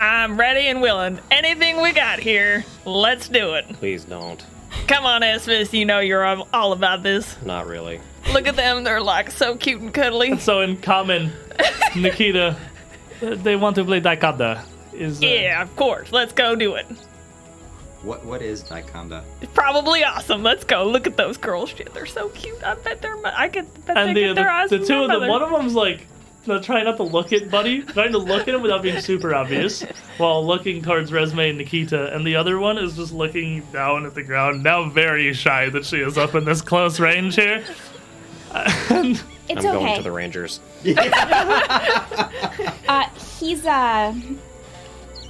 [0.00, 1.20] I'm ready and willing.
[1.30, 3.68] Anything we got here, let's do it.
[3.74, 4.44] Please don't.
[4.86, 7.36] Come on, Esvis, you know you're all all about this.
[7.42, 8.00] Not really.
[8.32, 10.38] Look at them, they're like so cute and cuddly.
[10.38, 11.32] So in common,
[11.96, 12.56] Nikita,
[13.20, 14.64] they want to play Daikada.
[14.92, 16.12] Is uh, Yeah, of course.
[16.12, 16.86] Let's go do it.
[18.02, 19.22] What what is Daikonda?
[19.40, 20.42] It's probably awesome.
[20.42, 20.84] Let's go.
[20.84, 21.70] Look at those girls.
[21.70, 22.62] Shit, they're so cute.
[22.64, 23.16] I bet they're.
[23.24, 25.42] I could bet And they the get their the, eyes the two of them, one
[25.42, 26.11] of them's like no,
[26.44, 29.82] trying not to look at Buddy, trying to look at him without being super obvious,
[30.18, 34.14] while looking towards Resme and Nikita, and the other one is just looking down at
[34.14, 37.64] the ground, now very shy that she is up in this close range here.
[38.90, 39.22] And
[39.58, 39.84] It's I'm okay.
[39.84, 40.60] going to the Rangers.
[42.88, 43.08] Uh,
[43.40, 44.14] he's uh,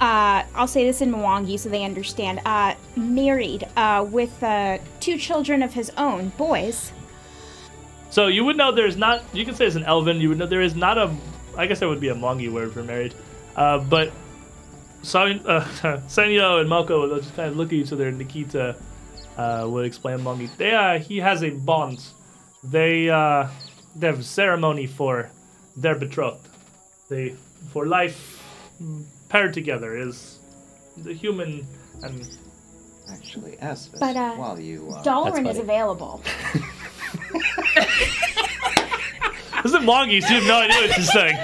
[0.01, 2.41] uh, I'll say this in Mwangi so they understand.
[2.45, 6.91] Uh, married uh, with uh, two children of his own, boys.
[8.13, 9.23] So you would know there's not.
[9.33, 10.21] You can say it's an Elven.
[10.21, 11.11] You would know there is not a.
[11.57, 13.15] I guess that would be a Mwangi word for married.
[13.55, 14.11] Uh, but
[15.01, 15.61] San, uh,
[16.07, 18.09] Sanyo and Moko will just kind of look at each other.
[18.09, 18.75] and Nikita
[19.35, 20.55] uh, will explain Mwangi.
[20.57, 22.03] They uh, he has a bond.
[22.63, 23.47] They uh,
[23.95, 25.31] they have a ceremony for
[25.75, 26.47] their betrothed.
[27.09, 27.35] They
[27.71, 28.43] for life
[28.79, 30.37] mm, paired together is
[30.97, 31.65] the human
[32.03, 32.27] and
[33.11, 36.21] Actually, Esvis, But, uh, while you uh, Dalren That's is available.
[39.63, 40.21] this is Mwangi.
[40.21, 41.37] So you have no idea what she's saying.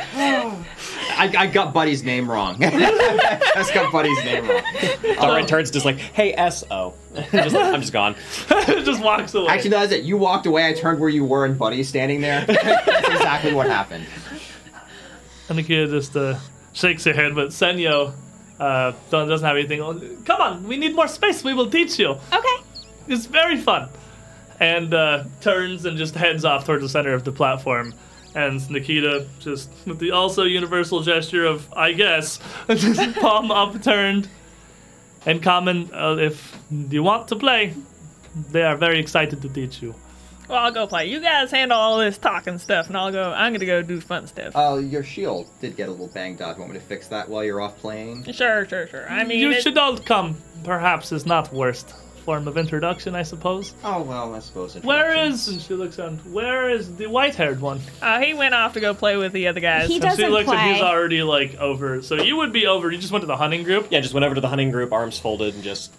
[1.19, 2.57] I, I got Buddy's name wrong.
[2.64, 4.61] I just got Buddy's name wrong.
[4.61, 6.93] Dalren turns just like, hey, S-O.
[7.31, 8.15] just, I'm just gone.
[8.65, 9.48] just walks away.
[9.48, 10.03] Actually, that's it.
[10.03, 10.65] You walked away.
[10.67, 12.45] I turned where you were, and Buddy's standing there.
[12.45, 14.06] That's exactly what happened.
[15.49, 16.39] And the kid just uh,
[16.72, 18.14] shakes her head, but Senyo
[18.59, 20.23] uh, doesn't have anything.
[20.23, 21.43] Come on, we need more space.
[21.43, 22.11] We will teach you.
[22.11, 22.64] Okay.
[23.07, 23.89] It's very fun.
[24.59, 27.93] And uh, turns and just heads off towards the center of the platform.
[28.35, 32.39] And Nikita just with the also universal gesture of I guess,
[32.69, 34.27] just palm upturned.
[35.25, 37.73] And common, uh, if you want to play,
[38.51, 39.93] they are very excited to teach you.
[40.47, 41.07] Well, I'll go play.
[41.07, 43.31] You guys handle all this talking stuff, and I'll go.
[43.35, 44.55] I'm gonna go do fun stuff.
[44.55, 46.57] Uh, your shield did get a little banged up.
[46.57, 48.23] Want me to fix that while you're off playing?
[48.31, 49.07] sure, sure, sure.
[49.09, 50.38] I mean, you it- should all come.
[50.63, 53.73] Perhaps is not worst form of introduction, I suppose.
[53.83, 54.75] Oh well, I suppose.
[54.83, 56.17] Where introductions- And she looks on.
[56.31, 57.80] Where is the white-haired one?
[58.01, 59.88] uh, he went off to go play with the other guys.
[59.88, 62.01] He And she doesn't looks and he's already like over.
[62.01, 62.91] So you would be over.
[62.91, 63.88] You just went to the hunting group.
[63.89, 65.91] Yeah, just went over to the hunting group, arms folded, and just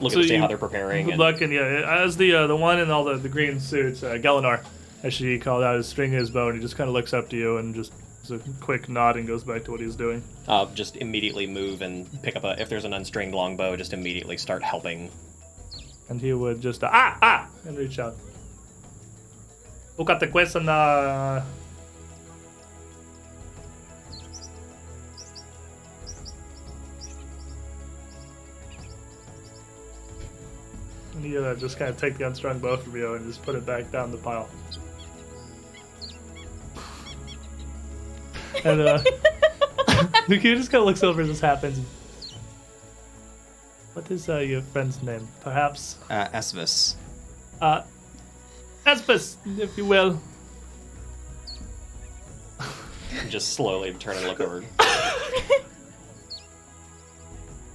[0.00, 1.04] looking So to see how they're preparing.
[1.06, 3.60] Good and- luck, and yeah, as the uh, the one in all the, the green
[3.60, 4.64] suits, uh, Galanor,
[5.02, 7.28] as she called out, is stringing his bow, and he just kind of looks up
[7.30, 10.22] to you and just does a quick nod and goes back to what he's doing.
[10.46, 12.60] uh, just immediately move and pick up a.
[12.60, 15.10] If there's an unstringed longbow, just immediately start helping.
[16.08, 18.16] And he would just uh, ah ah and reach out.
[19.98, 20.68] Look at the question?
[20.68, 21.44] Uh,
[31.14, 33.64] and uh, just kind of take the unstrung bow from you and just put it
[33.64, 34.48] back down the pile.
[38.64, 38.98] and uh,
[40.28, 41.80] the kid just kind of looks over as this happens.
[43.94, 45.28] What is uh, your friend's name?
[45.42, 46.94] Perhaps Uh, Esvis.
[47.60, 47.82] uh,
[48.86, 50.20] Espis, if you will.
[53.28, 54.64] Just slowly turn and look over.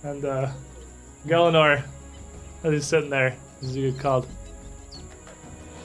[0.04, 0.52] And uh,
[1.26, 1.84] Galanor,
[2.64, 4.26] as he's sitting there, as you get called.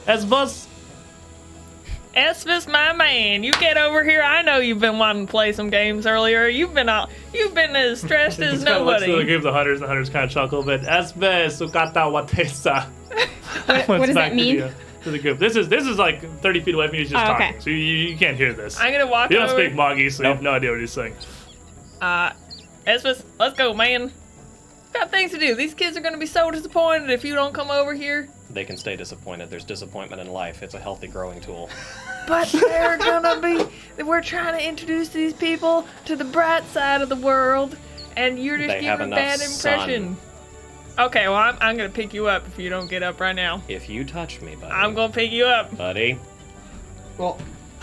[0.07, 0.67] Esbus,
[2.15, 4.23] Esvis, my man, you get over here.
[4.23, 6.47] I know you've been wanting to play some games earlier.
[6.47, 9.39] You've been all, you've been as stressed as just kind of looks to the group
[9.39, 10.91] of the hunters, and the hunters kind of chuckle but bit.
[10.91, 12.89] Esbes, ukata watesa.
[13.67, 14.57] What, what does that mean?
[14.57, 14.75] To the,
[15.05, 15.39] to the group.
[15.39, 17.03] This is this is like 30 feet away from you.
[17.03, 17.47] He's just Oh, okay.
[17.49, 18.79] talking, so you, you can't hear this.
[18.81, 19.63] I'm gonna walk You don't over.
[19.63, 21.15] speak Mwangi, so you have no idea what he's saying.
[22.01, 22.33] Uh,
[22.87, 24.11] Esvis, let's go, man.
[24.95, 25.55] Got things to do.
[25.55, 28.29] These kids are gonna be so disappointed if you don't come over here.
[28.53, 29.49] They can stay disappointed.
[29.51, 30.63] There's disappointment in life.
[30.63, 31.69] It's a healthy growing tool.
[32.29, 33.67] But they're gonna be.
[34.01, 37.77] We're trying to introduce these people to the bright side of the world,
[38.17, 40.17] and you're just They giving a bad impression.
[41.01, 43.61] Okay, well, I'm, I'm gonna pick you up if you don't get up right now.
[43.67, 45.77] If you touch me, buddy, I'm gonna pick you up.
[45.77, 46.17] buddy.
[47.19, 47.39] Well,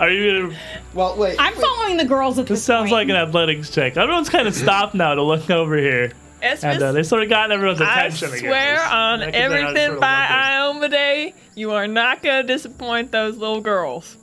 [0.00, 0.56] Are you gonna
[0.94, 1.36] well, wait.
[1.38, 3.96] I'm following the girls at this, This sounds like an athletics check.
[3.96, 6.12] Everyone's kind of stopped now to look over here.
[6.42, 8.46] Esvis, And uh, they sort of gotten everyone's attention again.
[8.46, 10.90] I swear Just- on I think they're not everything sort of by looking.
[10.90, 14.16] Iomedae, you are not gonna disappoint those little girls.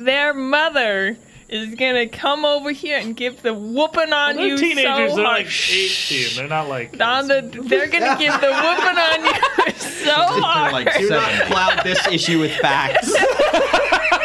[0.00, 1.16] Their mother
[1.48, 5.10] is gonna come over here and give the whooping on They're you teenagers.
[5.10, 5.44] so they're hard.
[5.44, 6.36] like 18.
[6.36, 7.00] They're not like.
[7.00, 10.72] On the, they're gonna give the whooping on you so They're hard.
[10.72, 11.46] like Do not seven.
[11.46, 13.14] cloud this issue with facts.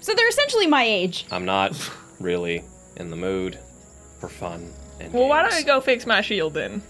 [0.00, 1.26] So they're essentially my age.
[1.30, 2.64] I'm not really
[2.96, 3.58] in the mood
[4.18, 4.72] for fun.
[5.00, 5.62] And well, why don't games.
[5.62, 6.82] you go fix my shield then?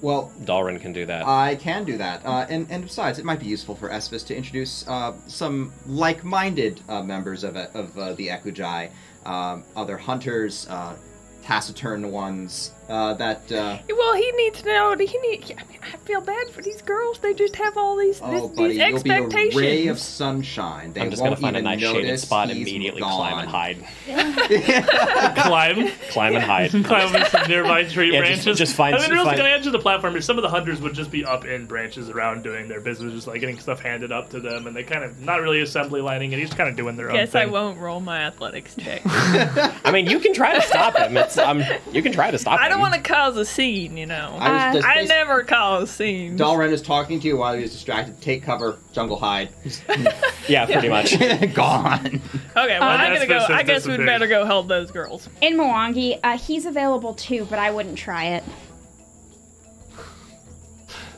[0.00, 1.24] Well, Dalren can do that.
[1.24, 2.26] I can do that.
[2.26, 6.80] Uh, and, and besides, it might be useful for Esvis to introduce uh, some like-minded
[6.88, 8.90] uh, members of, of uh, the Ekujae,
[9.24, 10.96] um, other hunters, uh,
[11.44, 13.50] taciturn ones uh, that.
[13.50, 14.96] Uh, Well, he needs to know.
[14.98, 15.56] He need.
[15.58, 17.18] I mean, I feel bad for these girls.
[17.20, 19.56] They just have all these oh, this, buddy, these you'll be a expectations.
[19.60, 20.92] ray of sunshine.
[20.92, 23.10] They I'm just won't gonna find a nice shaded spot and immediately gone.
[23.16, 23.78] climb and hide.
[25.36, 25.88] Climb.
[26.10, 26.70] Climb and hide.
[26.84, 28.58] climb up some nearby tree Yeah, branches.
[28.58, 30.48] just find- I mean, real find- on the edge of the platform, some of the
[30.50, 33.80] hunters would just be up in branches around doing their business, just like getting stuff
[33.80, 36.68] handed up to them, and they kind of not really assembly lining, and he's kind
[36.68, 37.24] of doing their own thing.
[37.24, 37.52] Guess I thing.
[37.52, 39.02] won't roll my athletics check.
[39.06, 41.16] I mean, you can try to stop him.
[41.16, 41.62] It's um,
[41.92, 42.64] you can try to stop him.
[42.64, 44.36] I don't want to cause a scene, you know.
[44.38, 46.40] I was Uh, I never cause scenes.
[46.40, 48.20] Dalren is talking to you while he's distracted.
[48.20, 49.50] Take cover, jungle hide.
[50.48, 51.16] Yeah, pretty much.
[51.54, 52.06] Gone.
[52.06, 52.20] Okay,
[52.54, 53.46] well, Uh, I'm gonna go.
[53.48, 55.28] I guess we'd better go help those girls.
[55.40, 58.44] In Mwangi, uh, he's available too, but I wouldn't try it.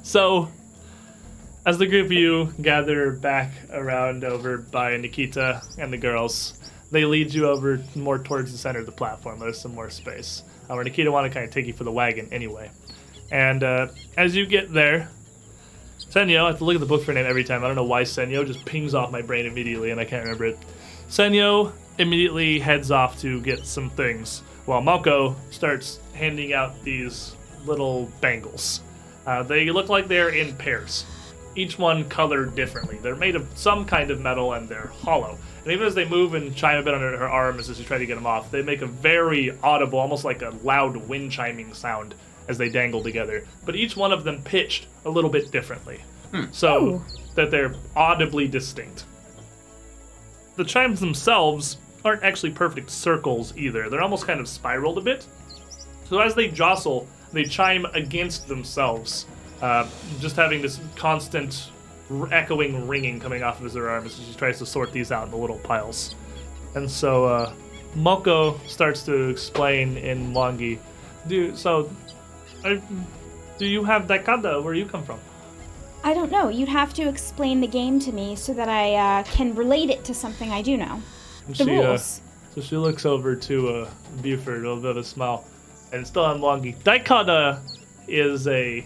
[0.03, 0.49] So,
[1.65, 6.61] as the group of you gather back around over by Nikita and the girls,
[6.91, 9.39] they lead you over more towards the center of the platform.
[9.39, 10.43] There's some more space.
[10.69, 12.71] Uh, where Nikita want to kind of take you for the wagon anyway.
[13.31, 15.11] And uh, as you get there,
[15.99, 17.65] Senyo, I have to look at the book for a name every time.
[17.65, 20.47] I don't know why Senyo just pings off my brain immediately and I can't remember
[20.47, 20.59] it.
[21.09, 28.11] Senyo immediately heads off to get some things, while Moko starts handing out these little
[28.21, 28.81] bangles.
[29.27, 31.07] Uh, they look like they're in pairs,
[31.57, 32.99] each one colored differently.
[32.99, 35.39] They're made of some kind of metal and they're hollow.
[35.65, 37.85] And even as they move and chime a bit on her, her arms as she
[37.85, 41.33] try to get them off, they make a very audible, almost like a loud wind
[41.33, 42.15] chiming sound
[42.49, 43.47] as they dangle together.
[43.65, 46.05] But each one of them pitched a little bit differently,
[46.53, 47.03] so
[47.35, 49.05] that they're audibly distinct.
[50.57, 53.89] The chimes themselves aren't actually perfect circles either.
[53.89, 55.27] They're almost kind of spiraled a bit.
[56.05, 59.27] So as they jostle, they chime against themselves,
[59.63, 59.89] uh,
[60.21, 61.74] just having this constant r-
[62.31, 65.31] echoing ringing coming off of his arms as she tries to sort these out in
[65.31, 66.15] the little piles.
[66.75, 67.53] And so uh,
[67.97, 70.79] Moko starts to explain in Mwangi,
[71.27, 71.91] do so.
[72.65, 72.81] I,
[73.59, 74.63] do you have Daikada?
[74.63, 75.21] Where you come from?
[76.03, 76.49] I don't know.
[76.49, 80.05] You'd have to explain the game to me so that I uh, can relate it
[80.05, 81.01] to something I do know.
[81.47, 82.21] And The she, uh, rules.
[82.55, 85.47] so she looks over to uh, Buford, a little bit of a smile,
[85.93, 86.77] and still on Mwangi.
[86.83, 87.61] Daikada
[88.09, 88.85] is a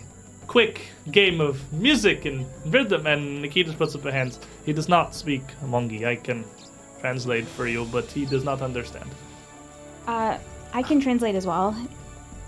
[0.48, 4.40] quick game of music and rhythm, and Nikita puts up her hands.
[4.66, 6.04] He does not speak Mwangi.
[6.04, 6.44] I can
[7.00, 9.08] translate for you, but he does not understand.
[10.06, 10.38] Uh,
[10.72, 11.76] I can translate as well.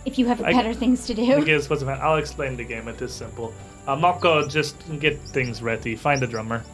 [0.07, 1.23] If you have I- better things to do.
[1.27, 2.03] Nikita puts up her hand.
[2.03, 2.89] I'll explain the game.
[2.89, 3.53] It is simple.
[3.87, 5.95] Uh, Moko, just get things ready.
[5.95, 6.65] Find a drummer.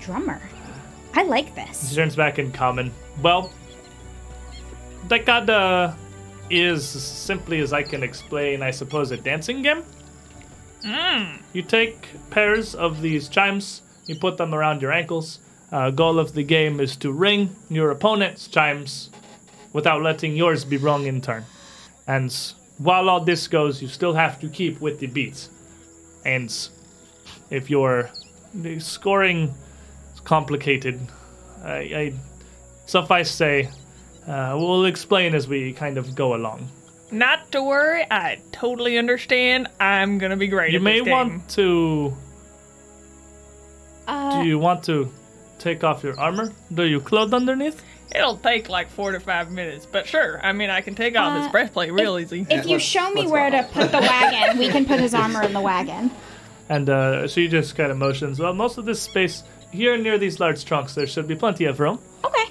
[0.00, 0.40] Drummer.
[1.14, 1.94] I like She this.
[1.94, 2.90] turns back in common.
[3.22, 3.50] Well,
[5.08, 5.94] Daikada
[6.50, 9.82] is simply as I can explain, I suppose, a dancing game.
[11.52, 15.40] You take pairs of these chimes, you put them around your ankles.
[15.72, 19.10] Uh, goal of the game is to ring your opponent's chimes
[19.72, 21.44] without letting yours be rung in turn.
[22.06, 22.32] And
[22.78, 25.50] while all this goes, you still have to keep with the beats.
[26.24, 26.54] And
[27.50, 28.10] if your
[28.78, 29.52] scoring
[30.14, 31.00] is complicated,
[31.64, 32.12] I, I
[32.86, 33.68] suffice say,
[34.26, 36.68] uh, we'll explain as we kind of go along.
[37.10, 39.68] Not to worry, I totally understand.
[39.78, 41.12] I'm gonna be great You at may this game.
[41.12, 42.16] want to.
[44.08, 45.12] Uh, Do you want to
[45.58, 46.52] take off your armor?
[46.72, 47.82] Do you clothed underneath?
[48.14, 50.40] It'll take like four to five minutes, but sure.
[50.42, 52.46] I mean, I can take off his Uh, breastplate real if, easy.
[52.48, 55.12] If you let's- show me let's where to put the wagon, we can put his
[55.22, 56.10] armor in the wagon.
[56.68, 58.38] And uh, she just kind of motions.
[58.38, 61.78] Well, most of this space here near these large trunks, there should be plenty of
[61.80, 61.98] room.
[62.24, 62.44] Okay.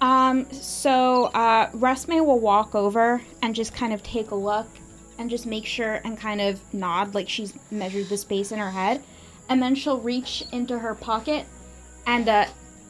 [0.00, 4.68] Um, so uh, Resme will walk over and just kind of take a look
[5.18, 8.70] and just make sure and kind of nod like she's measured the space in her
[8.70, 9.02] head.
[9.48, 11.46] And then she'll reach into her pocket
[12.06, 12.46] and uh,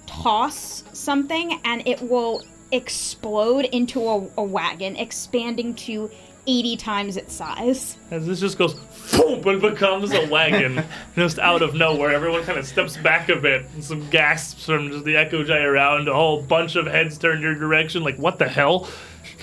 [0.07, 6.11] toss something, and it will explode into a, a wagon, expanding to
[6.49, 7.99] 80 times its size.
[8.11, 8.73] As this just goes,
[9.13, 10.83] boom, and becomes a wagon
[11.15, 12.11] just out of nowhere.
[12.11, 16.09] Everyone kind of steps back a bit, and some gasps from just the Ekujae around.
[16.09, 18.89] A whole bunch of heads turn your direction, like, what the hell?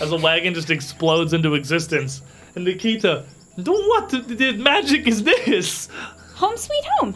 [0.01, 2.23] As a wagon just explodes into existence.
[2.55, 3.23] And Nikita,
[3.55, 5.87] what the, the magic is this?
[6.35, 7.15] Home sweet home.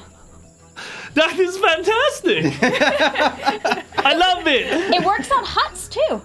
[1.15, 2.45] That is fantastic!
[3.97, 4.67] I love it!
[4.93, 6.21] It works on huts too.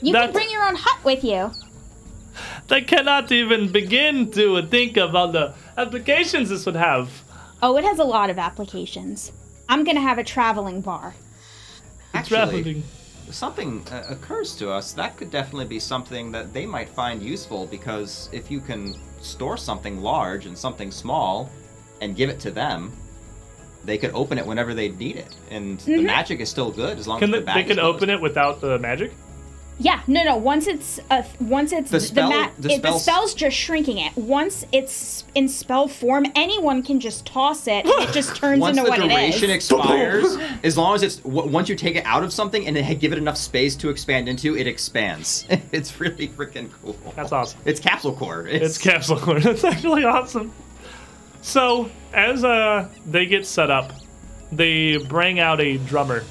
[0.00, 1.52] You That- can bring your own hut with you.
[2.70, 7.10] I cannot even begin to think of all the applications this would have.
[7.62, 9.32] Oh, it has a lot of applications.
[9.68, 11.14] I'm gonna have a traveling bar.
[12.14, 12.82] Actually, Traveling.
[13.30, 14.92] something uh, occurs to us.
[14.92, 19.56] That could definitely be something that they might find useful because if you can store
[19.56, 21.50] something large and something small
[22.00, 22.92] and give it to them,
[23.84, 27.06] they could open it whenever they need it, and the magic is still good as
[27.06, 27.96] long Can as they, the bag they is can closed.
[27.96, 29.12] open it without the magic?
[29.80, 30.36] Yeah, no, no.
[30.36, 33.98] Once it's uh, once it's The spell- ma- the it- the spell's- spell's just shrinking
[33.98, 34.16] it.
[34.16, 37.86] Once it's in spell form, anyone can just toss it.
[37.86, 39.06] and It just turns into what it is.
[39.06, 39.56] Once into the what duration it is.
[39.70, 42.98] expires, as long as it's w- once you take it out of something and it
[42.98, 45.46] give it enough space to expand into, it expands.
[45.70, 46.96] it's really freaking cool.
[47.14, 47.60] That's awesome.
[47.64, 48.46] It's Capsule Corp.
[48.48, 49.42] It's Capsule Corp.
[49.44, 50.52] That's actually awesome.
[51.40, 53.92] So as uh they get set up,
[54.50, 56.24] they bring out a drummer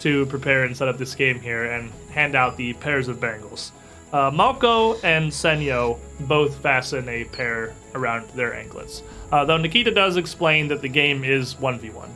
[0.00, 3.72] to prepare and set up this game here and hand out the pairs of bangles.
[4.12, 9.02] Uh, Malko and Senyo both fasten a pair around their anklets.
[9.30, 12.08] Uh, though Nikita does explain that the game is 1v1.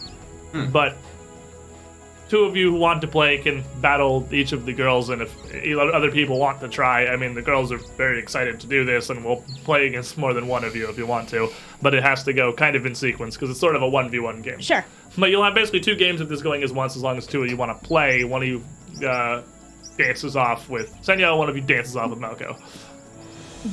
[0.73, 0.97] But
[2.29, 5.79] two of you who want to play can battle each of the girls, and if
[5.79, 9.11] other people want to try, I mean, the girls are very excited to do this,
[9.11, 11.51] and we'll play against more than one of you if you want to.
[11.83, 14.43] But it has to go kind of in sequence because it's sort of a 1v1
[14.43, 14.61] game.
[14.61, 14.85] Sure.
[15.17, 17.43] But you'll have basically two games of this going as once, as long as two
[17.43, 18.25] of you want to play.
[18.25, 18.65] One of you
[19.07, 19.43] uh,
[19.97, 22.61] dances off with Senyo, one of you dances off with Malko.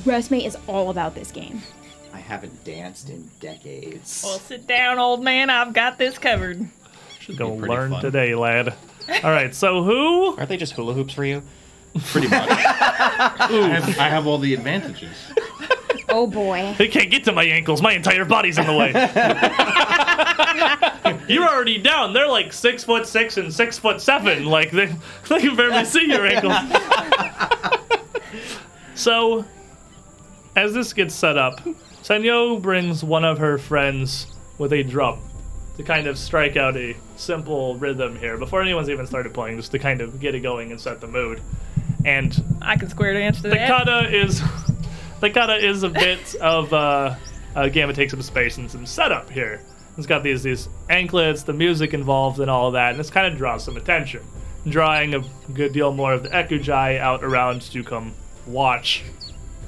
[0.04, 1.62] Resme is all about this game.
[2.14, 4.22] I haven't danced in decades.
[4.24, 5.50] Well, sit down, old man.
[5.50, 6.66] I've got this covered.
[7.20, 8.02] Should go learn fun.
[8.02, 8.74] today, lad.
[9.24, 10.36] All right, so who?
[10.38, 11.44] Aren't they just hula hoops for you?
[12.06, 12.50] Pretty much.
[12.50, 13.48] I,
[13.80, 15.16] have, I have all the advantages.
[16.12, 16.76] Oh boy.
[16.78, 17.82] They can't get to my ankles.
[17.82, 18.92] My entire body's in the way.
[21.28, 22.12] You're already down.
[22.14, 24.46] They're like six foot six and six foot seven.
[24.46, 24.94] Like they,
[25.30, 26.54] they can barely see your ankles.
[28.96, 29.46] so,
[30.56, 31.62] as this gets set up,
[32.04, 35.22] Senyo brings one of her friends with a drum
[35.78, 39.72] to kind of strike out a simple rhythm here before anyone's even started playing, just
[39.72, 41.42] to kind of get it going and set the mood.
[42.04, 43.68] And I can square dance to the that.
[43.68, 44.42] kata is
[45.22, 47.16] the kata is a bit of uh,
[47.56, 49.62] uh Gamma takes some space and some setup here.
[49.98, 53.32] It's got these these anklets, the music involved, and all of that, and this kind
[53.32, 54.24] of draws some attention,
[54.68, 58.14] drawing a good deal more of the Ekujae out around to come
[58.48, 59.04] watch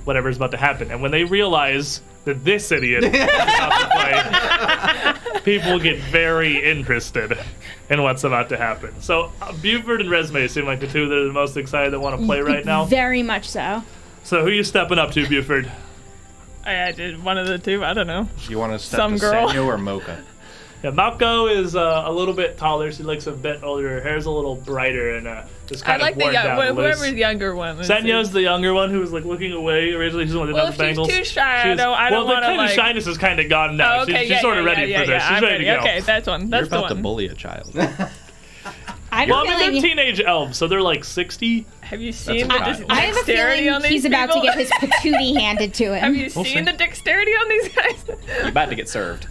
[0.05, 0.91] whatever's about to happen.
[0.91, 7.37] And when they realize that this idiot is about to play, people get very interested
[7.89, 8.99] in what's about to happen.
[9.01, 11.99] So uh, Buford and Resme seem like the two that are the most excited that
[11.99, 12.85] want to play right now.
[12.85, 13.83] Very much so.
[14.23, 15.71] So who you stepping up to, Buford?
[16.65, 17.83] I, I did one of the two.
[17.83, 18.27] I don't know.
[18.47, 19.49] You want to step Some to girl.
[19.49, 20.23] Senyo or Mocha?
[20.83, 22.91] Yeah, Malko is uh, a little bit taller.
[22.91, 23.87] She looks a bit older.
[23.87, 26.43] Her hair's a little brighter and uh, just I kind like of the worn young,
[26.43, 26.99] down wh- loose.
[26.99, 27.79] whoever's younger one.
[27.79, 30.25] is- Senyo's the younger one who was like looking away originally.
[30.25, 31.17] She's the one that Well, does the if she's bangles.
[31.17, 33.17] too shy, I She's- don't- I well, don't the wanna, kind of like- shyness is
[33.17, 33.99] kind of gone now.
[33.99, 35.23] Oh, okay, she's she's yeah, sort of yeah, ready yeah, for yeah, this.
[35.23, 35.79] She's I'm ready, to go.
[35.79, 36.41] Okay, that's one.
[36.41, 37.01] You're That's the about to one.
[37.03, 37.73] bully a child.
[39.13, 39.73] I have Well, a I mean, feeling.
[39.73, 41.65] they're teenage elves, so they're like 60.
[41.81, 42.77] Have you seen the child.
[42.77, 45.73] dis- I have a dexterity on feeling these he's about to get his patootie handed
[45.75, 45.99] to him.
[46.03, 46.61] Have you We'll seen see.
[46.61, 48.05] the dexterity on these guys?
[48.39, 49.27] You're about to get served.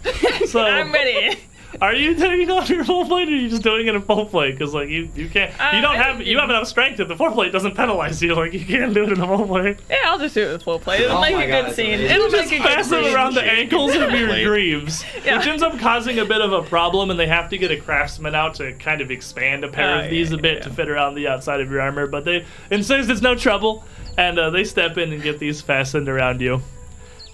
[0.47, 1.37] So I'm ready.
[1.81, 4.25] Are you taking off your full plate, or are you just doing it in full
[4.27, 4.51] plate?
[4.51, 6.99] Because like you, you can't, Uh, you don't I have, you you- have enough strength
[6.99, 8.35] If the four plate doesn't penalize you.
[8.35, 9.77] Like you can't do it in a full plate.
[9.89, 11.01] Yeah, I'll just do it with full plate.
[11.01, 11.93] It'll Oh make a God, good that's scene.
[11.95, 12.15] amazing.
[12.15, 13.15] It'll just make a pass them scene.
[13.15, 14.45] around the ankles of your Plate.
[14.45, 15.37] greaves, Yeah.
[15.37, 17.77] which ends up causing a bit of a problem, and they have to get a
[17.77, 20.63] craftsman out to kind of expand a pair Oh, of yeah, these a bit yeah.
[20.63, 22.07] to fit around the outside of your armor.
[22.07, 23.83] But they insist it's no trouble,
[24.17, 26.61] and uh, they step in and get these fastened around you.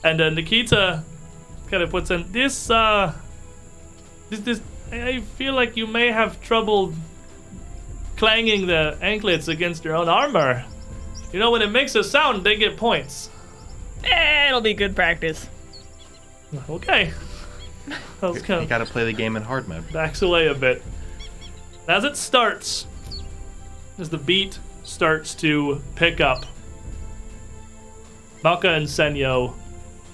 [0.03, 1.03] And uh, Nikita
[1.69, 2.69] kind of puts in this.
[2.71, 3.13] Uh,
[4.29, 4.61] this, this.
[4.91, 6.93] I I feel like you may have trouble
[8.17, 10.65] clanging the anklets against your own armor.
[11.31, 13.29] You know, when it makes a sound, they get points.
[14.03, 15.47] Eh, it'll be good practice.
[16.69, 17.13] Okay.
[18.21, 19.91] That was You got to play the game in hard mode.
[19.93, 20.83] backs away a bit.
[21.87, 22.85] As it starts,
[23.97, 26.45] as the beat starts to pick up,
[28.43, 29.53] Malka and Senyo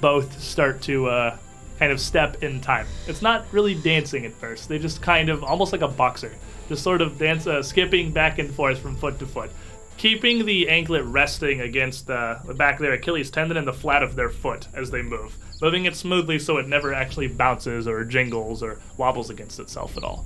[0.01, 1.37] both start to uh,
[1.79, 2.87] kind of step in time.
[3.07, 4.69] It's not really dancing at first.
[4.69, 6.33] They just kind of, almost like a boxer,
[6.69, 9.51] just sort of dance, uh, skipping back and forth from foot to foot,
[9.97, 14.03] keeping the anklet resting against uh, the back of their Achilles tendon and the flat
[14.03, 18.03] of their foot as they move, moving it smoothly so it never actually bounces or
[18.03, 20.25] jingles or wobbles against itself at all.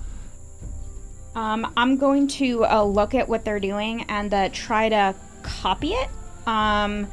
[1.35, 5.91] Um, I'm going to uh, look at what they're doing and uh, try to copy
[5.91, 6.09] it.
[6.47, 7.07] Um,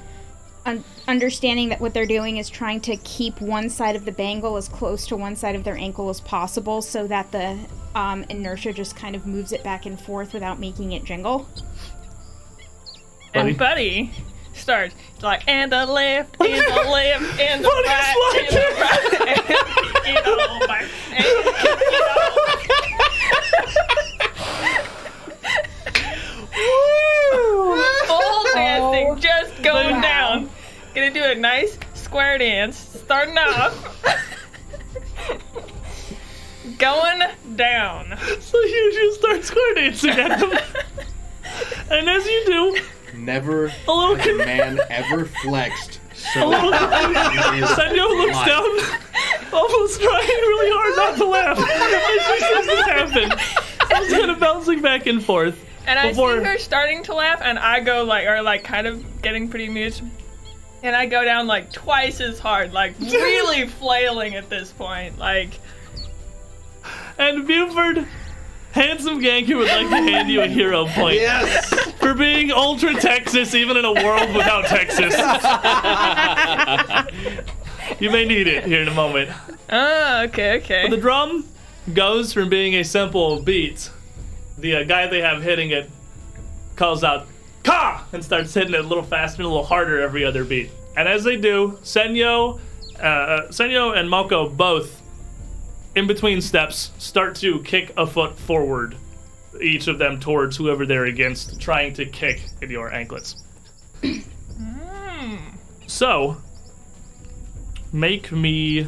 [0.67, 4.57] un- understanding that what they're doing is trying to keep one side of the bangle
[4.57, 7.59] as close to one side of their ankle as possible so that the
[7.95, 11.49] um, inertia just kind of moves it back and forth without making it jingle.
[13.33, 13.49] Buddy?
[13.51, 14.11] And Buddy
[14.53, 16.51] starts like, and the left, and the
[16.91, 19.21] left, and the Buddy's right, and the right,
[20.07, 20.67] and get over,
[21.13, 21.57] and get over.
[28.07, 29.17] Full dancing, oh.
[29.19, 30.01] just going Wow.
[30.01, 30.51] down.
[30.95, 33.75] Gonna do a nice square dance, starting off.
[36.79, 37.23] going
[37.57, 38.17] down.
[38.41, 40.53] So you just start square dancing at them.
[41.91, 42.79] and as you do,
[43.15, 48.09] Never a little has a man ever flexed so a little hard in his Senyo
[48.09, 48.47] looks life.
[48.47, 53.39] down, almost trying really hard not to laugh as she sees this happen.
[53.89, 55.63] So it's kind of bouncing back and forth.
[55.87, 58.87] And I Before- see her starting to laugh, and I go like, or like, kind
[58.87, 60.03] of getting pretty amused.
[60.83, 65.19] And I go down like twice as hard, like really flailing at this point.
[65.19, 65.51] Like,
[67.19, 68.07] And Buford,
[68.77, 71.73] handsome Ganku would like to hand you a hero point Yes.
[71.95, 75.15] for being ultra Texas, even in a world without Texas.
[78.01, 79.31] you may need it here in a moment.
[79.71, 80.89] oh, okay, okay.
[80.89, 81.45] The drum
[81.95, 83.91] goes from being a simple beat.
[84.59, 85.91] The uh, guy they have hitting it
[86.77, 87.27] calls out
[87.65, 90.71] "Ka!" and starts hitting it a little faster and a little harder every other beat.
[90.97, 92.59] And as they do, Senyo,
[92.99, 95.03] uh, Senyo and Moko both,
[95.97, 98.97] in between steps, start to kick a foot forward,
[99.61, 103.43] each of them towards whoever they're against, trying to kick in your anklets.
[105.87, 106.37] So,
[107.93, 108.87] make me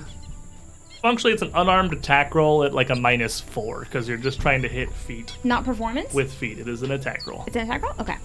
[1.00, 4.62] Functionally, it's an unarmed attack roll at like a minus four because you're just trying
[4.62, 6.12] to hit feet Not performance.
[6.12, 6.58] with feet.
[6.58, 7.44] It is an attack roll.
[7.46, 7.92] it's an attack roll.
[8.00, 8.16] Okay.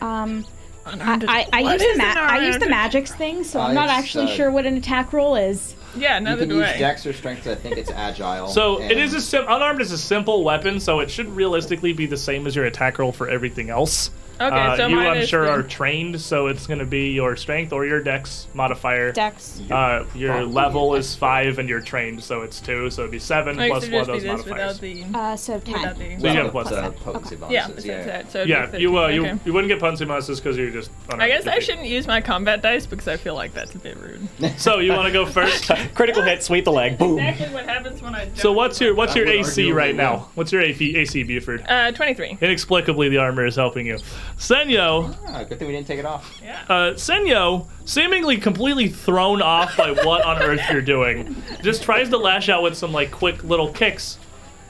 [0.00, 0.44] Um,
[0.86, 3.90] I, Unarmed I, I use the ma- I use the magics thing, so I'm not
[3.90, 5.76] it's, actually uh, sure what an attack roll is.
[5.96, 6.78] Yeah, You neither can do use I.
[6.78, 7.46] Dex or Strength.
[7.46, 8.48] I think it's Agile.
[8.48, 12.06] So it is a sim- unarmed is a simple weapon, so it should realistically be
[12.06, 14.10] the same as your attack roll for everything else.
[14.42, 17.36] Okay, Uh, so you, I'm sure, the- are trained, so it's going to be your
[17.36, 19.12] strength or your dex modifier.
[19.12, 19.60] Dex.
[19.70, 23.18] Uh, your Probably level is five, and you're trained, so it's two, so it'd be
[23.18, 24.78] seven I plus used one of those modifiers.
[24.80, 25.04] the.
[25.14, 25.82] Uh, so ten.
[25.82, 25.94] the.
[25.94, 26.92] So you Well, have plus the ten.
[26.92, 27.84] potency bonuses.
[27.86, 28.28] yeah, Yeah.
[28.28, 29.40] So it'd Yeah, be you uh, 15, you okay.
[29.44, 30.90] you wouldn't get potency bonuses because you're just.
[31.10, 33.96] I guess I shouldn't use my combat dice because I feel like that's a bit
[33.98, 34.28] rude.
[34.58, 35.70] So you want to go first?
[35.94, 37.18] Critical hit, sweep the leg, boom.
[37.18, 38.28] Exactly what happens when I.
[38.34, 40.28] so what's your what's your AC right now?
[40.34, 41.64] What's your AC, AC Buford?
[41.68, 42.38] Uh, 23.
[42.40, 43.98] Inexplicably, the armor is helping you.
[44.38, 46.38] Senyo, Ah, good thing we didn't take it off.
[46.42, 46.62] Yeah.
[46.68, 52.16] uh, Senyo, seemingly completely thrown off by what on earth you're doing, just tries to
[52.18, 54.18] lash out with some like quick little kicks,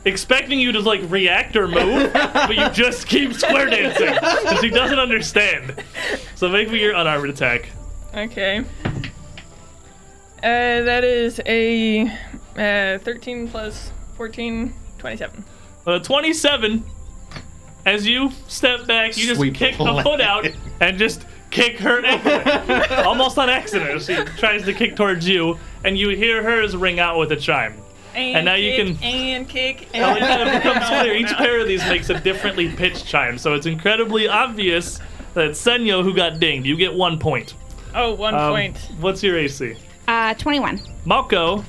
[0.05, 4.69] expecting you to like react or move, but you just keep square dancing because he
[4.71, 5.83] doesn't understand.
[6.35, 7.71] So make me your unarmored attack.
[8.15, 8.59] Okay.
[10.39, 12.03] Uh, that is a
[12.57, 15.45] uh, 13 plus 14, 27.
[15.87, 16.85] Uh, 27.
[17.85, 20.47] As you step back, you just Sweep kick the a foot out
[20.81, 22.91] and just kick her anklet.
[23.07, 24.03] almost on accident.
[24.03, 27.75] She tries to kick towards you, and you hear hers ring out with a chime.
[28.15, 29.89] And, now you kick, can- And kick.
[29.95, 31.15] And Now it kind of becomes clear.
[31.15, 35.01] Each pair of these makes a differently pitched chime, so it's incredibly obvious
[35.35, 36.67] that Senyo who got dinged.
[36.67, 37.55] You get one point.
[37.95, 38.77] Oh, one Um, point.
[39.01, 39.77] What's your AC?
[40.09, 40.81] Uh, twenty-one.
[41.07, 41.65] Mako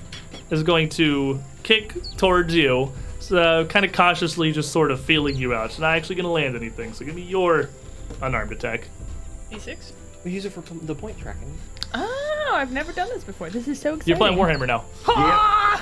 [0.51, 2.91] is going to kick towards you,
[3.23, 5.71] so kind of cautiously, just sort of feeling you out.
[5.71, 7.69] She's not actually going to land anything, so give me your
[8.21, 8.87] unarmed attack.
[9.51, 9.91] D6.
[10.23, 11.51] We use it for p- the point tracking.
[11.93, 13.49] Oh, I've never done this before.
[13.49, 14.09] This is so exciting.
[14.09, 14.85] You're playing Warhammer now.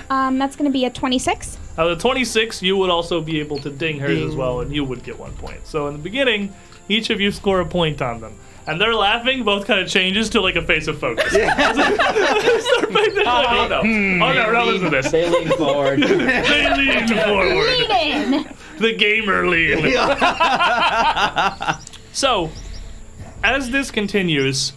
[0.10, 1.58] Um, that's gonna be a twenty-six.
[1.78, 4.74] Out of the 26, you would also be able to ding hers as well, and
[4.76, 5.66] you would get one point.
[5.66, 6.54] So in the beginning,
[6.90, 8.36] each of you score a point on them.
[8.72, 11.30] And they're laughing, both kind of changes to like a face of focus.
[11.30, 13.80] Start back there, like, oh no.
[13.82, 15.12] Oh no, now listen to this.
[15.12, 16.00] They lean forward.
[16.02, 17.68] They lean forward.
[17.68, 18.48] In.
[18.80, 19.92] the gamer lean.
[22.14, 22.50] so,
[23.44, 24.72] as this continues,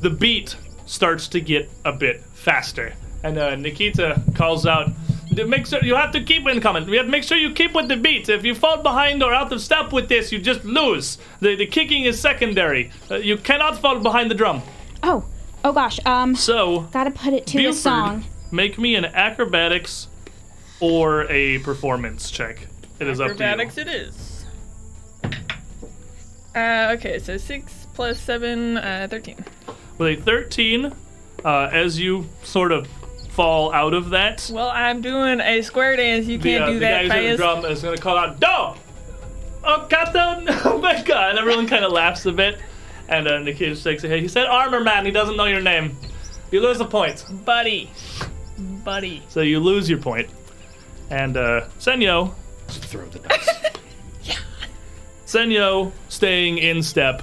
[0.00, 4.92] the beat starts to get a bit faster, and uh, Nikita calls out, "To
[5.36, 6.88] "Make sure you have to keep in comment.
[6.88, 8.28] You have to make sure you keep with the beat.
[8.28, 11.18] If you fall behind or out of step with this, you just lose.
[11.40, 12.90] The the kicking is secondary.
[13.10, 14.62] Uh, you cannot fall behind the drum.
[15.02, 15.24] Oh.
[15.64, 15.98] Oh gosh.
[16.04, 18.24] Um, So, gotta put it to the Buford, song.
[18.50, 20.08] make me an acrobatics
[20.80, 22.66] or a performance check.
[23.00, 24.44] It is up to you." Acrobatics it is.
[26.54, 29.44] Uh, okay, so 6 plus 7, uh, 13.
[29.98, 30.92] with a 13
[31.44, 32.86] uh, as you sort of
[33.34, 36.26] fall out of that Well, I'm doing a square dance.
[36.26, 37.62] You the, can't uh, do the that guy who's at the fast.
[37.62, 38.80] drum is going to call out do
[39.64, 42.58] oh captain oh my god and everyone kind of laughs a bit
[43.08, 45.96] and uh, Nikita shakes his head he said armor man he doesn't know your name
[46.50, 47.90] you lose a point Buddy.
[48.84, 49.22] Buddy.
[49.28, 50.28] so you lose your point
[51.10, 52.34] and uh, Senyo
[52.68, 53.48] Throw the dice.
[54.22, 54.36] yeah.
[55.26, 57.22] Senyo staying in step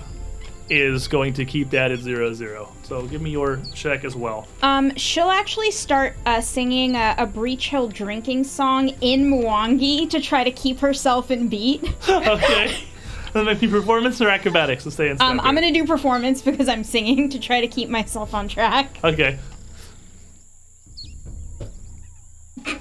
[0.69, 4.45] is going to keep that at zero zero so give me your check as well
[4.61, 10.43] Um, she'll actually start uh, singing a, a Breachill drinking song in Mwangi to try
[10.43, 11.81] to keep herself in beat.
[12.09, 12.83] okay
[13.31, 15.21] That might be performance or acrobatics to stay in.
[15.21, 18.97] Um, I'm gonna do performance because I'm singing to try to keep myself on track.
[19.05, 19.39] Okay.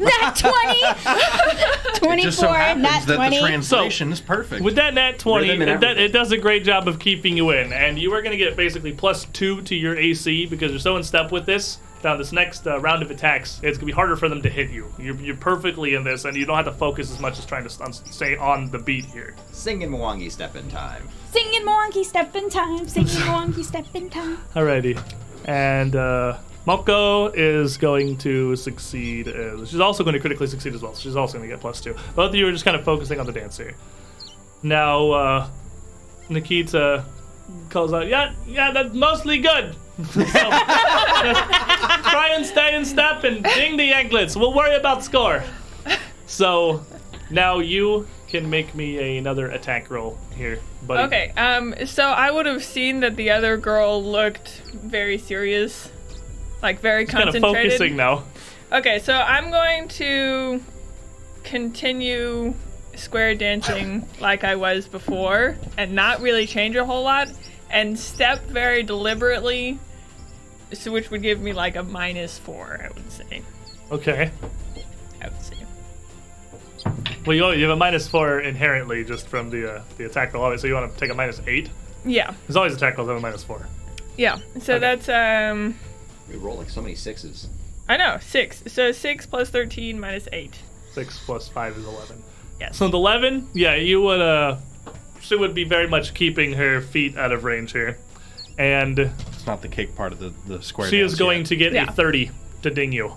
[0.00, 1.99] Nat 20!
[1.99, 3.36] 24, It just so happens nat that 20.
[3.36, 4.62] the translation is perfect.
[4.65, 6.05] With that nat 20, Rhythm and it, that, everything.
[6.10, 7.73] it does a great job of keeping you in.
[7.73, 10.97] And you are going to get basically plus two to your AC because you're so
[10.97, 11.78] in step with this.
[12.02, 14.49] Now, this next uh, round of attacks, it's going to be harder for them to
[14.49, 14.91] hit you.
[14.99, 17.65] You're, you're perfectly in this, and you don't have to focus as much as trying
[17.65, 19.36] to st- stay on the beat here.
[19.52, 21.07] Singing Mwangi step in time.
[21.31, 24.39] Singing Monkey Step in Time, singing Monkey Step in Time.
[24.55, 24.99] Alrighty.
[25.44, 29.29] And uh, Moko is going to succeed.
[29.29, 30.95] As, she's also going to critically succeed as well.
[30.95, 31.95] So she's also going to get plus two.
[32.15, 33.75] Both of you are just kind of focusing on the dance here.
[34.63, 35.49] Now, uh,
[36.29, 37.05] Nikita
[37.71, 39.75] calls out, "Yeah, yeah, that's mostly good.
[40.01, 44.35] So, try and stay in step and ding the anklets.
[44.35, 45.45] We'll worry about score."
[46.27, 46.83] So
[47.31, 51.03] now you can make me another attack roll here, buddy.
[51.03, 55.90] Okay, um, so I would have seen that the other girl looked very serious,
[56.63, 57.43] like very concentrated.
[57.43, 58.25] Kind of focusing now.
[58.73, 60.61] Okay, so I'm going to
[61.45, 62.55] continue
[62.95, 67.29] square dancing like I was before and not really change a whole lot
[67.71, 69.79] and step very deliberately,
[70.73, 73.43] so which would give me like a minus four, I would say.
[73.91, 74.31] Okay.
[75.23, 75.57] I would say.
[77.27, 80.57] Well, you, you have a minus four inherently just from the uh, the attack roll,
[80.57, 81.69] so you want to take a minus eight.
[82.05, 83.67] Yeah, There's always attack rolls have a minus four.
[84.17, 84.37] yeah.
[84.61, 84.79] So Okay.
[84.79, 85.77] that's um,
[86.31, 87.49] We roll like so many sixes.
[87.89, 88.62] I know six.
[88.68, 90.59] So six plus thirteen minus eight.
[90.92, 92.23] Six plus five is eleven.
[92.60, 92.76] Yes.
[92.76, 94.57] So the eleven, yeah, you would uh,
[95.20, 97.99] she would be very much keeping her feet out of range here,
[98.59, 100.89] and It's not the kick part of the, the square.
[100.89, 101.47] she is going yet.
[101.47, 101.89] to get Yeah.
[101.89, 102.31] a thirty
[102.62, 103.15] to ding you.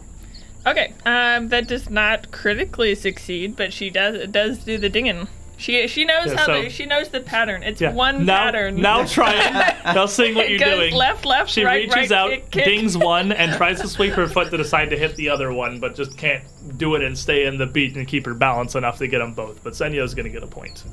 [0.66, 5.28] Okay, um, that does not critically succeed, but she does it does do the dinging.
[5.64, 7.64] She she knows Yeah, how so- the, she knows the pattern.
[7.64, 7.94] It's Yeah.
[7.94, 8.82] one now, pattern.
[8.82, 9.76] Now try it.
[9.96, 10.94] Now seeing what It you're goes doing.
[10.94, 12.66] left, left, She right, reaches right, out, kick, kick.
[12.66, 15.54] dings one, and tries to sweep her foot to the side to hit the other
[15.54, 16.44] one, but just can't
[16.78, 19.34] do it and stay in the beat and keep her balance enough to get them
[19.34, 19.64] both.
[19.64, 20.84] But Senyo's going to get a point.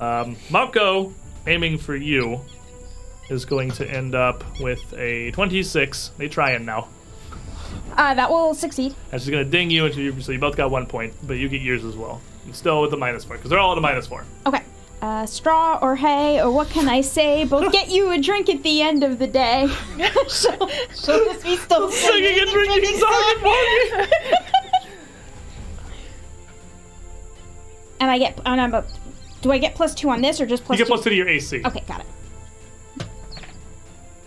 [0.00, 1.14] Um, Mako,
[1.46, 2.42] aiming for you,
[3.30, 6.10] is going to end up with a 26.
[6.18, 6.88] They try trying now.
[7.96, 8.94] Uh, that will succeed.
[9.12, 11.34] And she's going to ding you, and you, so you both got one point, but
[11.38, 12.20] you get yours as well.
[12.52, 14.24] Still with the minus four, because they're all at a minus four.
[14.46, 14.62] Okay.
[15.02, 17.44] Uh, straw or hay, or what can I say?
[17.44, 19.68] Both get you a drink at the end of the day.
[20.28, 24.08] she'll, she'll just be still Singing and drinking song and
[28.00, 28.84] And I get, and I'm a,
[29.42, 30.78] do I get plus two on this or just plus?
[30.78, 30.94] You get two?
[30.94, 31.62] plus two to your AC.
[31.64, 32.06] Okay, got it.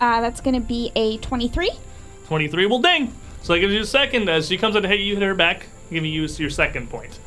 [0.00, 1.70] Uh, that's gonna be a 23.
[2.26, 3.12] 23 will ding.
[3.42, 4.28] So that gives you a second.
[4.28, 7.18] As she comes in to hit you, hit her back, giving you your second point.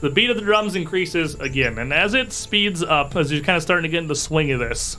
[0.00, 3.56] The beat of the drums increases again, and as it speeds up, as you're kind
[3.56, 4.96] of starting to get in the swing of this,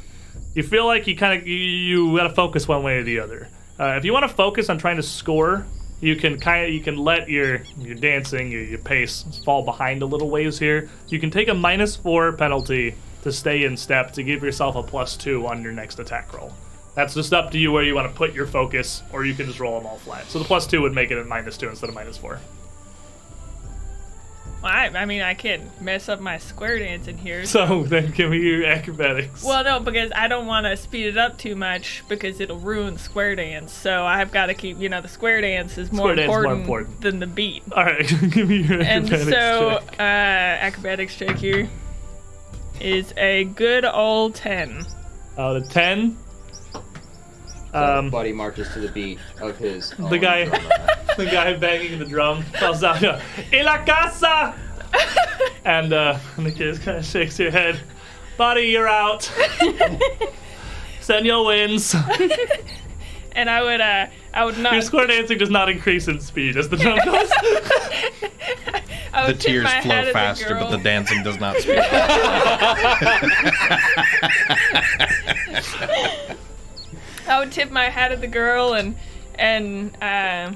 [0.54, 3.20] you feel like you kind of you, you got to focus one way or the
[3.20, 3.48] other.
[3.80, 5.66] Uh, if you want to focus on trying to score,
[6.02, 10.04] you can kind of you can let your your dancing, your, your pace fall behind
[10.04, 10.88] a little ways here.
[11.08, 14.84] You can take a minus four penalty to stay in step to give yourself a
[14.84, 16.54] plus two on your next attack roll.
[16.94, 19.48] That's just up to you where you want to put your focus, or you can
[19.48, 20.26] just roll them all flat.
[20.28, 22.40] So the plus two would make it a minus two instead of minus four.
[24.62, 27.46] Well, I, I mean, I can't mess up my square dance in here.
[27.46, 29.44] So then give me your acrobatics.
[29.44, 32.98] Well, no, because I don't want to speed it up too much because it'll ruin
[33.00, 33.74] square dance.
[33.74, 36.40] So I've got to keep, you know, the square dance is more, dance is more
[36.46, 37.02] important, important.
[37.02, 37.64] than the beat.
[37.76, 40.00] all right, give me your And acrobatics so, check.
[40.00, 41.68] uh, acrobatics check here
[42.80, 44.86] is a good old 10.
[45.38, 46.31] Out of ten, So
[47.74, 49.92] Um, Buddy marches to the beat of his.
[49.92, 50.62] the own guy, drum.
[51.18, 53.02] the guy banging the drum calls out,
[53.54, 54.54] "En la casa!"
[55.66, 57.80] and uh, the kid kind of shakes your head.
[58.38, 59.22] Buddy, you're out.
[61.02, 61.96] Senyo wins.
[63.34, 64.74] And I would, uh, I would not.
[64.74, 67.30] Your square dancing does not increase in speed as the drum goes.
[69.28, 71.78] The tears flow at the faster, but the dancing does not speed.
[77.28, 78.96] I would tip my hat at the girl and
[79.36, 80.52] and uh,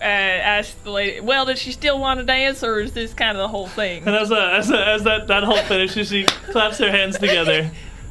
[0.00, 3.36] uh, ask the lady, well, does she still want to dance, or is this kind
[3.36, 4.06] of the whole thing?
[4.06, 7.70] And as, a, as, a, as that, that whole finishes, she claps her hands together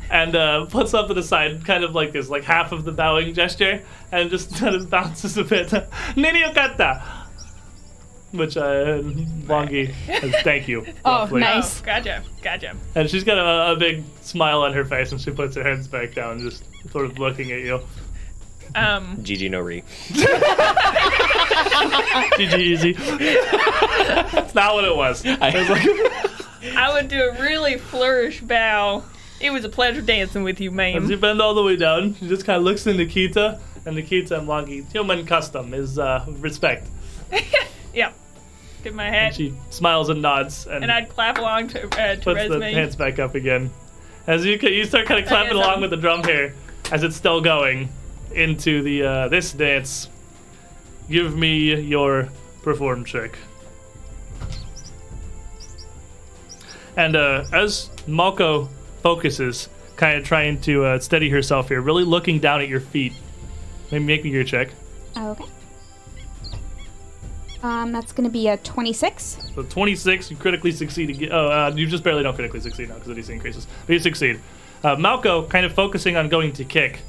[0.10, 2.92] and uh, puts up to the side, kind of like this, like half of the
[2.92, 5.72] bowing gesture, and just kind of bounces a bit.
[6.16, 7.25] Nini okata!
[8.32, 10.86] Which uh, Mwangi has thank you.
[11.06, 11.82] Oh, nice.
[11.82, 12.76] Oh, gotcha, gotcha.
[12.96, 15.88] And she's got a, a big smile on her face, and she puts her hands
[15.88, 17.80] back down, just sort of looking at you.
[18.76, 19.84] Um, GG no re.
[22.36, 22.92] GG easy.
[22.94, 25.24] That's not what it was.
[25.24, 29.04] It was like, I would do a really flourish bow.
[29.40, 31.20] It was a pleasure dancing with you, As you ma'am.
[31.20, 34.48] bend all the way down, she just kind of looks at Nikita, and Nikita and
[34.48, 36.88] Longi, human custom is uh, respect.
[37.96, 38.12] yeah.
[38.84, 42.16] Get my And hat, she smiles and nods, and, and I'd clap along to uh,
[42.18, 42.74] to puts the Resme.
[42.74, 43.72] hands back up again.
[44.28, 46.54] As you you start kind of clapping along I'm- with the drum here,
[46.92, 47.90] as it's still going
[48.34, 50.10] into the uh, this dance.
[51.10, 52.30] Give me your
[52.64, 53.38] perform check.
[56.98, 58.70] And uh, as Malko
[59.02, 63.14] focuses, kind of trying to uh, steady herself here, really looking down at your feet.
[63.92, 64.70] Maybe make me your check.
[65.18, 65.44] Okay.
[67.66, 69.38] Um, that's gonna be a 26.
[69.56, 71.30] So 26, you critically succeed.
[71.32, 73.66] Oh, uh, you just barely don't critically succeed now because the DC increases.
[73.88, 74.40] But you succeed.
[74.84, 77.00] Uh, Malco, kind of focusing on going to kick,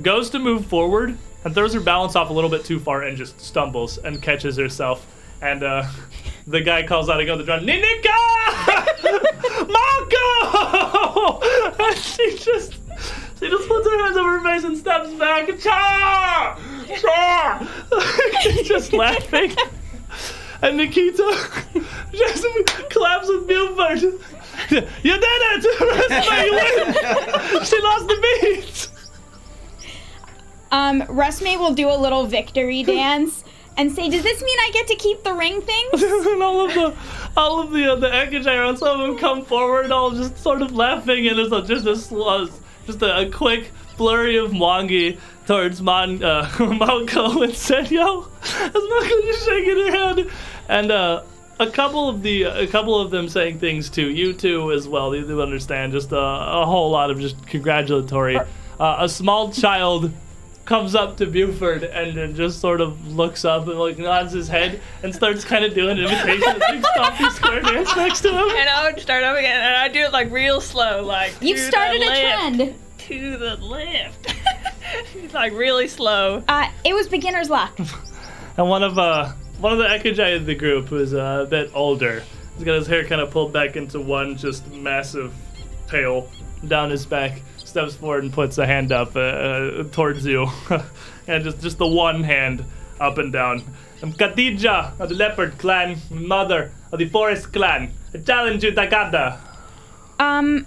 [0.00, 3.16] goes to move forward and throws her balance off a little bit too far and
[3.16, 5.04] just stumbles and catches herself.
[5.42, 5.88] And uh,
[6.46, 8.14] the guy calls out again the drum, Ninika!
[9.74, 11.42] Malco!
[11.88, 12.74] and she just.
[13.40, 15.48] She just puts her hands over her face and steps back.
[15.58, 16.60] Cha!
[17.00, 18.40] Cha!
[18.42, 19.56] She's just laughing.
[20.62, 21.48] And Nikita
[22.12, 22.46] just
[22.90, 24.02] claps with Buford.
[24.02, 24.10] You
[24.70, 25.64] did it!
[25.80, 27.64] Resme, you win!
[27.64, 28.88] She lost the beat!
[30.70, 33.44] Um, Resme will do a little victory dance
[33.76, 36.74] and say, "Does this mean I get to keep the ring things?" and all of
[36.74, 36.96] the
[37.36, 40.72] all of the uh, the Ekujae, some of them come forward, all just sort of
[40.74, 42.46] laughing, and it's a, just a sl-
[42.86, 45.18] just a, a quick flurry of Mwangi
[45.50, 48.28] towards Mon uh, Malco and Senyo.
[48.40, 50.30] As Malco just shaking her head,
[50.68, 51.24] and uh,
[51.58, 55.10] a couple of the a couple of them saying things to you two as well.
[55.10, 58.38] They do understand just a, a whole lot of just congratulatory.
[58.38, 60.12] Uh, a small child
[60.66, 64.46] comes up to Buford and then just sort of looks up and like nods his
[64.46, 68.30] head and starts kind of doing an imitation of Big Stompy Square dance next to
[68.30, 68.56] him.
[68.56, 71.58] And I would start up again, and I do it like real slow, like You've
[71.58, 72.74] to the started a left, trend.
[72.98, 74.36] To the left.
[75.14, 76.42] it's like really slow.
[76.48, 77.78] Uh, it was beginner's luck.
[78.56, 81.70] And one of uh one of the Ekujae of the group was uh, a bit
[81.72, 82.22] older.
[82.56, 85.32] He's got his hair kind of pulled back into one just massive
[85.88, 86.28] tail
[86.66, 87.40] down his back.
[87.56, 90.48] Steps forward and puts a hand up uh, uh, towards you,
[91.26, 92.64] and just just the one hand
[93.00, 93.62] up and down.
[94.02, 97.92] I'm Khadija of the Leopard Clan, mother of the Forest Clan.
[98.12, 99.38] I challenge you, Takada.
[100.18, 100.66] Um,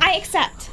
[0.00, 0.70] I accept.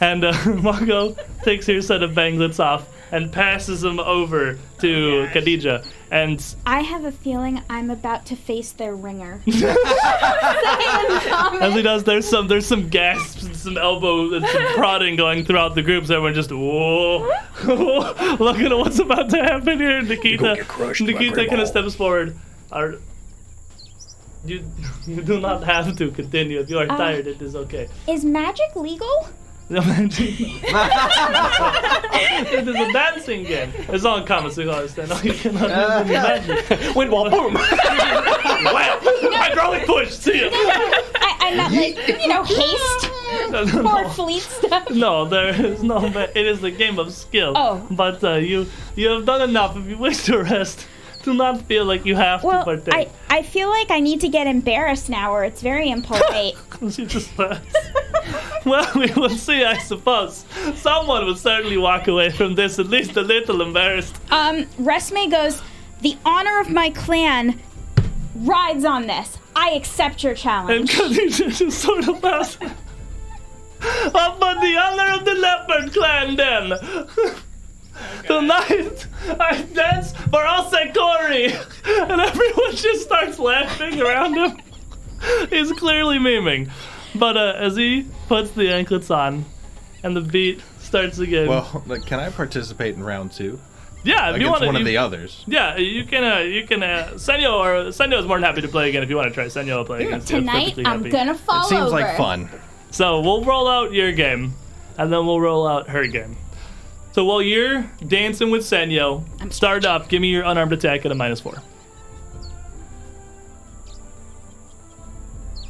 [0.00, 5.86] And uh, Margot takes her set of banglets off and passes them over to Khadija.
[6.10, 9.40] And I have a feeling I'm about to face their ringer.
[9.46, 9.54] as
[11.74, 15.74] he does, there's some there's some gasps and some elbow and some prodding going throughout
[15.74, 16.06] the group.
[16.06, 17.30] So everyone just whoa,
[18.38, 20.02] looking at what's about to happen here.
[20.02, 20.66] Nikita,
[21.00, 22.36] Nikita kind of steps forward.
[22.72, 22.96] Are
[24.44, 24.64] you
[25.06, 26.60] you do not have to continue.
[26.60, 27.88] If you are tired, it is okay.
[28.06, 29.28] Is magic legal?
[29.68, 30.20] It
[32.68, 33.72] is a dancing game.
[33.88, 35.08] It's all in common, so you understand.
[35.10, 36.94] No, you cannot use any magic.
[36.94, 37.54] Wind wall, boom.
[37.54, 38.98] Wow!
[39.02, 40.10] Hydraulic push.
[40.12, 40.48] See ya.
[40.52, 43.10] I, I meant like you know haste
[43.50, 44.08] No, no, or no.
[44.10, 44.90] fleet stuff.
[44.90, 46.00] No, there is no.
[46.10, 47.52] ma- It is a game of skill.
[47.56, 47.86] Oh.
[47.90, 49.76] But uh, you you have done enough.
[49.76, 50.86] If you wish to rest,
[51.26, 52.94] do not feel like you have Well, to partake.
[53.30, 56.54] I I feel like I need to get embarrassed now, or it's very impolite.
[56.94, 57.76] she just laughs.
[58.64, 59.64] well, we will see.
[59.64, 60.44] I suppose
[60.76, 64.14] someone will certainly walk away from this at least a little embarrassed.
[64.30, 65.60] um, Resme goes,
[66.02, 67.60] the honor of my clan
[68.36, 69.38] rides on this.
[69.56, 70.90] I accept your And challenge.
[70.92, 72.56] Khadija just sort of laughs.
[74.14, 76.72] Up on the honor of the leopard clan, then.
[78.26, 79.06] Tonight,
[79.40, 81.52] I dance for Asekori!
[82.10, 84.58] And everyone just starts laughing around him.
[85.50, 86.70] He's clearly memeing.
[87.14, 89.44] But uh, as he puts the anklets on
[90.02, 91.48] and the beat starts again.
[91.48, 93.58] Well, like, can I participate in round two
[94.04, 94.66] yeah, if you want to.
[94.66, 95.42] one of the others?
[95.48, 96.22] Yeah, you can.
[96.22, 96.82] Uh, you can.
[96.82, 99.34] Uh, Senyo or Senyo is more than happy to play again if you want to
[99.34, 99.46] try.
[99.46, 100.38] Senyo will play against you.
[100.40, 101.10] Tonight, Perfectly I'm happy.
[101.10, 101.90] gonna fall It seems over.
[101.90, 102.48] like fun.
[102.90, 104.54] So we'll roll out your game,
[104.96, 106.36] and then we'll roll out her game.
[107.16, 110.10] So while you're dancing with Senyo, start up.
[110.10, 111.62] Give me your unarmed attack at a minus four.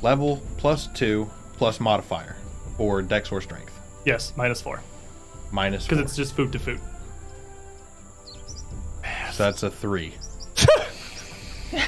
[0.03, 2.35] Level plus two plus modifier,
[2.79, 3.73] or dex or strength.
[4.05, 4.83] Yes, minus four,
[5.53, 6.81] Minus because it's just food to food.
[9.31, 10.15] So that's a three.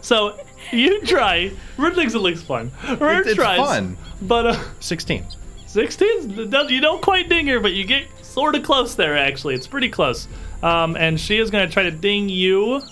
[0.00, 0.38] So
[0.72, 1.50] you try.
[1.76, 2.70] Rude thinks it looks fun.
[3.00, 3.96] Rude It- it's tries, fun.
[4.22, 5.26] but uh, 16.
[5.70, 9.16] 16 you don't quite ding her, but you get sort of close there.
[9.16, 10.26] Actually, it's pretty close.
[10.62, 12.82] Um, and she is going to try to ding you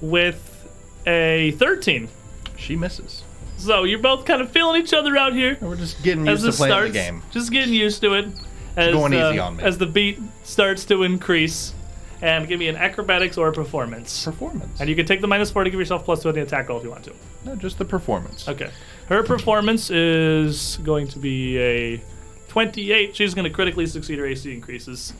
[0.00, 0.66] with
[1.06, 2.08] a 13.
[2.56, 3.22] She misses.
[3.58, 5.58] So you're both kind of feeling each other out here.
[5.60, 7.22] We're just getting as used to playing starts, the game.
[7.30, 8.28] just getting used to it.
[8.76, 9.64] As, going easy uh, on me.
[9.64, 11.74] As the beat starts to increase,
[12.22, 14.24] and give me an acrobatics or a performance.
[14.24, 14.80] Performance.
[14.80, 16.68] And you can take the minus four to give yourself plus two on the attack
[16.68, 17.14] roll if you want to.
[17.44, 18.48] No, just the performance.
[18.48, 18.70] Okay.
[19.10, 22.00] Her performance is going to be a
[22.46, 23.16] 28.
[23.16, 25.12] She's going to critically succeed her AC increases.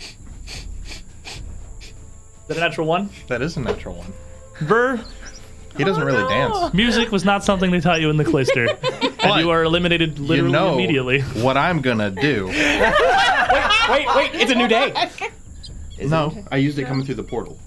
[0.00, 0.16] Is
[2.48, 3.10] that a natural one?
[3.28, 4.12] That is a natural one.
[4.62, 5.00] Ver,
[5.76, 6.74] He doesn't really oh, dance.
[6.74, 8.66] music was not something they taught you in the cloister.
[9.20, 11.20] and you are eliminated literally you know immediately.
[11.42, 12.46] what I'm gonna do.
[13.88, 14.92] Wait, wait, it's a new day.
[16.02, 17.58] no, I used it coming through the portal.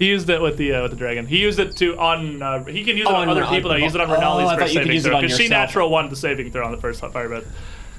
[0.00, 1.26] He used it with the uh, with the dragon.
[1.26, 2.42] He used it to on.
[2.42, 3.70] Uh, he can use it Oh, on on other Ren- people.
[3.70, 3.76] though.
[3.76, 6.16] He used it on oh, Renali's I first saving throw because she natural one the
[6.16, 7.44] saving throw on the first fire breath.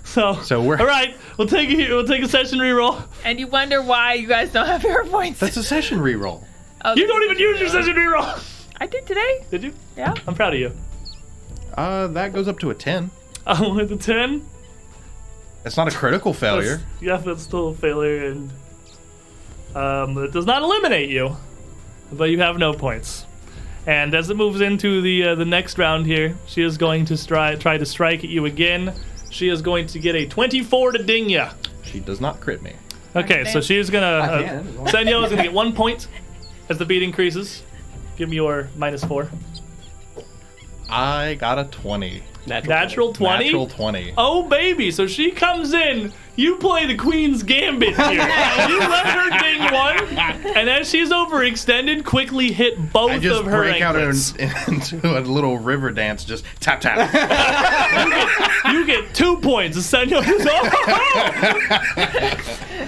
[0.04, 1.16] So So we're- all right.
[1.38, 3.04] We'll take a we'll take a session reroll.
[3.24, 5.40] And you wonder why you guys don't have hero points.
[5.40, 6.44] That's a session reroll.
[6.84, 8.44] Oh, You don't even use your session reroll.
[8.82, 9.46] I did today.
[9.52, 9.74] Did you?
[9.96, 10.16] Yeah.
[10.26, 10.72] I'm proud of you.
[11.76, 13.12] Uh, that goes up to a ten.
[13.48, 14.44] Oh, with the ten.
[15.66, 16.78] It's not a critical failure.
[16.78, 18.52] That's- yeah, that's still a failure, and
[19.76, 21.36] um, it does not eliminate you,
[22.12, 23.26] but you have no points.
[23.88, 27.16] And as it moves into the uh, the next round here, she is going to
[27.16, 28.94] stri- try to strike at you again.
[29.30, 31.54] She is going to get a 24 to ding ya.
[31.84, 32.74] She does not crit me.
[33.16, 34.06] Okay, so she is gonna.
[34.06, 34.66] Uh, can.
[34.86, 36.08] Senyo is gonna get one point
[36.70, 37.64] as the beat increases.
[38.18, 39.30] Give me your minus four.
[40.90, 42.24] I got a twenty.
[42.46, 43.44] Natural 20.
[43.46, 44.14] Natural twenty.
[44.18, 46.14] Oh baby, so she comes in.
[46.35, 48.11] You play the Queen's Gambit here.
[48.11, 50.18] you let her ding one,
[50.56, 54.10] and as she's overextended, quickly hit both I just of her break out in,
[54.68, 56.24] into a little river dance.
[56.24, 57.10] Just tap tap.
[58.72, 59.77] You get two points.
[59.77, 60.69] Senyo is oh,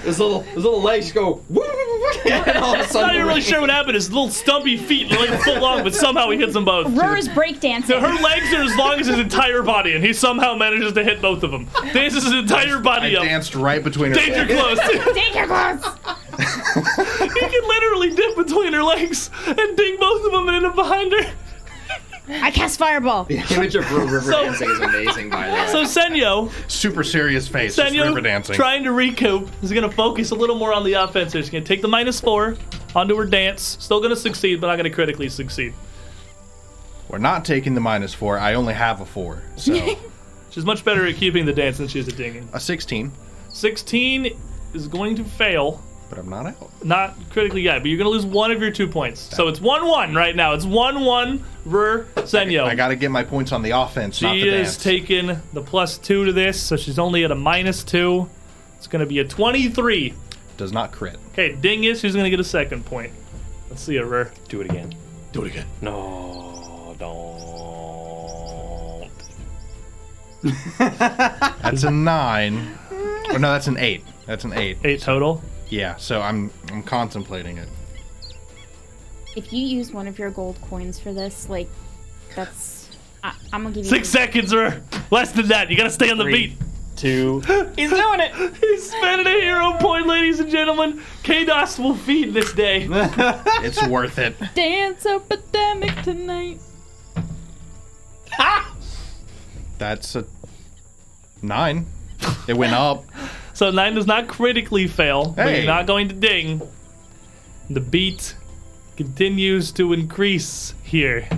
[0.04, 1.32] His little, his little legs go.
[1.32, 3.70] woo, woo, woo, woo, and all of a I'm sudden, not even really sure what
[3.70, 3.94] happened.
[3.94, 6.86] His little stumpy feet, like a foot long, but somehow he hits them both.
[6.96, 10.54] Rur is So her legs are as long as his entire body, and he somehow
[10.54, 11.68] manages to hit both of them.
[11.92, 13.33] Dances his entire I body up.
[13.34, 14.16] Danced right between her.
[14.16, 14.28] Legs.
[14.36, 14.78] Danger close.
[15.14, 15.84] Danger close.
[17.34, 20.74] he can literally dip between her legs and ding both of them and end up
[20.76, 21.32] behind her.
[22.26, 23.24] I cast fireball.
[23.24, 25.66] The image of river So- dancing is amazing, by the way.
[25.68, 27.76] So Senyo, Super serious face.
[27.76, 28.54] Just Senyo, river dancing.
[28.54, 31.32] trying to recoup, is going to focus a little more on the offense.
[31.32, 32.56] She's going to take the minus four
[32.94, 33.76] onto her dance.
[33.80, 35.74] Still going to succeed, but not going to critically succeed.
[37.08, 38.38] We're not taking the minus four.
[38.38, 39.42] I only have a four.
[39.56, 39.74] So
[40.54, 42.48] She's much better at keeping the dance than she is at dinging.
[42.52, 43.10] a sixteen.
[43.48, 44.36] 16
[44.72, 45.82] is going to fail.
[46.08, 46.70] But I'm not out.
[46.84, 49.20] Not critically yet, but you're going to lose one of your two points.
[49.34, 50.52] So it's 1 1 right now.
[50.54, 52.64] It's 1 1 Ver Senyo.
[52.64, 54.82] I got to get my points on the offense, not She the is dance.
[54.84, 58.28] taking the plus two to this, so she's only at a minus two.
[58.76, 60.14] It's going to be a 23.
[60.56, 61.16] Does not crit.
[61.32, 63.12] Okay, ding is she's going to get a second point.
[63.70, 64.30] Let's see it, Ver.
[64.48, 64.94] Do it again.
[65.32, 65.66] Do it again.
[65.80, 67.33] No, don't.
[70.78, 72.78] That's a nine.
[73.30, 74.04] Or no, that's an eight.
[74.26, 74.78] That's an eight.
[74.84, 75.42] Eight total.
[75.70, 75.96] Yeah.
[75.96, 77.68] So I'm I'm contemplating it.
[79.34, 81.68] If you use one of your gold coins for this, like,
[82.36, 82.90] that's.
[83.24, 83.90] I, I'm gonna give you.
[83.90, 85.70] Six seconds or less than that.
[85.70, 86.48] You got to stay on the Three.
[86.48, 86.58] beat.
[86.96, 87.40] Two.
[87.76, 88.56] He's doing it.
[88.60, 91.00] He's spending a hero point, ladies and gentlemen.
[91.24, 92.86] KDOS will feed this day.
[93.64, 94.36] It's worth it.
[94.54, 96.60] Dance epidemic tonight.
[98.38, 98.72] Ah!
[99.78, 100.24] That's a
[101.44, 101.86] nine.
[102.48, 103.04] It went up.
[103.54, 106.60] So nine does not critically fail, but you're not going to ding.
[107.70, 108.34] The beat
[108.96, 111.28] continues to increase here.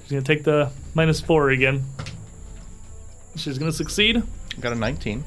[0.00, 1.84] She's gonna take the minus four again.
[3.36, 4.22] She's gonna succeed.
[4.58, 5.22] Got a 19.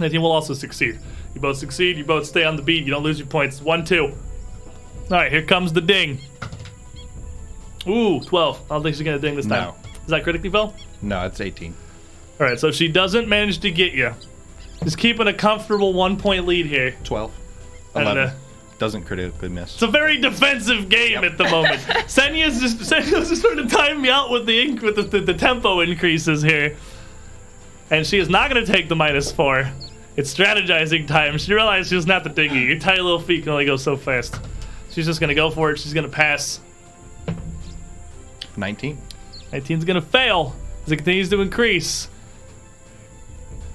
[0.00, 0.98] That team will also succeed.
[1.34, 1.96] You both succeed.
[1.96, 2.84] You both stay on the beat.
[2.84, 3.62] You don't lose your points.
[3.62, 4.06] One, two.
[4.06, 4.12] All
[5.10, 6.18] right, here comes the ding.
[7.86, 8.62] Ooh, 12.
[8.64, 9.74] I don't think she's gonna ding this time.
[9.84, 9.90] No.
[10.02, 10.74] Is that critically fail?
[11.02, 11.72] No, it's 18.
[12.38, 14.12] All right, so if she doesn't manage to get you.
[14.84, 16.94] Just keeping a comfortable one point lead here.
[17.04, 17.32] 12.
[17.94, 18.22] And, 11.
[18.22, 18.34] uh,
[18.78, 19.72] Doesn't critically miss.
[19.74, 21.80] It's a very defensive game at the moment.
[22.06, 25.34] Senya's just Senya's just trying to time me out with the with the, the, the
[25.34, 26.76] tempo increases here,
[27.90, 29.66] and she is not going to take the minus four.
[30.16, 31.38] It's strategizing time.
[31.38, 32.60] She realized she doesn't the you.
[32.60, 34.38] Your tiny little feet can only go so fast.
[34.90, 35.78] She's just going to go for it.
[35.78, 36.60] She's going to pass.
[38.56, 38.98] 19.
[39.52, 40.54] 19's going to fail
[40.86, 42.08] as it continues to increase,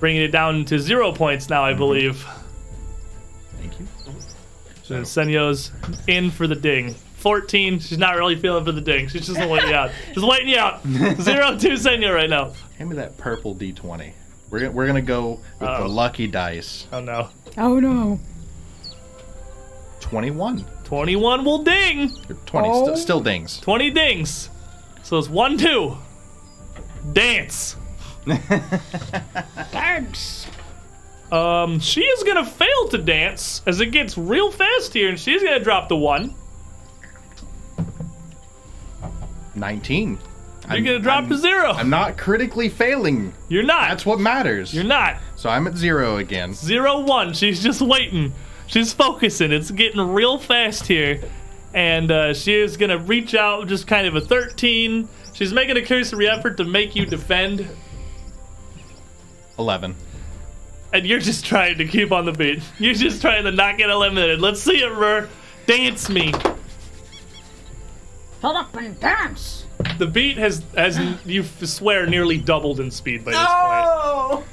[0.01, 1.77] bringing it down to zero points now, I mhm.
[1.77, 2.27] believe.
[3.57, 3.87] Thank you.
[4.83, 5.71] So Senyo's
[6.07, 6.95] in for the ding.
[7.17, 9.07] 14, she's not really feeling for the ding.
[9.07, 9.91] She's just waiting you out.
[10.13, 10.83] Just waiting you out.
[11.21, 12.51] Zero two Senyo right now.
[12.79, 14.11] Hand me that purple D20.
[14.49, 15.83] We're gonna, we're gonna go with Uh-oh.
[15.83, 16.87] the lucky dice.
[16.91, 17.29] Oh no.
[17.57, 18.19] Oh no.
[19.99, 20.65] 21.
[20.83, 22.11] 21 will ding.
[22.27, 22.67] Or 20.
[22.67, 22.85] Oh.
[22.87, 23.59] St- still dings.
[23.59, 24.49] 20 dings.
[25.03, 25.95] So it's one, two.
[27.13, 27.75] Dance.
[29.71, 30.47] Dance.
[31.31, 35.41] Um, she is gonna fail to dance as it gets real fast here, and she's
[35.41, 36.35] gonna drop the one.
[39.55, 40.17] 19.
[40.69, 41.71] You're gonna drop to zero.
[41.71, 43.33] I'm not critically failing.
[43.49, 43.89] You're not.
[43.89, 44.73] That's what matters.
[44.73, 45.17] You're not.
[45.35, 46.53] So I'm at zero again.
[46.53, 47.33] Zero one.
[47.33, 48.33] She's just waiting.
[48.67, 49.51] She's focusing.
[49.51, 51.21] It's getting real fast here,
[51.73, 55.09] and uh, she is gonna reach out, just kind of a 13.
[55.33, 57.67] She's making a cursory effort to make you defend,
[59.61, 59.95] 11.
[60.93, 62.61] and you're just trying to keep on the beat.
[62.79, 64.41] You're just trying to not get eliminated.
[64.41, 65.29] Let's see it, Rur.
[65.67, 66.33] Dance me.
[68.41, 69.65] Shut up and dance.
[69.99, 74.43] The beat has, has you swear, nearly doubled in speed by this Oh!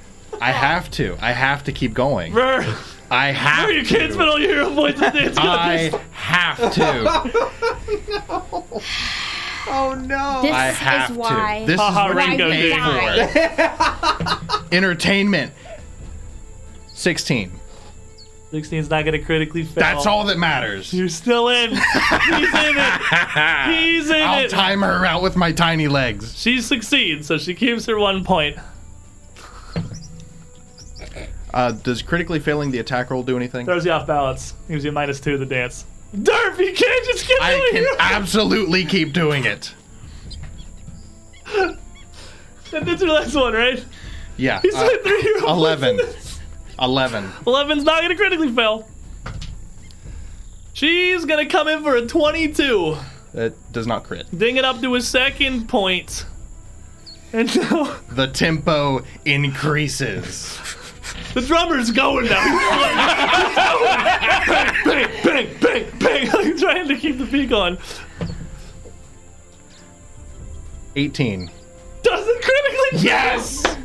[0.40, 1.16] I have to.
[1.20, 2.32] I have to keep going.
[2.32, 2.44] point.
[2.44, 2.76] Rur,
[3.10, 3.88] I have Rur, you to.
[3.96, 5.36] can't spend all your hero points on dance.
[5.38, 7.02] I have to.
[8.28, 8.82] no.
[9.70, 10.40] Oh no!
[10.40, 11.60] This I have is why.
[11.60, 11.66] to.
[11.72, 13.28] This Haha, is what Ringo you pay did.
[13.28, 14.40] for.
[14.72, 15.52] Entertainment.
[16.94, 17.52] 16.
[18.50, 19.74] 16 is not gonna critically fail.
[19.74, 20.92] That's all that matters.
[20.92, 21.70] You're still in.
[21.70, 23.00] He's in it.
[23.68, 24.22] He's in it!
[24.22, 26.38] I'll time her out with my tiny legs.
[26.38, 28.56] She succeeds, so she keeps her one point.
[31.52, 33.66] Uh, does critically failing the attack roll do anything?
[33.66, 34.54] Throws you off balance.
[34.68, 35.84] Gives you minus two to the dance.
[36.16, 37.96] Derp, you can't just get I doing can it.
[37.98, 39.74] absolutely keep doing it.
[41.54, 41.78] And
[42.86, 43.84] that's your last one, right?
[44.38, 44.60] Yeah.
[44.62, 46.00] He's uh, three points 11.
[46.80, 47.24] 11.
[47.44, 48.88] 11's not gonna critically fail.
[50.72, 52.96] She's gonna come in for a 22.
[53.34, 54.26] That does not crit.
[54.36, 56.24] Ding it up to a second point.
[57.32, 60.58] And now The tempo increases.
[61.34, 62.44] the drummer's going now.
[64.84, 66.30] bang, bang, bang, bang.
[66.32, 67.76] I'm trying to keep the beat going.
[70.96, 71.50] 18.
[72.02, 73.76] Doesn't critically Yes!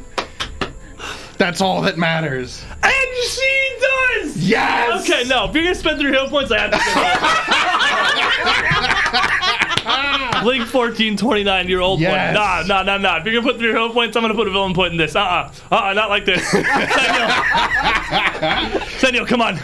[1.37, 2.63] That's all that matters.
[2.83, 2.93] And
[3.27, 4.37] she does!
[4.37, 5.01] Yes!
[5.09, 7.03] Okay, no, if you're gonna spend three hero points, I have to say
[10.45, 12.11] Link 1429, your old Yes.
[12.11, 12.33] one.
[12.35, 13.17] Nah, nah, nah, nah.
[13.19, 15.15] If you're gonna put three hero points, I'm gonna put a villain point in this.
[15.15, 15.51] Uh-uh.
[15.71, 16.41] Uh-uh, not like this.
[18.99, 19.59] Senyo, come on.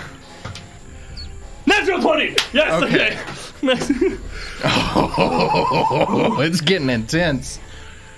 [1.65, 2.35] Natural 20!
[2.53, 3.17] Yes, Okay.
[3.63, 4.17] okay.
[4.63, 7.59] Oh, it's getting intense.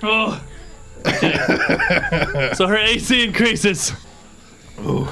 [0.03, 0.41] oh.
[1.07, 2.51] Okay.
[2.53, 3.93] so her AC increases.
[4.79, 5.07] Ooh.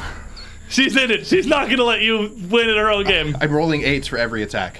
[0.69, 1.25] She's in it.
[1.25, 3.35] She's not gonna let you win in her own game.
[3.41, 4.79] I'm rolling eights for every attack.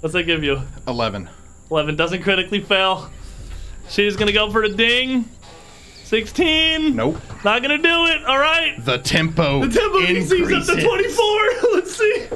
[0.00, 0.60] What's that give you?
[0.88, 1.28] 11.
[1.70, 3.10] 11 doesn't critically fail.
[3.88, 5.28] She's gonna go for the ding.
[6.04, 6.94] 16.
[6.94, 7.18] Nope.
[7.44, 8.24] Not gonna do it.
[8.24, 8.82] All right.
[8.84, 9.64] The tempo.
[9.66, 11.50] The tempo DC's up to 24.
[11.74, 12.26] Let's see.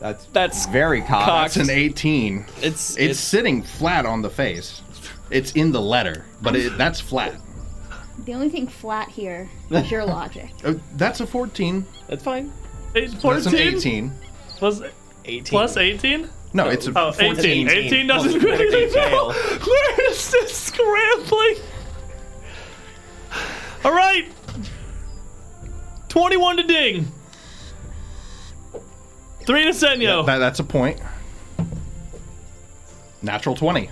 [0.00, 1.26] That's That's very cocked.
[1.26, 1.56] cocked.
[1.56, 2.44] It's an 18.
[2.58, 4.82] It's It's it's sitting flat on the face.
[5.30, 7.34] It's in the letter, but it, that's flat.
[8.24, 10.50] The only thing flat here is your logic.
[10.64, 11.84] Oh, that's a 14.
[12.08, 12.52] that's fine.
[12.94, 14.12] Eight- That's an 18.
[14.56, 14.80] plus,
[15.24, 16.28] 18 plus 18?
[16.52, 17.66] No, it's a Oh, 18.
[17.66, 17.68] 14.
[17.68, 19.32] 18 doesn't Plus critically critically fail.
[19.32, 21.56] Where is this scrambling?
[23.84, 24.28] All right.
[26.08, 27.12] 21 to ding.
[29.44, 30.24] 3 to Senyo.
[30.24, 31.00] That, that's a point.
[33.20, 33.90] Natural 20.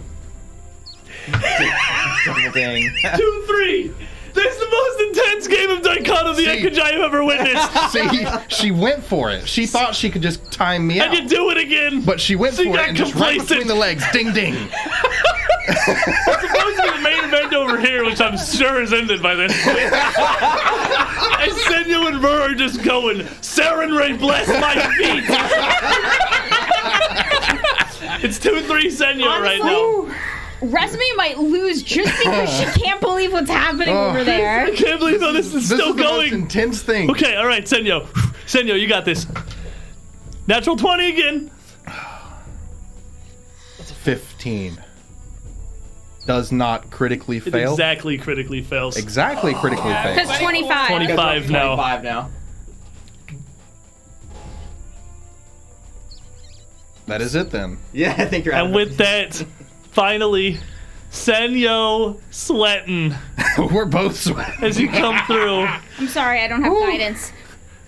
[2.24, 2.90] Double ding.
[3.16, 3.94] two, three.
[4.34, 7.92] This is the most intense game of Daikon of the See- I've ever witnessed.
[7.92, 9.46] See, she went for it.
[9.46, 11.28] She thought she could just time me and you out.
[11.28, 12.00] do it again.
[12.02, 14.02] But she went She for got it and just right between the legs.
[14.12, 14.54] Ding ding.
[15.64, 19.52] supposed to be the main event over here, which I'm sure is ended by this
[19.64, 19.78] point.
[19.78, 25.24] and Senyo and Mur are just going, Sarenrae, bless my feet.
[28.24, 30.14] it's 2 3 Senyo right now.
[30.62, 34.10] Resme might lose just because she can't believe what's happening Oh.
[34.10, 34.60] over there.
[34.66, 36.32] I can't believe how this is This still is the most going.
[36.42, 37.10] intense thing.
[37.10, 38.06] Okay, all right, Senyo.
[38.46, 39.26] Senyo, you got this.
[40.46, 41.50] Natural 20 again.
[44.02, 44.78] 15.
[46.26, 47.72] Does not critically It fail.
[47.72, 48.96] exactly critically fails.
[48.96, 50.02] Exactly critically oh.
[50.02, 50.14] fail.
[50.14, 50.88] Because 25.
[50.88, 51.74] 25 now.
[51.76, 52.30] 25 now.
[57.06, 57.78] That is it then.
[57.92, 59.44] Yeah, I think you're And with that,
[59.92, 60.58] finally,
[61.10, 63.14] Senyo sweating
[63.58, 64.64] We're both sweating.
[64.64, 65.66] as you come through.
[65.98, 67.32] I'm sorry, I don't have guidance.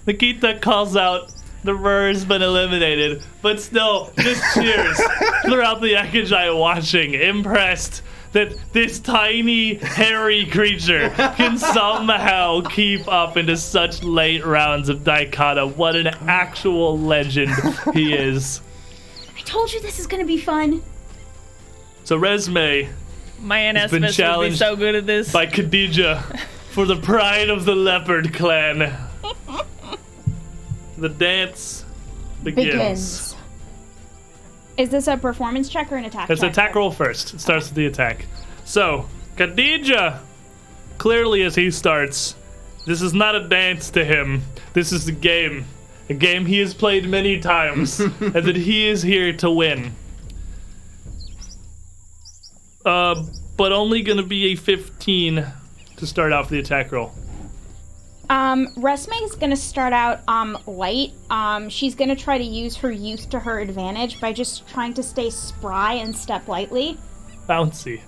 [0.06, 1.32] Nikita calls out
[1.64, 5.00] the Rur's been eliminated, but still just cheers
[5.46, 8.02] throughout the Ekujae watching, impressed
[8.32, 15.74] that this tiny, hairy creature can somehow keep up into such late rounds of Daikata.
[15.76, 17.52] What an actual legend
[17.94, 18.60] he is.
[19.34, 20.82] I told you this is gonna be fun.
[22.04, 22.88] So Resme
[23.40, 25.32] Man, He's been Esmus would be challenged so good at this.
[25.32, 26.38] by Khadija
[26.70, 28.78] for the pride of the leopard clan.
[30.98, 31.84] the dance
[32.42, 32.72] begins.
[32.72, 33.36] Begins.
[34.76, 36.50] Is this a performance check or an attack It's check?
[36.50, 37.34] attack roll first.
[37.34, 38.26] It starts with the attack.
[38.64, 40.18] So, Khadija,
[40.98, 42.34] clearly as he starts,
[42.86, 44.42] this is not a dance to him.
[44.72, 45.66] This is a game.
[46.10, 49.94] A game he has played many times, and that he is here to win.
[52.84, 53.22] Uh,
[53.56, 55.46] but only gonna be a 15
[55.96, 57.12] to start off the attack roll.
[58.30, 61.12] Um, Resme is gonna start out um light.
[61.30, 65.02] Um, she's gonna try to use her youth to her advantage by just trying to
[65.02, 66.98] stay spry and step lightly.
[67.48, 68.00] Bouncy.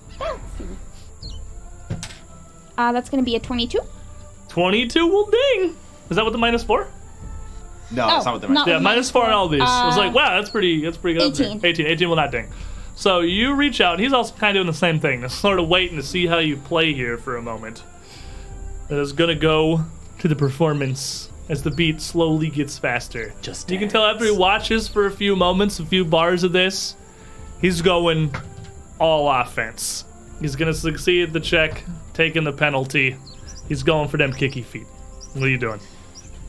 [2.77, 3.79] Uh, that's gonna be a 22.
[4.49, 5.75] 22 will ding.
[6.09, 6.87] Is that what the minus four?
[7.91, 9.61] No, Oh, that's not what they're not- Yeah, minus four on all these.
[9.61, 10.83] I was Uh, like, wow, that's pretty.
[10.83, 11.31] That's pretty good.
[11.39, 11.61] 18.
[11.63, 11.87] 18.
[11.87, 12.47] 18 will not ding.
[12.97, 13.93] So you reach out.
[13.93, 15.21] and He's also kind of doing the same thing.
[15.21, 17.83] Just sort of waiting to see how you play here for a moment.
[18.89, 19.85] And is gonna go
[20.17, 23.35] to the performance as the beat slowly gets faster.
[23.43, 26.53] Just you can tell after he watches for a few moments, a few bars of
[26.53, 26.95] this,
[27.61, 28.33] he's going
[28.99, 30.05] all offense.
[30.41, 31.83] He's gonna succeed the check,
[32.15, 33.15] taking the penalty.
[33.69, 34.87] He's going for them kicky feet.
[35.33, 35.79] What are you doing?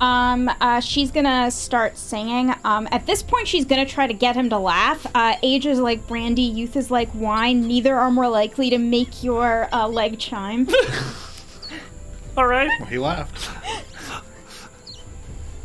[0.01, 2.55] Um, uh, she's gonna start singing.
[2.65, 5.05] Um, at this point, she's gonna try to get him to laugh.
[5.15, 7.67] Uh, age is like brandy, youth is like wine.
[7.67, 10.69] Neither are more likely to make your uh, leg chime.
[12.37, 12.71] All right.
[12.89, 13.51] He laughed.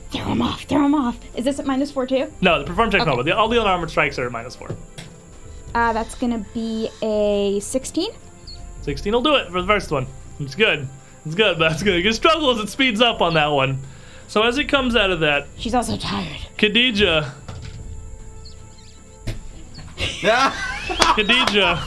[0.09, 1.19] throw him off, throw him off.
[1.35, 2.31] Is this at minus four too?
[2.41, 4.75] No, the perform check no, but the, all the unarmored strikes are minus four.
[5.75, 8.11] Uh, that's gonna be a 16.
[8.81, 10.07] 16 will do it for the first one.
[10.39, 10.87] It's good.
[11.25, 12.03] It's good, but it's good.
[12.03, 13.79] You struggle as it speeds up on that one.
[14.33, 16.39] So as it comes out of that, She's also tired.
[16.57, 17.29] Khadija,
[21.13, 21.77] Khadija,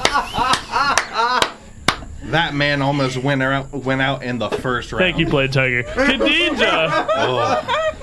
[2.26, 5.00] That man almost went out went out in the first round.
[5.00, 5.82] thank you, Blade Tiger.
[5.82, 7.96] Khadija Oh,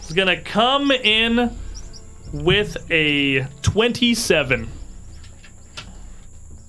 [0.02, 1.56] is gonna come in
[2.32, 4.68] with a 27.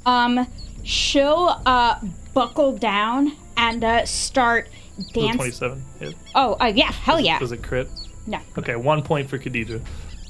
[0.06, 0.46] Um,
[0.84, 2.00] she'll uh
[2.36, 4.83] buckle down and uh start Does a
[5.14, 5.36] dance.
[5.36, 6.16] 27 hit?
[6.36, 7.40] Oh, uh, yeah, hell yeah.
[7.40, 7.90] Does it crit?
[8.26, 8.40] No.
[8.58, 9.82] Okay, one point for Khadija.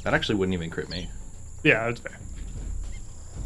[0.03, 1.09] that actually wouldn't even crit me.
[1.63, 2.17] Yeah, that's fair.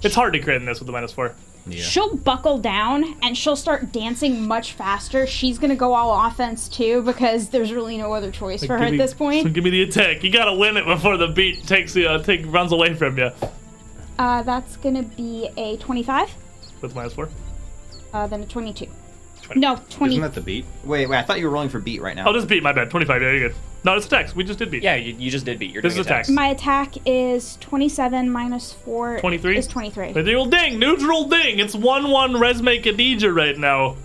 [0.03, 1.35] It's hard to crit in this with the minus four.
[1.65, 1.83] Yeah.
[1.83, 5.27] She'll buckle down and she'll start dancing much faster.
[5.27, 8.93] She's gonna go all offense too because there's really no other choice for her Give
[8.93, 9.51] at this point.
[9.53, 10.23] Give me the attack.
[10.23, 13.31] You gotta win it before the beat takes you, uh, take runs away from you.
[14.17, 16.33] Uh, that's gonna be a 25,
[16.81, 17.29] With minus four.
[18.13, 18.87] uh, then a 22.
[19.55, 20.13] No, 20.
[20.13, 20.65] Isn't that the beat?
[20.83, 21.17] Wait, wait.
[21.17, 22.27] I thought you were rolling for beat right now.
[22.27, 22.61] Oh, just beat.
[22.63, 22.89] My bad.
[22.89, 23.21] 25.
[23.21, 23.57] Yeah, you're good.
[23.83, 24.35] No, it's attacks.
[24.35, 24.83] We just did beat.
[24.83, 25.71] Yeah, you, you just did beat.
[25.71, 26.29] You're This doing is attacks.
[26.29, 29.57] My attack is 27 minus 4 23?
[29.57, 30.13] is 23.
[30.13, 30.79] Neutral ding.
[30.79, 31.59] Neutral ding.
[31.59, 33.95] It's 1 1 Resme Khadija right now.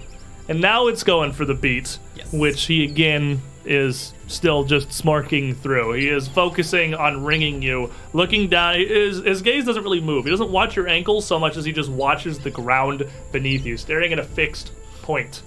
[0.49, 2.33] And now it's going for the beat, Yes.
[2.33, 5.93] which he again is still just smarking through.
[5.93, 8.75] He is focusing on ringing you, looking down.
[8.75, 10.25] His, his gaze doesn't really move.
[10.25, 13.77] He doesn't watch your ankles so much as he just watches the ground beneath you,
[13.77, 14.73] staring at a fixed
[15.03, 15.43] point.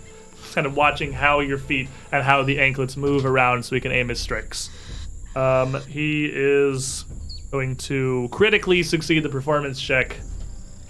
[0.53, 3.92] Kind of watching how your feet and how the anklets move around so he can
[3.92, 4.69] aim his strikes.
[5.35, 7.06] Um, he is
[7.51, 10.17] going to critically succeed the performance check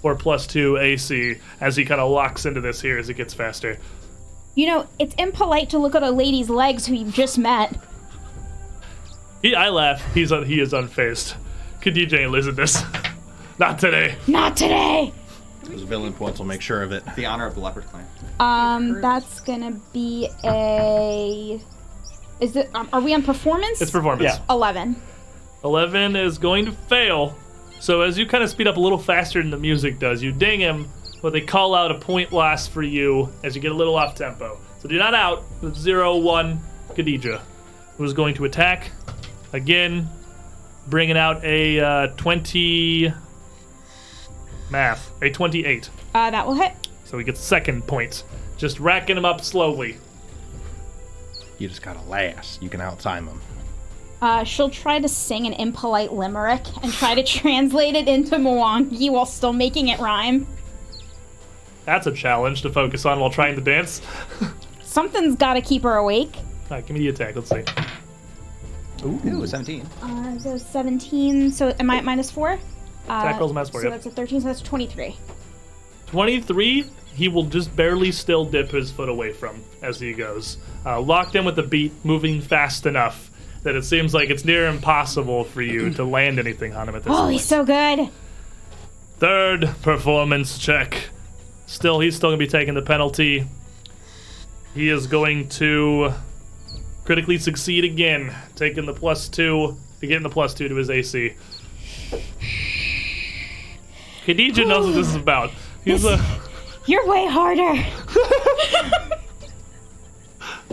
[0.01, 3.33] for plus two AC as he kind of locks into this here as it gets
[3.33, 3.79] faster.
[4.53, 7.75] You know, it's impolite to look at a lady's legs who you've just met.
[9.41, 10.13] He, I laugh.
[10.13, 11.35] He's un, he is unfazed.
[11.81, 12.83] Khadija ain't losing this.
[13.59, 14.15] Not today.
[14.27, 15.13] Not today!
[15.67, 17.03] Those villain points will make sure of it.
[17.15, 18.05] The honor of the Leopard Clan.
[18.39, 21.61] Um, that's gonna be a.
[22.39, 22.69] Is it?
[22.73, 23.81] Um, are we on performance?
[23.81, 24.35] It's performance.
[24.37, 24.45] Yeah.
[24.49, 24.95] 11.
[25.63, 27.35] 11 is going to fail.
[27.79, 30.31] So as you kind of speed up a little faster than the music does, you
[30.31, 30.87] ding him,
[31.21, 34.15] but they call out a point loss for you as you get a little off
[34.15, 34.59] tempo.
[34.79, 37.41] So do not out with 0 1 Khadija,
[37.97, 38.91] who is going to attack
[39.53, 40.07] again,
[40.87, 43.11] bringing out a uh, 20.
[44.69, 45.11] Math.
[45.25, 45.89] A 28.
[46.13, 46.73] Uh, that will hit.
[47.03, 48.23] So he gets second point.
[48.57, 49.97] Just racking him up slowly.
[51.57, 52.61] You just gotta last.
[52.61, 53.41] You can outtime them.
[54.21, 59.11] Uh, she'll try to sing an impolite limerick and try to translate it into Mwangi
[59.11, 60.45] while still making it rhyme.
[61.85, 64.01] That's a challenge to focus on while trying to dance.
[64.83, 66.35] Something's gotta keep her awake.
[66.69, 67.35] Alright, give me the attack.
[67.35, 67.63] Let's see.
[69.03, 69.81] Ooh, 17.
[70.01, 71.51] Uh, so 17.
[71.51, 72.59] So am I at minus 4?
[73.09, 73.93] Uh, Attack rolls minus four, So yep.
[73.95, 75.15] that's a 13, so that's 23.
[76.07, 80.57] 23, he will just barely still dip his foot away from as he goes.
[80.85, 83.29] Uh, locked in with the beat, moving fast enough
[83.63, 87.03] that it seems like it's near impossible for you to land anything on him at
[87.03, 87.33] this Oh, point.
[87.33, 88.09] he's so good.
[89.17, 91.09] third performance check.
[91.67, 93.47] Still, he's still gonna be taking the penalty.
[94.75, 96.11] He is going to
[97.05, 101.33] critically succeed again, taking the plus two, getting the plus two to his AC.
[104.25, 105.51] Khadija knows what this is about.
[105.83, 106.19] He's a
[106.87, 107.83] You're way harder.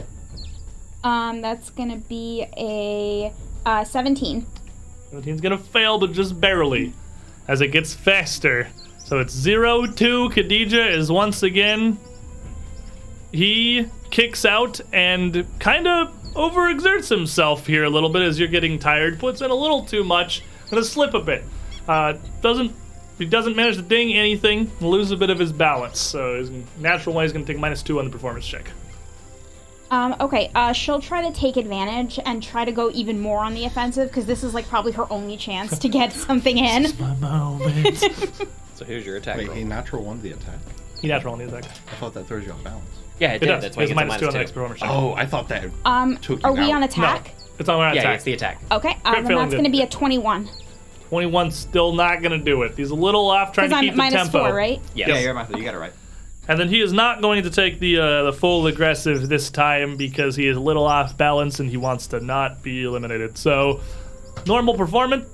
[1.05, 3.33] um, that's gonna be a
[3.65, 4.47] uh, 17.
[5.13, 6.93] 17's gonna fail, but just barely,
[7.49, 8.69] as it gets faster.
[9.05, 10.31] So it's 0 2.
[10.31, 11.99] Khadija is once again.
[13.33, 18.79] He kicks out and kind of overexerts himself here a little bit as you're getting
[18.79, 19.19] tired.
[19.19, 20.43] Puts in a little too much.
[20.71, 21.45] Gonna slip a bit.
[21.89, 22.73] Uh, doesn't.
[23.23, 24.71] He doesn't manage to ding anything.
[24.81, 26.01] Lose a bit of his balance.
[26.01, 28.69] So his natural one, is gonna take minus two on the performance check.
[29.93, 33.55] Um, okay, uh, she'll try to take advantage and try to go even more on
[33.55, 36.87] the offensive because this is like probably her only chance to get something in.
[36.99, 38.03] My moment.
[38.75, 39.57] So here's your attack Wait, roll.
[39.57, 40.59] he natural one the attack.
[41.01, 41.65] he natural on the attack.
[41.93, 42.85] I thought that throws you off balance.
[43.21, 43.47] Yeah, it It did.
[43.47, 43.63] does.
[43.63, 44.91] That's why has he a gets a minus two on the minus next performance check.
[44.91, 45.71] Oh, I thought that.
[45.85, 46.73] Um, Took you are we out.
[46.73, 47.35] on No, attack?
[47.61, 48.15] it's on Yeah, attack.
[48.17, 48.61] it's the attack.
[48.73, 50.49] Okay, Crit um, and that's gonna be a 21
[51.13, 52.75] 21's still not gonna do it.
[52.75, 54.47] He's a little off trying because to I'm keep the at minus tempo.
[54.47, 54.81] four, right?
[54.95, 55.09] Yes.
[55.09, 55.93] Yeah, you're my you got it right.
[56.49, 59.97] And then he is not going to take the uh, the full aggressive this time
[59.97, 63.39] because he is a little off balance and he wants to not be eliminated.
[63.39, 63.81] So,
[64.47, 65.27] normal performance.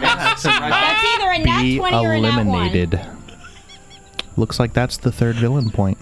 [0.00, 3.00] That's either a nat 20 or a nat 1.
[4.36, 5.98] Looks like that's the third villain point.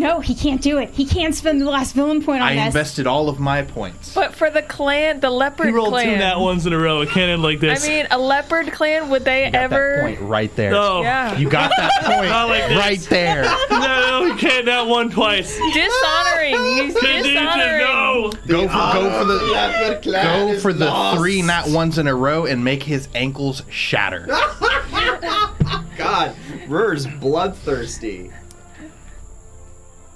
[0.00, 0.90] No, he can't do it.
[0.90, 2.66] He can't spend the last villain point on I this.
[2.66, 4.14] invested all of my points.
[4.14, 6.06] But for the clan, the leopard clan, He rolled clan.
[6.06, 7.00] two nat ones in a row.
[7.00, 7.86] It can't end like I this.
[7.86, 10.00] mean, a leopard clan, would they Got that ever?
[10.02, 10.70] point right there.
[10.70, 11.36] no, Yeah.
[11.36, 12.78] You got that point Not like this.
[12.78, 13.42] right there.
[13.70, 13.78] no,
[14.26, 15.56] no, he can't nat one twice.
[15.56, 16.54] Dishonoring.
[16.84, 17.78] He's Khadija, dishonoring.
[17.80, 18.32] no.
[18.46, 22.06] Go for go ah, for the Leopard clan go for the three nat ones in
[22.06, 24.26] a row and make his ankles shatter.
[25.96, 26.34] God,
[26.68, 28.30] Rur's bloodthirsty.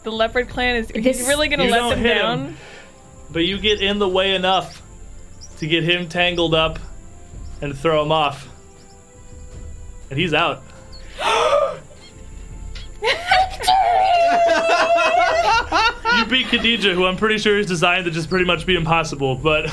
[0.03, 0.89] The leopard clan is.
[0.89, 2.39] This- He's really gonna let don't them down.
[2.47, 2.57] him.
[3.31, 4.83] But you get in the way enough
[5.59, 6.79] to get him tangled up
[7.61, 8.49] and throw him off.
[10.11, 10.63] And he's out.
[16.19, 19.37] you beat Khadija, who I'm pretty sure is designed to just pretty much be impossible,
[19.37, 19.65] but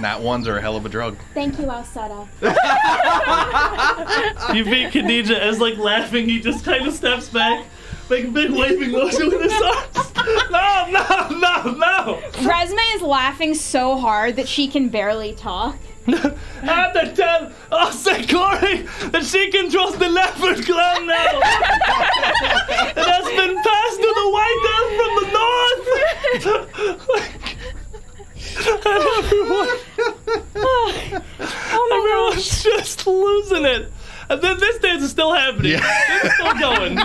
[0.00, 1.16] nat ones are a hell of a drug.
[1.34, 2.26] Thank you, Alseta.
[4.54, 7.64] you beat Khadija as like laughing, he just kind of steps back,
[8.10, 10.12] make big waving motion with his arms.
[10.50, 12.20] No, no, no, no!
[12.42, 15.76] Resme is laughing so hard that she can barely talk.
[16.06, 21.40] I have to tell Osekori that she controls the leopard clan now.
[22.96, 25.86] it has been passed to the white elf from the north.
[28.86, 29.68] and everyone,
[30.56, 33.92] Oh my everyone's just losing it.
[34.30, 35.78] And then this dance is still happening.
[35.80, 36.98] It's still going.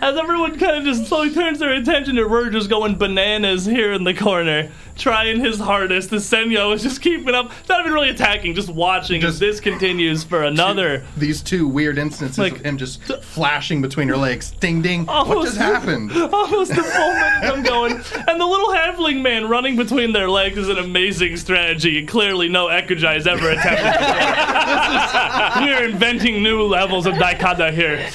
[0.00, 3.92] As everyone kind of just slowly turns their attention to Rur just going bananas here
[3.92, 6.10] in the corner, trying his hardest.
[6.10, 10.24] The Senyo is just keeping up, not even really attacking, just watching as this continues
[10.24, 11.04] for another.
[11.16, 14.50] These two weird instances Like- of him just flashing between her legs.
[14.52, 15.04] Ding ding.
[15.06, 16.10] what Almost- just happened?
[16.32, 17.92] Almost a full minute of going.
[18.26, 22.04] And the little halfling man running between their legs is an amazing strategy.
[22.06, 23.82] Clearly, no Ekujae's ever attempted.
[25.62, 28.08] We're inventing new levels of Daikata here.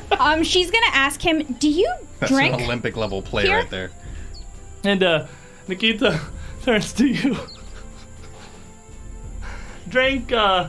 [0.18, 3.58] Um, she's gonna ask him, "Do you That's drink?" an Olympic level play Here?
[3.58, 3.90] right there.
[4.82, 5.26] And uh,
[5.68, 6.18] Nikita
[6.62, 7.36] turns to you.
[9.88, 10.68] Drink uh,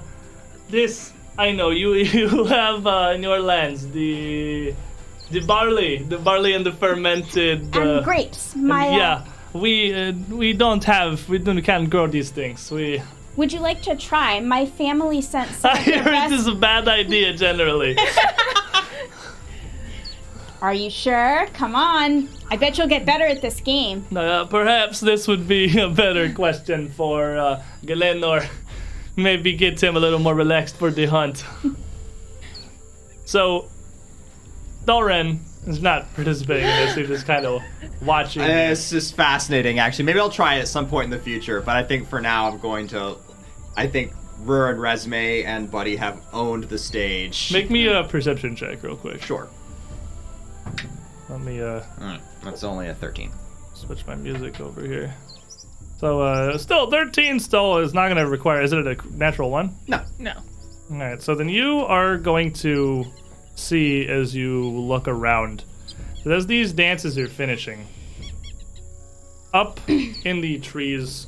[0.69, 1.13] this.
[1.37, 1.93] I know you.
[2.13, 4.73] You have uh, in your lands the
[5.31, 7.75] the barley, the barley and the fermented.
[7.75, 8.55] Uh, and grapes.
[8.55, 8.89] My.
[8.89, 11.27] uh, yeah, we uh, we don't have.
[11.29, 12.69] We don't can't grow these things.
[12.71, 13.01] We.
[13.37, 14.39] Would you like to try?
[14.39, 16.31] My family sent some I of their hear best.
[16.31, 17.97] this is a bad idea generally.
[20.61, 21.45] Are you sure?
[21.53, 22.29] Come on.
[22.49, 24.05] I bet you'll get better at this game.
[24.15, 28.47] Uh, perhaps this would be a better question for uh, Galenor.
[29.15, 31.45] Maybe get him a little more relaxed for the hunt.
[33.25, 33.69] so,
[34.85, 36.95] Doran is not participating in this.
[36.95, 37.61] He's just kind of
[38.01, 38.41] watching.
[38.41, 40.05] Uh, It's just fascinating, actually.
[40.05, 42.47] Maybe I'll try it at some point in the future, but I think for now
[42.47, 43.17] I'm going to.
[43.77, 47.51] I think Rur and Resme and Buddy have owned the stage.
[47.53, 49.21] Make me a perception check real quick.
[49.21, 49.47] sure.
[51.29, 53.31] Let me uh, Mm, that's only a 13.
[53.73, 55.13] switch my music over here.
[55.99, 58.61] So, uh, still, 13 still is not going to require.
[58.61, 59.75] Is it a natural one?
[59.87, 60.01] No.
[60.19, 60.33] No.
[60.91, 63.05] All right, so then you are going to
[63.55, 65.63] see as you look around
[66.23, 67.85] that as these dances are finishing,
[69.53, 71.27] up in the trees,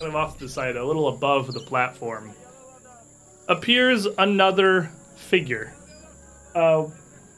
[0.00, 2.32] kind of off to the side, a little above the platform,
[3.48, 5.74] appears another figure.
[6.54, 6.86] Uh,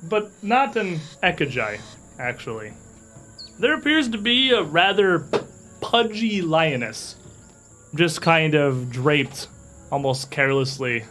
[0.05, 1.81] but not an Ekujae,
[2.21, 2.73] actually.
[3.59, 5.27] There appears to be a rather
[5.81, 7.17] pudgy lioness,
[7.97, 9.49] just kind of draped
[9.91, 11.05] almost carelessly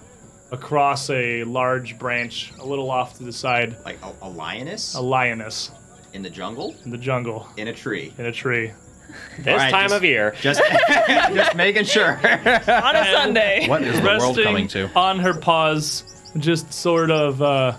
[0.52, 3.76] across a large branch a little off to the side.
[3.84, 5.72] Like a, a lioness A lioness
[6.14, 8.14] in the jungle in the jungle in a tree.
[8.18, 8.72] in a tree.
[9.38, 10.36] This Alright, time just- of year.
[10.42, 10.62] Just,
[11.08, 12.14] just making sure.
[12.18, 13.68] On a Sunday.
[13.68, 14.90] What is the world coming to?
[14.96, 16.04] on her paws,
[16.38, 17.78] just sort of uh,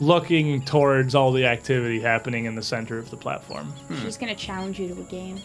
[0.00, 3.72] looking towards all the activity happening in the center of the platform.
[4.02, 5.38] She's gonna challenge you to a game.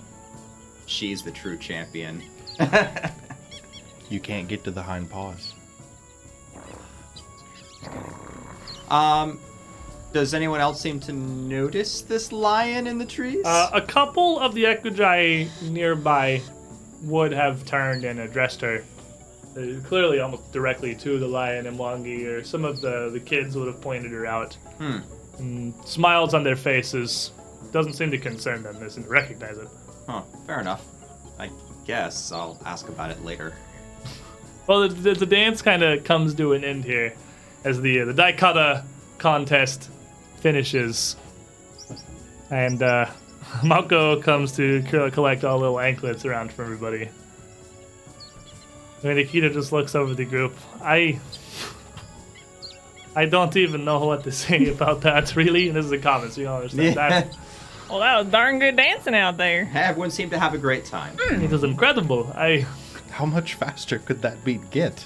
[0.86, 2.24] She's the true champion.
[4.10, 5.54] You can't get to the hind paws.
[8.90, 9.40] Um,
[10.14, 13.45] does anyone else seem to notice this lion in the trees?
[13.45, 16.42] Uh, a couple of the Ekujae nearby
[17.03, 18.84] would have turned and addressed her.
[19.58, 23.56] Uh, clearly, almost directly to the lion and Mwangi, or some of the, the kids
[23.56, 24.53] would have pointed her out.
[24.77, 25.00] Hmm.
[25.40, 27.32] And smiles on their faces.
[27.72, 28.80] Doesn't seem to concern them.
[28.80, 29.68] They seem to recognize it.
[30.08, 30.86] Huh, fair enough.
[31.38, 31.50] I
[31.86, 33.53] guess I'll ask about it later.
[34.68, 37.14] Well, the, the, the dance kind of comes to an end here
[37.64, 38.84] as the the Daikata
[39.18, 39.90] contest
[40.48, 41.17] finishes,
[42.51, 43.06] and uh,
[43.66, 47.09] Mako comes to collect all the little anklets around from everybody.
[49.03, 50.56] And Nikita just looks over the group.
[50.82, 51.19] I
[53.14, 55.67] I don't even know what to say about that, really.
[55.67, 57.35] And this is a comment, so you don't understand that.
[57.90, 59.72] Well, that was darn good dancing out there.
[59.74, 61.16] Everyone seemed to have a great time.
[61.32, 62.30] It was incredible.
[62.35, 62.66] I
[63.11, 65.06] How much faster could that beat get?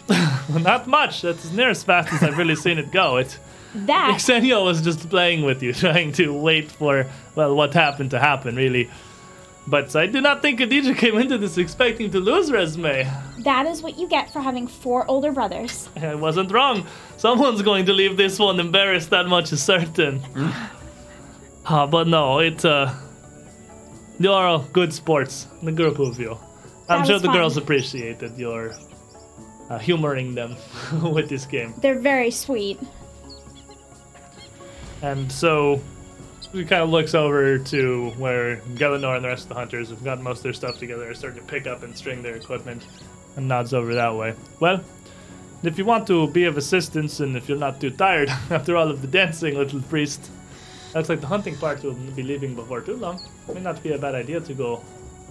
[0.50, 1.22] not much.
[1.22, 3.18] That's as near as fast as I've really seen it go.
[3.18, 3.38] It
[3.74, 8.20] That Xenio was just playing with you, trying to wait for well what happened to
[8.20, 8.90] happen, really.
[9.68, 13.08] But I do not think Khadija came into this expecting to lose resume.
[13.44, 15.88] that is what you get for having four older brothers.
[16.02, 16.88] I wasn't wrong.
[17.18, 19.12] Someone's going to leave this one embarrassed.
[19.12, 20.20] That much is certain.
[21.66, 22.92] Ah, but no, it uh,
[24.20, 26.38] you are all good sports, the group of you.
[26.90, 27.36] I'm That sure the fun.
[27.38, 28.74] girls appreciated your
[29.70, 30.56] uh, humoring them
[31.04, 31.74] with this game.
[31.82, 32.80] They're very sweet.
[35.02, 35.82] And so
[36.52, 40.04] he kind of looks over to where Galanor and the rest of the hunters have
[40.04, 42.86] gotten most of their stuff together, are starting to pick up and string their equipment,
[43.36, 44.36] and nods over that way.
[44.60, 44.84] Well,
[45.64, 48.90] if you want to be of assistance and if you're not too tired after all
[48.90, 50.30] of the dancing, little priest,
[50.94, 53.22] looks like the hunting party will be leaving before too long.
[53.48, 54.84] It May not be a bad idea to go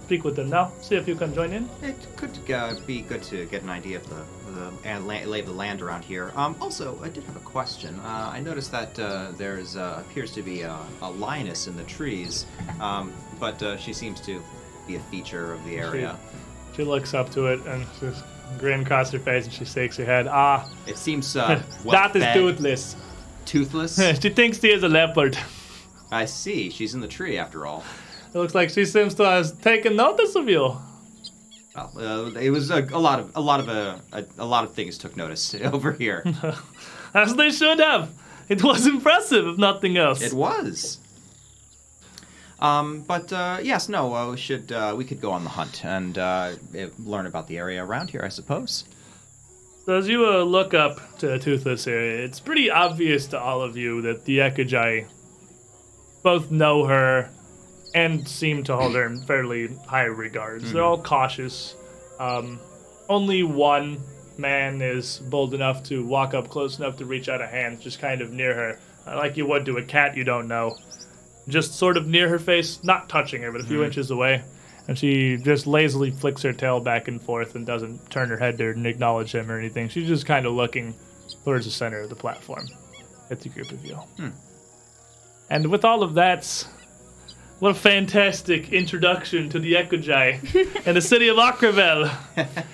[0.05, 1.69] speak with them now, see if you can join in.
[1.81, 5.39] It could uh, be good to get an idea of the, the and la- lay
[5.39, 6.31] of the land around here.
[6.35, 7.99] Um, also, I did have a question.
[7.99, 11.83] Uh, I noticed that uh, there's uh, appears to be a, a lioness in the
[11.83, 12.45] trees,
[12.79, 14.41] um, but uh, she seems to
[14.87, 16.17] be a feature of the area.
[16.75, 18.23] She looks up to it and just
[18.57, 20.27] grin across her face and she shakes her head.
[20.27, 22.95] Ah, It seems uh, that is toothless.
[23.45, 23.95] toothless.
[24.21, 25.37] she thinks she is a leopard.
[26.11, 26.69] I see.
[26.69, 27.83] She's in the tree after all.
[28.33, 30.77] It looks like she seems to have taken notice of you.
[31.75, 34.63] Well, uh, it was a, a lot of a lot of uh, a, a lot
[34.63, 36.23] of things took notice over here.
[37.13, 38.11] As they should have.
[38.49, 40.21] It was impressive, if nothing else.
[40.21, 40.99] It was.
[42.59, 45.83] Um, but uh, yes, no, uh, we should uh, we could go on the hunt
[45.83, 46.53] and uh,
[46.99, 48.85] learn about the area around here, I suppose.
[49.85, 53.61] So as you uh, look up to the Toothless area, it's pretty obvious to all
[53.61, 55.07] of you that the Ekujae
[56.21, 57.31] both know her
[57.93, 60.71] and seem to hold her in fairly high regards.
[60.71, 61.75] They're all cautious.
[62.19, 62.59] Um,
[63.09, 64.01] only one
[64.37, 67.99] man is bold enough to walk up close enough to reach out a hand, just
[67.99, 70.77] kind of near her, uh, like you would to a cat you don't know.
[71.47, 74.43] Just sort of near her face, not touching her, but a few inches away.
[74.87, 78.57] And she just lazily flicks her tail back and forth and doesn't turn her head
[78.59, 79.89] to acknowledge him or anything.
[79.89, 80.95] She's just kind of looking
[81.43, 82.67] towards the center of the platform
[83.29, 83.97] at the group of you.
[85.49, 86.67] And with all of that,
[87.61, 92.11] what a fantastic introduction to the Ekujae and the city of Akrivel.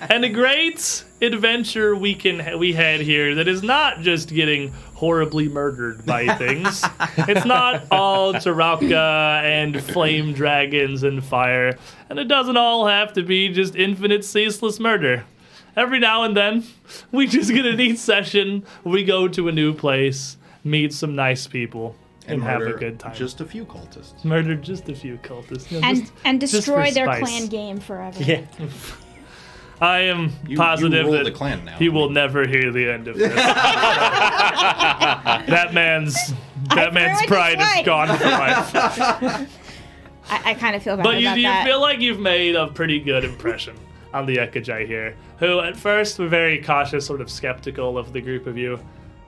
[0.08, 5.46] and a great adventure we can we had here that is not just getting horribly
[5.46, 6.82] murdered by things.
[7.18, 11.76] it's not all Charau-ka and flame dragons and fire.
[12.08, 15.26] And it doesn't all have to be just infinite ceaseless murder.
[15.76, 16.64] Every now and then,
[17.12, 18.64] we just get a neat session.
[18.84, 21.94] We go to a new place, meet some nice people,
[22.28, 23.14] and, have a good time.
[23.14, 24.24] Just a few cultists.
[24.24, 25.70] murder just a few cultists.
[25.70, 27.20] You And just- and destroy their spice.
[27.20, 28.22] clan game forever.
[28.22, 28.42] Yeah.
[29.80, 31.76] I am You, positive you that the clan now.
[31.78, 33.32] he will never hear the end of this.
[35.48, 36.16] that man's
[36.74, 38.74] that man's pride is gone for life.
[40.30, 41.64] I, I kind of feel bad But you, about you that.
[41.66, 43.76] feel like you've made a pretty good impression.
[44.12, 48.20] on the Ekujae here, who at first were very cautious, sort of skeptical of the
[48.20, 48.78] group of you,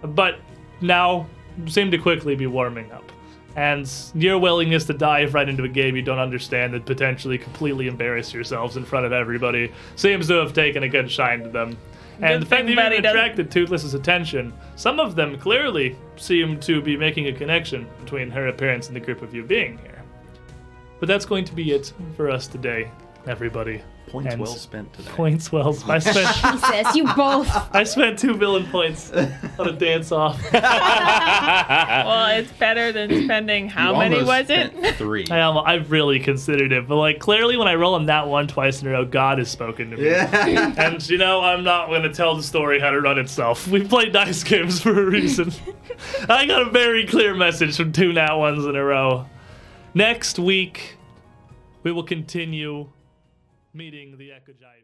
[0.03, 0.41] but
[0.81, 1.27] now
[1.67, 3.11] seem to quickly be warming up.
[3.57, 7.89] And your willingness to dive right into a game you don't understand and potentially completely
[7.89, 11.77] embarrass yourselves in front of everybody seems to have taken a good shine to them.
[12.23, 16.97] And the fact that you attracted Toothless's attention, some of them clearly seem to be
[16.97, 20.03] making a connection between her appearance and the group of you being here.
[20.99, 22.91] But that's going to be it for us today,
[23.27, 23.81] everybody.
[24.11, 25.09] Points And well spent today.
[25.11, 25.69] Points well.
[25.89, 27.49] I spent Jesus, you both.
[27.73, 30.41] I spent two villain points on a dance off.
[30.53, 34.97] Well, it's better than spending how You many almost was it?
[34.97, 35.27] Three.
[35.31, 38.49] I am, I've really considered it, but like clearly when I roll on that one
[38.49, 40.07] twice in a row, God has spoken to me.
[40.07, 40.75] Yeah.
[40.79, 43.69] And you know, I'm not going to tell the story how to run itself.
[43.69, 45.53] We play dice games for a reason.
[46.29, 49.27] I got a very clear message from two nat ones in a row.
[49.95, 50.97] Next week,
[51.83, 52.89] we will continue
[53.73, 54.80] meeting the Ekujae.